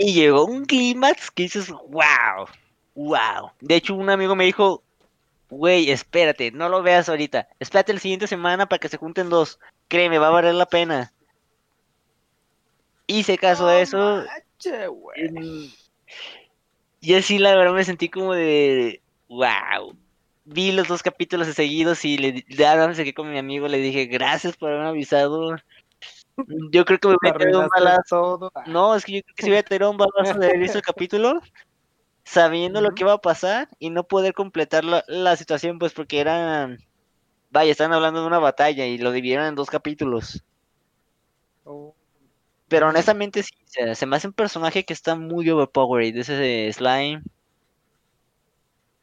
Y 0.02 0.14
llegó 0.14 0.46
un 0.46 0.64
clímax 0.64 1.30
que 1.30 1.42
dices, 1.42 1.68
wow, 1.68 2.46
wow. 2.94 3.50
De 3.60 3.76
hecho, 3.76 3.94
un 3.94 4.08
amigo 4.08 4.34
me 4.34 4.46
dijo, 4.46 4.82
güey, 5.50 5.90
espérate, 5.90 6.50
no 6.52 6.70
lo 6.70 6.82
veas 6.82 7.10
ahorita. 7.10 7.46
Espérate 7.58 7.92
la 7.92 8.00
siguiente 8.00 8.26
semana 8.26 8.66
para 8.66 8.78
que 8.78 8.88
se 8.88 8.96
junten 8.96 9.28
dos. 9.28 9.60
Créeme, 9.88 10.18
va 10.18 10.28
a 10.28 10.30
valer 10.30 10.54
la 10.54 10.64
pena. 10.64 11.12
Hice 13.06 13.36
caso 13.36 13.66
a 13.66 13.78
eso. 13.78 14.24
Güey. 14.88 15.74
Y 17.02 17.14
así 17.14 17.36
la 17.36 17.54
verdad 17.54 17.74
me 17.74 17.84
sentí 17.84 18.08
como 18.08 18.32
de, 18.32 19.02
wow. 19.28 19.94
Vi 20.46 20.72
los 20.72 20.88
dos 20.88 21.02
capítulos 21.02 21.46
seguidos 21.48 22.06
y 22.06 22.16
le, 22.16 22.46
le 22.48 22.66
acerqué 22.66 23.12
con 23.12 23.30
mi 23.30 23.36
amigo, 23.36 23.68
le 23.68 23.76
dije, 23.76 24.06
gracias 24.06 24.56
por 24.56 24.70
haberme 24.70 24.88
avisado. 24.88 25.56
Yo 26.72 26.84
creo 26.84 26.98
que 26.98 27.08
me 27.08 27.16
hubiera 27.20 27.38
caído 27.38 27.60
un 27.60 27.68
Arruinaste 27.74 28.14
balazo. 28.14 28.52
No, 28.66 28.94
es 28.94 29.04
que 29.04 29.12
yo 29.12 29.22
creo 29.22 29.34
que 29.34 29.42
si 29.42 29.50
hubiera 29.50 29.68
tenido 29.68 29.90
un 29.90 29.96
balazo 29.98 30.38
de 30.38 30.50
el 30.50 30.82
capítulo, 30.82 31.40
sabiendo 32.24 32.80
lo 32.80 32.90
que 32.92 33.02
iba 33.02 33.12
a 33.12 33.20
pasar 33.20 33.68
y 33.78 33.90
no 33.90 34.04
poder 34.04 34.34
completar 34.34 34.84
la, 34.84 35.04
la 35.08 35.36
situación, 35.36 35.78
pues 35.78 35.92
porque 35.92 36.20
eran, 36.20 36.78
vaya, 37.50 37.72
están 37.72 37.92
hablando 37.92 38.20
de 38.20 38.26
una 38.26 38.38
batalla 38.38 38.86
y 38.86 38.98
lo 38.98 39.12
dividieron 39.12 39.46
en 39.46 39.54
dos 39.54 39.70
capítulos. 39.70 40.42
oh. 41.64 41.94
Pero 42.68 42.88
honestamente 42.88 43.42
sí, 43.42 43.50
se 43.66 44.06
me 44.06 44.14
hace 44.14 44.28
un 44.28 44.32
personaje 44.32 44.84
que 44.84 44.92
está 44.92 45.16
muy 45.16 45.50
overpowered, 45.50 46.16
ese 46.16 46.34
de 46.34 46.72
Slime 46.72 47.20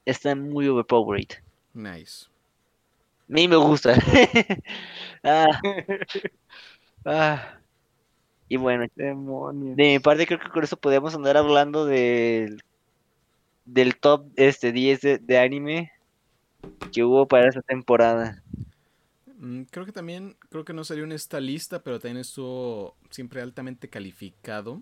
está 0.06 0.36
muy 0.36 0.68
overpowered. 0.70 1.28
Nice. 1.74 2.28
A 3.30 3.34
mí 3.34 3.48
me 3.48 3.58
gusta. 3.58 3.94
Ah, 5.24 5.48
ah. 7.06 7.60
Y 8.50 8.58
bueno, 8.58 8.86
Demonios. 8.96 9.76
De 9.76 9.84
mi 9.84 10.00
parte 10.00 10.26
creo 10.26 10.40
que 10.40 10.50
con 10.50 10.64
eso 10.64 10.78
podemos 10.78 11.14
andar 11.14 11.36
hablando 11.38 11.86
del, 11.86 12.64
del 13.66 13.98
top 13.98 14.26
este 14.36 14.72
10 14.72 15.02
de, 15.02 15.18
de 15.18 15.38
anime 15.38 15.92
que 16.94 17.04
hubo 17.04 17.28
para 17.28 17.50
esta 17.50 17.62
temporada. 17.62 18.42
Mm, 19.38 19.64
Creo 19.64 19.86
que 19.86 19.92
también, 19.92 20.36
creo 20.50 20.66
que 20.66 20.74
no 20.74 20.84
salió 20.84 21.04
en 21.04 21.12
esta 21.12 21.40
lista, 21.40 21.84
pero 21.84 22.00
también 22.00 22.18
estuvo 22.18 22.96
siempre 23.10 23.42
altamente 23.42 23.90
calificado. 23.90 24.82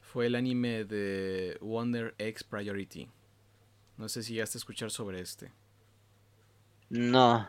Fue 0.00 0.26
el 0.26 0.34
anime 0.34 0.84
de 0.84 1.56
Wonder 1.60 2.14
X 2.18 2.42
Priority. 2.44 3.08
No 3.96 4.08
sé 4.08 4.22
si 4.22 4.34
llegaste 4.34 4.56
a 4.56 4.60
escuchar 4.60 4.90
sobre 4.90 5.20
este. 5.20 5.52
No. 6.88 7.48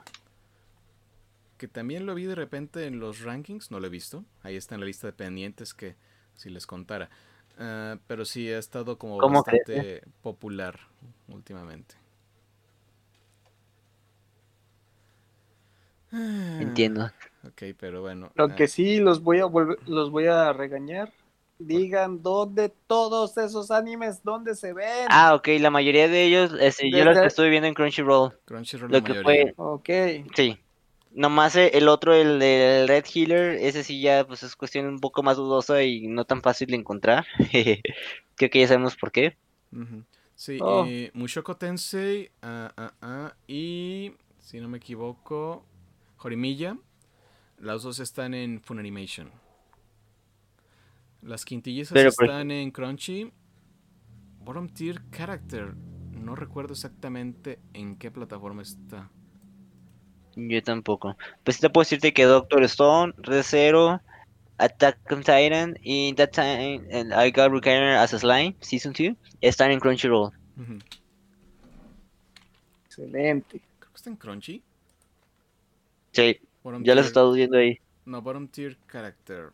Que 1.62 1.68
también 1.68 2.08
lo 2.08 2.16
vi 2.16 2.26
de 2.26 2.34
repente 2.34 2.88
en 2.88 3.00
los 3.00 3.22
rankings, 3.22 3.70
no 3.70 3.80
lo 3.80 3.86
he 3.86 3.90
visto. 3.92 4.26
Ahí 4.42 4.56
está 4.56 4.74
en 4.74 4.82
la 4.82 4.88
lista 4.88 5.06
de 5.06 5.14
pendientes 5.14 5.76
que 5.76 5.96
si 6.34 6.50
les 6.50 6.66
contara. 6.66 7.12
Ah, 7.60 8.00
pero 8.08 8.26
sí 8.26 8.50
ha 8.50 8.58
estado 8.58 8.98
como 8.98 9.20
¿Cómo 9.20 9.44
bastante 9.44 10.02
popular 10.24 10.80
últimamente. 11.28 11.94
Ah, 16.12 16.58
Entiendo. 16.62 17.12
Ok, 17.48 17.62
pero 17.80 18.02
bueno. 18.02 18.32
Lo 18.34 18.46
ah, 18.46 18.56
que 18.56 18.68
sí 18.68 18.98
los 18.98 19.22
voy 19.22 19.38
a 19.38 19.46
volver, 19.46 19.78
los 19.88 20.10
voy 20.10 20.26
a 20.26 20.52
regañar. 20.54 21.14
Digan 21.60 22.24
dónde 22.24 22.74
todos 22.88 23.38
esos 23.38 23.70
animes, 23.70 24.24
dónde 24.24 24.56
se 24.56 24.74
ven. 24.74 25.06
Ah, 25.12 25.36
ok, 25.36 25.48
la 25.60 25.70
mayoría 25.70 26.08
de 26.08 26.24
ellos, 26.24 26.56
este, 26.60 26.90
yo 26.90 27.06
los 27.06 27.16
estuve 27.20 27.50
viendo 27.50 27.68
en 27.68 27.76
Crunchyroll, 27.76 28.34
Crunchyroll 28.46 28.92
lo 28.92 28.98
la 28.98 29.04
que 29.04 29.14
mayoría. 29.14 29.44
fue- 29.44 29.54
Ok. 29.58 29.90
sí. 30.36 30.58
Nomás 31.14 31.56
eh, 31.56 31.72
el 31.74 31.88
otro, 31.90 32.14
el 32.14 32.40
del 32.40 32.88
Red 32.88 33.06
Healer, 33.14 33.58
ese 33.60 33.84
sí 33.84 34.02
ya 34.02 34.26
pues 34.26 34.44
es 34.44 34.56
cuestión 34.56 34.86
un 34.86 35.00
poco 35.00 35.24
más 35.24 35.38
dudosa 35.38 35.84
y 35.84 36.08
no 36.08 36.26
tan 36.26 36.42
fácil 36.42 36.70
de 36.70 36.78
encontrar. 36.78 37.26
Creo 38.36 38.50
que 38.50 38.60
ya 38.60 38.68
sabemos 38.68 38.96
por 38.96 39.12
qué. 39.12 39.38
Sí, 40.36 40.58
Oh. 40.60 40.86
y 40.86 41.12
Mushoku 41.14 41.54
Tensei 41.56 42.32
ah, 42.42 42.74
ah, 42.76 42.94
ah, 43.02 43.36
y, 43.48 44.14
si 44.40 44.60
no 44.60 44.68
me 44.68 44.78
equivoco, 44.78 45.66
Horimiya. 46.18 46.78
Las 47.60 47.84
dos 47.84 48.00
están 48.00 48.34
en 48.34 48.60
Funimation. 48.60 49.30
Las 51.22 51.46
Pero, 51.46 52.12
por 52.12 52.26
están 52.26 52.50
en 52.50 52.72
Crunchy. 52.72 53.32
Bottom 54.40 54.70
Tier 54.70 55.02
Character. 55.12 55.76
No 55.76 56.36
recuerdo 56.36 56.74
exactamente 56.74 57.60
en 57.74 57.98
qué 57.98 58.10
plataforma 58.10 58.64
está. 58.64 59.12
Yo 60.36 60.64
tampoco. 60.64 61.18
Pues 61.44 61.60
te 61.60 61.70
puedo 61.70 61.84
decirte 61.84 62.14
que 62.14 62.24
Doctor 62.24 62.64
Stone, 62.64 63.14
Red 63.18 63.44
Zero, 63.44 64.02
Attack 64.58 65.00
on 65.12 65.20
Titan 65.20 65.78
y 65.82 66.14
That 66.14 66.30
Time 66.32 66.82
and 66.94 67.12
I 67.14 67.32
Got 67.32 67.52
Retainer 67.52 67.96
as 67.98 68.14
a 68.14 68.20
Slime, 68.20 68.56
Season 68.62 68.94
2, 68.94 69.16
están 69.42 69.72
en 69.72 69.80
Crunchyroll. 69.80 70.32
Ujú. 70.58 70.78
Excelente. 72.86 73.62
Creo 73.80 73.92
que 73.92 73.98
está 73.98 74.10
en 74.10 74.16
Crunchy. 74.18 74.62
Sí, 76.12 76.40
Bottom 76.64 76.84
ya 76.84 76.94
los 76.96 77.04
he 77.04 77.06
tier- 77.06 77.08
estado 77.08 77.32
viendo 77.34 77.58
ahí. 77.58 77.80
No, 78.06 78.22
bottom 78.22 78.48
tier 78.48 78.78
character. 78.92 79.52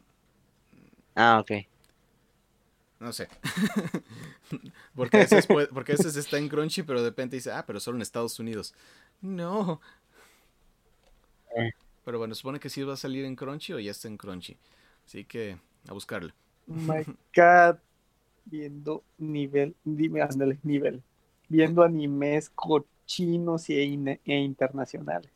Ah, 1.15 1.39
ok. 1.39 1.51
No 2.99 3.13
sé. 3.13 3.27
porque, 4.95 5.17
a 5.17 5.19
veces 5.21 5.45
puede- 5.45 5.67
porque 5.67 5.91
a 5.91 5.95
veces 5.95 6.15
está 6.15 6.37
en 6.37 6.49
Crunchy, 6.49 6.81
pero 6.83 7.01
de 7.03 7.09
repente 7.09 7.35
dice, 7.35 7.51
ah, 7.51 7.63
pero 7.65 7.79
solo 7.79 7.97
en 7.97 8.01
Estados 8.01 8.39
Unidos. 8.39 8.73
No. 9.21 9.79
Eh. 11.57 11.71
Pero 12.05 12.19
bueno, 12.19 12.35
supone 12.35 12.59
que 12.59 12.69
sí 12.69 12.83
va 12.83 12.93
a 12.93 12.97
salir 12.97 13.25
en 13.25 13.35
Crunchy 13.35 13.73
o 13.73 13.79
ya 13.79 13.91
está 13.91 14.07
en 14.07 14.17
Crunchy. 14.17 14.57
Así 15.05 15.25
que 15.25 15.57
a 15.87 15.93
buscarlo. 15.93 16.33
Oh 16.69 16.73
my 16.75 17.03
God. 17.35 17.77
Viendo 18.45 19.03
nivel, 19.17 19.75
dime, 19.83 20.21
ándale, 20.21 20.57
nivel. 20.63 21.03
Viendo 21.49 21.83
animes 21.83 22.49
cochinos 22.51 23.69
e, 23.69 23.83
in- 23.83 24.19
e 24.25 24.35
internacionales. 24.39 25.29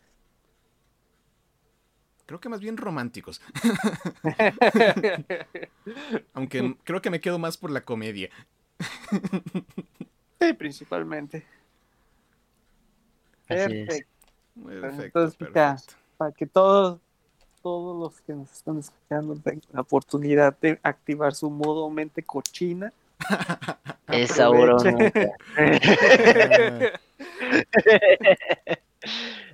Creo 2.25 2.39
que 2.39 2.49
más 2.49 2.61
bien 2.61 2.77
románticos. 2.77 3.41
Aunque 6.33 6.75
creo 6.83 7.01
que 7.01 7.09
me 7.09 7.19
quedo 7.21 7.39
más 7.39 7.57
por 7.57 7.71
la 7.71 7.83
comedia. 7.83 8.29
sí, 10.39 10.53
principalmente. 10.53 11.45
Así 13.47 13.77
es. 13.77 13.87
Perfecto. 13.87 14.11
Perfecto, 14.79 15.03
Entonces, 15.05 15.37
perfecto. 15.37 15.93
Para 16.21 16.33
que 16.33 16.45
todos, 16.45 16.99
todos 17.63 17.99
los 17.99 18.21
que 18.21 18.33
nos 18.33 18.51
están 18.51 18.77
escuchando 18.77 19.33
tengan 19.37 19.63
la 19.73 19.81
oportunidad 19.81 20.55
de 20.61 20.79
activar 20.83 21.33
su 21.33 21.49
modo 21.49 21.89
mente 21.89 22.21
cochina. 22.21 22.93
Es 24.07 24.39
ahora 24.39 24.75
o 24.75 24.77
Aprovechen. 24.77 24.97
nunca. 24.99 25.31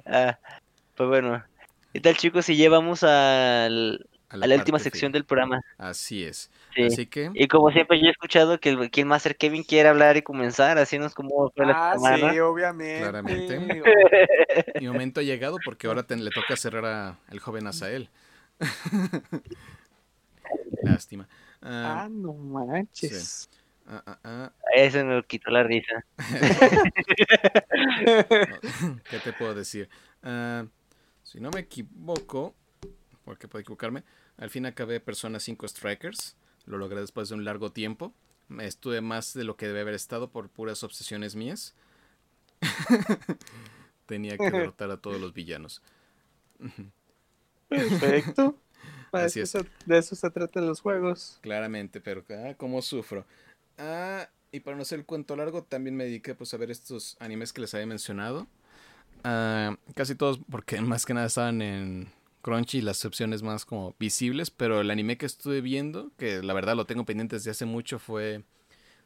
Ah, 0.05 0.35
Ah, 0.35 0.39
pues 0.97 1.07
bueno. 1.07 1.41
¿Qué 1.93 2.01
tal 2.01 2.17
chicos? 2.17 2.45
Si 2.45 2.57
llevamos 2.57 3.01
al, 3.03 4.05
a 4.29 4.35
a 4.35 4.47
la 4.47 4.55
última 4.55 4.77
sección 4.79 5.09
final. 5.09 5.11
del 5.13 5.25
programa. 5.25 5.61
Así 5.77 6.23
es. 6.23 6.51
Sí. 6.75 6.83
Así 6.83 7.05
que 7.07 7.31
Y 7.33 7.47
como 7.47 7.71
siempre 7.71 7.99
yo 7.99 8.07
he 8.07 8.11
escuchado 8.11 8.59
que 8.59 8.69
el, 8.69 8.89
el 8.93 9.05
Master 9.05 9.35
Kevin 9.37 9.63
quiere 9.63 9.89
hablar 9.89 10.17
y 10.17 10.21
comenzar, 10.21 10.77
así 10.77 10.99
nos 10.99 11.15
como 11.15 11.49
fue 11.55 11.65
la 11.65 11.91
Ah, 11.91 11.97
semana. 11.97 12.31
sí, 12.33 12.39
obviamente. 12.39 13.01
Claramente. 13.01 13.59
mi 14.81 14.87
momento 14.87 15.21
ha 15.21 15.23
llegado 15.23 15.57
porque 15.63 15.87
ahora 15.87 16.03
te- 16.03 16.15
le 16.17 16.31
toca 16.31 16.55
cerrar 16.55 16.85
a 16.85 17.17
el 17.29 17.39
joven 17.39 17.67
Asael. 17.67 18.09
Lástima. 20.83 21.27
Ah, 21.61 22.03
Ah, 22.03 22.07
no 22.09 22.33
manches. 22.33 23.49
ah, 23.87 24.03
ah, 24.05 24.19
ah. 24.23 24.51
Eso 24.75 25.03
me 25.05 25.23
quitó 25.23 25.49
la 25.51 25.63
risa. 25.63 26.03
No, 28.07 28.99
¿Qué 29.09 29.19
te 29.19 29.33
puedo 29.33 29.53
decir? 29.53 29.89
Si 31.23 31.39
no 31.39 31.49
me 31.51 31.61
equivoco, 31.61 32.55
porque 33.27 33.49
puedo 33.49 33.59
equivocarme, 33.59 34.05
al 34.37 34.49
fin 34.49 34.65
acabé 34.65 35.01
Persona 35.01 35.41
5 35.41 35.67
Strikers. 35.67 36.37
Lo 36.65 36.77
logré 36.77 37.01
después 37.01 37.27
de 37.27 37.35
un 37.35 37.43
largo 37.43 37.73
tiempo. 37.73 38.13
Estuve 38.61 39.01
más 39.01 39.33
de 39.33 39.43
lo 39.43 39.57
que 39.57 39.67
debe 39.67 39.81
haber 39.81 39.95
estado 39.95 40.31
por 40.31 40.47
puras 40.47 40.81
obsesiones 40.81 41.35
mías. 41.35 41.75
Tenía 44.05 44.37
que 44.37 44.49
derrotar 44.49 44.91
a 44.91 44.97
todos 45.01 45.19
los 45.19 45.33
villanos. 45.33 45.81
Perfecto. 47.67 48.55
Así 49.11 49.41
de 49.85 49.97
eso 49.97 50.15
se 50.15 50.29
tratan 50.29 50.65
los 50.65 50.79
juegos. 50.79 51.37
Claramente, 51.41 51.99
pero 51.99 52.23
ah, 52.29 52.53
cómo 52.55 52.81
sufro. 52.81 53.25
Ah, 53.77 54.29
y 54.53 54.61
para 54.61 54.77
no 54.77 54.83
hacer 54.83 54.99
el 54.99 55.05
cuento 55.05 55.35
largo, 55.35 55.63
también 55.63 55.97
me 55.97 56.05
dediqué 56.05 56.33
pues, 56.33 56.53
a 56.53 56.57
ver 56.57 56.71
estos 56.71 57.17
animes 57.19 57.51
que 57.51 57.59
les 57.59 57.73
había 57.73 57.87
mencionado. 57.87 58.47
Ah, 59.25 59.75
casi 59.95 60.15
todos, 60.15 60.39
porque 60.49 60.79
más 60.81 61.05
que 61.05 61.13
nada 61.13 61.27
estaban 61.27 61.61
en 61.61 62.15
Crunchy, 62.47 62.79
las 62.79 63.03
opciones 63.03 63.43
más 63.43 63.65
como 63.65 63.93
visibles, 63.99 64.51
pero 64.51 64.79
el 64.79 64.89
anime 64.89 65.17
que 65.17 65.25
estuve 65.25 65.59
viendo, 65.59 66.11
que 66.17 66.41
la 66.41 66.53
verdad 66.53 66.77
lo 66.77 66.85
tengo 66.85 67.03
pendiente 67.03 67.35
desde 67.35 67.51
hace 67.51 67.65
mucho, 67.65 67.99
fue 67.99 68.41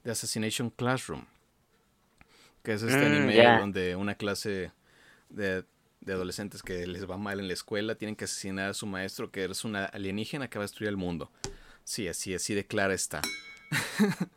The 0.03 0.11
Assassination 0.11 0.69
Classroom. 0.69 1.25
Que 2.61 2.73
es 2.73 2.83
este 2.83 3.01
Mm, 3.03 3.11
anime 3.11 3.59
donde 3.59 3.95
una 3.95 4.13
clase 4.13 4.71
de, 5.29 5.63
de 6.01 6.13
adolescentes 6.13 6.61
que 6.61 6.85
les 6.85 7.09
va 7.09 7.17
mal 7.17 7.39
en 7.39 7.47
la 7.47 7.53
escuela 7.55 7.95
tienen 7.95 8.15
que 8.15 8.25
asesinar 8.25 8.69
a 8.69 8.73
su 8.75 8.85
maestro, 8.85 9.31
que 9.31 9.43
es 9.45 9.65
una 9.65 9.85
alienígena 9.85 10.47
que 10.47 10.59
va 10.59 10.63
a 10.65 10.67
destruir 10.67 10.89
el 10.89 10.97
mundo. 10.97 11.31
Sí, 11.83 12.07
así, 12.07 12.35
así 12.35 12.53
de 12.53 12.67
clara 12.67 12.93
está. 12.93 13.21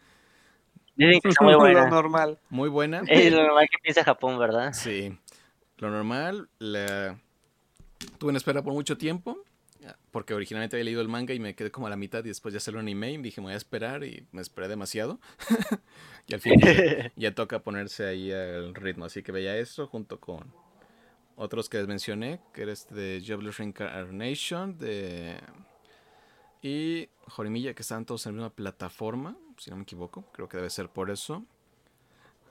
Dicen 0.97 1.21
que 1.21 1.29
está 1.29 1.45
muy 1.45 1.53
Lo 1.59 1.59
buena. 1.59 1.91
normal. 1.91 2.39
Muy 2.49 2.71
buena. 2.71 3.03
Es 3.07 3.31
lo 3.31 3.43
normal 3.43 3.69
que 3.71 3.77
piensa 3.83 4.03
Japón, 4.03 4.39
¿verdad? 4.39 4.73
Sí. 4.73 5.15
Lo 5.77 5.91
normal, 5.91 6.49
la... 6.59 7.21
tuve 8.19 8.31
en 8.31 8.37
espera 8.37 8.63
por 8.63 8.73
mucho 8.73 8.97
tiempo, 8.97 9.39
porque 10.11 10.35
originalmente 10.35 10.77
había 10.77 10.85
leído 10.85 11.03
el 11.03 11.09
manga 11.09 11.35
y 11.35 11.41
me 11.41 11.55
quedé 11.55 11.71
como 11.71 11.87
a 11.87 11.91
la 11.91 11.97
mitad 11.97 12.25
y 12.25 12.29
después 12.29 12.55
ya 12.55 12.61
salió 12.61 12.81
un 12.81 12.87
anime 12.87 13.13
y 13.13 13.19
dije 13.19 13.41
me 13.41 13.47
voy 13.47 13.55
a 13.55 13.57
esperar 13.59 14.05
y 14.05 14.27
me 14.33 14.41
esperé 14.43 14.69
demasiado. 14.69 15.21
y 16.27 16.35
al 16.35 16.41
fin 16.41 16.59
ya, 16.61 17.13
ya 17.17 17.35
toca 17.35 17.63
ponerse 17.63 18.07
ahí 18.07 18.33
al 18.33 18.75
ritmo, 18.75 19.05
así 19.05 19.23
que 19.23 19.33
veía 19.33 19.57
esto 19.59 19.87
junto 19.87 20.21
con 20.21 20.53
otros 21.37 21.69
que 21.69 21.79
les 21.79 21.87
mencioné, 21.87 22.41
que 22.53 22.63
era 22.63 22.73
este 22.73 22.95
de 22.95 23.25
Jobless 23.27 23.59
Reincarnation, 23.59 24.79
de... 24.79 25.37
Y 26.63 27.09
Jorimilla, 27.29 27.75
que 27.75 27.83
estaban 27.83 28.07
todos 28.07 28.25
en 28.27 28.33
la 28.33 28.37
misma 28.37 28.55
plataforma, 28.55 29.37
si 29.59 29.71
no 29.71 29.77
me 29.77 29.83
equivoco, 29.83 30.25
creo 30.33 30.49
que 30.49 30.57
debe 30.57 30.71
ser 30.71 30.89
por 30.89 31.11
eso. 31.11 31.45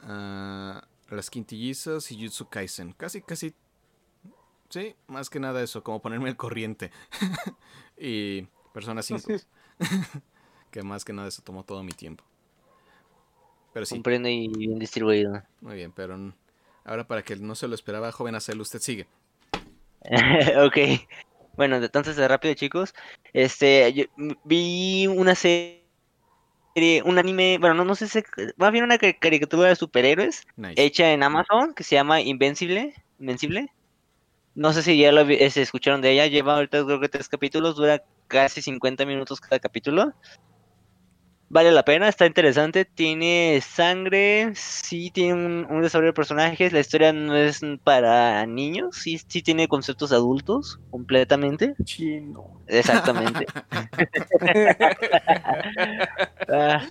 Ah, 0.04 0.86
las 1.10 1.30
quintillizas 1.30 2.12
y 2.12 2.22
Jutsu 2.22 2.48
Kaisen. 2.50 2.94
Casi, 2.94 3.22
casi. 3.22 3.56
Sí, 4.74 4.96
más 5.06 5.30
que 5.30 5.40
nada 5.40 5.62
eso, 5.62 5.84
como 5.84 6.02
ponerme 6.02 6.30
al 6.30 6.36
corriente. 6.36 6.90
y 7.96 8.48
Persona 8.74 9.04
5. 9.04 9.30
que 10.72 10.82
más 10.82 11.06
que 11.06 11.14
nada 11.14 11.28
eso 11.28 11.44
tomó 11.44 11.64
todo 11.64 11.84
mi 11.84 11.92
tiempo. 11.92 12.24
Pero 13.72 13.86
sí, 13.86 13.98
Comprendo 13.98 14.30
y 14.30 14.48
bien 14.48 14.80
distribuido. 14.80 15.44
muy 15.62 15.76
bien, 15.76 15.92
pero 15.92 16.18
ahora 16.86 17.08
para 17.08 17.22
que 17.22 17.36
no 17.36 17.54
se 17.54 17.68
lo 17.68 17.76
esperaba, 17.76 18.12
joven 18.12 18.34
Acel, 18.34 18.60
usted 18.62 18.80
sigue. 18.80 19.06
ok. 20.66 20.78
Bueno, 21.56 21.76
entonces 21.76 22.16
de 22.16 22.28
rápido, 22.28 22.56
chicos. 22.56 22.96
Este, 23.32 23.94
yo 23.94 24.06
vi 24.44 25.06
una 25.06 25.36
serie, 25.36 25.84
un 27.06 27.20
anime, 27.20 27.60
bueno, 27.60 27.76
no, 27.76 27.86
no 27.86 27.94
sé 27.94 28.08
si, 28.08 28.24
más 28.58 28.72
bien 28.72 28.86
una 28.86 28.98
ca- 28.98 29.14
caricatura 29.20 29.70
de 29.70 29.76
superhéroes 29.76 30.42
Nice. 30.58 30.82
hecha 30.82 31.14
en 31.14 31.22
Amazon 31.22 31.76
que 31.76 31.84
se 31.84 31.94
llama 31.94 32.22
Invencible, 32.22 32.96
Invencible. 33.20 33.68
No 34.56 34.74
sé 34.74 34.84
si 34.84 34.98
ya 34.98 35.12
lo 35.12 35.26
se 35.26 35.62
escucharon 35.62 36.02
de 36.02 36.12
ella, 36.12 36.28
lleva 36.28 36.56
ahorita 36.56 36.84
creo 36.86 37.00
que 37.00 37.10
tres 37.10 37.28
capítulos, 37.30 37.76
dura 37.76 38.04
casi 38.28 38.62
50 38.62 39.06
minutos 39.06 39.40
cada 39.40 39.60
capítulo. 39.60 40.14
Vale 41.50 41.72
la 41.72 41.84
pena, 41.84 42.08
está 42.10 42.26
interesante, 42.26 42.84
tiene 42.84 43.62
sangre, 43.62 44.54
sí 44.56 45.12
tiene 45.12 45.34
un, 45.36 45.68
un 45.70 45.82
desarrollo 45.84 46.10
de 46.10 46.14
personajes, 46.14 46.74
la 46.74 46.80
historia 46.80 47.14
no 47.14 47.36
es 47.36 47.60
para 47.84 48.44
niños, 48.48 48.96
sí, 48.96 49.20
sí 49.28 49.44
tiene 49.44 49.68
conceptos 49.68 50.12
adultos 50.12 50.80
completamente, 50.90 51.76
Chino. 51.86 52.44
exactamente. 52.66 53.46
Ah, 56.50 56.88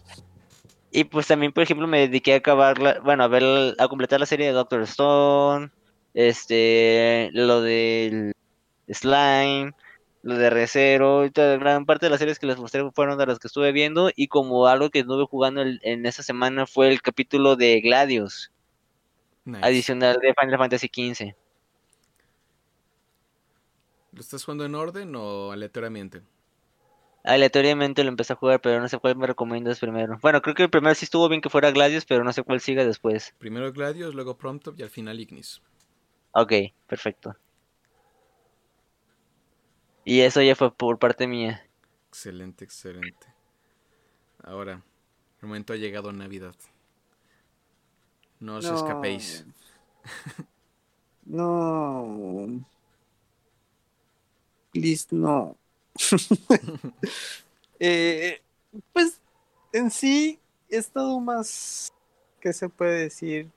y 0.90 1.04
pues 1.04 1.26
también, 1.26 1.52
por 1.52 1.62
ejemplo, 1.62 1.86
me 1.86 2.00
dediqué 2.00 2.34
a 2.34 2.36
acabar, 2.38 2.78
la- 2.78 3.00
bueno, 3.00 3.24
a 3.24 3.28
ver, 3.28 3.74
a 3.78 3.88
completar 3.88 4.20
la 4.20 4.26
serie 4.26 4.46
de 4.46 4.52
Doctor 4.52 4.82
Stone, 4.82 5.70
este, 6.14 7.30
lo 7.32 7.60
del 7.62 8.32
Slime, 8.88 9.72
lo 10.22 10.36
de 10.36 10.50
Recero, 10.50 11.24
y 11.24 11.30
toda 11.30 11.56
gran 11.56 11.84
parte 11.86 12.06
de 12.06 12.10
las 12.10 12.18
series 12.18 12.38
que 12.38 12.46
les 12.46 12.58
mostré 12.58 12.88
fueron 12.92 13.18
de 13.18 13.26
las 13.26 13.38
que 13.38 13.48
estuve 13.48 13.72
viendo, 13.72 14.10
y 14.14 14.28
como 14.28 14.66
algo 14.66 14.90
que 14.90 15.00
estuve 15.00 15.26
jugando 15.26 15.62
el- 15.62 15.80
en 15.82 16.06
esta 16.06 16.22
semana 16.22 16.66
fue 16.66 16.88
el 16.88 17.02
capítulo 17.02 17.56
de 17.56 17.80
Gladius, 17.80 18.50
Nice. 19.44 19.60
adicional 19.66 20.18
de 20.20 20.34
Final 20.38 20.58
Fantasy 20.58 20.88
XV. 20.88 21.34
¿Lo 24.12 24.20
estás 24.20 24.44
jugando 24.44 24.64
en 24.66 24.74
orden 24.74 25.14
o 25.16 25.52
aleatoriamente? 25.52 26.22
Aleatoriamente 27.24 28.02
lo 28.02 28.10
empecé 28.10 28.32
a 28.32 28.36
jugar, 28.36 28.60
pero 28.60 28.80
no 28.80 28.88
sé 28.88 28.98
cuál 28.98 29.16
me 29.16 29.26
recomiendas 29.26 29.78
primero. 29.78 30.18
Bueno, 30.20 30.42
creo 30.42 30.54
que 30.54 30.64
el 30.64 30.70
primero 30.70 30.94
sí 30.94 31.04
estuvo 31.04 31.28
bien 31.28 31.40
que 31.40 31.48
fuera 31.50 31.70
Gladius, 31.70 32.04
pero 32.04 32.24
no 32.24 32.32
sé 32.32 32.42
cuál 32.42 32.60
siga 32.60 32.84
después. 32.84 33.34
Primero 33.38 33.72
Gladius, 33.72 34.14
luego 34.14 34.36
Prompto 34.36 34.74
y 34.76 34.82
al 34.82 34.90
final 34.90 35.20
Ignis. 35.20 35.62
Ok, 36.32 36.52
perfecto. 36.86 37.36
Y 40.04 40.20
eso 40.20 40.42
ya 40.42 40.56
fue 40.56 40.74
por 40.74 40.98
parte 40.98 41.26
mía. 41.26 41.64
Excelente, 42.08 42.64
excelente. 42.64 43.26
Ahora, 44.42 44.82
el 45.40 45.48
momento 45.48 45.72
ha 45.72 45.76
llegado 45.76 46.12
Navidad. 46.12 46.54
No 48.40 48.56
os 48.56 48.64
escapéis. 48.64 49.44
No. 51.24 52.64
Please, 54.72 55.06
no. 55.10 55.56
Eh, 57.84 58.40
pues 58.92 59.20
en 59.72 59.90
sí 59.90 60.38
he 60.68 60.76
estado 60.76 61.18
más 61.18 61.92
¿qué 62.42 62.52
se 62.52 62.68
puede 62.68 63.00
decir? 63.00 63.50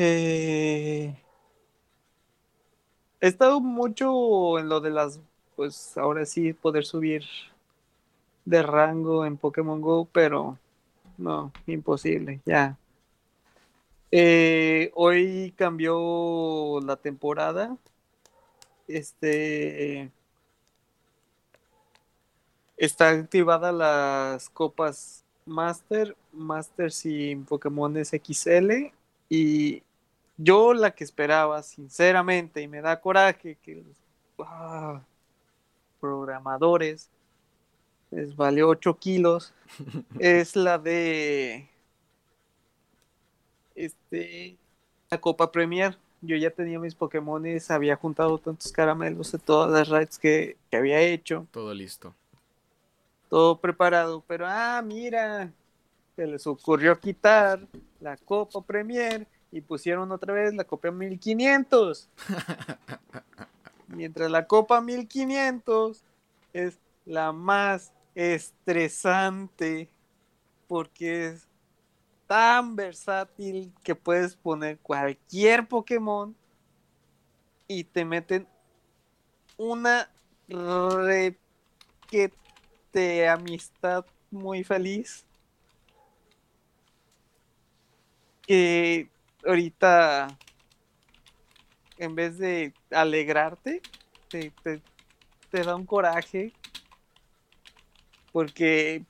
Eh, 0.00 1.12
he 3.20 3.26
estado 3.26 3.58
mucho 3.58 4.60
en 4.60 4.68
lo 4.68 4.80
de 4.80 4.90
las, 4.90 5.18
pues 5.56 5.98
ahora 5.98 6.24
sí, 6.24 6.52
poder 6.52 6.84
subir 6.84 7.24
de 8.44 8.62
rango 8.62 9.26
en 9.26 9.36
Pokémon 9.36 9.80
Go, 9.80 10.04
pero 10.12 10.56
no, 11.16 11.50
imposible, 11.66 12.40
ya. 12.46 12.78
Eh, 14.12 14.92
hoy 14.94 15.52
cambió 15.56 16.78
la 16.80 16.94
temporada. 16.94 17.76
Este 18.86 20.12
está 22.76 23.08
activada 23.08 23.72
las 23.72 24.48
copas 24.50 25.24
Master, 25.44 26.16
Master 26.32 26.92
sin 26.92 27.44
Pokémon 27.44 27.96
XL 27.96 28.92
y 29.28 29.82
yo 30.38 30.72
la 30.72 30.92
que 30.92 31.04
esperaba, 31.04 31.62
sinceramente, 31.62 32.62
y 32.62 32.68
me 32.68 32.80
da 32.80 33.00
coraje 33.00 33.58
que 33.60 33.82
los 33.82 33.96
ah, 34.46 35.02
programadores 36.00 37.10
les 38.10 38.34
valió 38.34 38.68
8 38.68 38.96
kilos, 38.98 39.52
es 40.18 40.56
la 40.56 40.78
de 40.78 41.68
este 43.74 44.56
la 45.10 45.20
Copa 45.20 45.50
Premier. 45.50 45.98
Yo 46.20 46.36
ya 46.36 46.50
tenía 46.50 46.78
mis 46.78 46.94
Pokémones, 46.94 47.70
había 47.70 47.96
juntado 47.96 48.38
tantos 48.38 48.72
caramelos 48.72 49.32
de 49.32 49.38
todas 49.38 49.70
las 49.70 49.88
raids 49.88 50.18
que, 50.18 50.56
que 50.70 50.76
había 50.76 51.00
hecho. 51.00 51.46
Todo 51.50 51.72
listo. 51.74 52.14
Todo 53.28 53.60
preparado, 53.60 54.22
pero 54.26 54.46
ah, 54.48 54.82
mira, 54.84 55.52
se 56.16 56.26
les 56.26 56.46
ocurrió 56.46 56.98
quitar 56.98 57.60
la 58.00 58.16
Copa 58.16 58.62
Premier 58.62 59.26
y 59.50 59.60
pusieron 59.60 60.12
otra 60.12 60.34
vez 60.34 60.54
la 60.54 60.64
Copa 60.64 60.90
1500. 60.90 62.08
Mientras 63.88 64.30
la 64.30 64.46
Copa 64.46 64.80
1500 64.80 66.02
es 66.52 66.78
la 67.06 67.32
más 67.32 67.92
estresante 68.14 69.88
porque 70.66 71.28
es 71.28 71.48
tan 72.26 72.76
versátil 72.76 73.72
que 73.82 73.94
puedes 73.94 74.36
poner 74.36 74.78
cualquier 74.78 75.66
Pokémon 75.66 76.36
y 77.66 77.84
te 77.84 78.04
meten 78.04 78.46
una 79.56 80.10
requete 80.50 81.38
amistad 83.28 84.04
muy 84.30 84.62
feliz 84.62 85.24
que 88.42 89.10
ahorita 89.44 90.28
en 91.98 92.14
vez 92.14 92.38
de 92.38 92.72
alegrarte 92.90 93.82
te, 94.28 94.52
te, 94.62 94.80
te 95.50 95.64
da 95.64 95.74
un 95.74 95.86
coraje 95.86 96.52
porque 98.32 99.04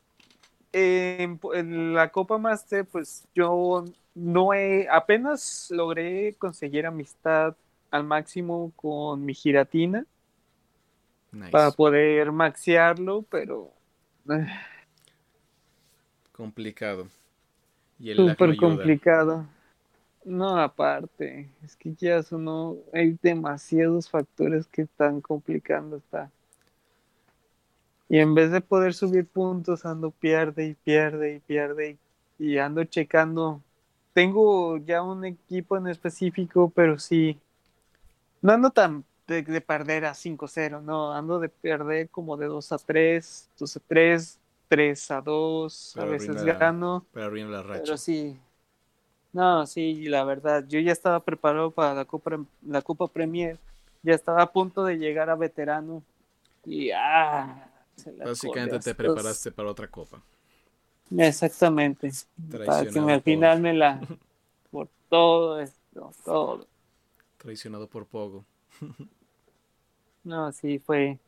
en, 0.72 1.40
en, 1.54 1.94
la 1.94 2.10
Copa 2.10 2.38
Master, 2.38 2.84
pues 2.84 3.26
yo 3.34 3.84
no 4.14 4.54
he, 4.54 4.88
apenas 4.88 5.68
logré 5.70 6.34
conseguir 6.38 6.86
amistad 6.86 7.56
al 7.90 8.04
máximo 8.04 8.72
con 8.76 9.24
mi 9.24 9.34
giratina 9.34 10.04
Nice. 11.32 11.50
para 11.50 11.70
poder 11.72 12.32
maxearlo, 12.32 13.22
pero 13.30 13.70
eh, 14.30 14.46
Complicado. 16.32 17.08
Y 17.98 18.10
el 18.10 18.16
súper 18.16 18.56
complicado. 18.56 19.46
No, 20.28 20.58
aparte, 20.58 21.48
es 21.64 21.74
que 21.74 21.94
ya 21.94 22.20
no, 22.32 22.76
hay 22.92 23.18
demasiados 23.22 24.10
factores 24.10 24.66
que 24.66 24.82
están 24.82 25.22
complicando 25.22 25.96
esta. 25.96 26.30
Y 28.10 28.18
en 28.18 28.34
vez 28.34 28.50
de 28.50 28.60
poder 28.60 28.92
subir 28.92 29.26
puntos, 29.26 29.86
ando 29.86 30.10
pierde 30.10 30.66
y 30.66 30.74
pierde 30.74 31.36
y 31.36 31.40
pierde 31.40 31.98
y, 32.38 32.44
y 32.52 32.58
ando 32.58 32.84
checando. 32.84 33.62
Tengo 34.12 34.76
ya 34.76 35.02
un 35.02 35.24
equipo 35.24 35.78
en 35.78 35.86
específico, 35.86 36.70
pero 36.74 36.98
sí. 36.98 37.40
No 38.42 38.52
ando 38.52 38.70
tan 38.70 39.04
de, 39.26 39.42
de 39.42 39.60
perder 39.62 40.04
a 40.04 40.12
5-0, 40.14 40.82
no, 40.82 41.12
ando 41.14 41.38
de 41.38 41.48
perder 41.48 42.10
como 42.10 42.36
de 42.36 42.46
2 42.46 42.70
a 42.72 42.78
3, 42.78 43.48
2 43.58 43.76
a 43.76 43.80
3, 43.80 44.38
3 44.68 45.10
a 45.10 45.20
2, 45.22 45.96
a 45.96 46.00
Pero 46.00 46.10
veces 46.12 46.36
arruina- 46.36 46.58
gano. 46.58 47.06
Arruinar 47.14 47.50
la 47.50 47.62
racha. 47.62 47.82
Pero 47.82 47.96
sí. 47.96 48.38
No, 49.38 49.66
sí, 49.66 50.06
la 50.06 50.24
verdad, 50.24 50.64
yo 50.66 50.80
ya 50.80 50.92
estaba 50.92 51.20
preparado 51.20 51.70
para 51.70 51.94
la 51.94 52.04
Copa, 52.04 52.38
la 52.66 52.82
Copa 52.82 53.06
Premier. 53.08 53.58
Ya 54.02 54.14
estaba 54.14 54.42
a 54.42 54.52
punto 54.52 54.84
de 54.84 54.96
llegar 54.98 55.30
a 55.30 55.36
veterano. 55.36 56.02
Y 56.64 56.90
ah, 56.92 57.70
se 57.96 58.12
la 58.12 58.24
Básicamente 58.26 58.78
corre 58.78 58.82
te 58.84 58.94
preparaste 58.94 59.52
para 59.52 59.70
otra 59.70 59.88
copa. 59.88 60.22
Exactamente. 61.10 62.10
Para 62.64 62.84
que 62.84 63.00
me, 63.00 63.12
al 63.14 63.20
por- 63.20 63.24
final 63.24 63.60
me 63.60 63.74
la. 63.74 64.00
Por 64.70 64.88
todo 65.08 65.60
esto, 65.60 66.12
todo. 66.24 66.66
Traicionado 67.38 67.88
por 67.88 68.06
Pogo. 68.06 68.44
No, 70.24 70.52
sí, 70.52 70.78
fue. 70.78 71.18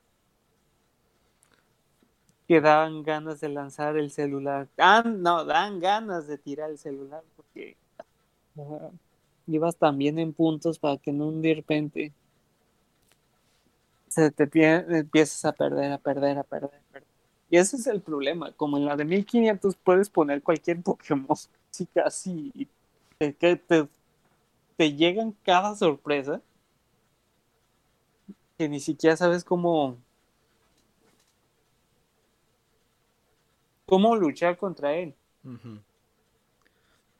Que 2.46 2.60
daban 2.60 3.02
ganas 3.02 3.40
de 3.40 3.48
lanzar 3.48 3.96
el 3.96 4.10
celular. 4.10 4.68
Ah, 4.76 5.02
no, 5.06 5.44
dan 5.46 5.80
ganas 5.80 6.26
de 6.26 6.36
tirar 6.36 6.68
el 6.70 6.76
celular 6.78 7.22
porque 7.36 7.78
ah, 8.80 8.90
ibas 9.46 9.76
también 9.76 10.18
en 10.18 10.32
puntos 10.32 10.78
para 10.78 10.98
que 10.98 11.12
no 11.12 11.30
de 11.32 11.54
repente 11.54 12.12
se 14.08 14.30
te 14.30 14.46
pie- 14.50 14.84
empiezas 14.88 15.44
a 15.44 15.52
perder, 15.52 15.92
a 15.92 15.98
perder, 15.98 16.38
a 16.38 16.42
perder, 16.44 16.70
a 16.74 16.92
perder. 16.92 17.08
Y 17.50 17.56
ese 17.58 17.76
es 17.76 17.86
el 17.86 18.00
problema. 18.02 18.52
Como 18.52 18.76
en 18.78 18.84
la 18.86 18.96
de 18.96 19.04
1500 19.04 19.76
puedes 19.76 20.10
poner 20.10 20.42
cualquier 20.42 20.82
Pokémon, 20.82 21.26
casi 21.70 21.86
casi, 21.86 22.68
te, 23.18 23.32
te, 23.32 23.88
te 24.76 24.92
llegan 24.94 25.36
cada 25.44 25.76
sorpresa 25.76 26.42
que 28.58 28.68
ni 28.68 28.80
siquiera 28.80 29.16
sabes 29.16 29.44
cómo 29.44 29.98
cómo 33.84 34.16
luchar 34.16 34.56
contra 34.56 34.94
él. 34.94 35.14
Ujú. 35.44 35.80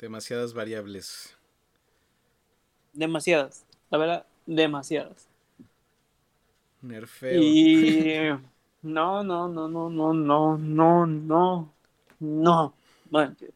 Demasiadas 0.01 0.55
variables. 0.55 1.37
Demasiadas, 2.95 3.67
la 3.91 3.99
verdad, 3.99 4.27
demasiadas. 4.47 5.29
Nerfeo. 6.81 7.43
Y 7.43 8.31
no, 8.83 9.23
no, 9.23 9.47
no, 9.47 9.69
no, 9.69 9.91
no, 9.91 10.15
no, 10.15 10.57
no, 10.57 11.07
no, 11.07 11.73
no. 12.19 12.75
manches. 13.11 13.51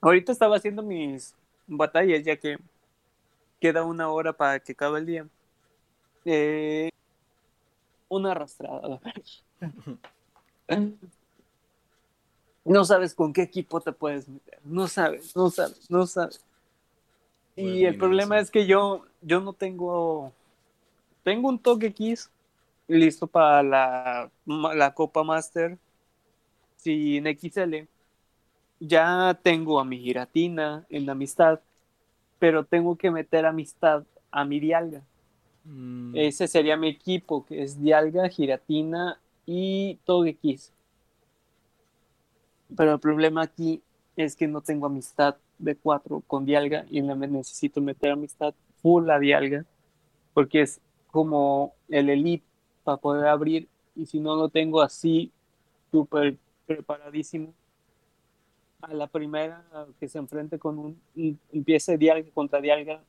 Ahorita 0.00 0.32
estaba 0.32 0.56
haciendo 0.56 0.82
mis 0.82 1.32
batallas 1.68 2.24
ya 2.24 2.36
que 2.36 2.58
queda 3.60 3.84
una 3.84 4.10
hora 4.10 4.32
para 4.32 4.58
que 4.58 4.72
acabe 4.72 4.98
el 4.98 5.06
día. 5.06 5.28
Eh, 6.24 6.90
una 8.08 8.32
arrastrada. 8.32 9.00
No 12.66 12.84
sabes 12.84 13.14
con 13.14 13.32
qué 13.32 13.42
equipo 13.42 13.80
te 13.80 13.92
puedes 13.92 14.28
meter. 14.28 14.60
No 14.64 14.88
sabes, 14.88 15.34
no 15.36 15.50
sabes, 15.50 15.90
no 15.90 16.06
sabes. 16.06 16.44
Y 17.56 17.84
el 17.84 17.96
problema 17.96 18.38
es 18.38 18.50
que 18.50 18.66
yo, 18.66 19.04
yo 19.22 19.40
no 19.40 19.52
tengo. 19.54 20.32
Tengo 21.24 21.48
un 21.48 21.58
toque 21.60 21.88
X 21.88 22.30
listo 22.88 23.26
para 23.28 23.62
la, 23.62 24.30
la 24.46 24.94
Copa 24.94 25.24
Master 25.24 25.78
sin 26.76 27.26
XL. 27.26 27.88
Ya 28.80 29.38
tengo 29.42 29.80
a 29.80 29.84
mi 29.86 29.98
Giratina 30.00 30.86
en 30.90 31.10
amistad, 31.10 31.60
pero 32.40 32.64
tengo 32.66 32.96
que 32.98 33.10
meter 33.12 33.46
amistad 33.46 34.04
a 34.32 34.44
mi 34.46 34.60
Dialga. 34.60 35.02
Mm, 35.68 36.28
Ese 36.28 36.48
sería 36.48 36.76
mi 36.76 36.88
equipo, 36.88 37.44
que 37.46 37.62
es 37.62 37.80
Dialga, 37.80 38.28
Giratina 38.28 39.20
y 39.46 39.96
Togekiss. 40.04 40.72
Pero 42.76 42.94
el 42.94 43.00
problema 43.00 43.42
aquí 43.42 43.82
es 44.16 44.36
que 44.36 44.48
no 44.48 44.60
tengo 44.60 44.86
amistad 44.86 45.36
de 45.58 45.76
cuatro 45.76 46.22
con 46.26 46.44
Dialga 46.44 46.84
y 46.90 47.02
me- 47.02 47.26
necesito 47.28 47.80
meter 47.80 48.12
amistad 48.12 48.54
full 48.82 49.08
a 49.10 49.18
Dialga, 49.18 49.64
porque 50.34 50.62
es 50.62 50.80
como 51.08 51.74
el 51.88 52.10
elite 52.10 52.44
para 52.84 52.98
poder 52.98 53.26
abrir 53.28 53.68
y 53.94 54.06
si 54.06 54.20
no 54.20 54.36
lo 54.36 54.48
tengo 54.48 54.82
así 54.82 55.32
súper 55.90 56.38
preparadísimo 56.66 57.54
a 58.82 58.92
la 58.94 59.06
primera 59.06 59.64
que 59.98 60.08
se 60.08 60.18
enfrente 60.18 60.58
con 60.58 60.78
un, 60.78 61.00
un- 61.16 61.40
empiece 61.52 61.98
Dialga 61.98 62.30
contra 62.32 62.60
Dialga 62.60 63.02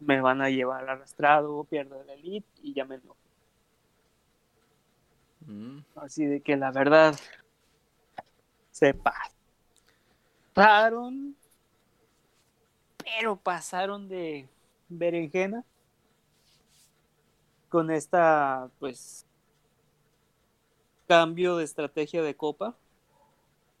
me 0.00 0.20
van 0.20 0.40
a 0.42 0.50
llevar 0.50 0.88
arrastrado, 0.88 1.64
pierdo 1.64 2.00
el 2.02 2.10
elite 2.10 2.48
y 2.62 2.74
ya 2.74 2.84
me 2.84 2.96
enojo. 2.96 3.16
mm. 5.46 5.80
Así 5.94 6.24
de 6.26 6.40
que 6.42 6.56
la 6.56 6.72
verdad 6.72 7.14
se 8.80 8.94
pasa. 8.94 9.30
pasaron, 10.54 11.36
pero 13.04 13.36
pasaron 13.36 14.08
de 14.08 14.48
berenjena 14.88 15.62
con 17.68 17.90
esta, 17.90 18.70
pues, 18.80 19.26
cambio 21.06 21.58
de 21.58 21.64
estrategia 21.64 22.22
de 22.22 22.34
copa. 22.34 22.74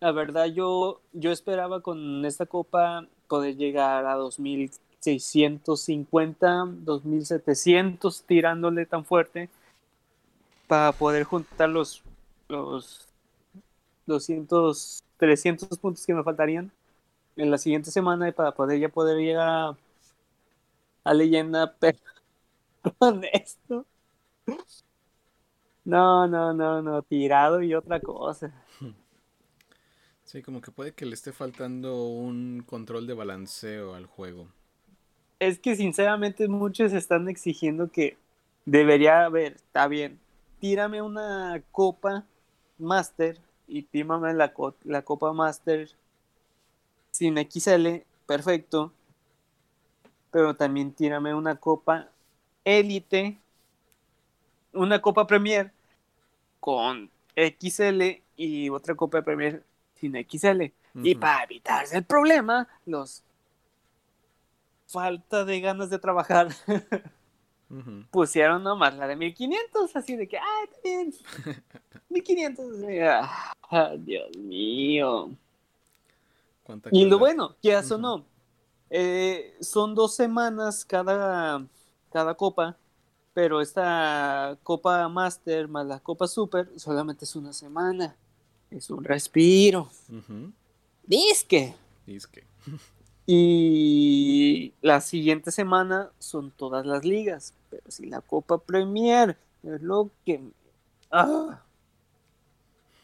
La 0.00 0.12
verdad, 0.12 0.44
yo, 0.46 1.00
yo 1.12 1.32
esperaba 1.32 1.80
con 1.80 2.24
esta 2.26 2.46
copa 2.46 3.06
poder 3.26 3.56
llegar 3.56 4.04
a 4.04 4.14
2650, 4.14 6.66
2700, 6.66 8.22
tirándole 8.24 8.84
tan 8.86 9.04
fuerte 9.04 9.48
para 10.66 10.92
poder 10.92 11.24
juntar 11.24 11.68
los, 11.68 12.02
los 12.48 13.09
200, 14.10 15.02
300 15.16 15.78
puntos 15.78 16.04
que 16.04 16.14
me 16.14 16.22
faltarían 16.22 16.70
en 17.36 17.50
la 17.50 17.58
siguiente 17.58 17.90
semana 17.90 18.28
y 18.28 18.32
para 18.32 18.52
poder 18.52 18.78
ya 18.78 18.88
poder 18.88 19.18
llegar 19.18 19.48
a, 19.48 19.76
a 21.04 21.14
leyenda, 21.14 21.74
pero 21.80 21.98
con 22.98 23.24
esto. 23.32 23.86
No, 25.84 26.26
no, 26.26 26.52
no, 26.52 26.82
no, 26.82 27.02
tirado 27.02 27.62
y 27.62 27.74
otra 27.74 28.00
cosa. 28.00 28.52
Sí, 30.24 30.42
como 30.42 30.60
que 30.60 30.70
puede 30.70 30.92
que 30.92 31.06
le 31.06 31.14
esté 31.14 31.32
faltando 31.32 32.04
un 32.04 32.62
control 32.64 33.06
de 33.08 33.14
balanceo 33.14 33.94
al 33.94 34.06
juego. 34.06 34.46
Es 35.40 35.58
que 35.58 35.74
sinceramente 35.74 36.46
muchos 36.46 36.92
están 36.92 37.28
exigiendo 37.28 37.90
que 37.90 38.16
debería 38.64 39.24
haber, 39.24 39.54
está 39.54 39.88
bien, 39.88 40.20
tírame 40.60 41.02
una 41.02 41.62
copa 41.72 42.24
Master 42.78 43.38
y 43.70 43.82
tímame 43.84 44.34
la, 44.34 44.52
la 44.84 45.02
copa 45.02 45.32
Master 45.32 45.88
sin 47.12 47.36
XL, 47.38 48.04
perfecto. 48.26 48.92
Pero 50.30 50.54
también 50.54 50.92
tírame 50.92 51.34
una 51.34 51.56
copa 51.56 52.08
Elite, 52.64 53.38
una 54.72 55.00
copa 55.00 55.26
Premier 55.26 55.72
con 56.58 57.10
XL 57.36 58.22
y 58.36 58.68
otra 58.68 58.94
copa 58.94 59.22
Premier 59.22 59.64
sin 59.94 60.14
XL. 60.14 60.72
Y 61.02 61.14
para 61.14 61.44
evitarse 61.44 61.96
el 61.96 62.04
problema, 62.04 62.68
los 62.86 63.22
falta 64.86 65.44
de 65.44 65.60
ganas 65.60 65.88
de 65.90 66.00
trabajar 66.00 66.48
pusieron 68.10 68.64
nomás 68.64 68.94
la 68.96 69.06
de 69.06 69.14
1500, 69.14 69.94
así 69.94 70.16
de 70.16 70.26
que, 70.26 70.38
ah, 70.38 70.64
está 70.64 70.80
bien, 70.82 71.14
1500. 72.10 72.66
Ah, 73.70 73.94
Dios 73.96 74.36
mío. 74.36 75.30
Y 76.92 77.04
lo 77.06 77.18
bueno, 77.18 77.56
que 77.62 77.76
eso 77.76 77.98
no, 77.98 78.24
eh, 78.90 79.56
son 79.60 79.94
dos 79.94 80.14
semanas 80.14 80.84
cada, 80.84 81.64
cada 82.12 82.34
copa, 82.34 82.76
pero 83.32 83.60
esta 83.60 84.58
Copa 84.64 85.08
Master 85.08 85.68
más 85.68 85.86
la 85.86 86.00
Copa 86.00 86.26
Super 86.26 86.68
solamente 86.76 87.24
es 87.24 87.36
una 87.36 87.52
semana. 87.52 88.16
Es 88.70 88.90
un 88.90 89.04
respiro. 89.04 89.88
Disque. 91.04 91.74
Disque. 92.06 92.44
Y 93.26 94.74
la 94.80 95.00
siguiente 95.00 95.52
semana 95.52 96.10
son 96.18 96.50
todas 96.50 96.84
las 96.84 97.04
ligas. 97.04 97.54
Pero 97.68 97.82
si 97.88 98.06
la 98.06 98.20
Copa 98.20 98.58
Premier 98.58 99.36
es 99.62 99.80
lo 99.82 100.10
que... 100.24 100.40
Ah. 101.10 101.62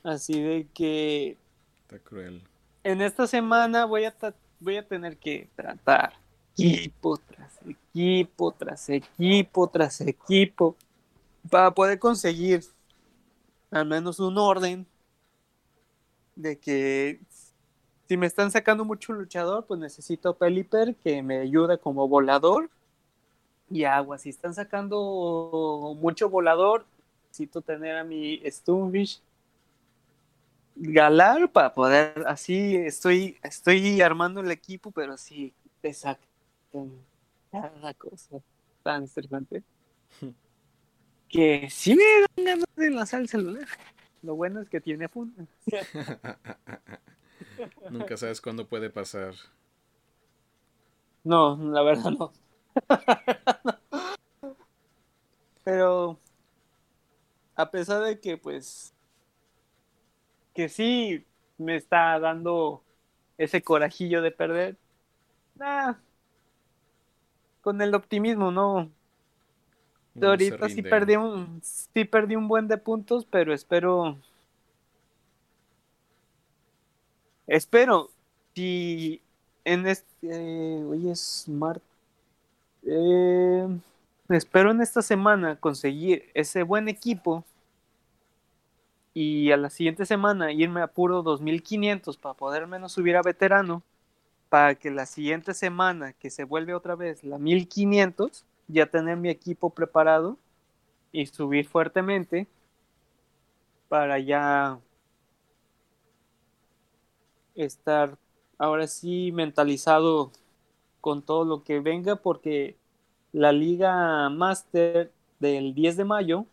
Así 0.06 0.40
de 0.40 0.68
que... 0.72 1.36
Está 1.82 1.98
cruel. 1.98 2.40
En 2.84 3.02
esta 3.02 3.26
semana 3.26 3.86
voy 3.86 4.04
a, 4.04 4.14
voy 4.60 4.76
a 4.76 4.86
tener 4.86 5.16
que 5.16 5.48
tratar 5.56 6.12
equipo 6.56 7.18
tras 7.18 7.58
equipo, 7.66 8.52
tras 8.52 8.88
equipo, 8.88 9.66
tras 9.66 10.00
equipo, 10.00 10.76
para 11.50 11.72
poder 11.72 11.98
conseguir 11.98 12.62
al 13.72 13.86
menos 13.86 14.20
un 14.20 14.38
orden 14.38 14.86
de 16.36 16.56
que 16.56 17.18
si 18.08 18.16
me 18.16 18.26
están 18.26 18.52
sacando 18.52 18.84
mucho 18.84 19.12
luchador, 19.12 19.66
pues 19.66 19.80
necesito 19.80 20.36
Peliper 20.36 20.94
que 20.94 21.20
me 21.20 21.38
ayude 21.38 21.78
como 21.78 22.06
volador 22.06 22.70
y 23.68 23.82
agua. 23.82 24.18
Si 24.18 24.28
están 24.28 24.54
sacando 24.54 25.96
mucho 25.98 26.30
volador, 26.30 26.86
necesito 27.24 27.60
tener 27.60 27.96
a 27.96 28.04
mi 28.04 28.40
Stonefish 28.46 29.20
Galar 30.76 31.50
para 31.50 31.72
poder 31.72 32.24
así 32.26 32.76
estoy 32.76 33.38
estoy 33.42 34.02
armando 34.02 34.40
el 34.40 34.50
equipo, 34.50 34.90
pero 34.90 35.14
así 35.14 35.54
te 35.80 35.94
sacan 35.94 36.18
cada 37.50 37.94
cosa 37.94 38.36
tan 38.82 39.04
estresante 39.04 39.62
que 41.28 41.68
sí 41.70 41.94
me 41.94 42.04
dan 42.04 42.44
ganas 42.44 42.66
de 42.76 42.90
lanzar 42.90 43.20
el 43.20 43.28
celular. 43.28 43.66
Lo 44.22 44.34
bueno 44.34 44.60
es 44.60 44.68
que 44.68 44.80
tiene 44.80 45.08
funda. 45.08 45.46
Nunca 47.90 48.16
sabes 48.16 48.40
cuándo 48.40 48.68
puede 48.68 48.90
pasar. 48.90 49.34
No, 51.24 51.56
la 51.56 51.82
verdad 51.82 52.12
no. 52.12 52.32
Pero 55.64 56.20
a 57.56 57.70
pesar 57.70 58.04
de 58.04 58.20
que 58.20 58.36
pues 58.36 58.94
que 60.56 60.70
sí 60.70 61.22
me 61.58 61.76
está 61.76 62.18
dando 62.18 62.82
ese 63.36 63.62
corajillo 63.62 64.22
de 64.22 64.30
perder, 64.30 64.76
con 67.60 67.82
el 67.82 67.94
optimismo, 67.94 68.50
¿no? 68.50 68.90
ahorita 70.20 70.70
sí 70.70 70.80
perdí 70.80 71.16
un 71.16 71.60
sí 71.62 72.06
perdí 72.06 72.36
un 72.36 72.48
buen 72.48 72.68
de 72.68 72.78
puntos, 72.78 73.26
pero 73.26 73.52
espero 73.52 74.16
espero 77.46 78.10
si 78.54 79.20
en 79.62 79.86
este 79.86 80.82
hoy 80.84 81.10
es 81.10 81.44
martes 81.48 81.86
eh, 82.86 83.68
espero 84.30 84.70
en 84.70 84.80
esta 84.80 85.02
semana 85.02 85.56
conseguir 85.56 86.30
ese 86.32 86.62
buen 86.62 86.88
equipo 86.88 87.44
y 89.18 89.51
a 89.51 89.56
la 89.56 89.70
siguiente 89.70 90.05
semana 90.05 90.52
irme 90.52 90.82
a 90.82 90.88
puro 90.88 91.22
2500 91.22 92.18
para 92.18 92.34
poder 92.34 92.66
menos 92.66 92.93
subir 92.93 93.16
a 93.16 93.22
veterano 93.22 93.82
para 94.51 94.74
que 94.74 94.90
la 94.90 95.06
siguiente 95.06 95.55
semana 95.55 96.12
que 96.12 96.28
se 96.28 96.44
vuelve 96.44 96.74
otra 96.74 96.97
vez 96.97 97.24
la 97.24 97.38
1500 97.38 98.44
ya 98.68 98.84
tener 98.84 99.16
mi 99.16 99.30
equipo 99.30 99.70
preparado 99.70 100.36
y 101.12 101.24
subir 101.24 101.66
fuertemente 101.66 102.47
para 103.88 104.18
ya 104.18 104.78
estar 107.55 108.18
ahora 108.59 108.86
sí 108.86 109.32
mentalizado 109.32 110.30
con 111.01 111.22
todo 111.22 111.47
lo 111.47 111.64
que 111.64 111.80
venga 111.80 112.16
porque 112.16 112.76
la 113.32 113.51
Liga 113.51 114.28
Master 114.28 115.10
del 115.40 115.72
10 115.72 115.97
de 115.97 116.05
mayo 116.05 116.47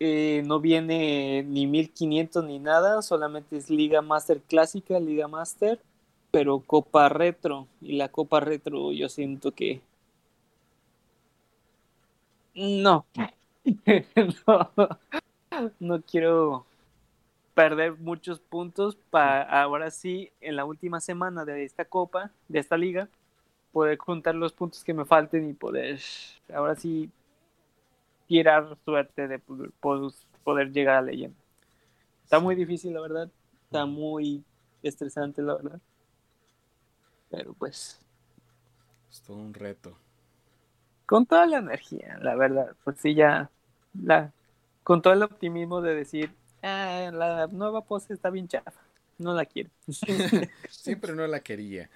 eh, 0.00 0.42
no 0.46 0.60
viene 0.60 1.42
ni 1.44 1.66
1500 1.66 2.44
ni 2.44 2.58
nada, 2.58 3.02
solamente 3.02 3.56
es 3.56 3.70
Liga 3.70 4.02
Master 4.02 4.40
clásica, 4.40 5.00
Liga 5.00 5.28
Master, 5.28 5.80
pero 6.30 6.60
Copa 6.60 7.08
Retro. 7.08 7.66
Y 7.80 7.96
la 7.96 8.08
Copa 8.08 8.40
Retro 8.40 8.92
yo 8.92 9.08
siento 9.08 9.52
que... 9.52 9.80
No, 12.54 13.06
no, 14.46 14.70
no 15.78 16.02
quiero 16.02 16.66
perder 17.54 17.96
muchos 17.98 18.40
puntos 18.40 18.96
para 19.10 19.42
ahora 19.62 19.90
sí, 19.90 20.30
en 20.40 20.56
la 20.56 20.64
última 20.64 21.00
semana 21.00 21.44
de 21.44 21.64
esta 21.64 21.84
copa, 21.84 22.30
de 22.48 22.60
esta 22.60 22.76
liga, 22.76 23.08
poder 23.72 23.98
juntar 23.98 24.34
los 24.34 24.52
puntos 24.52 24.84
que 24.84 24.94
me 24.94 25.04
falten 25.04 25.48
y 25.48 25.54
poder, 25.54 26.00
ahora 26.54 26.76
sí, 26.76 27.10
tirar 28.28 28.76
suerte 28.84 29.26
de 29.26 29.40
poder 30.44 30.70
llegar 30.70 30.96
a 30.96 31.02
leyenda. 31.02 31.36
Está 32.22 32.38
muy 32.38 32.54
difícil, 32.54 32.94
la 32.94 33.00
verdad. 33.00 33.30
Está 33.64 33.84
muy 33.86 34.44
estresante, 34.82 35.42
la 35.42 35.54
verdad. 35.54 35.80
Pero 37.30 37.52
pues... 37.54 38.00
Es 39.10 39.20
todo 39.22 39.38
un 39.38 39.52
reto. 39.52 39.98
Con 41.06 41.26
toda 41.26 41.46
la 41.46 41.58
energía, 41.58 42.18
la 42.20 42.36
verdad. 42.36 42.76
Pues 42.84 42.98
sí, 43.00 43.14
ya... 43.14 43.50
La, 44.00 44.32
con 44.84 45.02
todo 45.02 45.14
el 45.14 45.22
optimismo 45.22 45.80
de 45.80 45.94
decir, 45.94 46.30
Ah, 46.62 47.10
la 47.12 47.46
nueva 47.46 47.82
pose 47.82 48.12
está 48.14 48.30
bien 48.30 48.48
chafa. 48.48 48.87
No 49.18 49.34
la 49.34 49.44
quiero. 49.44 49.70
Siempre 50.70 51.12
no 51.12 51.26
la 51.26 51.40
quería. 51.40 51.90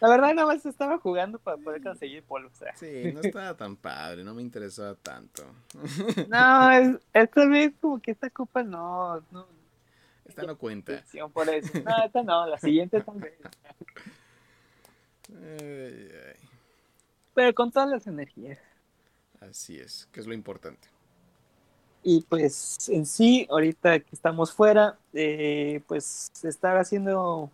La 0.00 0.08
verdad, 0.08 0.34
nada 0.34 0.46
más 0.46 0.66
estaba 0.66 0.98
jugando 0.98 1.38
para 1.38 1.56
poder 1.56 1.80
conseguir 1.80 2.24
polvo. 2.24 2.50
Sí, 2.74 3.12
no 3.14 3.20
estaba 3.20 3.56
tan 3.56 3.76
padre, 3.76 4.24
no 4.24 4.34
me 4.34 4.42
interesaba 4.42 4.96
tanto. 4.96 5.44
No, 6.28 6.98
esta 7.12 7.46
vez 7.46 7.72
como 7.80 8.00
que 8.00 8.10
esta 8.10 8.30
copa 8.30 8.64
no, 8.64 9.22
no. 9.30 9.46
esta 10.24 10.42
no 10.42 10.58
cuenta. 10.58 11.04
Por 11.32 11.48
eso. 11.48 11.72
No, 11.84 12.04
esta 12.04 12.22
no, 12.24 12.46
la 12.46 12.58
siguiente 12.58 13.00
también. 13.00 13.34
Ay, 15.30 16.10
ay. 16.26 16.48
Pero 17.34 17.54
con 17.54 17.70
todas 17.70 17.88
las 17.88 18.06
energías. 18.08 18.58
Así 19.40 19.78
es, 19.78 20.08
que 20.10 20.18
es 20.18 20.26
lo 20.26 20.34
importante. 20.34 20.88
Y 22.02 22.22
pues 22.22 22.88
en 22.88 23.06
sí, 23.06 23.46
ahorita 23.50 24.00
que 24.00 24.14
estamos 24.14 24.52
fuera, 24.52 24.98
eh, 25.12 25.82
pues 25.86 26.30
estar 26.44 26.76
haciendo 26.76 27.50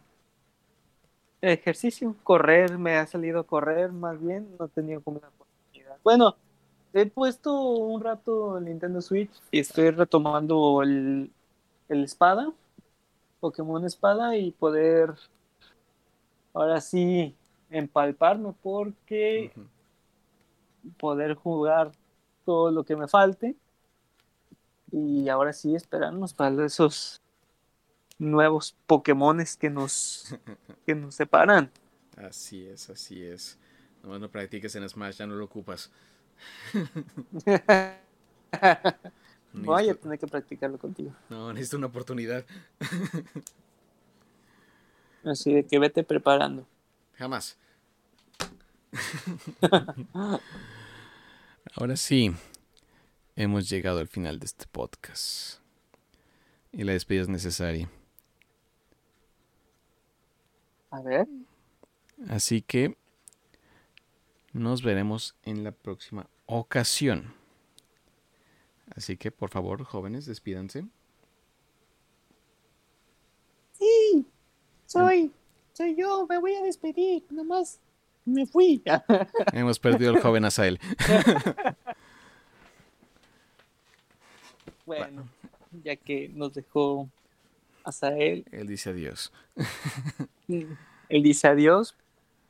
ejercicio, 1.41 2.15
correr, 2.23 2.79
me 2.79 2.97
ha 2.97 3.07
salido 3.07 3.45
correr 3.45 3.93
más 3.93 4.21
bien, 4.21 4.49
no 4.59 4.67
he 4.67 4.69
tenido 4.69 5.01
como 5.01 5.19
una 5.19 5.29
oportunidad. 5.29 5.97
Bueno, 6.03 6.37
he 6.93 7.07
puesto 7.07 7.61
un 7.61 8.03
rato 8.03 8.59
el 8.59 8.67
Nintendo 8.67 9.01
Switch 9.01 9.31
y 9.51 9.61
estoy 9.61 9.91
retomando 9.91 10.83
el, 10.83 11.31
el 11.89 12.05
espada, 12.05 12.53
Pokémon 13.41 13.85
espada 13.85 14.37
y 14.37 14.53
poder 14.53 15.15
ahora 16.53 16.81
sí 16.81 17.35
empalparme 17.71 18.55
porque 18.63 19.53
poder 20.99 21.35
jugar 21.35 21.93
todo 22.45 22.71
lo 22.71 22.85
que 22.85 22.97
me 22.97 23.09
falte 23.09 23.57
y 24.95 25.29
ahora 25.29 25.53
sí 25.53 25.75
esperarnos 25.75 26.33
para 26.35 26.65
esos 26.65 27.21
nuevos 28.19 28.77
Pokémones 28.87 29.57
que 29.57 29.71
nos 29.71 30.37
que 30.87 30.95
nos 30.95 31.17
separan. 31.17 31.73
Así 32.17 32.65
es, 32.67 32.89
así 32.91 33.23
es. 33.23 33.59
Nomás 34.03 34.21
no 34.21 34.31
practiques 34.31 34.75
en 34.77 34.89
Smash, 34.89 35.17
ya 35.17 35.27
no 35.27 35.35
lo 35.35 35.45
ocupas. 35.45 35.91
Voy 39.53 39.89
a 39.89 39.95
tener 39.95 40.19
que 40.19 40.27
practicarlo 40.27 40.79
contigo. 40.79 41.15
No, 41.29 41.53
necesito 41.53 41.77
una 41.79 41.87
oportunidad. 41.87 42.45
Así 45.25 45.55
de 45.55 45.65
que 45.65 45.79
vete 45.79 46.05
preparando. 46.05 46.67
Jamás. 47.15 47.57
Ahora 51.75 51.97
sí, 51.97 52.35
hemos 53.37 53.69
llegado 53.69 53.99
al 53.99 54.09
final 54.09 54.39
de 54.39 54.47
este 54.47 54.67
podcast. 54.67 55.61
Y 56.73 56.85
la 56.85 56.93
despedida 56.93 57.23
es 57.23 57.29
necesaria. 57.29 57.91
A 60.91 61.01
ver, 61.03 61.27
Así 62.29 62.63
que 62.63 62.97
nos 64.53 64.83
veremos 64.83 65.37
en 65.43 65.65
la 65.65 65.73
próxima 65.73 66.29
ocasión. 66.47 67.35
Así 68.95 69.17
que, 69.17 69.31
por 69.31 69.51
favor, 69.51 69.83
jóvenes, 69.85 70.27
despídanse. 70.27 70.87
sí, 73.73 74.27
soy, 74.87 75.33
soy 75.73 75.97
yo, 75.97 76.27
me 76.29 76.39
voy 76.39 76.55
a 76.55 76.63
despedir, 76.63 77.25
nomás 77.31 77.81
me 78.25 78.47
fui. 78.47 78.83
Hemos 79.53 79.79
perdido 79.79 80.13
al 80.13 80.21
joven 80.21 80.45
Asael. 80.45 80.79
bueno, 84.87 85.29
ya 85.83 85.97
que 85.97 86.29
nos 86.29 86.53
dejó 86.53 87.09
hasta 87.83 88.17
él, 88.17 88.47
Él 88.51 88.67
dice 88.67 88.91
adiós. 88.91 89.33
él 90.49 91.23
dice 91.23 91.49
adiós 91.49 91.95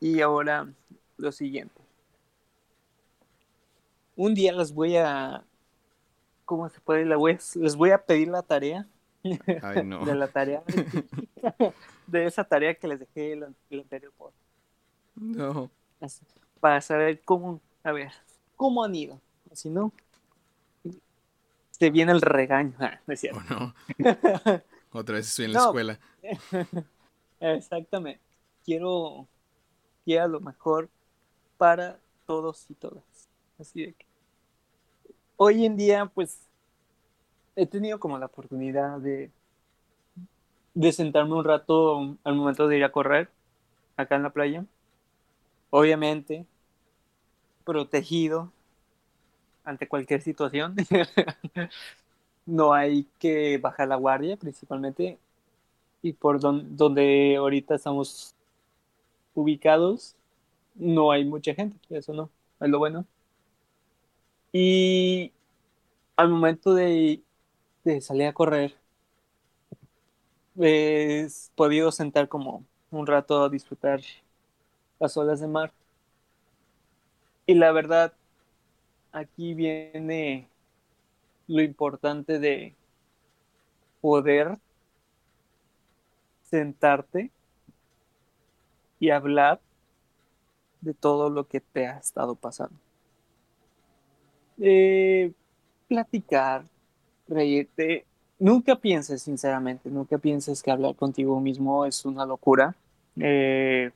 y 0.00 0.20
ahora 0.20 0.68
lo 1.16 1.32
siguiente. 1.32 1.80
Un 4.16 4.34
día 4.34 4.52
les 4.52 4.72
voy 4.72 4.96
a, 4.96 5.44
¿cómo 6.44 6.68
se 6.68 6.80
puede? 6.80 7.04
Les 7.04 7.18
voy 7.18 7.32
a, 7.32 7.38
les 7.56 7.76
voy 7.76 7.90
a 7.90 7.98
pedir 7.98 8.28
la 8.28 8.42
tarea 8.42 8.86
Ay, 9.62 9.84
no. 9.84 10.04
de 10.04 10.14
la 10.14 10.28
tarea 10.28 10.62
de 12.06 12.26
esa 12.26 12.44
tarea 12.44 12.74
que 12.74 12.86
les 12.86 13.00
dejé 13.00 13.32
el, 13.32 13.46
el 13.70 13.80
anterior 13.80 14.12
podcast. 14.16 14.38
No. 15.16 15.70
Así, 16.00 16.24
para 16.60 16.80
saber 16.80 17.22
cómo, 17.24 17.60
a 17.82 17.92
ver, 17.92 18.12
cómo 18.56 18.84
han 18.84 18.94
ido. 18.94 19.20
Si 19.52 19.70
no, 19.70 19.92
se 21.78 21.90
viene 21.90 22.12
el 22.12 22.20
regaño. 22.22 22.74
Ah, 22.78 23.00
no 23.06 23.14
es 23.14 23.20
cierto. 23.20 23.42
Otra 24.90 25.16
vez 25.16 25.28
estoy 25.28 25.46
en 25.46 25.52
la 25.52 25.58
No. 25.58 25.58
escuela. 25.58 25.98
Exactamente. 27.40 28.22
Quiero, 28.64 29.28
quiero 30.04 30.28
lo 30.28 30.40
mejor 30.40 30.90
para 31.58 32.00
todos 32.26 32.70
y 32.70 32.74
todas. 32.76 33.30
Así 33.58 33.82
de 33.86 33.94
que 33.94 34.06
hoy 35.36 35.64
en 35.66 35.76
día, 35.76 36.06
pues, 36.06 36.48
he 37.56 37.66
tenido 37.66 37.98
como 38.00 38.18
la 38.18 38.26
oportunidad 38.26 38.98
de, 39.00 39.32
de 40.74 40.92
sentarme 40.92 41.34
un 41.34 41.44
rato 41.44 42.16
al 42.24 42.34
momento 42.36 42.68
de 42.68 42.76
ir 42.78 42.84
a 42.84 42.92
correr 42.92 43.30
acá 43.96 44.16
en 44.16 44.22
la 44.24 44.32
playa. 44.32 44.66
Obviamente, 45.70 46.46
protegido 47.64 48.52
ante 49.64 49.88
cualquier 49.88 50.22
situación. 50.22 50.76
no 52.46 52.72
hay 52.74 53.04
que 53.18 53.58
bajar 53.58 53.88
la 53.88 53.96
guardia, 53.96 54.36
principalmente. 54.36 55.18
Y 56.02 56.14
por 56.14 56.40
don- 56.40 56.76
donde 56.76 57.36
ahorita 57.38 57.76
estamos 57.76 58.34
ubicados, 59.34 60.16
no 60.76 61.12
hay 61.12 61.24
mucha 61.24 61.54
gente, 61.54 61.78
eso 61.90 62.12
no, 62.14 62.30
es 62.60 62.68
lo 62.70 62.78
bueno. 62.80 63.06
Y 64.52 65.32
al 66.16 66.30
momento 66.30 66.74
de, 66.74 67.22
de 67.84 68.00
salir 68.02 68.26
a 68.28 68.34
correr, 68.34 68.76
he 70.60 71.26
podido 71.54 71.92
sentar 71.92 72.28
como 72.28 72.64
un 72.90 73.06
rato 73.06 73.42
a 73.44 73.48
disfrutar 73.48 74.00
las 74.98 75.16
olas 75.16 75.40
de 75.40 75.46
mar. 75.48 75.72
Y 77.46 77.54
la 77.54 77.72
verdad, 77.72 78.12
aquí 79.14 79.54
viene 79.54 80.48
lo 81.46 81.62
importante 81.62 82.38
de 82.40 82.74
poder 84.00 84.58
sentarte 86.42 87.30
y 88.98 89.10
hablar 89.10 89.60
de 90.80 90.94
todo 90.94 91.30
lo 91.30 91.46
que 91.46 91.60
te 91.60 91.86
ha 91.86 91.98
estado 91.98 92.34
pasando. 92.34 92.76
Eh, 94.58 95.32
platicar, 95.88 96.64
reírte. 97.28 98.04
Nunca 98.38 98.76
pienses, 98.76 99.22
sinceramente, 99.22 99.88
nunca 99.90 100.18
pienses 100.18 100.62
que 100.62 100.70
hablar 100.70 100.96
contigo 100.96 101.40
mismo 101.40 101.86
es 101.86 102.04
una 102.04 102.26
locura. 102.26 102.74
Eh, 103.16 103.92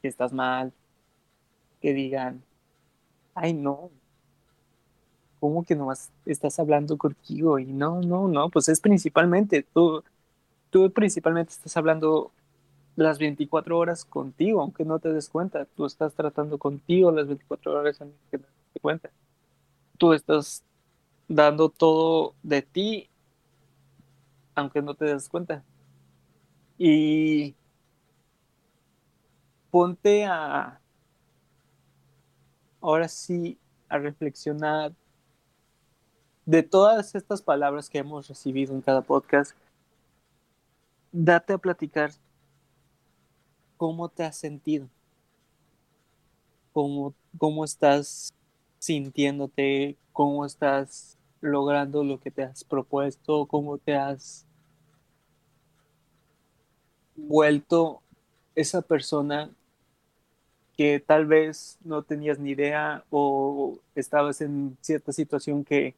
que 0.00 0.08
estás 0.08 0.32
mal, 0.32 0.72
que 1.80 1.92
digan, 1.92 2.40
ay 3.34 3.52
no, 3.52 3.90
¿cómo 5.40 5.64
que 5.64 5.74
nomás 5.76 6.10
estás 6.26 6.58
hablando 6.58 6.96
contigo? 6.98 7.58
Y 7.58 7.66
no, 7.66 8.00
no, 8.02 8.28
no, 8.28 8.50
pues 8.50 8.68
es 8.68 8.80
principalmente, 8.80 9.64
tú, 9.74 10.02
tú 10.70 10.90
principalmente 10.92 11.52
estás 11.52 11.76
hablando 11.76 12.32
las 12.96 13.18
24 13.18 13.78
horas 13.78 14.04
contigo, 14.04 14.60
aunque 14.60 14.84
no 14.84 14.98
te 14.98 15.12
des 15.12 15.28
cuenta, 15.28 15.66
tú 15.76 15.86
estás 15.86 16.14
tratando 16.14 16.58
contigo 16.58 17.12
las 17.12 17.28
24 17.28 17.72
horas 17.78 18.00
aunque 18.00 18.38
no 18.38 18.44
te 18.44 18.48
des 18.74 18.82
cuenta. 18.82 19.10
Tú 19.98 20.12
estás 20.12 20.64
dando 21.28 21.68
todo 21.68 22.34
de 22.42 22.62
ti, 22.62 23.08
aunque 24.54 24.82
no 24.82 24.94
te 24.94 25.06
des 25.06 25.28
cuenta. 25.28 25.62
Y 26.78 27.54
ponte 29.70 30.24
a, 30.24 30.80
ahora 32.80 33.08
sí, 33.08 33.58
a 33.88 33.98
reflexionar 33.98 34.92
de 36.48 36.62
todas 36.62 37.14
estas 37.14 37.42
palabras 37.42 37.90
que 37.90 37.98
hemos 37.98 38.26
recibido 38.26 38.72
en 38.74 38.80
cada 38.80 39.02
podcast, 39.02 39.52
date 41.12 41.52
a 41.52 41.58
platicar 41.58 42.10
cómo 43.76 44.08
te 44.08 44.24
has 44.24 44.38
sentido, 44.38 44.88
cómo, 46.72 47.12
cómo 47.36 47.66
estás 47.66 48.32
sintiéndote, 48.78 49.98
cómo 50.14 50.46
estás 50.46 51.18
logrando 51.42 52.02
lo 52.02 52.18
que 52.18 52.30
te 52.30 52.44
has 52.44 52.64
propuesto, 52.64 53.44
cómo 53.44 53.76
te 53.76 53.94
has 53.94 54.46
vuelto 57.14 58.00
esa 58.54 58.80
persona 58.80 59.50
que 60.78 60.98
tal 60.98 61.26
vez 61.26 61.76
no 61.84 62.04
tenías 62.04 62.38
ni 62.38 62.52
idea 62.52 63.04
o 63.10 63.78
estabas 63.94 64.40
en 64.40 64.78
cierta 64.80 65.12
situación 65.12 65.62
que 65.62 65.94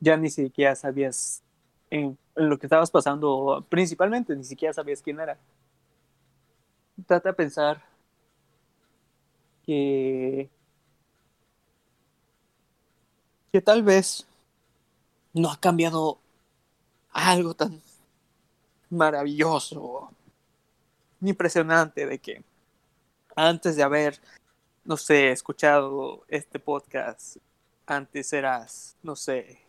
ya 0.00 0.16
ni 0.16 0.30
siquiera 0.30 0.74
sabías 0.74 1.42
en, 1.90 2.18
lo 2.34 2.58
que 2.58 2.66
estabas 2.66 2.90
pasando, 2.90 3.64
principalmente 3.68 4.36
ni 4.36 4.44
siquiera 4.44 4.74
sabías 4.74 5.02
quién 5.02 5.20
era. 5.20 5.38
Trata 7.06 7.30
de 7.30 7.34
pensar 7.34 7.82
que, 9.64 10.48
que 13.52 13.60
tal 13.60 13.82
vez 13.82 14.26
no 15.32 15.50
ha 15.50 15.58
cambiado 15.58 16.18
algo 17.12 17.54
tan, 17.54 17.80
maravilloso, 18.90 20.10
impresionante 21.20 22.06
de 22.06 22.18
que 22.18 22.44
antes 23.34 23.76
de 23.76 23.82
haber, 23.82 24.20
no 24.84 24.96
sé, 24.96 25.30
escuchado 25.30 26.24
este 26.28 26.58
podcast, 26.58 27.36
antes 27.86 28.32
eras, 28.32 28.96
no 29.02 29.16
sé, 29.16 29.65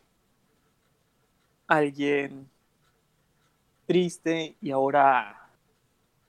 alguien 1.68 2.50
triste 3.86 4.56
y 4.62 4.72
ahora 4.72 5.50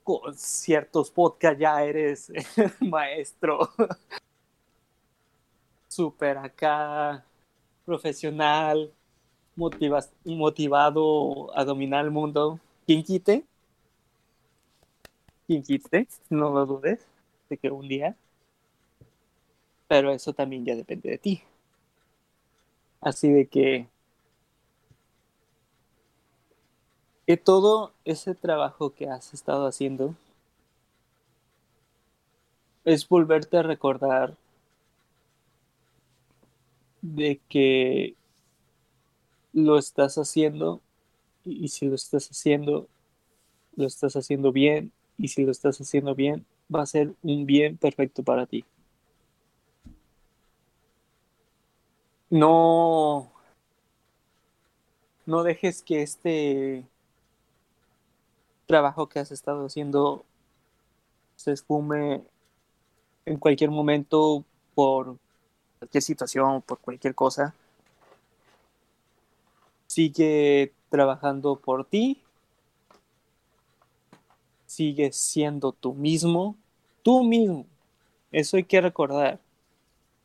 con 0.03 0.35
ciertos 0.35 1.11
podcasts 1.11 1.59
ya 1.59 1.83
eres 1.83 2.31
maestro 2.81 3.69
súper 5.87 6.37
acá 6.37 7.23
profesional 7.85 8.91
motivado 10.23 11.57
a 11.57 11.65
dominar 11.65 12.05
el 12.05 12.11
mundo. 12.11 12.59
Quien 12.85 13.03
quite 13.03 13.45
quien 15.45 15.63
quite 15.63 16.07
no 16.29 16.51
lo 16.51 16.65
dudes 16.65 17.05
de 17.49 17.57
que 17.57 17.71
un 17.71 17.87
día. 17.87 18.15
Pero 19.87 20.11
eso 20.11 20.33
también 20.33 20.63
ya 20.63 20.75
depende 20.75 21.09
de 21.09 21.17
ti. 21.17 21.41
Así 23.01 23.31
de 23.31 23.47
que 23.47 23.87
que 27.29 27.37
todo 27.37 27.93
ese 28.05 28.33
trabajo 28.33 28.89
que 28.95 29.07
has 29.07 29.35
estado 29.35 29.67
haciendo 29.67 30.15
es 32.85 33.07
volverte 33.07 33.57
a 33.57 33.61
recordar 33.61 34.35
de 37.03 37.39
que 37.47 38.15
lo 39.53 39.77
estás 39.77 40.17
haciendo 40.17 40.81
y 41.45 41.67
si 41.67 41.85
lo 41.85 41.93
estás 41.93 42.31
haciendo, 42.31 42.87
lo 43.75 43.85
estás 43.85 44.15
haciendo 44.15 44.51
bien 44.51 44.91
y 45.19 45.27
si 45.27 45.45
lo 45.45 45.51
estás 45.51 45.79
haciendo 45.79 46.15
bien, 46.15 46.47
va 46.73 46.81
a 46.81 46.87
ser 46.87 47.13
un 47.21 47.45
bien 47.45 47.77
perfecto 47.77 48.23
para 48.23 48.47
ti. 48.47 48.65
No, 52.31 53.31
no 55.27 55.43
dejes 55.43 55.83
que 55.83 56.01
este 56.01 56.87
trabajo 58.69 59.09
que 59.09 59.17
has 59.17 59.31
estado 59.31 59.65
haciendo 59.65 60.23
se 61.35 61.53
esfume 61.53 62.21
en 63.25 63.37
cualquier 63.37 63.71
momento 63.71 64.45
por 64.75 65.17
cualquier 65.79 66.03
situación, 66.03 66.61
por 66.61 66.77
cualquier 66.77 67.15
cosa. 67.15 67.55
Sigue 69.87 70.71
trabajando 70.89 71.55
por 71.55 71.83
ti. 71.83 72.21
Sigue 74.67 75.11
siendo 75.13 75.71
tú 75.71 75.95
mismo. 75.95 76.55
Tú 77.01 77.23
mismo. 77.23 77.65
Eso 78.31 78.57
hay 78.57 78.65
que 78.65 78.81
recordar. 78.81 79.39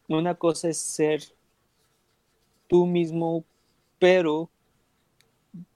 Una 0.06 0.34
cosa 0.34 0.68
es 0.68 0.76
ser 0.76 1.22
tú 2.68 2.84
mismo, 2.84 3.42
pero 3.98 4.50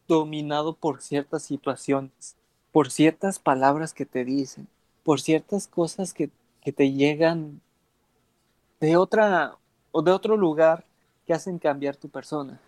dominado 0.06 0.74
por 0.74 1.00
ciertas 1.00 1.44
situaciones 1.44 2.37
por 2.78 2.92
ciertas 2.92 3.40
palabras 3.40 3.92
que 3.92 4.06
te 4.06 4.24
dicen, 4.24 4.68
por 5.02 5.20
ciertas 5.20 5.66
cosas 5.66 6.14
que, 6.14 6.30
te 6.62 6.92
llegan 6.92 7.60
de 8.78 8.96
otra 8.96 9.56
o 9.90 10.00
de 10.00 10.12
otro 10.12 10.36
lugar 10.36 10.84
que 11.26 11.32
hacen 11.32 11.58
cambiar 11.58 11.96
tu 11.96 12.08
persona. 12.08 12.60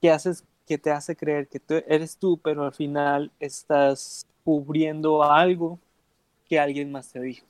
Que 0.00 0.10
haces 0.10 0.42
que 0.66 0.76
te 0.76 0.90
hace 0.90 1.14
creer 1.14 1.46
que 1.46 1.60
tú 1.60 1.74
eres 1.86 2.16
tú, 2.16 2.36
pero 2.38 2.64
al 2.64 2.72
final 2.72 3.30
estás 3.38 4.26
cubriendo 4.42 5.22
algo 5.22 5.78
que 6.48 6.58
alguien 6.58 6.90
más 6.90 7.12
te 7.12 7.20
dijo. 7.20 7.46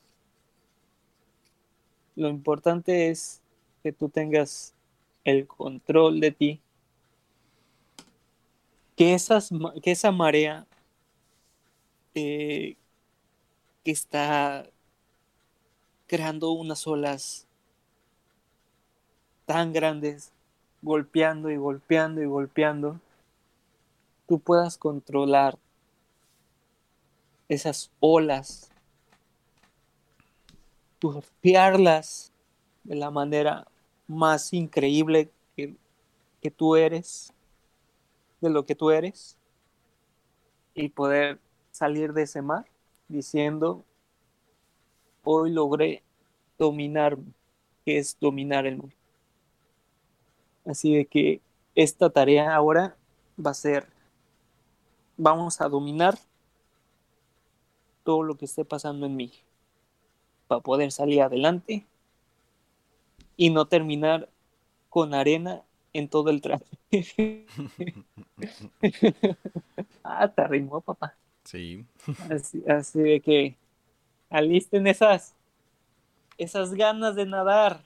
Lo 2.15 2.29
importante 2.29 3.09
es 3.09 3.41
que 3.81 3.91
tú 3.91 4.09
tengas 4.09 4.75
el 5.23 5.47
control 5.47 6.19
de 6.19 6.31
ti, 6.33 6.61
que, 8.95 9.15
esas, 9.15 9.49
que 9.81 9.89
esa 9.89 10.11
marea 10.11 10.67
eh, 12.13 12.75
que 13.83 13.91
está 13.91 14.65
creando 16.07 16.51
unas 16.51 16.85
olas 16.87 17.47
tan 19.45 19.73
grandes, 19.73 20.31
golpeando 20.81 21.49
y 21.49 21.57
golpeando 21.57 22.21
y 22.21 22.25
golpeando, 22.25 22.99
tú 24.27 24.39
puedas 24.39 24.77
controlar 24.77 25.57
esas 27.47 27.91
olas, 27.99 28.69
surfearlas 31.01 32.31
de 32.83 32.95
la 32.95 33.11
manera 33.11 33.67
más 34.07 34.53
increíble 34.53 35.29
que 35.55 36.51
tú 36.51 36.75
eres, 36.75 37.33
de 38.41 38.49
lo 38.49 38.65
que 38.65 38.75
tú 38.75 38.91
eres, 38.91 39.37
y 40.73 40.89
poder 40.89 41.39
salir 41.71 42.13
de 42.13 42.23
ese 42.23 42.41
mar 42.41 42.65
diciendo, 43.07 43.83
hoy 45.23 45.51
logré 45.51 46.03
dominar, 46.57 47.17
que 47.85 47.97
es 47.97 48.17
dominar 48.19 48.65
el 48.65 48.77
mundo. 48.77 48.95
Así 50.65 50.95
de 50.95 51.05
que 51.05 51.41
esta 51.75 52.09
tarea 52.09 52.53
ahora 52.53 52.95
va 53.43 53.51
a 53.51 53.55
ser, 53.55 53.87
vamos 55.17 55.59
a 55.61 55.69
dominar 55.69 56.17
todo 58.03 58.23
lo 58.23 58.35
que 58.35 58.45
esté 58.45 58.65
pasando 58.65 59.05
en 59.05 59.15
mí 59.15 59.31
para 60.47 60.61
poder 60.61 60.91
salir 60.91 61.21
adelante 61.21 61.85
y 63.37 63.49
no 63.49 63.65
terminar 63.65 64.29
con 64.89 65.13
arena 65.13 65.63
en 65.93 66.09
todo 66.09 66.29
el 66.29 66.41
traje. 66.41 66.65
ah, 70.03 70.27
te 70.27 70.41
arrimó, 70.41 70.81
papá. 70.81 71.15
Sí. 71.43 71.85
Así, 72.29 72.63
así 72.67 72.99
de 72.99 73.21
que 73.21 73.57
alisten 74.29 74.87
esas, 74.87 75.35
esas 76.37 76.73
ganas 76.73 77.15
de 77.15 77.25
nadar. 77.25 77.83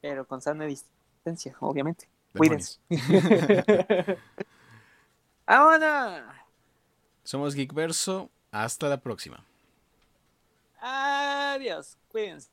Pero 0.00 0.26
con 0.26 0.40
sana 0.40 0.64
distancia, 0.64 1.56
obviamente. 1.60 2.08
Cuídense. 2.36 2.78
¡Vámonos! 5.46 6.22
Somos 7.24 7.54
Geekverso. 7.54 8.30
Hasta 8.50 8.88
la 8.88 8.98
próxima. 8.98 9.44
Adiós. 10.80 11.96
Cuídense. 12.08 12.48